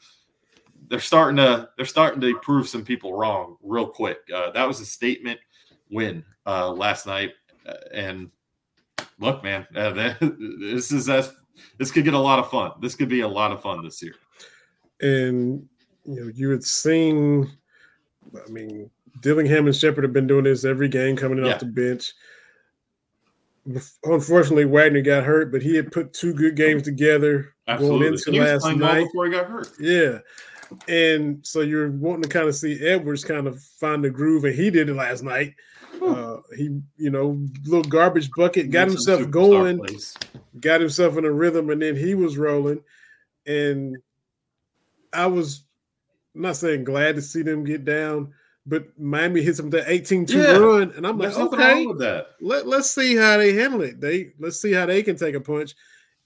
they're 0.89 0.99
starting 1.01 1.37
to 1.37 1.71
they're 1.77 1.87
starting 1.87 2.21
to 2.23 2.37
prove 2.41 2.69
some 2.69 2.85
people 2.85 3.15
wrong 3.17 3.57
real 3.63 3.87
quick. 3.87 4.19
Uh, 4.35 4.51
that 4.51 4.67
was 4.67 4.81
a 4.81 4.85
statement 4.87 5.39
win 5.91 6.25
uh, 6.45 6.71
last 6.73 7.07
night, 7.07 7.35
Uh, 7.65 7.75
and 7.93 8.31
look, 9.19 9.43
man, 9.43 9.67
uh, 9.75 9.91
that, 9.91 10.17
this 10.61 10.91
is 10.93 11.07
this 11.79 11.91
could 11.91 12.05
get 12.05 12.15
a 12.15 12.19
lot 12.19 12.39
of 12.39 12.51
fun. 12.51 12.73
This 12.81 12.95
could 12.97 13.09
be 13.09 13.21
a 13.21 13.29
lot 13.29 13.53
of 13.53 13.63
fun 13.63 13.83
this 13.85 14.03
year. 14.03 14.15
and 15.01 15.67
you 16.05 16.15
know 16.21 16.31
you 16.35 16.51
had 16.51 16.63
seen 16.63 17.51
i 18.47 18.51
mean 18.51 18.91
dillingham 19.23 19.67
and 19.67 19.75
sheppard 19.75 20.05
have 20.05 20.13
been 20.13 20.27
doing 20.27 20.45
this 20.45 20.65
every 20.65 20.87
game 20.89 21.17
coming 21.17 21.39
in 21.39 21.45
Yeah. 21.47 21.55
off 21.55 21.61
the 21.61 21.67
bench 21.67 22.13
unfortunately 24.05 24.67
wagner 24.67 25.01
got 25.01 25.25
hurt 25.25 25.51
but 25.51 25.63
he 25.63 25.75
had 25.75 25.91
put 25.91 26.13
two 26.13 26.35
good 26.35 26.55
games 26.57 26.83
together 26.83 27.55
Absolutely, 27.67 27.99
going 28.01 28.13
into 28.13 28.31
he 28.33 28.41
last 28.41 28.67
night 28.77 29.05
before 29.07 29.27
he 29.27 29.33
got 29.33 29.47
hurt. 29.47 29.69
yeah 29.81 30.19
and 30.89 31.45
so 31.47 31.61
you're 31.63 31.91
wanting 31.91 32.23
to 32.23 32.29
kind 32.29 32.49
of 32.49 32.55
see 32.55 32.87
edwards 32.87 33.25
kind 33.25 33.47
of 33.47 33.61
find 33.63 34.05
the 34.05 34.11
groove 34.11 34.45
and 34.45 34.55
he 34.55 34.71
did 34.71 34.91
it 34.91 34.95
last 34.95 35.23
night 35.23 35.55
uh, 36.09 36.41
he 36.57 36.81
you 36.97 37.11
know 37.11 37.41
little 37.65 37.89
garbage 37.89 38.31
bucket 38.33 38.71
got 38.71 38.89
himself 38.89 39.31
going 39.31 39.81
got 40.61 40.81
himself 40.81 41.17
in 41.17 41.25
a 41.25 41.31
rhythm, 41.33 41.71
and 41.71 41.83
then 41.83 41.97
he 41.97 42.15
was 42.15 42.39
rolling. 42.39 42.83
And 43.47 43.97
I 45.13 45.27
was 45.27 45.65
I'm 46.35 46.43
not 46.43 46.57
saying 46.57 46.85
glad 46.85 47.15
to 47.17 47.23
see 47.23 47.43
them 47.43 47.65
get 47.65 47.85
down, 47.85 48.33
but 48.67 48.87
Miami 48.99 49.43
hits 49.43 49.59
them 49.59 49.71
that 49.71 49.89
18 49.89 50.27
2 50.27 50.39
Yeah. 50.39 50.59
run. 50.59 50.93
And 50.97 51.07
I'm 51.07 51.19
like, 51.19 51.33
There's 51.33 51.47
okay, 51.47 51.75
wrong 51.75 51.89
with 51.89 51.99
that. 52.01 52.27
let, 52.41 52.67
let's 52.67 52.91
see 52.91 53.17
how 53.17 53.37
they 53.37 53.53
handle 53.53 53.83
it. 53.83 54.01
They 54.01 54.33
let's 54.39 54.61
see 54.61 54.73
how 54.73 54.87
they 54.87 55.03
can 55.03 55.17
take 55.17 55.35
a 55.35 55.41
punch. 55.41 55.75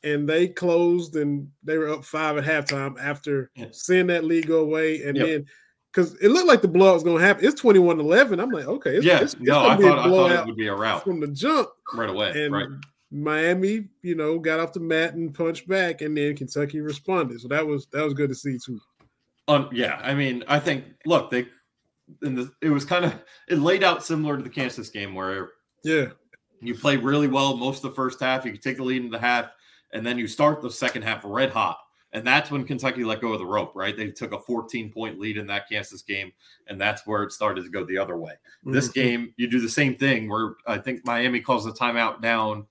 And 0.04 0.28
they 0.28 0.46
closed 0.48 1.16
and 1.16 1.48
they 1.64 1.76
were 1.76 1.88
up 1.88 2.04
five 2.04 2.38
at 2.38 2.44
halftime 2.44 2.96
after 3.00 3.50
Yeah. 3.56 3.66
seeing 3.72 4.06
that 4.08 4.24
lead 4.24 4.46
go 4.46 4.60
away. 4.60 5.02
And 5.02 5.16
Yep. 5.16 5.26
then 5.26 5.46
because 5.98 6.14
it 6.22 6.28
looked 6.28 6.46
like 6.46 6.62
the 6.62 6.68
blowout 6.68 6.94
was 6.94 7.02
gonna 7.02 7.20
happen. 7.20 7.44
It's 7.44 7.60
21 7.60 7.98
11. 7.98 8.38
I'm 8.38 8.50
like, 8.50 8.66
okay, 8.66 8.96
it's, 8.96 9.04
yeah, 9.04 9.20
it's, 9.20 9.34
it's 9.34 9.42
no, 9.42 9.60
I 9.60 9.76
be 9.76 9.84
a 9.84 9.88
thought 9.88 9.98
I 9.98 10.08
thought 10.08 10.30
it 10.30 10.46
would 10.46 10.56
be 10.56 10.68
a 10.68 10.74
rout 10.74 11.02
from 11.02 11.18
the 11.18 11.26
jump. 11.26 11.68
right 11.92 12.08
away. 12.08 12.44
And 12.44 12.52
right. 12.52 12.68
Miami, 13.10 13.88
you 14.02 14.14
know, 14.14 14.38
got 14.38 14.60
off 14.60 14.72
the 14.72 14.80
mat 14.80 15.14
and 15.14 15.34
punched 15.34 15.66
back, 15.66 16.00
and 16.02 16.16
then 16.16 16.36
Kentucky 16.36 16.80
responded. 16.80 17.40
So 17.40 17.48
that 17.48 17.66
was 17.66 17.86
that 17.92 18.04
was 18.04 18.14
good 18.14 18.28
to 18.28 18.34
see 18.34 18.58
too. 18.64 18.78
Um, 19.48 19.68
yeah, 19.72 19.98
I 20.04 20.14
mean, 20.14 20.44
I 20.46 20.60
think 20.60 20.84
look, 21.04 21.30
they 21.30 21.46
in 22.22 22.36
the 22.36 22.52
it 22.62 22.70
was 22.70 22.84
kind 22.84 23.04
of 23.04 23.14
it 23.48 23.58
laid 23.58 23.82
out 23.82 24.04
similar 24.04 24.36
to 24.36 24.42
the 24.42 24.50
Kansas 24.50 24.90
game 24.90 25.16
where 25.16 25.50
Yeah, 25.82 26.10
you 26.60 26.76
play 26.76 26.96
really 26.96 27.28
well 27.28 27.56
most 27.56 27.82
of 27.82 27.90
the 27.90 27.96
first 27.96 28.20
half, 28.20 28.44
you 28.44 28.52
can 28.52 28.60
take 28.60 28.76
the 28.76 28.84
lead 28.84 29.02
in 29.02 29.10
the 29.10 29.18
half, 29.18 29.50
and 29.92 30.06
then 30.06 30.16
you 30.16 30.28
start 30.28 30.62
the 30.62 30.70
second 30.70 31.02
half 31.02 31.22
red 31.24 31.50
hot. 31.50 31.78
And 32.12 32.26
that's 32.26 32.50
when 32.50 32.64
Kentucky 32.64 33.04
let 33.04 33.20
go 33.20 33.34
of 33.34 33.38
the 33.38 33.44
rope, 33.46 33.72
right? 33.74 33.94
They 33.96 34.10
took 34.10 34.32
a 34.32 34.38
14 34.38 34.90
point 34.90 35.20
lead 35.20 35.36
in 35.36 35.46
that 35.48 35.68
Kansas 35.68 36.00
game, 36.02 36.32
and 36.66 36.80
that's 36.80 37.06
where 37.06 37.22
it 37.22 37.32
started 37.32 37.64
to 37.64 37.70
go 37.70 37.84
the 37.84 37.98
other 37.98 38.16
way. 38.16 38.32
This 38.64 38.88
Mhm. 38.88 38.94
game, 38.94 39.34
you 39.36 39.46
do 39.46 39.60
the 39.60 39.68
same 39.68 39.94
thing 39.94 40.28
where 40.28 40.54
I 40.66 40.78
think 40.78 41.04
Miami 41.04 41.40
calls 41.40 41.64
the 41.64 41.72
timeout 41.72 42.22
down. 42.22 42.66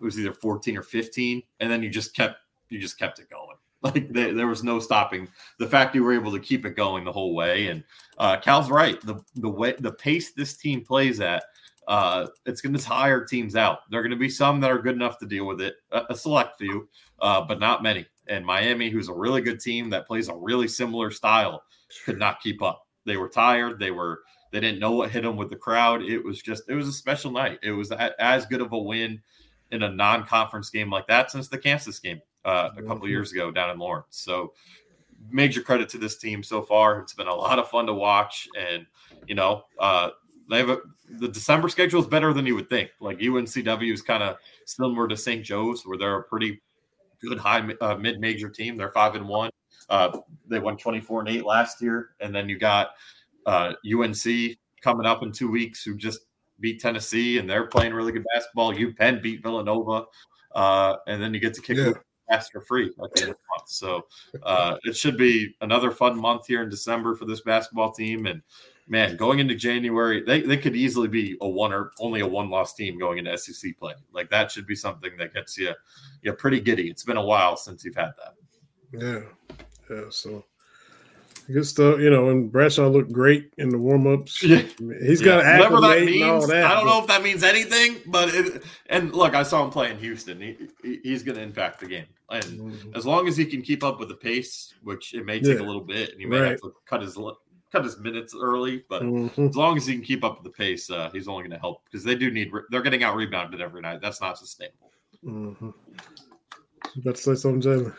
It 0.00 0.04
was 0.04 0.18
either 0.20 0.32
14 0.32 0.76
or 0.76 0.82
15, 0.82 1.42
and 1.60 1.70
then 1.70 1.82
you 1.82 1.90
just 1.90 2.14
kept 2.14 2.36
you 2.70 2.80
just 2.80 2.98
kept 2.98 3.18
it 3.18 3.28
going. 3.30 3.56
Like 3.82 4.10
they, 4.14 4.32
there 4.32 4.46
was 4.46 4.64
no 4.64 4.78
stopping 4.80 5.28
the 5.58 5.66
fact 5.68 5.94
you 5.94 6.02
were 6.02 6.14
able 6.14 6.32
to 6.32 6.40
keep 6.40 6.64
it 6.64 6.74
going 6.74 7.04
the 7.04 7.12
whole 7.12 7.34
way. 7.34 7.66
And 7.66 7.84
uh, 8.16 8.38
Cal's 8.38 8.70
right. 8.70 8.98
The 9.02 9.20
the 9.34 9.50
way 9.50 9.74
the 9.78 9.92
pace 9.92 10.32
this 10.32 10.56
team 10.56 10.82
plays 10.82 11.20
at, 11.20 11.44
uh, 11.86 12.28
it's 12.46 12.62
going 12.62 12.72
to 12.78 12.82
tire 12.82 13.26
teams 13.26 13.56
out. 13.56 13.80
There 13.90 14.00
are 14.00 14.02
going 14.02 14.10
to 14.12 14.16
be 14.16 14.30
some 14.30 14.58
that 14.60 14.70
are 14.70 14.78
good 14.80 14.94
enough 14.94 15.18
to 15.18 15.26
deal 15.26 15.44
with 15.44 15.60
it, 15.60 15.74
a, 15.92 16.04
a 16.08 16.14
select 16.16 16.56
few, 16.56 16.88
uh, 17.20 17.42
but 17.42 17.60
not 17.60 17.82
many. 17.82 18.06
And 18.28 18.44
Miami, 18.44 18.88
who's 18.90 19.08
a 19.08 19.14
really 19.14 19.40
good 19.42 19.60
team 19.60 19.90
that 19.90 20.06
plays 20.06 20.28
a 20.28 20.34
really 20.34 20.68
similar 20.68 21.10
style, 21.10 21.62
could 22.04 22.18
not 22.18 22.40
keep 22.40 22.62
up. 22.62 22.86
They 23.04 23.16
were 23.16 23.28
tired. 23.28 23.78
They 23.78 23.90
were 23.90 24.20
they 24.50 24.60
didn't 24.60 24.78
know 24.78 24.92
what 24.92 25.10
hit 25.10 25.24
them 25.24 25.36
with 25.36 25.50
the 25.50 25.56
crowd. 25.56 26.02
It 26.02 26.24
was 26.24 26.40
just 26.40 26.62
it 26.68 26.74
was 26.74 26.88
a 26.88 26.92
special 26.92 27.30
night. 27.30 27.58
It 27.62 27.72
was 27.72 27.90
a, 27.90 28.20
as 28.22 28.46
good 28.46 28.60
of 28.60 28.72
a 28.72 28.78
win 28.78 29.20
in 29.72 29.82
a 29.82 29.88
non-conference 29.90 30.70
game 30.70 30.90
like 30.90 31.06
that 31.08 31.30
since 31.30 31.48
the 31.48 31.58
Kansas 31.58 31.98
game 31.98 32.20
uh, 32.44 32.70
a 32.76 32.82
couple 32.82 33.06
Mhm. 33.06 33.10
years 33.10 33.32
ago 33.32 33.50
down 33.50 33.70
in 33.70 33.78
Lawrence. 33.78 34.06
So 34.10 34.52
major 35.30 35.60
credit 35.62 35.88
to 35.90 35.98
this 35.98 36.16
team 36.18 36.42
so 36.42 36.62
far. 36.62 37.00
It's 37.00 37.14
been 37.14 37.26
a 37.26 37.34
lot 37.34 37.58
of 37.58 37.68
fun 37.68 37.86
to 37.86 37.94
watch, 37.94 38.46
and 38.58 38.86
you 39.26 39.34
know, 39.34 39.64
uh, 39.78 40.10
they 40.48 40.58
have 40.58 40.70
a 40.70 40.78
the 41.18 41.28
December 41.28 41.68
schedule 41.68 42.00
is 42.00 42.06
better 42.06 42.32
than 42.32 42.46
you 42.46 42.54
would 42.54 42.68
think. 42.70 42.90
Like 43.00 43.18
UNCW 43.18 43.92
is 43.92 44.02
kind 44.02 44.22
of 44.22 44.36
similar 44.66 45.06
to 45.08 45.16
St. 45.16 45.44
Joe's, 45.44 45.84
where 45.86 45.98
they're 45.98 46.18
a 46.20 46.22
pretty 46.22 46.62
good 47.24 47.38
high 47.38 47.66
uh, 47.80 47.96
mid 47.96 48.20
major 48.20 48.48
team. 48.48 48.76
They're 48.76 48.92
five 48.92 49.14
and 49.14 49.28
one. 49.28 49.50
Uh, 49.88 50.18
they 50.48 50.58
won 50.58 50.76
twenty 50.76 51.00
four 51.00 51.20
and 51.20 51.28
eight 51.28 51.44
last 51.44 51.82
year, 51.82 52.10
and 52.20 52.34
then 52.34 52.48
you 52.48 52.58
got 52.58 52.90
uh, 53.46 53.72
UNC 53.84 54.56
coming 54.80 55.06
up 55.06 55.22
in 55.22 55.32
two 55.32 55.50
weeks, 55.50 55.82
who 55.82 55.96
just 55.96 56.20
beat 56.60 56.80
Tennessee, 56.80 57.38
and 57.38 57.48
they're 57.48 57.66
playing 57.66 57.92
really 57.92 58.12
good 58.12 58.24
basketball. 58.32 58.72
UPenn 58.74 59.22
beat 59.22 59.42
Villanova, 59.42 60.04
uh, 60.54 60.96
and 61.06 61.22
then 61.22 61.34
you 61.34 61.40
get 61.40 61.54
to 61.54 61.60
kick 61.60 61.76
Yeah. 61.76 61.92
pass 62.30 62.48
for 62.48 62.62
free 62.62 62.86
at 62.86 63.12
the 63.14 63.22
end 63.22 63.30
of 63.32 63.36
the 63.36 63.56
month. 63.56 63.68
So 63.68 64.06
uh, 64.42 64.76
it 64.84 64.96
should 64.96 65.18
be 65.18 65.54
another 65.60 65.90
fun 65.90 66.18
month 66.18 66.46
here 66.46 66.62
in 66.62 66.70
December 66.70 67.14
for 67.16 67.26
this 67.26 67.42
basketball 67.42 67.92
team. 67.92 68.26
And 68.26 68.40
man, 68.86 69.16
going 69.16 69.38
into 69.38 69.54
January, 69.54 70.22
they, 70.22 70.42
they 70.42 70.56
could 70.56 70.76
easily 70.76 71.08
be 71.08 71.36
a 71.40 71.48
one 71.48 71.72
or 71.72 71.92
only 72.00 72.20
a 72.20 72.26
one 72.26 72.50
loss 72.50 72.74
team 72.74 72.98
going 72.98 73.18
into 73.18 73.36
SEC 73.38 73.76
play. 73.78 73.94
Like 74.12 74.28
that 74.30 74.50
should 74.50 74.66
be 74.66 74.74
something 74.74 75.12
that 75.18 75.32
gets 75.34 75.56
you 75.58 75.72
you 76.22 76.32
pretty 76.34 76.60
giddy. 76.60 76.88
It's 76.90 77.04
been 77.04 77.16
a 77.16 77.24
while 77.24 77.56
since 77.56 77.84
you've 77.84 77.96
had 77.96 78.12
that. 78.18 78.34
Yeah, 78.92 79.56
yeah. 79.90 80.04
So 80.10 80.44
good 81.52 81.66
stuff, 81.66 81.98
you 82.00 82.10
know. 82.10 82.28
And 82.30 82.50
Bradshaw 82.50 82.88
looked 82.88 83.12
great 83.12 83.52
in 83.58 83.68
the 83.68 83.78
warm 83.78 84.06
ups. 84.06 84.42
Yeah. 84.42 84.62
He's 85.02 85.20
got 85.20 85.42
Yeah. 85.44 85.58
Whatever 85.58 85.80
that 85.80 85.90
acclimate 85.98 86.14
and 86.14 86.24
all 86.24 86.38
means. 86.38 86.48
that. 86.48 86.64
I 86.64 86.74
don't 86.74 86.86
know 86.86 87.00
if 87.00 87.06
that 87.08 87.22
means 87.22 87.42
anything, 87.42 87.96
but 88.06 88.34
it, 88.34 88.62
and 88.86 89.12
look, 89.14 89.34
I 89.34 89.42
saw 89.42 89.64
him 89.64 89.70
play 89.70 89.90
in 89.90 89.98
Houston. 89.98 90.40
He, 90.40 90.56
he- 90.82 91.00
he's 91.02 91.22
going 91.22 91.36
to 91.36 91.42
impact 91.42 91.80
the 91.80 91.86
game, 91.86 92.06
and 92.30 92.44
Mhm. 92.44 92.96
as 92.96 93.04
long 93.04 93.28
as 93.28 93.36
he 93.36 93.44
can 93.44 93.60
keep 93.62 93.82
up 93.84 93.98
with 93.98 94.08
the 94.08 94.14
pace, 94.16 94.72
which 94.82 95.12
it 95.14 95.26
may 95.26 95.40
take 95.40 95.58
Yeah. 95.58 95.64
a 95.64 95.66
little 95.66 95.82
bit, 95.84 96.12
and 96.12 96.20
he 96.20 96.26
may 96.26 96.40
Right. 96.40 96.50
have 96.52 96.60
to 96.62 96.72
cut 96.86 97.02
his 97.02 97.16
cut 97.74 97.84
his 97.84 97.98
minutes 97.98 98.34
early, 98.40 98.84
but 98.88 99.02
Mhm. 99.02 99.48
as 99.50 99.56
long 99.56 99.76
as 99.76 99.86
he 99.86 99.94
can 99.94 100.02
keep 100.04 100.22
up 100.24 100.36
with 100.36 100.44
the 100.44 100.56
pace, 100.56 100.88
uh, 100.90 101.10
he's 101.12 101.26
only 101.28 101.42
going 101.42 101.50
to 101.50 101.58
help 101.58 101.84
because 101.84 102.04
they 102.04 102.14
do 102.14 102.30
need. 102.30 102.50
They're 102.70 102.82
getting 102.82 103.02
out 103.02 103.16
rebounded 103.16 103.60
every 103.60 103.80
night. 103.80 104.00
That's 104.00 104.20
not 104.20 104.38
sustainable. 104.38 104.92
Mhm. 105.24 105.74
You 106.94 107.02
about 107.02 107.16
to 107.16 107.20
say 107.22 107.34
something, 107.34 107.60
Jalen? 107.60 107.94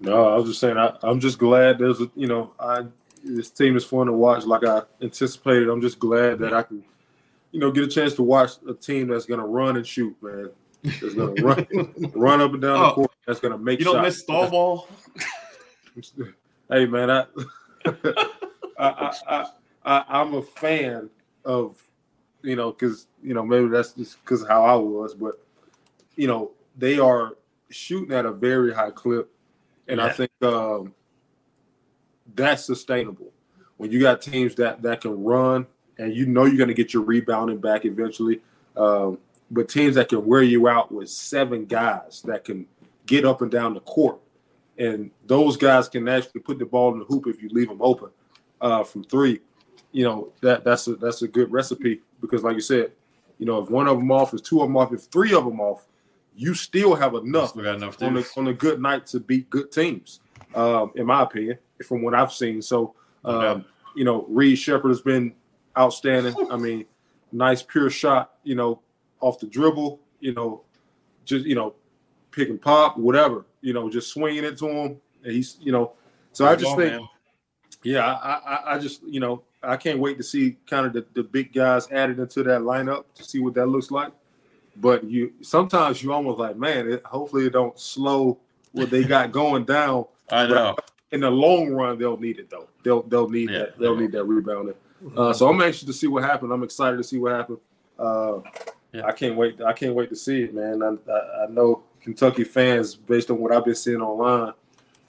No, 0.00 0.26
I 0.28 0.36
was 0.36 0.46
just 0.46 0.60
saying. 0.60 0.76
I, 0.76 0.94
I'm 1.02 1.18
just 1.20 1.38
glad 1.38 1.78
there's 1.78 2.00
a 2.00 2.10
you 2.14 2.26
know 2.26 2.52
I 2.60 2.84
this 3.24 3.50
team 3.50 3.76
is 3.76 3.84
fun 3.84 4.06
to 4.06 4.12
watch 4.12 4.44
like 4.44 4.64
I 4.64 4.82
anticipated. 5.02 5.68
I'm 5.68 5.80
just 5.80 5.98
glad 5.98 6.38
that 6.40 6.52
I 6.54 6.62
can 6.62 6.82
you 7.52 7.60
know 7.60 7.70
get 7.70 7.84
a 7.84 7.88
chance 7.88 8.14
to 8.14 8.22
watch 8.22 8.52
a 8.68 8.74
team 8.74 9.08
that's 9.08 9.26
gonna 9.26 9.46
run 9.46 9.76
and 9.76 9.86
shoot, 9.86 10.14
man. 10.22 10.50
That's 10.82 11.14
gonna 11.14 11.32
run 11.42 11.66
run 12.14 12.40
up 12.40 12.52
and 12.52 12.62
down 12.62 12.76
Oh, 12.78 12.86
the 12.88 12.92
court. 12.92 13.10
That's 13.26 13.40
gonna 13.40 13.58
make 13.58 13.78
You 13.78 13.84
don't 13.86 13.94
shots. 13.96 14.04
miss 14.06 14.20
stall 14.20 14.50
ball. 14.50 14.88
hey 16.70 16.86
man, 16.86 17.10
I, 17.10 17.24
I, 18.80 19.14
I, 19.28 19.46
I, 19.84 20.04
I'm 20.08 20.34
a 20.34 20.42
fan 20.42 21.10
of 21.44 21.82
you 22.42 22.56
know 22.56 22.72
because 22.72 23.06
you 23.22 23.34
know 23.34 23.44
maybe 23.44 23.68
that's 23.68 23.92
just 23.92 24.22
because 24.24 24.46
how 24.46 24.64
I 24.64 24.74
was, 24.74 25.14
but 25.14 25.44
you 26.16 26.26
know 26.26 26.52
they 26.76 26.98
are 26.98 27.36
shooting 27.68 28.14
at 28.14 28.24
a 28.24 28.32
very 28.32 28.72
high 28.72 28.90
clip, 28.90 29.30
and 29.86 30.00
I 30.00 30.10
think 30.10 30.30
um, 30.42 30.94
that's 32.34 32.64
sustainable. 32.64 33.32
When 33.76 33.90
you 33.90 34.00
got 34.00 34.22
teams 34.22 34.54
that 34.56 34.82
that 34.82 35.02
can 35.02 35.22
run, 35.22 35.66
and 35.98 36.14
you 36.14 36.26
know 36.26 36.44
you're 36.44 36.56
going 36.56 36.68
to 36.68 36.74
get 36.74 36.94
your 36.94 37.02
rebounding 37.02 37.58
back 37.58 37.84
eventually, 37.84 38.40
um, 38.76 39.18
but 39.50 39.68
teams 39.68 39.94
that 39.96 40.08
can 40.08 40.24
wear 40.24 40.42
you 40.42 40.68
out 40.68 40.90
with 40.90 41.10
seven 41.10 41.66
guys 41.66 42.22
that 42.22 42.44
can 42.44 42.66
get 43.06 43.24
up 43.24 43.42
and 43.42 43.50
down 43.50 43.74
the 43.74 43.80
court, 43.80 44.20
and 44.78 45.10
those 45.26 45.56
guys 45.58 45.88
can 45.88 46.08
actually 46.08 46.40
put 46.40 46.58
the 46.58 46.66
ball 46.66 46.92
in 46.94 46.98
the 47.00 47.04
hoop 47.04 47.26
if 47.26 47.42
you 47.42 47.50
leave 47.50 47.68
them 47.68 47.82
open 47.82 48.10
uh, 48.60 48.84
from 48.84 49.04
three. 49.04 49.40
You 49.92 50.04
know 50.04 50.32
that 50.40 50.64
that's 50.64 50.86
a 50.86 50.94
that's 50.96 51.22
a 51.22 51.28
good 51.28 51.50
recipe 51.50 52.00
because, 52.20 52.44
like 52.44 52.54
you 52.54 52.60
said, 52.60 52.92
you 53.38 53.46
know 53.46 53.58
if 53.58 53.70
one 53.70 53.88
of 53.88 53.98
them 53.98 54.10
off, 54.12 54.32
if 54.34 54.42
two 54.42 54.60
of 54.60 54.68
them 54.68 54.76
off, 54.76 54.92
if 54.92 55.02
three 55.04 55.34
of 55.34 55.44
them 55.44 55.60
off, 55.60 55.86
you 56.36 56.54
still 56.54 56.94
have 56.94 57.14
enough 57.14 57.50
Still 57.50 57.64
got 57.64 57.76
enough 57.76 58.00
on 58.02 58.16
a, 58.16 58.24
on 58.36 58.46
a 58.48 58.54
good 58.54 58.80
night 58.80 59.06
to 59.06 59.20
beat 59.20 59.50
good 59.50 59.72
teams, 59.72 60.20
um, 60.54 60.92
in 60.94 61.06
my 61.06 61.22
opinion, 61.22 61.58
from 61.86 62.02
what 62.02 62.14
I've 62.14 62.32
seen. 62.32 62.62
So, 62.62 62.94
um, 63.24 63.42
Yeah. 63.42 63.60
you 63.96 64.04
know, 64.04 64.26
Reed 64.28 64.58
Sheppard 64.58 64.90
has 64.90 65.00
been 65.00 65.34
outstanding. 65.76 66.34
I 66.50 66.56
mean, 66.56 66.84
nice 67.32 67.62
pure 67.62 67.90
shot, 67.90 68.34
you 68.44 68.54
know, 68.54 68.80
off 69.20 69.38
the 69.40 69.46
dribble, 69.46 70.00
you 70.20 70.32
know, 70.34 70.62
just 71.24 71.44
you 71.46 71.54
know, 71.56 71.74
pick 72.30 72.48
and 72.48 72.60
pop, 72.62 72.96
whatever, 72.96 73.44
you 73.60 73.72
know, 73.72 73.90
just 73.90 74.12
swinging 74.12 74.44
it 74.44 74.56
to 74.58 74.68
him. 74.68 75.00
And 75.24 75.32
he's, 75.32 75.58
you 75.60 75.72
know, 75.72 75.92
so 76.32 76.46
I 76.46 76.54
just 76.54 76.76
think, 76.76 76.92
man. 76.92 77.08
Yeah, 77.82 78.04
I, 78.14 78.32
I, 78.34 78.74
I 78.74 78.78
just, 78.78 79.02
you 79.04 79.20
know, 79.20 79.42
I 79.62 79.76
can't 79.76 79.98
wait 79.98 80.16
to 80.18 80.22
see 80.22 80.56
kind 80.66 80.86
of 80.86 80.92
the, 80.92 81.04
the 81.14 81.22
big 81.22 81.52
guys 81.52 81.90
added 81.90 82.18
into 82.18 82.42
that 82.44 82.60
lineup 82.62 83.04
to 83.14 83.24
see 83.24 83.38
what 83.40 83.54
that 83.54 83.66
looks 83.66 83.90
like. 83.90 84.12
But 84.76 85.04
you 85.04 85.32
sometimes 85.42 86.02
you 86.02 86.12
almost 86.12 86.38
like, 86.38 86.56
man, 86.56 86.90
it, 86.90 87.04
hopefully 87.04 87.46
it 87.46 87.52
don't 87.52 87.78
slow 87.78 88.38
what 88.72 88.90
they 88.90 89.04
got 89.04 89.32
going 89.40 89.64
down. 89.64 90.06
I 90.30 90.46
know. 90.46 90.76
In 91.12 91.20
the 91.20 91.30
long 91.30 91.70
run, 91.70 91.98
they'll 91.98 92.16
need 92.16 92.38
it 92.38 92.48
though. 92.48 92.68
They'll 92.84 93.02
they'll 93.02 93.28
need 93.28 93.50
Yeah, 93.50 93.58
that. 93.58 93.78
they 93.78 93.82
They'll 93.84 93.92
will. 93.94 94.00
need 94.00 94.12
that 94.12 94.24
rebounding. 94.24 94.74
Uh, 95.16 95.32
so 95.32 95.48
I'm 95.48 95.60
anxious 95.60 95.84
to 95.84 95.92
see 95.92 96.06
what 96.06 96.22
happens. 96.22 96.52
I'm 96.52 96.62
excited 96.62 96.96
to 96.98 97.04
see 97.04 97.18
what 97.18 97.32
happens. 97.32 97.58
Uh, 97.98 98.40
Yeah. 98.92 99.04
I 99.06 99.12
can't 99.12 99.36
wait. 99.36 99.60
I 99.60 99.72
can't 99.72 99.94
wait 99.94 100.08
to 100.10 100.16
see 100.16 100.42
it, 100.42 100.54
man. 100.54 100.82
I, 100.82 101.12
I, 101.12 101.44
I 101.44 101.46
know 101.48 101.82
Kentucky 102.00 102.44
fans, 102.44 102.94
based 102.94 103.30
on 103.30 103.38
what 103.38 103.52
I've 103.52 103.64
been 103.64 103.74
seeing 103.74 104.00
online, 104.00 104.52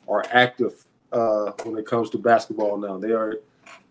are 0.07 0.23
active 0.31 0.85
uh, 1.11 1.51
when 1.63 1.77
it 1.77 1.85
comes 1.85 2.09
to 2.11 2.17
basketball 2.17 2.77
now. 2.77 2.97
They 2.97 3.11
are 3.11 3.41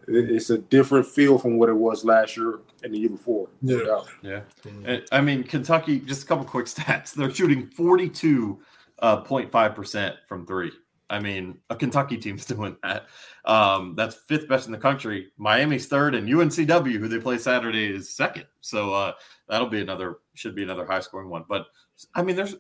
it's 0.09 0.51
a 0.51 0.59
different 0.59 1.07
feel 1.07 1.39
from 1.39 1.57
what 1.57 1.69
it 1.69 1.75
was 1.75 2.05
last 2.05 2.37
year 2.37 2.59
and 2.83 2.93
the 2.93 2.99
year 2.99 3.11
before. 3.11 3.49
no 3.63 4.05
Yeah. 4.23 4.23
Yeah. 4.23 4.41
And, 4.85 5.05
I 5.13 5.21
mean, 5.21 5.45
Kentucky, 5.45 6.01
just 6.01 6.25
a 6.25 6.27
couple 6.27 6.45
quick 6.45 6.67
stats. 6.67 7.15
They're 7.15 7.33
shooting 7.33 7.69
42.5% 7.69 10.15
from 10.27 10.45
three. 10.47 10.73
I 11.09 11.21
mean, 11.21 11.59
a 11.71 11.77
Kentucky 11.77 12.17
team's 12.17 12.45
doing 12.47 12.77
that. 12.83 13.07
Um, 13.45 13.95
that's 13.97 14.17
fifth 14.29 14.49
best 14.49 14.67
in 14.67 14.73
the 14.73 14.79
country. 14.79 15.29
Miami's 15.37 15.87
third, 15.87 16.15
and 16.15 16.29
UNCW, 16.29 16.99
who 16.99 17.09
they 17.09 17.19
play 17.19 17.39
Saturday, 17.39 17.93
is 17.93 18.15
second. 18.15 18.47
So 18.61 18.95
uh, 18.95 19.15
that'll 19.49 19.69
be 19.69 19.81
another, 19.81 20.19
should 20.35 20.55
be 20.55 20.63
another 20.63 20.87
high 20.87 21.01
scoring 21.01 21.29
one. 21.29 21.45
But 21.49 21.67
I 22.15 22.23
mean, 22.23 22.37
there's 22.37 22.55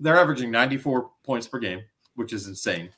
they're 0.00 0.16
averaging 0.16 0.50
94 0.50 1.10
points 1.24 1.48
per 1.48 1.58
game, 1.58 1.82
which 2.14 2.32
is 2.32 2.46
insane. 2.46 2.90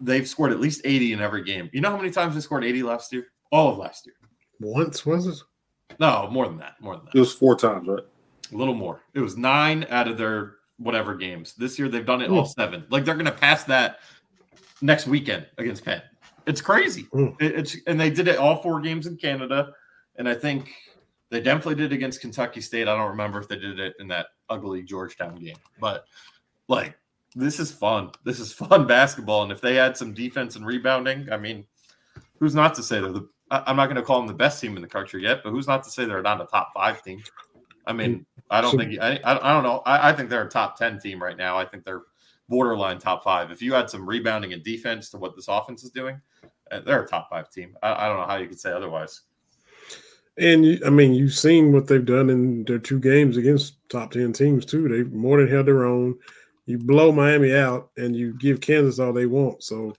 They've 0.00 0.28
scored 0.28 0.52
at 0.52 0.60
least 0.60 0.82
80 0.84 1.12
in 1.14 1.20
every 1.20 1.42
game. 1.42 1.68
You 1.72 1.80
know 1.80 1.90
how 1.90 1.96
many 1.96 2.10
times 2.10 2.34
they 2.34 2.40
scored 2.40 2.64
80 2.64 2.82
last 2.84 3.12
year? 3.12 3.26
All 3.50 3.70
of 3.70 3.78
last 3.78 4.06
year. 4.06 4.14
Once 4.60 5.04
was 5.06 5.26
it? 5.26 5.38
No, 5.98 6.28
more 6.30 6.46
than 6.46 6.58
that. 6.58 6.80
More 6.80 6.96
than 6.96 7.06
that. 7.06 7.14
It 7.14 7.20
was 7.20 7.34
four 7.34 7.56
times, 7.56 7.88
right? 7.88 8.02
A 8.52 8.56
little 8.56 8.74
more. 8.74 9.00
It 9.14 9.20
was 9.20 9.36
nine 9.36 9.86
out 9.90 10.08
of 10.08 10.16
their 10.18 10.54
whatever 10.78 11.14
games. 11.16 11.54
This 11.54 11.78
year 11.78 11.88
they've 11.88 12.06
done 12.06 12.22
it 12.22 12.30
all 12.30 12.44
seven. 12.44 12.84
Like 12.90 13.04
they're 13.04 13.16
gonna 13.16 13.32
pass 13.32 13.64
that 13.64 13.98
next 14.80 15.06
weekend 15.06 15.46
against 15.58 15.84
Penn. 15.84 16.02
It's 16.46 16.60
crazy. 16.60 17.04
Mm. 17.12 17.34
It- 17.40 17.54
it's 17.58 17.76
and 17.86 18.00
they 18.00 18.10
did 18.10 18.28
it 18.28 18.38
all 18.38 18.62
four 18.62 18.80
games 18.80 19.06
in 19.06 19.16
Canada, 19.16 19.72
and 20.16 20.28
I 20.28 20.34
think 20.34 20.72
they 21.30 21.40
definitely 21.40 21.74
did 21.74 21.92
it 21.92 21.96
against 21.96 22.20
Kentucky 22.20 22.60
State. 22.60 22.88
I 22.88 22.96
don't 22.96 23.10
remember 23.10 23.38
if 23.40 23.48
they 23.48 23.58
did 23.58 23.78
it 23.80 23.94
in 23.98 24.08
that 24.08 24.26
ugly 24.48 24.82
Georgetown 24.82 25.34
game, 25.36 25.56
but 25.80 26.06
like 26.68 26.96
this 27.38 27.60
is 27.60 27.70
fun. 27.70 28.10
This 28.24 28.40
is 28.40 28.52
fun 28.64 28.86
basketball, 28.86 29.42
and 29.42 29.52
if 29.52 29.60
they 29.60 29.78
add 29.78 29.96
some 29.96 30.12
defense 30.12 30.56
and 30.56 30.66
rebounding, 30.66 31.30
I 31.32 31.36
mean, 31.36 31.64
who's 32.38 32.54
not 32.54 32.74
to 32.74 32.82
say 32.82 33.00
they're 33.00 33.12
the? 33.12 33.28
I'm 33.50 33.76
not 33.76 33.86
going 33.86 33.96
to 33.96 34.02
call 34.02 34.18
them 34.18 34.26
the 34.26 34.34
best 34.34 34.60
team 34.60 34.76
in 34.76 34.82
the 34.82 34.88
country 34.88 35.22
yet, 35.22 35.40
but 35.42 35.52
who's 35.52 35.66
not 35.66 35.82
to 35.84 35.90
say 35.90 36.04
they're 36.04 36.20
not 36.20 36.42
a 36.42 36.44
top 36.44 36.70
five 36.74 37.02
team? 37.02 37.22
I 37.86 37.94
mean, 37.94 38.26
I 38.50 38.60
don't 38.60 38.76
think 38.76 39.00
I, 39.00 39.18
I, 39.24 39.54
don't 39.54 39.62
know. 39.62 39.82
I, 39.86 40.10
I 40.10 40.12
think 40.12 40.28
they're 40.28 40.44
a 40.44 40.50
top 40.50 40.76
ten 40.76 41.00
team 41.00 41.22
right 41.22 41.36
now. 41.36 41.56
I 41.56 41.64
think 41.64 41.84
they're 41.84 42.02
borderline 42.50 42.98
top 42.98 43.24
five. 43.24 43.50
If 43.50 43.62
you 43.62 43.74
add 43.74 43.88
some 43.88 44.06
rebounding 44.06 44.52
and 44.52 44.62
defense 44.62 45.08
to 45.10 45.16
what 45.16 45.34
this 45.34 45.48
offense 45.48 45.82
is 45.82 45.90
doing, 45.90 46.20
uh, 46.70 46.80
they're 46.80 47.04
a 47.04 47.08
top 47.08 47.30
five 47.30 47.50
team. 47.50 47.74
I, 47.82 48.04
I 48.04 48.08
don't 48.08 48.18
know 48.18 48.26
how 48.26 48.36
you 48.36 48.48
could 48.48 48.60
say 48.60 48.70
otherwise. 48.70 49.22
And 50.36 50.66
you, 50.66 50.78
I 50.84 50.90
mean, 50.90 51.14
you've 51.14 51.32
seen 51.32 51.72
what 51.72 51.86
they've 51.86 52.04
done 52.04 52.28
in 52.28 52.64
their 52.64 52.78
two 52.78 53.00
games 53.00 53.38
against 53.38 53.76
top 53.88 54.10
ten 54.10 54.34
teams 54.34 54.66
too. 54.66 54.88
They've 54.88 55.10
more 55.10 55.38
than 55.38 55.48
held 55.48 55.66
their 55.66 55.86
own. 55.86 56.18
You 56.68 56.76
blow 56.76 57.10
Miami 57.10 57.54
out, 57.54 57.90
and 57.96 58.14
you 58.14 58.34
give 58.34 58.60
Kansas 58.60 58.98
all 58.98 59.14
they 59.14 59.24
want. 59.24 59.62
So, 59.62 59.94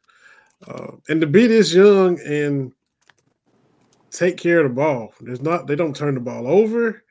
uh, 0.67 0.91
and 1.09 1.19
to 1.19 1.25
be 1.25 1.47
this 1.47 1.73
young 1.73 2.19
and 2.19 2.71
take 4.11 4.37
care 4.37 4.59
of 4.59 4.65
the 4.69 4.75
ball, 4.75 5.11
there's 5.19 5.41
not 5.41 5.65
they 5.65 5.75
don't 5.75 5.95
turn 5.95 6.13
the 6.13 6.19
ball 6.19 6.45
over, 6.45 7.03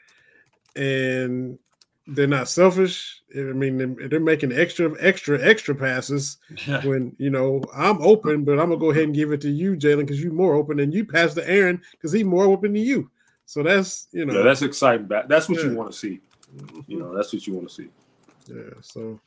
and 0.77 1.59
they're 2.07 2.29
not 2.29 2.49
selfish. 2.49 3.21
I 3.37 3.41
mean, 3.41 3.97
they're, 4.09 4.21
making 4.21 4.53
extra, 4.53 4.95
extra, 5.01 5.43
extra 5.43 5.75
passes 5.75 6.39
Yeah. 6.69 6.81
when 6.83 7.17
you 7.19 7.31
know 7.31 7.61
I'm 7.75 8.01
open, 8.01 8.45
but 8.45 8.61
I'm 8.61 8.69
gonna 8.69 8.77
go 8.77 8.93
ahead 8.93 9.05
and 9.05 9.15
give 9.15 9.33
it 9.33 9.41
to 9.41 9.51
you, 9.51 9.75
Jalen, 9.75 10.07
because 10.07 10.23
you're 10.23 10.33
more 10.33 10.55
open, 10.55 10.79
and 10.79 10.95
you 10.95 11.05
pass 11.05 11.35
to 11.35 11.51
Aaron 11.51 11.83
because 11.91 12.13
he's 12.13 12.25
more 12.25 12.45
open 12.45 12.75
than 12.75 12.83
you. 12.83 13.11
So 13.45 13.65
that's 13.65 14.07
you 14.13 14.25
know, 14.25 14.35
Yeah, 14.35 14.43
that's 14.43 14.63
exciting. 14.63 15.09
That's 15.09 15.49
what 15.49 15.59
Yeah. 15.59 15.65
you 15.71 15.75
want 15.75 15.91
to 15.91 15.99
see. 15.99 16.21
You 16.87 17.01
know, 17.01 17.13
that's 17.13 17.33
what 17.33 17.45
you 17.45 17.55
want 17.55 17.69
to 17.69 17.75
see. 17.75 17.89
yeah. 18.47 18.75
So 18.83 19.21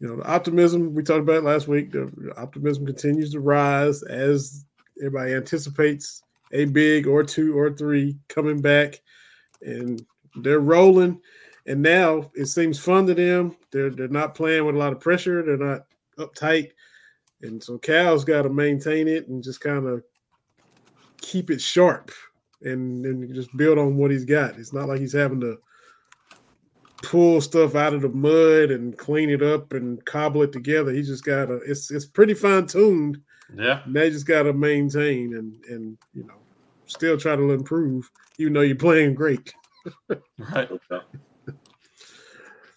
you 0.00 0.08
know, 0.08 0.16
the 0.16 0.30
optimism 0.30 0.94
we 0.94 1.02
talked 1.02 1.20
about 1.20 1.44
last 1.44 1.68
week. 1.68 1.92
The 1.92 2.32
optimism 2.36 2.84
continues 2.86 3.30
to 3.32 3.40
rise 3.40 4.02
as 4.02 4.64
everybody 4.98 5.34
anticipates 5.34 6.22
a 6.52 6.66
big 6.66 7.06
or 7.06 7.22
two 7.22 7.58
or 7.58 7.72
three 7.72 8.16
coming 8.28 8.60
back, 8.60 9.00
and 9.62 10.04
they're 10.36 10.60
rolling. 10.60 11.20
And 11.66 11.82
now 11.82 12.30
it 12.34 12.46
seems 12.46 12.78
fun 12.78 13.06
to 13.06 13.14
them. 13.14 13.56
They're 13.70 13.90
they're 13.90 14.08
not 14.08 14.34
playing 14.34 14.66
with 14.66 14.74
a 14.74 14.78
lot 14.78 14.92
of 14.92 15.00
pressure. 15.00 15.42
They're 15.42 15.56
not 15.56 15.86
uptight, 16.18 16.72
and 17.42 17.62
so 17.62 17.78
Cal's 17.78 18.24
got 18.24 18.42
to 18.42 18.50
maintain 18.50 19.08
it 19.08 19.28
and 19.28 19.42
just 19.42 19.60
kind 19.60 19.86
of 19.86 20.02
keep 21.20 21.50
it 21.50 21.60
sharp 21.60 22.12
and 22.62 23.04
and 23.04 23.34
just 23.34 23.56
build 23.56 23.78
on 23.78 23.96
what 23.96 24.10
he's 24.10 24.26
got. 24.26 24.58
It's 24.58 24.72
not 24.72 24.88
like 24.88 25.00
he's 25.00 25.12
having 25.12 25.40
to 25.40 25.58
pull 27.02 27.40
stuff 27.40 27.74
out 27.74 27.94
of 27.94 28.02
the 28.02 28.08
mud 28.08 28.70
and 28.70 28.96
clean 28.96 29.30
it 29.30 29.42
up 29.42 29.72
and 29.72 30.04
cobble 30.04 30.42
it 30.42 30.52
together. 30.52 30.92
He 30.92 31.02
just 31.02 31.24
got 31.24 31.46
to. 31.46 31.56
It's 31.66 31.90
it's 31.90 32.06
pretty 32.06 32.34
fine 32.34 32.66
tuned. 32.66 33.20
Yeah, 33.56 33.82
they 33.86 34.10
just 34.10 34.26
got 34.26 34.44
to 34.44 34.52
maintain 34.52 35.34
and 35.34 35.54
and 35.68 35.98
you 36.14 36.24
know 36.24 36.34
still 36.86 37.18
try 37.18 37.36
to 37.36 37.52
improve, 37.52 38.10
even 38.38 38.52
though 38.52 38.62
you're 38.62 38.76
playing 38.76 39.14
great. 39.14 39.54
right. 40.38 40.70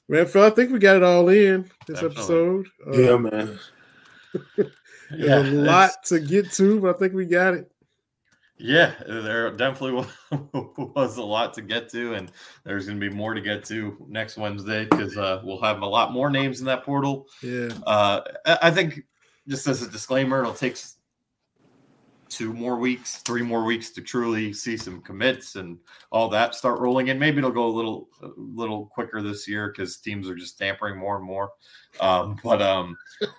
Man, 0.10 0.26
Phil, 0.26 0.44
I 0.44 0.50
think 0.50 0.72
we 0.72 0.80
got 0.80 0.98
it 0.98 1.04
all 1.04 1.30
in 1.30 1.70
this 1.86 2.02
Definitely. 2.02 2.16
episode. 2.18 2.68
Yeah, 2.94 3.10
uh, 3.12 3.18
man. 3.20 3.60
There's 4.58 4.72
yeah, 5.12 5.40
a 5.40 5.46
lot 5.52 5.92
to 6.06 6.20
get 6.20 6.52
to, 6.54 6.80
but 6.80 6.96
I 6.96 7.00
think 7.00 7.14
we 7.14 7.26
got 7.26 7.54
it. 7.54 7.72
Yeah, 8.60 8.94
there 9.08 9.50
definitely 9.52 10.06
was 10.96 11.16
a 11.16 11.24
lot 11.24 11.54
to 11.54 11.62
get 11.62 11.90
to, 11.90 12.14
and 12.14 12.30
there's 12.66 12.88
going 12.88 13.00
to 13.00 13.10
be 13.10 13.16
more 13.16 13.34
to 13.34 13.40
get 13.40 13.64
to 13.66 14.06
next 14.10 14.38
Wednesday 14.38 14.84
because 14.84 15.18
uh, 15.18 15.42
we'll 15.46 15.62
have 15.62 15.82
a 15.82 15.86
lot 15.86 16.12
more 16.12 16.30
names 16.30 16.60
in 16.60 16.66
that 16.66 16.84
portal. 16.84 17.28
Yeah, 17.42 17.70
uh, 17.88 18.22
I 18.46 18.70
think 18.72 19.06
just 19.48 19.66
as 19.66 19.82
a 19.82 19.90
disclaimer, 19.90 20.42
it'll 20.42 20.54
take 20.54 20.76
two 22.30 22.54
more 22.54 22.78
weeks, 22.78 23.18
three 23.18 23.42
more 23.42 23.66
weeks 23.66 23.90
to 23.92 24.02
truly 24.02 24.54
see 24.54 24.78
some 24.78 25.02
commits 25.02 25.56
and 25.56 25.78
all 26.12 26.30
that 26.30 26.56
start 26.56 26.80
rolling 26.80 27.08
in. 27.08 27.20
Maybe 27.20 27.40
it'll 27.40 27.52
go 27.52 27.66
a 27.66 27.68
little, 27.68 28.10
a 28.22 28.30
little 28.38 28.86
quicker 28.86 29.22
this 29.22 29.48
year 29.48 29.70
because 29.70 29.98
teams 29.98 30.30
are 30.30 30.36
just 30.36 30.58
tampering 30.58 30.98
more 30.98 31.18
and 31.18 31.26
more. 31.26 31.52
Um, 32.00 32.40
but 32.44 32.62
um, 32.62 32.98
it, 33.22 33.30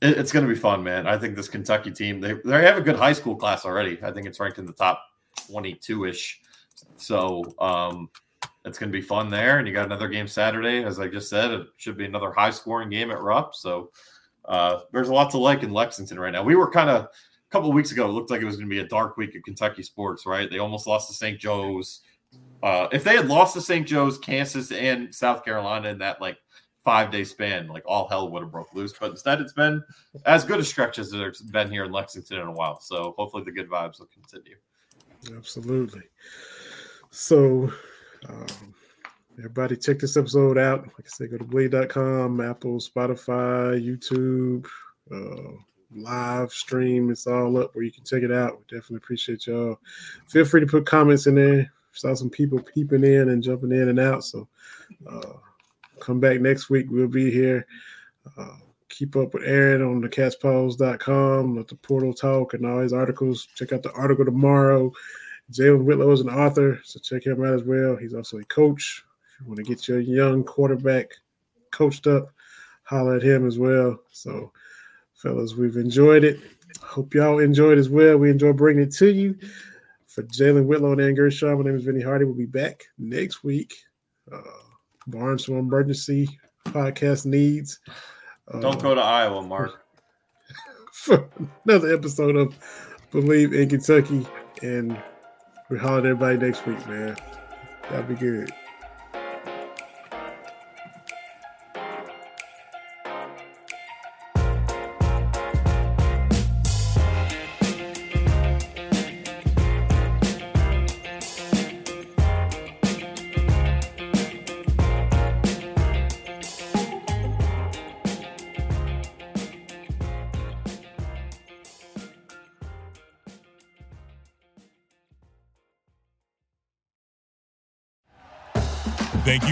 it's 0.00 0.32
going 0.32 0.46
to 0.46 0.52
be 0.52 0.58
fun, 0.58 0.82
man. 0.82 1.06
I 1.06 1.18
think 1.18 1.36
this 1.36 1.48
Kentucky 1.48 1.90
team 1.90 2.20
they 2.20 2.34
they 2.44 2.64
have 2.64 2.78
a 2.78 2.82
good 2.82 2.96
high 2.96 3.12
school 3.12 3.36
class 3.36 3.64
already. 3.64 3.98
I 4.02 4.12
think 4.12 4.26
it's 4.26 4.40
ranked 4.40 4.58
in 4.58 4.66
the 4.66 4.72
top 4.72 5.02
twenty 5.48 5.74
two 5.74 6.04
ish. 6.04 6.40
So 6.96 7.42
um, 7.58 8.08
it's 8.64 8.78
going 8.78 8.92
to 8.92 8.96
be 8.96 9.02
fun 9.02 9.30
there. 9.30 9.58
And 9.58 9.66
you 9.66 9.74
got 9.74 9.86
another 9.86 10.08
game 10.08 10.28
Saturday, 10.28 10.84
as 10.84 11.00
I 11.00 11.08
just 11.08 11.28
said. 11.28 11.50
It 11.50 11.66
should 11.76 11.96
be 11.96 12.04
another 12.04 12.32
high 12.32 12.50
scoring 12.50 12.90
game 12.90 13.10
at 13.10 13.20
Rupp. 13.20 13.54
So 13.54 13.90
uh, 14.44 14.80
there's 14.92 15.08
a 15.08 15.14
lot 15.14 15.30
to 15.30 15.38
like 15.38 15.62
in 15.62 15.72
Lexington 15.72 16.18
right 16.18 16.32
now. 16.32 16.42
We 16.42 16.56
were 16.56 16.70
kind 16.70 16.90
of 16.90 17.08
a 17.48 17.50
couple 17.50 17.72
weeks 17.72 17.92
ago, 17.92 18.08
it 18.08 18.12
looked 18.12 18.30
like 18.30 18.42
it 18.42 18.44
was 18.44 18.56
going 18.56 18.68
to 18.68 18.74
be 18.74 18.80
a 18.80 18.88
dark 18.88 19.16
week 19.16 19.34
of 19.34 19.42
Kentucky 19.42 19.82
sports, 19.82 20.26
right? 20.26 20.50
They 20.50 20.58
almost 20.58 20.86
lost 20.86 21.08
to 21.08 21.14
St. 21.14 21.38
Joe's. 21.38 22.02
Uh, 22.62 22.88
if 22.92 23.04
they 23.04 23.16
had 23.16 23.28
lost 23.28 23.54
to 23.54 23.60
St. 23.60 23.86
Joe's, 23.86 24.18
Kansas, 24.18 24.70
and 24.70 25.14
South 25.14 25.44
Carolina 25.44 25.88
in 25.88 25.98
that 25.98 26.20
like 26.20 26.36
five 26.84 27.10
day 27.10 27.24
span, 27.24 27.68
like 27.68 27.84
all 27.86 28.06
hell 28.08 28.30
would 28.30 28.42
have 28.42 28.52
broke 28.52 28.74
loose. 28.74 28.92
But 28.98 29.12
instead, 29.12 29.40
it's 29.40 29.54
been 29.54 29.82
as 30.26 30.44
good 30.44 30.60
a 30.60 30.64
stretch 30.64 30.98
as 30.98 31.10
there's 31.10 31.40
been 31.40 31.70
here 31.70 31.84
in 31.84 31.92
Lexington 31.92 32.38
in 32.38 32.46
a 32.48 32.52
while. 32.52 32.80
So 32.80 33.14
hopefully, 33.16 33.44
the 33.44 33.52
good 33.52 33.70
vibes 33.70 33.98
will 33.98 34.08
continue. 34.12 34.56
Absolutely. 35.34 36.02
So, 37.10 37.72
um, 38.28 38.74
everybody, 39.38 39.76
check 39.76 40.00
this 40.00 40.18
episode 40.18 40.58
out. 40.58 40.82
Like 40.82 41.06
I 41.06 41.08
said, 41.08 41.30
go 41.30 41.38
to 41.38 41.44
Bleav.com, 41.44 42.42
Apple, 42.42 42.78
Spotify, 42.78 43.80
YouTube. 43.82 44.66
Uh, 45.10 45.56
live 45.94 46.52
stream. 46.52 47.10
It's 47.10 47.26
all 47.26 47.56
up 47.58 47.74
where 47.74 47.84
you 47.84 47.92
can 47.92 48.04
check 48.04 48.22
it 48.22 48.32
out. 48.32 48.58
We 48.58 48.64
definitely 48.64 48.98
appreciate 48.98 49.46
y'all. 49.46 49.78
Feel 50.26 50.44
free 50.44 50.60
to 50.60 50.66
put 50.66 50.86
comments 50.86 51.26
in 51.26 51.34
there. 51.34 51.72
Saw 51.92 52.14
some 52.14 52.30
people 52.30 52.60
peeping 52.62 53.04
in 53.04 53.30
and 53.30 53.42
jumping 53.42 53.72
in 53.72 53.88
and 53.88 53.98
out. 53.98 54.24
So 54.24 54.48
uh, 55.10 55.32
come 56.00 56.20
back 56.20 56.40
next 56.40 56.70
week. 56.70 56.86
We'll 56.90 57.08
be 57.08 57.30
here. 57.30 57.66
Uh, 58.36 58.56
keep 58.88 59.16
up 59.16 59.34
with 59.34 59.44
Aaron 59.44 59.82
on 59.82 60.00
the 60.00 60.08
catspause.com, 60.08 61.56
let 61.56 61.68
the 61.68 61.76
portal 61.76 62.12
talk 62.12 62.54
and 62.54 62.66
all 62.66 62.80
his 62.80 62.92
articles. 62.92 63.46
Check 63.54 63.72
out 63.72 63.82
the 63.82 63.92
article 63.92 64.24
tomorrow. 64.24 64.92
Jalen 65.52 65.84
Whitlow 65.84 66.12
is 66.12 66.20
an 66.20 66.28
author, 66.28 66.80
so 66.84 67.00
check 67.00 67.24
him 67.26 67.44
out 67.44 67.54
as 67.54 67.62
well. 67.62 67.96
He's 67.96 68.14
also 68.14 68.38
a 68.38 68.44
coach. 68.44 69.04
If 69.34 69.40
you 69.40 69.46
want 69.46 69.58
to 69.58 69.62
get 69.62 69.88
your 69.88 70.00
young 70.00 70.44
quarterback 70.44 71.12
coached 71.70 72.06
up, 72.06 72.30
holler 72.82 73.16
at 73.16 73.22
him 73.22 73.46
as 73.46 73.58
well. 73.58 73.98
So 74.10 74.52
fellas. 75.18 75.54
We've 75.54 75.76
enjoyed 75.76 76.24
it. 76.24 76.40
Hope 76.80 77.14
y'all 77.14 77.38
enjoyed 77.38 77.78
as 77.78 77.88
well. 77.88 78.16
We 78.18 78.30
enjoy 78.30 78.52
bringing 78.52 78.84
it 78.84 78.94
to 78.94 79.12
you. 79.12 79.36
For 80.06 80.22
Jalen 80.22 80.66
Whitlow 80.66 80.92
and 80.92 81.18
Ann 81.18 81.30
Shaw, 81.30 81.56
my 81.56 81.64
name 81.64 81.76
is 81.76 81.84
Vinny 81.84 82.00
Hardy. 82.00 82.24
We'll 82.24 82.34
be 82.34 82.46
back 82.46 82.84
next 82.98 83.44
week. 83.44 83.74
Uh, 84.32 84.40
Barnes 85.06 85.44
from 85.44 85.58
Emergency 85.58 86.28
podcast 86.66 87.26
needs. 87.26 87.78
Uh, 88.52 88.60
Don't 88.60 88.82
go 88.82 88.94
to 88.94 89.00
Iowa, 89.00 89.42
Mark. 89.42 89.84
For 90.92 91.28
another 91.64 91.94
episode 91.94 92.36
of 92.36 92.58
Bleav 93.12 93.54
in 93.54 93.68
Kentucky. 93.68 94.26
And 94.62 95.00
we 95.70 95.78
holler 95.78 95.98
at 95.98 96.06
everybody 96.06 96.38
next 96.38 96.66
week, 96.66 96.86
man. 96.88 97.16
That'll 97.90 98.02
be 98.02 98.14
good. 98.14 98.50